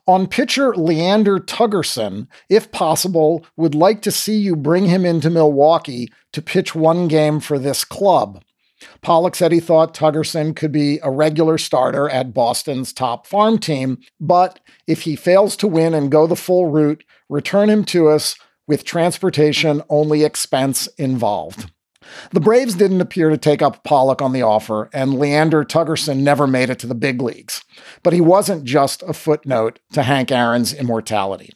on 0.06 0.28
pitcher 0.28 0.76
Leander 0.76 1.39
Tugerson, 1.39 2.28
if 2.49 2.72
possible, 2.72 3.45
would 3.56 3.76
like 3.76 4.01
to 4.01 4.12
see 4.12 4.36
you 4.38 4.56
bring 4.56 4.86
him 4.86 5.06
into 5.06 5.30
Milwaukee 5.30 6.12
to 6.34 6.41
pitch 6.41 6.76
one 6.76 7.08
game 7.08 7.39
for 7.39 7.58
this 7.58 7.86
club. 7.86 8.43
Pollock 9.01 9.36
said 9.36 9.51
he 9.51 9.62
thought 9.62 9.93
Tugerson 9.93 10.54
could 10.56 10.72
be 10.72 10.99
a 11.01 11.10
regular 11.10 11.58
starter 11.58 12.10
at 12.10 12.34
Boston's 12.34 12.91
top 12.91 13.26
farm 13.26 13.58
team, 13.58 13.99
but 14.20 14.60
if 14.88 15.04
he 15.04 15.16
fails 15.16 15.56
to 15.58 15.68
win 15.68 15.93
and 15.93 16.12
go 16.12 16.28
the 16.28 16.36
full 16.36 16.68
route, 16.68 17.04
return 17.30 17.70
him 17.70 17.86
to 17.86 18.10
us 18.10 18.36
with 18.68 18.84
transportation 18.84 19.82
only 19.89 20.24
expense 20.24 20.88
involved. 20.97 21.72
The 22.32 22.39
Braves 22.39 22.76
didn't 22.76 23.01
appear 23.01 23.30
to 23.30 23.38
take 23.38 23.62
up 23.62 23.84
Pollock 23.84 24.22
on 24.22 24.34
the 24.34 24.41
offer, 24.41 24.89
and 24.93 25.20
Leander 25.20 25.64
Tugerson 25.64 26.20
never 26.20 26.47
made 26.47 26.70
it 26.70 26.80
to 26.80 26.88
the 26.88 26.95
big 26.95 27.22
leagues. 27.22 27.64
But 28.01 28.14
he 28.14 28.22
wasn't 28.22 28.64
just 28.64 29.04
a 29.04 29.14
footnote 29.14 29.80
to 29.93 30.04
Hank 30.04 30.32
Aaron's 30.32 30.74
immortality. 30.74 31.51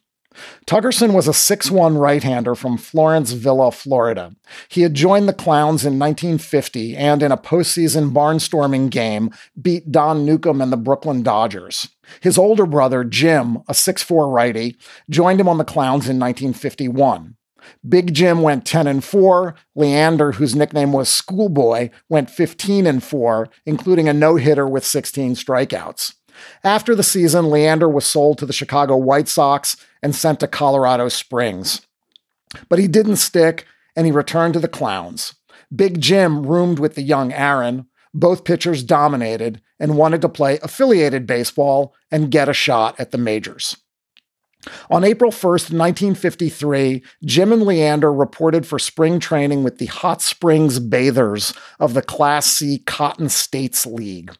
Tugerson 0.66 1.14
was 1.14 1.28
a 1.28 1.32
6'1 1.32 2.00
right 2.00 2.22
hander 2.22 2.56
from 2.56 2.78
Florence 2.78 3.32
Villa, 3.32 3.72
Florida. 3.72 4.36
He 4.70 4.82
had 4.82 4.94
joined 4.94 5.28
the 5.28 5.34
Clowns 5.34 5.86
in 5.86 5.98
1950 5.98 6.96
and, 6.96 7.24
in 7.24 7.32
a 7.32 7.38
postseason 7.38 8.12
barnstorming 8.12 8.90
game, 8.90 9.32
beat 9.60 9.92
Don 9.92 10.26
Newcombe 10.26 10.62
and 10.62 10.72
the 10.72 10.78
Brooklyn 10.78 11.24
Dodgers. 11.24 11.90
His 12.22 12.38
older 12.38 12.66
brother, 12.66 13.04
Jim, 13.04 13.58
a 13.68 13.74
6'4 13.74 14.32
righty, 14.32 14.76
joined 15.10 15.40
him 15.40 15.50
on 15.50 15.58
the 15.58 15.64
Clowns 15.64 16.08
in 16.08 16.20
1951. 16.20 17.36
Big 17.88 18.14
Jim 18.14 18.42
went 18.42 18.66
10 18.66 18.88
and 18.88 19.04
4. 19.04 19.56
Leander, 19.76 20.34
whose 20.34 20.56
nickname 20.56 20.94
was 20.94 21.10
Schoolboy, 21.10 21.90
went 22.10 22.30
15 22.30 22.86
and 22.88 23.04
4, 23.04 23.50
including 23.66 24.08
a 24.08 24.14
no-hitter 24.14 24.68
with 24.68 24.86
16 24.86 25.36
strikeouts. 25.36 26.14
After 26.64 26.96
the 26.96 27.04
season, 27.04 27.50
Leander 27.50 27.90
was 27.90 28.06
sold 28.06 28.38
to 28.38 28.46
the 28.46 28.54
Chicago 28.54 28.96
White 28.96 29.28
Sox 29.28 29.76
and 30.04 30.16
sent 30.16 30.40
to 30.42 30.48
Colorado 30.48 31.10
Springs. 31.10 31.82
But 32.70 32.80
he 32.80 32.88
didn't 32.88 33.18
stick, 33.18 33.66
and 33.96 34.06
he 34.06 34.12
returned 34.12 34.54
to 34.54 34.60
the 34.60 34.68
Clowns. 34.68 35.34
Big 35.76 36.00
Jim 36.00 36.46
roomed 36.46 36.80
with 36.80 36.96
the 36.96 37.02
young 37.02 37.34
Aaron. 37.34 37.88
Both 38.14 38.46
pitchers 38.46 38.84
dominated 38.84 39.62
and 39.80 39.98
wanted 39.98 40.22
to 40.22 40.30
play 40.30 40.60
affiliated 40.64 41.28
baseball 41.28 41.94
and 42.10 42.32
get 42.32 42.50
a 42.50 42.54
shot 42.54 43.00
at 43.00 43.12
the 43.12 43.18
majors. 43.18 43.78
On 44.90 45.04
April 45.04 45.32
1st, 45.32 45.72
1953, 45.74 47.04
Jim 47.26 47.52
and 47.52 47.64
Leander 47.64 48.14
reported 48.14 48.66
for 48.66 48.80
spring 48.80 49.20
training 49.20 49.64
with 49.64 49.78
the 49.78 49.86
Hot 49.88 50.22
Springs 50.22 50.80
Bathers 50.80 51.54
of 51.80 51.94
the 51.94 52.02
Class 52.02 52.48
C 52.48 52.80
Cotton 52.80 53.30
States 53.30 53.86
League. 53.86 54.34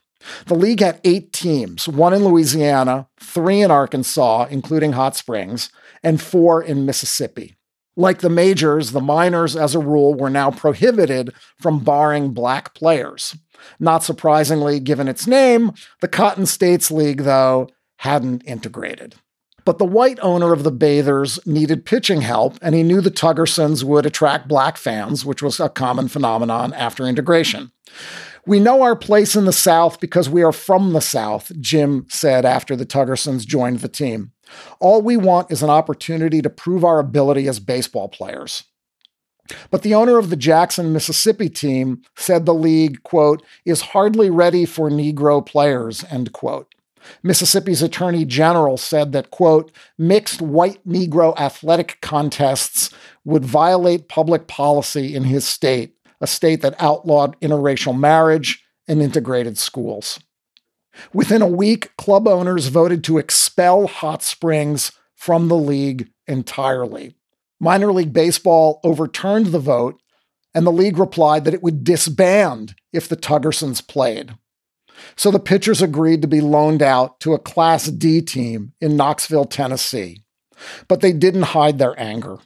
The 0.46 0.56
league 0.56 0.82
had 0.82 1.00
eight 1.04 1.32
teams 1.34 1.88
one 1.88 2.14
in 2.14 2.24
Louisiana, 2.24 3.08
three 3.20 3.62
in 3.62 3.72
Arkansas, 3.72 4.48
including 4.50 4.94
Hot 4.94 5.16
Springs, 5.16 5.70
and 6.04 6.22
four 6.22 6.62
in 6.62 6.86
Mississippi. 6.86 7.56
Like 7.96 8.20
the 8.20 8.30
majors, 8.30 8.92
the 8.92 9.02
minors, 9.02 9.56
as 9.56 9.74
a 9.74 9.80
rule, 9.80 10.14
were 10.14 10.30
now 10.30 10.52
prohibited 10.52 11.34
from 11.60 11.84
barring 11.84 12.32
black 12.32 12.76
players. 12.76 13.36
Not 13.80 14.04
surprisingly, 14.04 14.80
given 14.80 15.08
its 15.08 15.26
name, 15.26 15.72
the 16.02 16.08
Cotton 16.08 16.46
States 16.46 16.92
League, 16.92 17.24
though, 17.24 17.70
hadn't 17.98 18.44
integrated. 18.46 19.16
But 19.68 19.80
the 19.80 19.86
white 19.86 20.18
owner 20.22 20.54
of 20.54 20.64
the 20.64 20.72
Bathers 20.72 21.46
needed 21.46 21.84
pitching 21.84 22.22
help, 22.22 22.58
and 22.62 22.74
he 22.74 22.84
knew 22.84 23.02
the 23.02 23.12
Tugersons 23.12 23.84
would 23.84 24.06
attract 24.06 24.48
black 24.48 24.78
fans, 24.78 25.26
which 25.26 25.42
was 25.42 25.60
a 25.60 25.68
common 25.68 26.08
phenomenon 26.08 26.74
after 26.74 27.06
integration. 27.06 27.74
We 28.46 28.62
know 28.62 28.82
our 28.82 28.96
place 28.96 29.36
in 29.36 29.44
the 29.44 29.52
South 29.52 30.00
because 30.00 30.30
we 30.30 30.42
are 30.42 30.54
from 30.54 30.94
the 30.94 31.02
South, 31.02 31.52
Jim 31.60 32.06
said 32.08 32.46
after 32.46 32.78
the 32.78 32.86
Tugersons 32.86 33.46
joined 33.46 33.80
the 33.80 33.90
team. 33.90 34.32
All 34.80 35.02
we 35.02 35.18
want 35.18 35.52
is 35.52 35.62
an 35.62 35.70
opportunity 35.70 36.42
to 36.42 36.50
prove 36.50 36.86
our 36.86 37.00
ability 37.00 37.50
as 37.50 37.60
baseball 37.60 38.08
players. 38.08 38.64
But 39.70 39.82
the 39.82 39.96
owner 39.96 40.18
of 40.18 40.30
the 40.30 40.38
Jackson, 40.38 40.94
Mississippi 40.94 41.50
team 41.50 42.04
said 42.16 42.46
the 42.46 42.54
league, 42.54 43.04
quote, 43.04 43.44
is 43.66 43.82
hardly 43.82 44.30
ready 44.30 44.64
for 44.64 44.90
Negro 44.90 45.46
players, 45.46 46.06
end 46.10 46.32
quote. 46.32 46.74
Mississippi's 47.24 47.82
Attorney 47.82 48.26
General 48.26 48.78
said 48.78 49.12
that, 49.12 49.32
quote, 49.32 49.72
mixed 49.98 50.42
white 50.42 50.86
Negro 50.88 51.38
athletic 51.38 52.00
contests 52.02 52.90
would 53.26 53.46
violate 53.46 54.10
public 54.10 54.48
policy 54.48 55.16
in 55.16 55.26
his 55.26 55.46
state, 55.46 55.96
a 56.22 56.28
state 56.28 56.62
that 56.62 56.82
outlawed 56.82 57.40
interracial 57.40 57.98
marriage 57.98 58.64
and 58.88 59.02
integrated 59.02 59.58
schools. 59.58 60.20
Within 61.14 61.42
a 61.42 61.48
week, 61.48 61.96
club 61.98 62.28
owners 62.28 62.68
voted 62.68 63.04
to 63.04 63.18
expel 63.18 63.88
Hot 63.88 64.24
Springs 64.24 64.92
from 65.16 65.48
the 65.48 65.58
league 65.58 66.10
entirely. 66.28 67.16
Minor 67.60 67.92
League 67.92 68.14
Baseball 68.14 68.80
overturned 68.84 69.48
the 69.48 69.60
vote, 69.60 70.02
and 70.54 70.66
the 70.66 70.72
league 70.72 70.98
replied 70.98 71.46
that 71.46 71.54
it 71.54 71.64
would 71.64 71.84
disband 71.84 72.76
if 72.94 73.08
the 73.08 73.18
Tugersons 73.18 73.86
played. 73.86 74.36
So 75.16 75.32
the 75.32 75.40
pitchers 75.40 75.82
agreed 75.82 76.22
to 76.22 76.28
be 76.28 76.42
loaned 76.42 76.82
out 76.82 77.20
to 77.22 77.34
a 77.34 77.40
Class 77.40 77.88
D 77.88 78.22
team 78.22 78.74
in 78.82 78.98
Knoxville, 78.98 79.46
Tennessee. 79.46 80.24
But 80.88 81.02
they 81.02 81.14
didn't 81.14 81.44
hide 81.44 81.78
their 81.78 82.00
anger. 82.00 82.38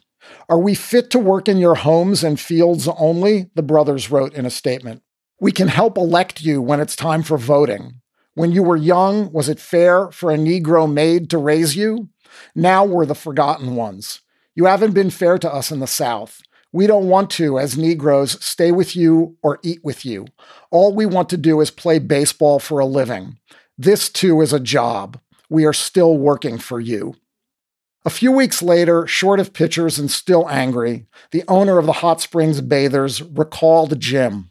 Are 0.48 0.58
we 0.58 0.74
fit 0.74 1.10
to 1.10 1.18
work 1.18 1.48
in 1.48 1.58
your 1.58 1.76
homes 1.76 2.22
and 2.22 2.38
fields 2.38 2.88
only? 2.88 3.50
The 3.54 3.62
brothers 3.62 4.10
wrote 4.10 4.34
in 4.34 4.46
a 4.46 4.50
statement. 4.50 5.02
We 5.40 5.52
can 5.52 5.68
help 5.68 5.96
elect 5.96 6.42
you 6.42 6.62
when 6.62 6.80
it's 6.80 6.94
time 6.94 7.22
for 7.22 7.38
voting. 7.38 8.00
When 8.34 8.52
you 8.52 8.62
were 8.62 8.76
young, 8.76 9.32
was 9.32 9.48
it 9.48 9.58
fair 9.58 10.10
for 10.10 10.30
a 10.30 10.36
Negro 10.36 10.90
maid 10.90 11.28
to 11.30 11.38
raise 11.38 11.76
you? 11.76 12.08
Now 12.54 12.84
we're 12.84 13.06
the 13.06 13.14
forgotten 13.14 13.76
ones. 13.76 14.20
You 14.54 14.66
haven't 14.66 14.92
been 14.92 15.10
fair 15.10 15.38
to 15.38 15.52
us 15.52 15.70
in 15.70 15.80
the 15.80 15.86
South. 15.86 16.40
We 16.72 16.86
don't 16.86 17.08
want 17.08 17.30
to, 17.32 17.58
as 17.58 17.76
Negroes, 17.76 18.42
stay 18.44 18.72
with 18.72 18.96
you 18.96 19.36
or 19.42 19.60
eat 19.62 19.84
with 19.84 20.06
you. 20.06 20.26
All 20.70 20.94
we 20.94 21.04
want 21.04 21.28
to 21.30 21.36
do 21.36 21.60
is 21.60 21.70
play 21.70 21.98
baseball 21.98 22.58
for 22.58 22.78
a 22.78 22.86
living. 22.86 23.38
This, 23.76 24.08
too, 24.08 24.40
is 24.40 24.52
a 24.52 24.60
job. 24.60 25.20
We 25.50 25.66
are 25.66 25.74
still 25.74 26.16
working 26.16 26.56
for 26.58 26.80
you. 26.80 27.16
A 28.04 28.10
few 28.10 28.32
weeks 28.32 28.62
later, 28.62 29.06
short 29.06 29.38
of 29.38 29.52
pitchers 29.52 29.98
and 29.98 30.10
still 30.10 30.48
angry, 30.48 31.06
the 31.30 31.44
owner 31.46 31.78
of 31.78 31.86
the 31.86 31.92
Hot 31.92 32.20
Springs 32.20 32.60
Bathers 32.60 33.22
recalled 33.22 34.00
Jim. 34.00 34.50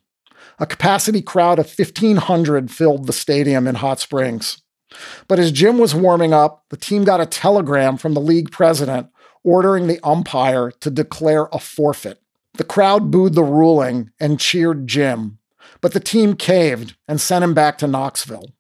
A 0.59 0.65
capacity 0.65 1.21
crowd 1.21 1.59
of 1.59 1.73
1,500 1.75 2.69
filled 2.71 3.07
the 3.07 3.13
stadium 3.13 3.67
in 3.67 3.75
Hot 3.75 3.99
Springs. 3.99 4.61
But 5.27 5.39
as 5.39 5.51
Jim 5.51 5.79
was 5.79 5.95
warming 5.95 6.33
up, 6.33 6.65
the 6.69 6.77
team 6.77 7.03
got 7.03 7.19
a 7.19 7.25
telegram 7.25 7.97
from 7.97 8.13
the 8.13 8.21
league 8.21 8.51
president 8.51 9.07
ordering 9.43 9.87
the 9.87 9.99
umpire 10.03 10.71
to 10.79 10.89
declare 10.89 11.47
a 11.51 11.59
forfeit. 11.59 12.21
The 12.53 12.63
crowd 12.63 13.11
booed 13.11 13.33
the 13.33 13.43
ruling 13.43 14.11
and 14.19 14.39
cheered 14.39 14.87
Jim, 14.87 15.39
but 15.79 15.93
the 15.93 15.99
team 15.99 16.35
caved 16.35 16.95
and 17.07 17.19
sent 17.19 17.43
him 17.43 17.53
back 17.53 17.77
to 17.79 17.87
Knoxville. 17.87 18.51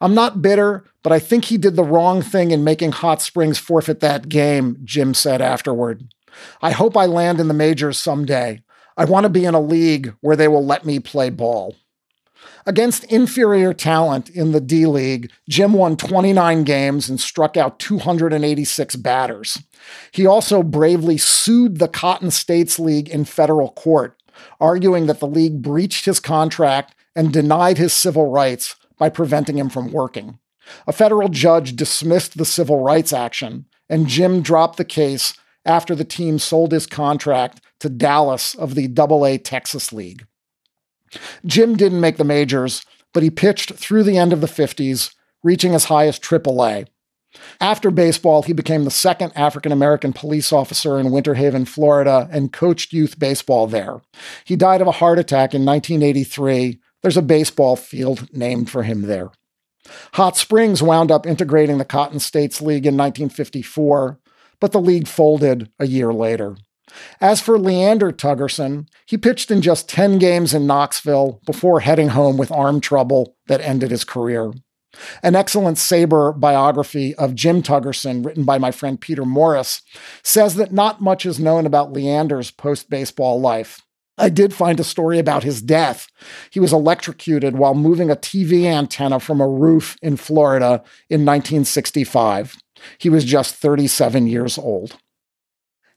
I'm 0.00 0.14
not 0.14 0.40
bitter, 0.40 0.84
but 1.02 1.12
I 1.12 1.18
think 1.18 1.46
he 1.46 1.58
did 1.58 1.76
the 1.76 1.84
wrong 1.84 2.22
thing 2.22 2.50
in 2.50 2.64
making 2.64 2.92
Hot 2.92 3.20
Springs 3.20 3.58
forfeit 3.58 4.00
that 4.00 4.28
game, 4.28 4.78
Jim 4.84 5.12
said 5.12 5.42
afterward. 5.42 6.08
I 6.62 6.70
hope 6.70 6.96
I 6.96 7.06
land 7.06 7.40
in 7.40 7.48
the 7.48 7.54
majors 7.54 7.98
someday. 7.98 8.62
I 8.96 9.04
want 9.04 9.24
to 9.24 9.30
be 9.30 9.44
in 9.44 9.54
a 9.54 9.60
league 9.60 10.14
where 10.20 10.36
they 10.36 10.48
will 10.48 10.64
let 10.64 10.84
me 10.84 10.98
play 11.00 11.30
ball. 11.30 11.76
Against 12.70 13.02
inferior 13.06 13.74
talent 13.74 14.30
in 14.30 14.52
the 14.52 14.60
D 14.60 14.86
League, 14.86 15.32
Jim 15.48 15.72
won 15.72 15.96
29 15.96 16.62
games 16.62 17.08
and 17.08 17.18
struck 17.18 17.56
out 17.56 17.80
286 17.80 18.94
batters. 18.94 19.60
He 20.12 20.24
also 20.24 20.62
bravely 20.62 21.18
sued 21.18 21.80
the 21.80 21.88
Cotton 21.88 22.30
States 22.30 22.78
League 22.78 23.08
in 23.08 23.24
federal 23.24 23.72
court, 23.72 24.22
arguing 24.60 25.06
that 25.06 25.18
the 25.18 25.26
league 25.26 25.62
breached 25.62 26.04
his 26.04 26.20
contract 26.20 26.94
and 27.16 27.32
denied 27.32 27.76
his 27.76 27.92
civil 27.92 28.30
rights 28.30 28.76
by 28.96 29.08
preventing 29.08 29.58
him 29.58 29.68
from 29.68 29.90
working. 29.90 30.38
A 30.86 30.92
federal 30.92 31.28
judge 31.28 31.74
dismissed 31.74 32.38
the 32.38 32.44
civil 32.44 32.78
rights 32.84 33.12
action, 33.12 33.66
and 33.88 34.06
Jim 34.06 34.42
dropped 34.42 34.76
the 34.76 34.84
case 34.84 35.34
after 35.64 35.96
the 35.96 36.04
team 36.04 36.38
sold 36.38 36.70
his 36.70 36.86
contract 36.86 37.60
to 37.80 37.88
Dallas 37.88 38.54
of 38.54 38.76
the 38.76 38.88
AA 38.96 39.38
Texas 39.42 39.92
League. 39.92 40.24
Jim 41.44 41.76
didn't 41.76 42.00
make 42.00 42.16
the 42.16 42.24
majors, 42.24 42.84
but 43.12 43.22
he 43.22 43.30
pitched 43.30 43.74
through 43.74 44.04
the 44.04 44.18
end 44.18 44.32
of 44.32 44.40
the 44.40 44.46
50s, 44.46 45.14
reaching 45.42 45.74
as 45.74 45.84
high 45.86 46.06
as 46.06 46.18
AAA. 46.18 46.86
After 47.60 47.90
baseball, 47.90 48.42
he 48.42 48.52
became 48.52 48.84
the 48.84 48.90
second 48.90 49.32
African 49.36 49.70
American 49.70 50.12
police 50.12 50.52
officer 50.52 50.98
in 50.98 51.12
Winter 51.12 51.34
Haven, 51.34 51.64
Florida, 51.64 52.28
and 52.32 52.52
coached 52.52 52.92
youth 52.92 53.18
baseball 53.18 53.66
there. 53.66 54.00
He 54.44 54.56
died 54.56 54.80
of 54.80 54.88
a 54.88 54.92
heart 54.92 55.18
attack 55.18 55.54
in 55.54 55.64
1983. 55.64 56.80
There's 57.02 57.16
a 57.16 57.22
baseball 57.22 57.76
field 57.76 58.28
named 58.34 58.68
for 58.68 58.82
him 58.82 59.02
there. 59.02 59.30
Hot 60.14 60.36
Springs 60.36 60.82
wound 60.82 61.10
up 61.10 61.26
integrating 61.26 61.78
the 61.78 61.84
Cotton 61.84 62.18
States 62.18 62.60
League 62.60 62.86
in 62.86 62.96
1954, 62.96 64.18
but 64.60 64.72
the 64.72 64.80
league 64.80 65.08
folded 65.08 65.70
a 65.78 65.86
year 65.86 66.12
later. 66.12 66.56
As 67.20 67.40
for 67.40 67.58
Leander 67.58 68.12
Tugerson, 68.12 68.86
he 69.06 69.16
pitched 69.16 69.50
in 69.50 69.62
just 69.62 69.88
10 69.88 70.18
games 70.18 70.54
in 70.54 70.66
Knoxville 70.66 71.40
before 71.46 71.80
heading 71.80 72.08
home 72.08 72.36
with 72.36 72.52
arm 72.52 72.80
trouble 72.80 73.36
that 73.46 73.60
ended 73.60 73.90
his 73.90 74.04
career. 74.04 74.52
An 75.22 75.36
excellent 75.36 75.76
SABR 75.76 76.38
biography 76.40 77.14
of 77.14 77.34
Jim 77.34 77.62
Tugerson, 77.62 78.24
written 78.24 78.44
by 78.44 78.58
my 78.58 78.70
friend 78.70 79.00
Peter 79.00 79.24
Morris, 79.24 79.82
says 80.22 80.56
that 80.56 80.72
not 80.72 81.00
much 81.00 81.24
is 81.24 81.38
known 81.38 81.64
about 81.64 81.92
Leander's 81.92 82.50
post 82.50 82.90
baseball 82.90 83.40
life. 83.40 83.80
I 84.18 84.28
did 84.28 84.52
find 84.52 84.78
a 84.78 84.84
story 84.84 85.18
about 85.18 85.44
his 85.44 85.62
death. 85.62 86.06
He 86.50 86.60
was 86.60 86.72
electrocuted 86.72 87.56
while 87.56 87.74
moving 87.74 88.10
a 88.10 88.16
TV 88.16 88.64
antenna 88.64 89.18
from 89.18 89.40
a 89.40 89.48
roof 89.48 89.96
in 90.02 90.16
Florida 90.16 90.82
in 91.08 91.24
1965. 91.24 92.56
He 92.98 93.08
was 93.08 93.24
just 93.24 93.54
37 93.54 94.26
years 94.26 94.58
old. 94.58 94.98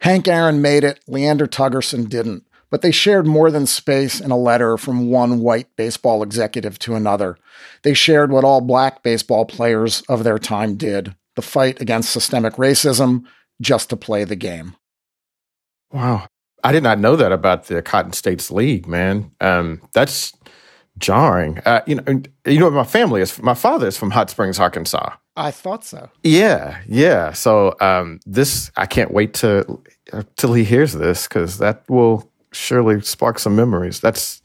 Hank 0.04 0.28
Aaron 0.28 0.62
made 0.62 0.84
it, 0.84 1.00
Leander 1.08 1.48
Tugerson 1.48 2.10
didn't, 2.10 2.46
but 2.70 2.82
they 2.82 2.92
shared 2.92 3.26
more 3.26 3.50
than 3.50 3.66
space 3.66 4.20
in 4.20 4.32
a 4.32 4.38
letter 4.38 4.76
from 4.78 5.10
one 5.10 5.40
white 5.40 5.74
baseball 5.78 6.24
executive 6.24 6.78
to 6.80 6.96
another. 6.96 7.38
They 7.84 7.94
shared 7.94 8.30
what 8.30 8.44
all 8.44 8.60
black 8.60 9.02
baseball 9.02 9.46
players 9.46 10.02
of 10.10 10.26
their 10.26 10.40
time 10.40 10.76
did 10.76 11.16
the 11.36 11.42
fight 11.42 11.80
against 11.80 12.12
systemic 12.12 12.56
racism 12.56 13.24
just 13.62 13.90
to 13.92 13.96
play 13.96 14.26
the 14.26 14.36
game. 14.36 14.76
Wow. 15.94 16.28
I 16.66 16.74
did 16.74 16.84
not 16.84 17.00
know 17.00 17.16
that 17.16 17.32
about 17.32 17.68
the 17.68 17.82
Cotton 17.82 18.12
States 18.12 18.52
League, 18.52 18.86
man. 18.86 19.32
Um, 19.40 19.82
that's 19.94 20.34
jarring. 20.98 21.60
Uh, 21.60 21.82
you 21.88 21.96
know, 21.96 22.22
you 22.46 22.60
know, 22.60 22.70
my 22.70 22.84
family 22.84 23.22
is. 23.22 23.42
My 23.42 23.54
father 23.54 23.88
is 23.88 23.98
from 23.98 24.12
Hot 24.12 24.30
Springs, 24.30 24.60
Arkansas. 24.60 25.16
I 25.36 25.52
thought 25.52 25.84
so. 25.84 26.10
Yeah, 26.24 26.80
yeah. 26.88 27.34
So 27.34 27.76
um, 27.82 28.20
this, 28.26 28.72
I 28.78 28.86
can't 28.86 29.12
wait 29.12 29.34
to 29.36 29.82
till 30.36 30.54
he 30.54 30.64
hears 30.64 30.94
this 30.94 31.28
because 31.28 31.58
that 31.60 31.84
will 31.90 32.30
surely 32.52 33.02
spark 33.02 33.40
some 33.40 33.56
memories. 33.56 34.00
That's 34.00 34.42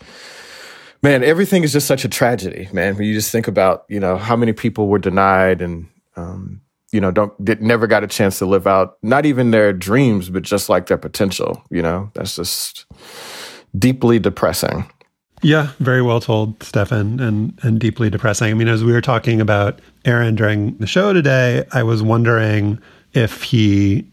man, 1.02 1.22
everything 1.22 1.64
is 1.64 1.72
just 1.72 1.86
such 1.86 2.05
a 2.05 2.09
tragedy, 2.09 2.68
man. 2.72 2.97
When 2.97 3.06
you 3.06 3.14
just 3.14 3.30
think 3.30 3.48
about, 3.48 3.85
you 3.89 4.01
know, 4.01 4.16
how 4.16 4.36
many 4.36 4.52
people 4.52 4.89
were 4.89 4.98
denied 4.98 5.60
and 5.62 5.89
um, 6.16 6.60
you 6.90 7.01
know, 7.01 7.10
don't 7.10 7.44
did, 7.44 7.62
never 7.62 7.86
got 7.86 8.02
a 8.02 8.06
chance 8.06 8.39
to 8.39 8.47
live 8.47 8.66
out 8.66 8.97
not 9.02 9.26
even 9.26 9.51
their 9.51 9.72
dreams, 9.72 10.30
but 10.30 10.43
just 10.43 10.68
like 10.68 10.86
their 10.86 10.98
potential. 10.98 11.62
You 11.70 11.82
know, 11.82 12.10
that's 12.14 12.36
just 12.36 12.86
deeply 13.78 14.18
depressing. 14.18 14.90
Yeah, 15.40 15.70
very 15.78 16.02
well 16.02 16.20
told, 16.20 16.60
Stefan, 16.62 17.20
and 17.20 17.59
and 17.62 17.78
deeply 17.78 18.10
depressing. 18.10 18.51
I 18.51 18.55
mean, 18.55 18.68
as 18.68 18.82
we 18.82 18.93
were 18.93 19.01
talking 19.01 19.40
about 19.40 19.80
Aaron 20.05 20.35
during 20.35 20.76
the 20.78 20.86
show 20.86 21.12
today, 21.12 21.64
I 21.72 21.82
was 21.82 22.02
wondering 22.02 22.78
if 23.12 23.43
he 23.43 24.06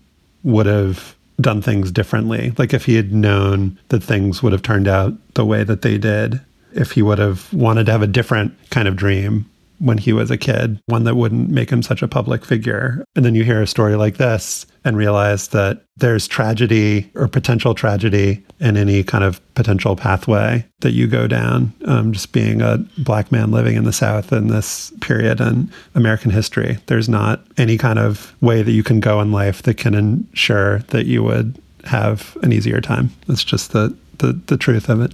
would 0.43 0.67
have 0.67 1.14
done 1.39 1.61
things 1.61 1.91
differently. 1.91 2.53
Like 2.57 2.73
if 2.73 2.85
he 2.85 2.95
had 2.95 3.13
known 3.13 3.77
that 3.89 4.03
things 4.03 4.41
would 4.41 4.53
have 4.53 4.61
turned 4.61 4.87
out 4.87 5.13
the 5.33 5.45
way 5.45 5.63
that 5.63 5.81
they 5.81 5.97
did, 5.97 6.41
if 6.73 6.91
he 6.91 7.01
would 7.01 7.19
have 7.19 7.51
wanted 7.53 7.85
to 7.85 7.91
have 7.91 8.01
a 8.01 8.07
different 8.07 8.53
kind 8.69 8.87
of 8.87 8.95
dream 8.95 9.49
when 9.79 9.97
he 9.97 10.13
was 10.13 10.31
a 10.31 10.37
kid, 10.37 10.79
one 10.85 11.03
that 11.03 11.15
wouldn't 11.15 11.49
make 11.49 11.69
him 11.69 11.83
such 11.83 12.01
a 12.01 12.07
public 12.07 12.45
figure. 12.45 13.05
And 13.15 13.25
then 13.25 13.35
you 13.35 13.43
hear 13.43 13.61
a 13.61 13.67
story 13.67 13.95
like 13.95 14.17
this 14.17 14.65
and 14.83 14.97
realize 14.97 15.49
that 15.49 15.83
there's 15.97 16.27
tragedy 16.27 17.09
or 17.15 17.27
potential 17.27 17.73
tragedy 17.73 18.43
in 18.59 18.77
any 18.77 19.03
kind 19.03 19.23
of 19.23 19.41
potential 19.55 19.95
pathway 19.95 20.65
that 20.81 20.91
you 20.91 21.07
go 21.07 21.27
down. 21.27 21.73
Um, 21.85 22.13
just 22.13 22.31
being 22.31 22.61
a 22.61 22.77
black 22.97 23.31
man 23.31 23.51
living 23.51 23.75
in 23.75 23.83
the 23.83 23.93
South 23.93 24.31
in 24.31 24.47
this 24.47 24.91
period 25.01 25.41
in 25.41 25.71
American 25.95 26.31
history, 26.31 26.77
there's 26.85 27.09
not 27.09 27.45
any 27.57 27.77
kind 27.77 27.99
of 27.99 28.33
way 28.41 28.61
that 28.61 28.71
you 28.71 28.83
can 28.83 28.99
go 28.99 29.21
in 29.21 29.31
life 29.31 29.63
that 29.63 29.77
can 29.77 29.95
ensure 29.95 30.79
that 30.89 31.05
you 31.05 31.23
would 31.23 31.59
have 31.85 32.37
an 32.43 32.51
easier 32.51 32.81
time. 32.81 33.11
That's 33.27 33.43
just 33.43 33.71
the, 33.71 33.95
the, 34.17 34.33
the 34.47 34.57
truth 34.57 34.89
of 34.89 35.01
it 35.01 35.13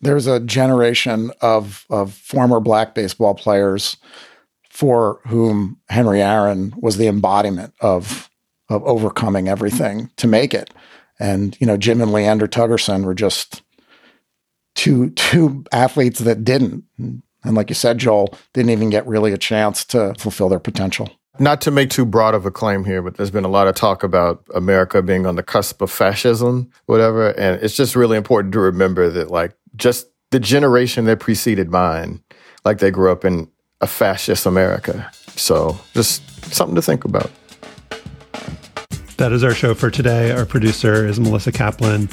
there's 0.00 0.26
a 0.26 0.40
generation 0.40 1.30
of 1.40 1.84
of 1.90 2.14
former 2.14 2.60
black 2.60 2.94
baseball 2.94 3.34
players 3.34 3.96
for 4.70 5.20
whom 5.26 5.78
Henry 5.88 6.22
Aaron 6.22 6.72
was 6.80 6.96
the 6.96 7.08
embodiment 7.08 7.74
of 7.80 8.30
of 8.68 8.84
overcoming 8.84 9.48
everything 9.48 10.10
to 10.16 10.26
make 10.26 10.54
it. 10.54 10.70
And 11.18 11.56
you 11.60 11.66
know, 11.66 11.76
Jim 11.76 12.00
and 12.00 12.12
Leander 12.12 12.46
Tugerson 12.46 13.04
were 13.04 13.14
just 13.14 13.62
two 14.74 15.10
two 15.10 15.64
athletes 15.72 16.20
that 16.20 16.44
didn't. 16.44 16.84
And 16.96 17.56
like 17.56 17.68
you 17.68 17.74
said, 17.74 17.98
Joel, 17.98 18.36
didn't 18.52 18.70
even 18.70 18.90
get 18.90 19.06
really 19.06 19.32
a 19.32 19.38
chance 19.38 19.84
to 19.86 20.14
fulfill 20.18 20.48
their 20.48 20.60
potential. 20.60 21.10
Not 21.40 21.60
to 21.62 21.70
make 21.70 21.90
too 21.90 22.04
broad 22.04 22.34
of 22.34 22.46
a 22.46 22.50
claim 22.50 22.84
here, 22.84 23.00
but 23.00 23.16
there's 23.16 23.30
been 23.30 23.44
a 23.44 23.48
lot 23.48 23.68
of 23.68 23.76
talk 23.76 24.02
about 24.02 24.44
America 24.54 25.02
being 25.02 25.24
on 25.24 25.36
the 25.36 25.42
cusp 25.42 25.80
of 25.80 25.90
fascism, 25.90 26.68
whatever. 26.86 27.30
And 27.30 27.62
it's 27.62 27.76
just 27.76 27.94
really 27.94 28.16
important 28.16 28.52
to 28.54 28.60
remember 28.60 29.08
that, 29.08 29.30
like, 29.30 29.52
just 29.78 30.08
the 30.30 30.40
generation 30.40 31.06
that 31.06 31.20
preceded 31.20 31.70
mine, 31.70 32.22
like, 32.64 32.78
they 32.78 32.90
grew 32.90 33.10
up 33.10 33.24
in 33.24 33.50
a 33.80 33.86
fascist 33.86 34.44
America. 34.44 35.10
So 35.36 35.78
just 35.94 36.22
something 36.52 36.74
to 36.74 36.82
think 36.82 37.04
about. 37.04 37.30
That 39.16 39.32
is 39.32 39.42
our 39.42 39.54
show 39.54 39.74
for 39.74 39.90
today. 39.90 40.30
Our 40.30 40.44
producer 40.46 41.06
is 41.06 41.18
Melissa 41.18 41.52
Kaplan. 41.52 42.08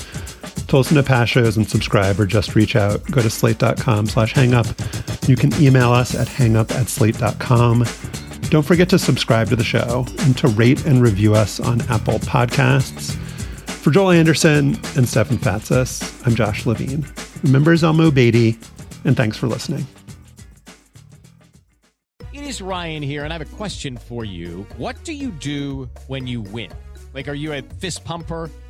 To 0.68 0.78
listen 0.78 0.98
to 0.98 1.04
past 1.04 1.32
shows 1.32 1.58
and 1.58 1.68
subscribe 1.68 2.20
or 2.20 2.26
just 2.26 2.56
reach 2.56 2.76
out, 2.76 3.04
go 3.12 3.22
to 3.22 3.30
slate.com 3.30 4.08
slash 4.08 4.34
hangup. 4.34 5.28
You 5.28 5.36
can 5.36 5.54
email 5.62 5.92
us 5.92 6.16
at 6.16 6.28
hangup 6.28 6.72
at 6.72 6.88
slate.com. 6.88 7.86
Don't 8.50 8.64
forget 8.64 8.90
to 8.90 9.00
subscribe 9.00 9.50
to 9.50 9.56
the 9.56 9.64
show 9.64 10.06
and 10.22 10.38
to 10.38 10.48
rate 10.50 10.86
and 10.86 11.02
review 11.02 11.36
us 11.36 11.60
on 11.60 11.82
Apple 11.82 12.20
Podcasts. 12.20 13.16
For 13.68 13.92
Joel 13.92 14.12
Anderson 14.12 14.80
and 14.96 15.08
Stefan 15.08 15.38
Fatsis, 15.38 16.26
I'm 16.26 16.34
Josh 16.34 16.66
Levin. 16.66 17.06
Remember 17.44 17.76
Zelmo 17.76 18.14
Beatty, 18.14 18.58
and 19.04 19.16
thanks 19.16 19.38
for 19.38 19.48
listening. 19.48 19.86
It 22.34 22.44
is 22.44 22.62
Ryan 22.62 23.04
here, 23.04 23.24
and 23.24 23.32
I 23.32 23.38
have 23.38 23.54
a 23.54 23.56
question 23.56 23.98
for 23.98 24.26
you. 24.26 24.66
What 24.78 25.04
do 25.04 25.14
you 25.14 25.32
do 25.32 25.90
when 26.08 26.28
you 26.28 26.42
win? 26.42 26.72
Like, 27.14 27.28
are 27.28 27.34
you 27.34 27.54
a 27.54 27.62
fist 27.62 28.04
pumper? 28.04 28.50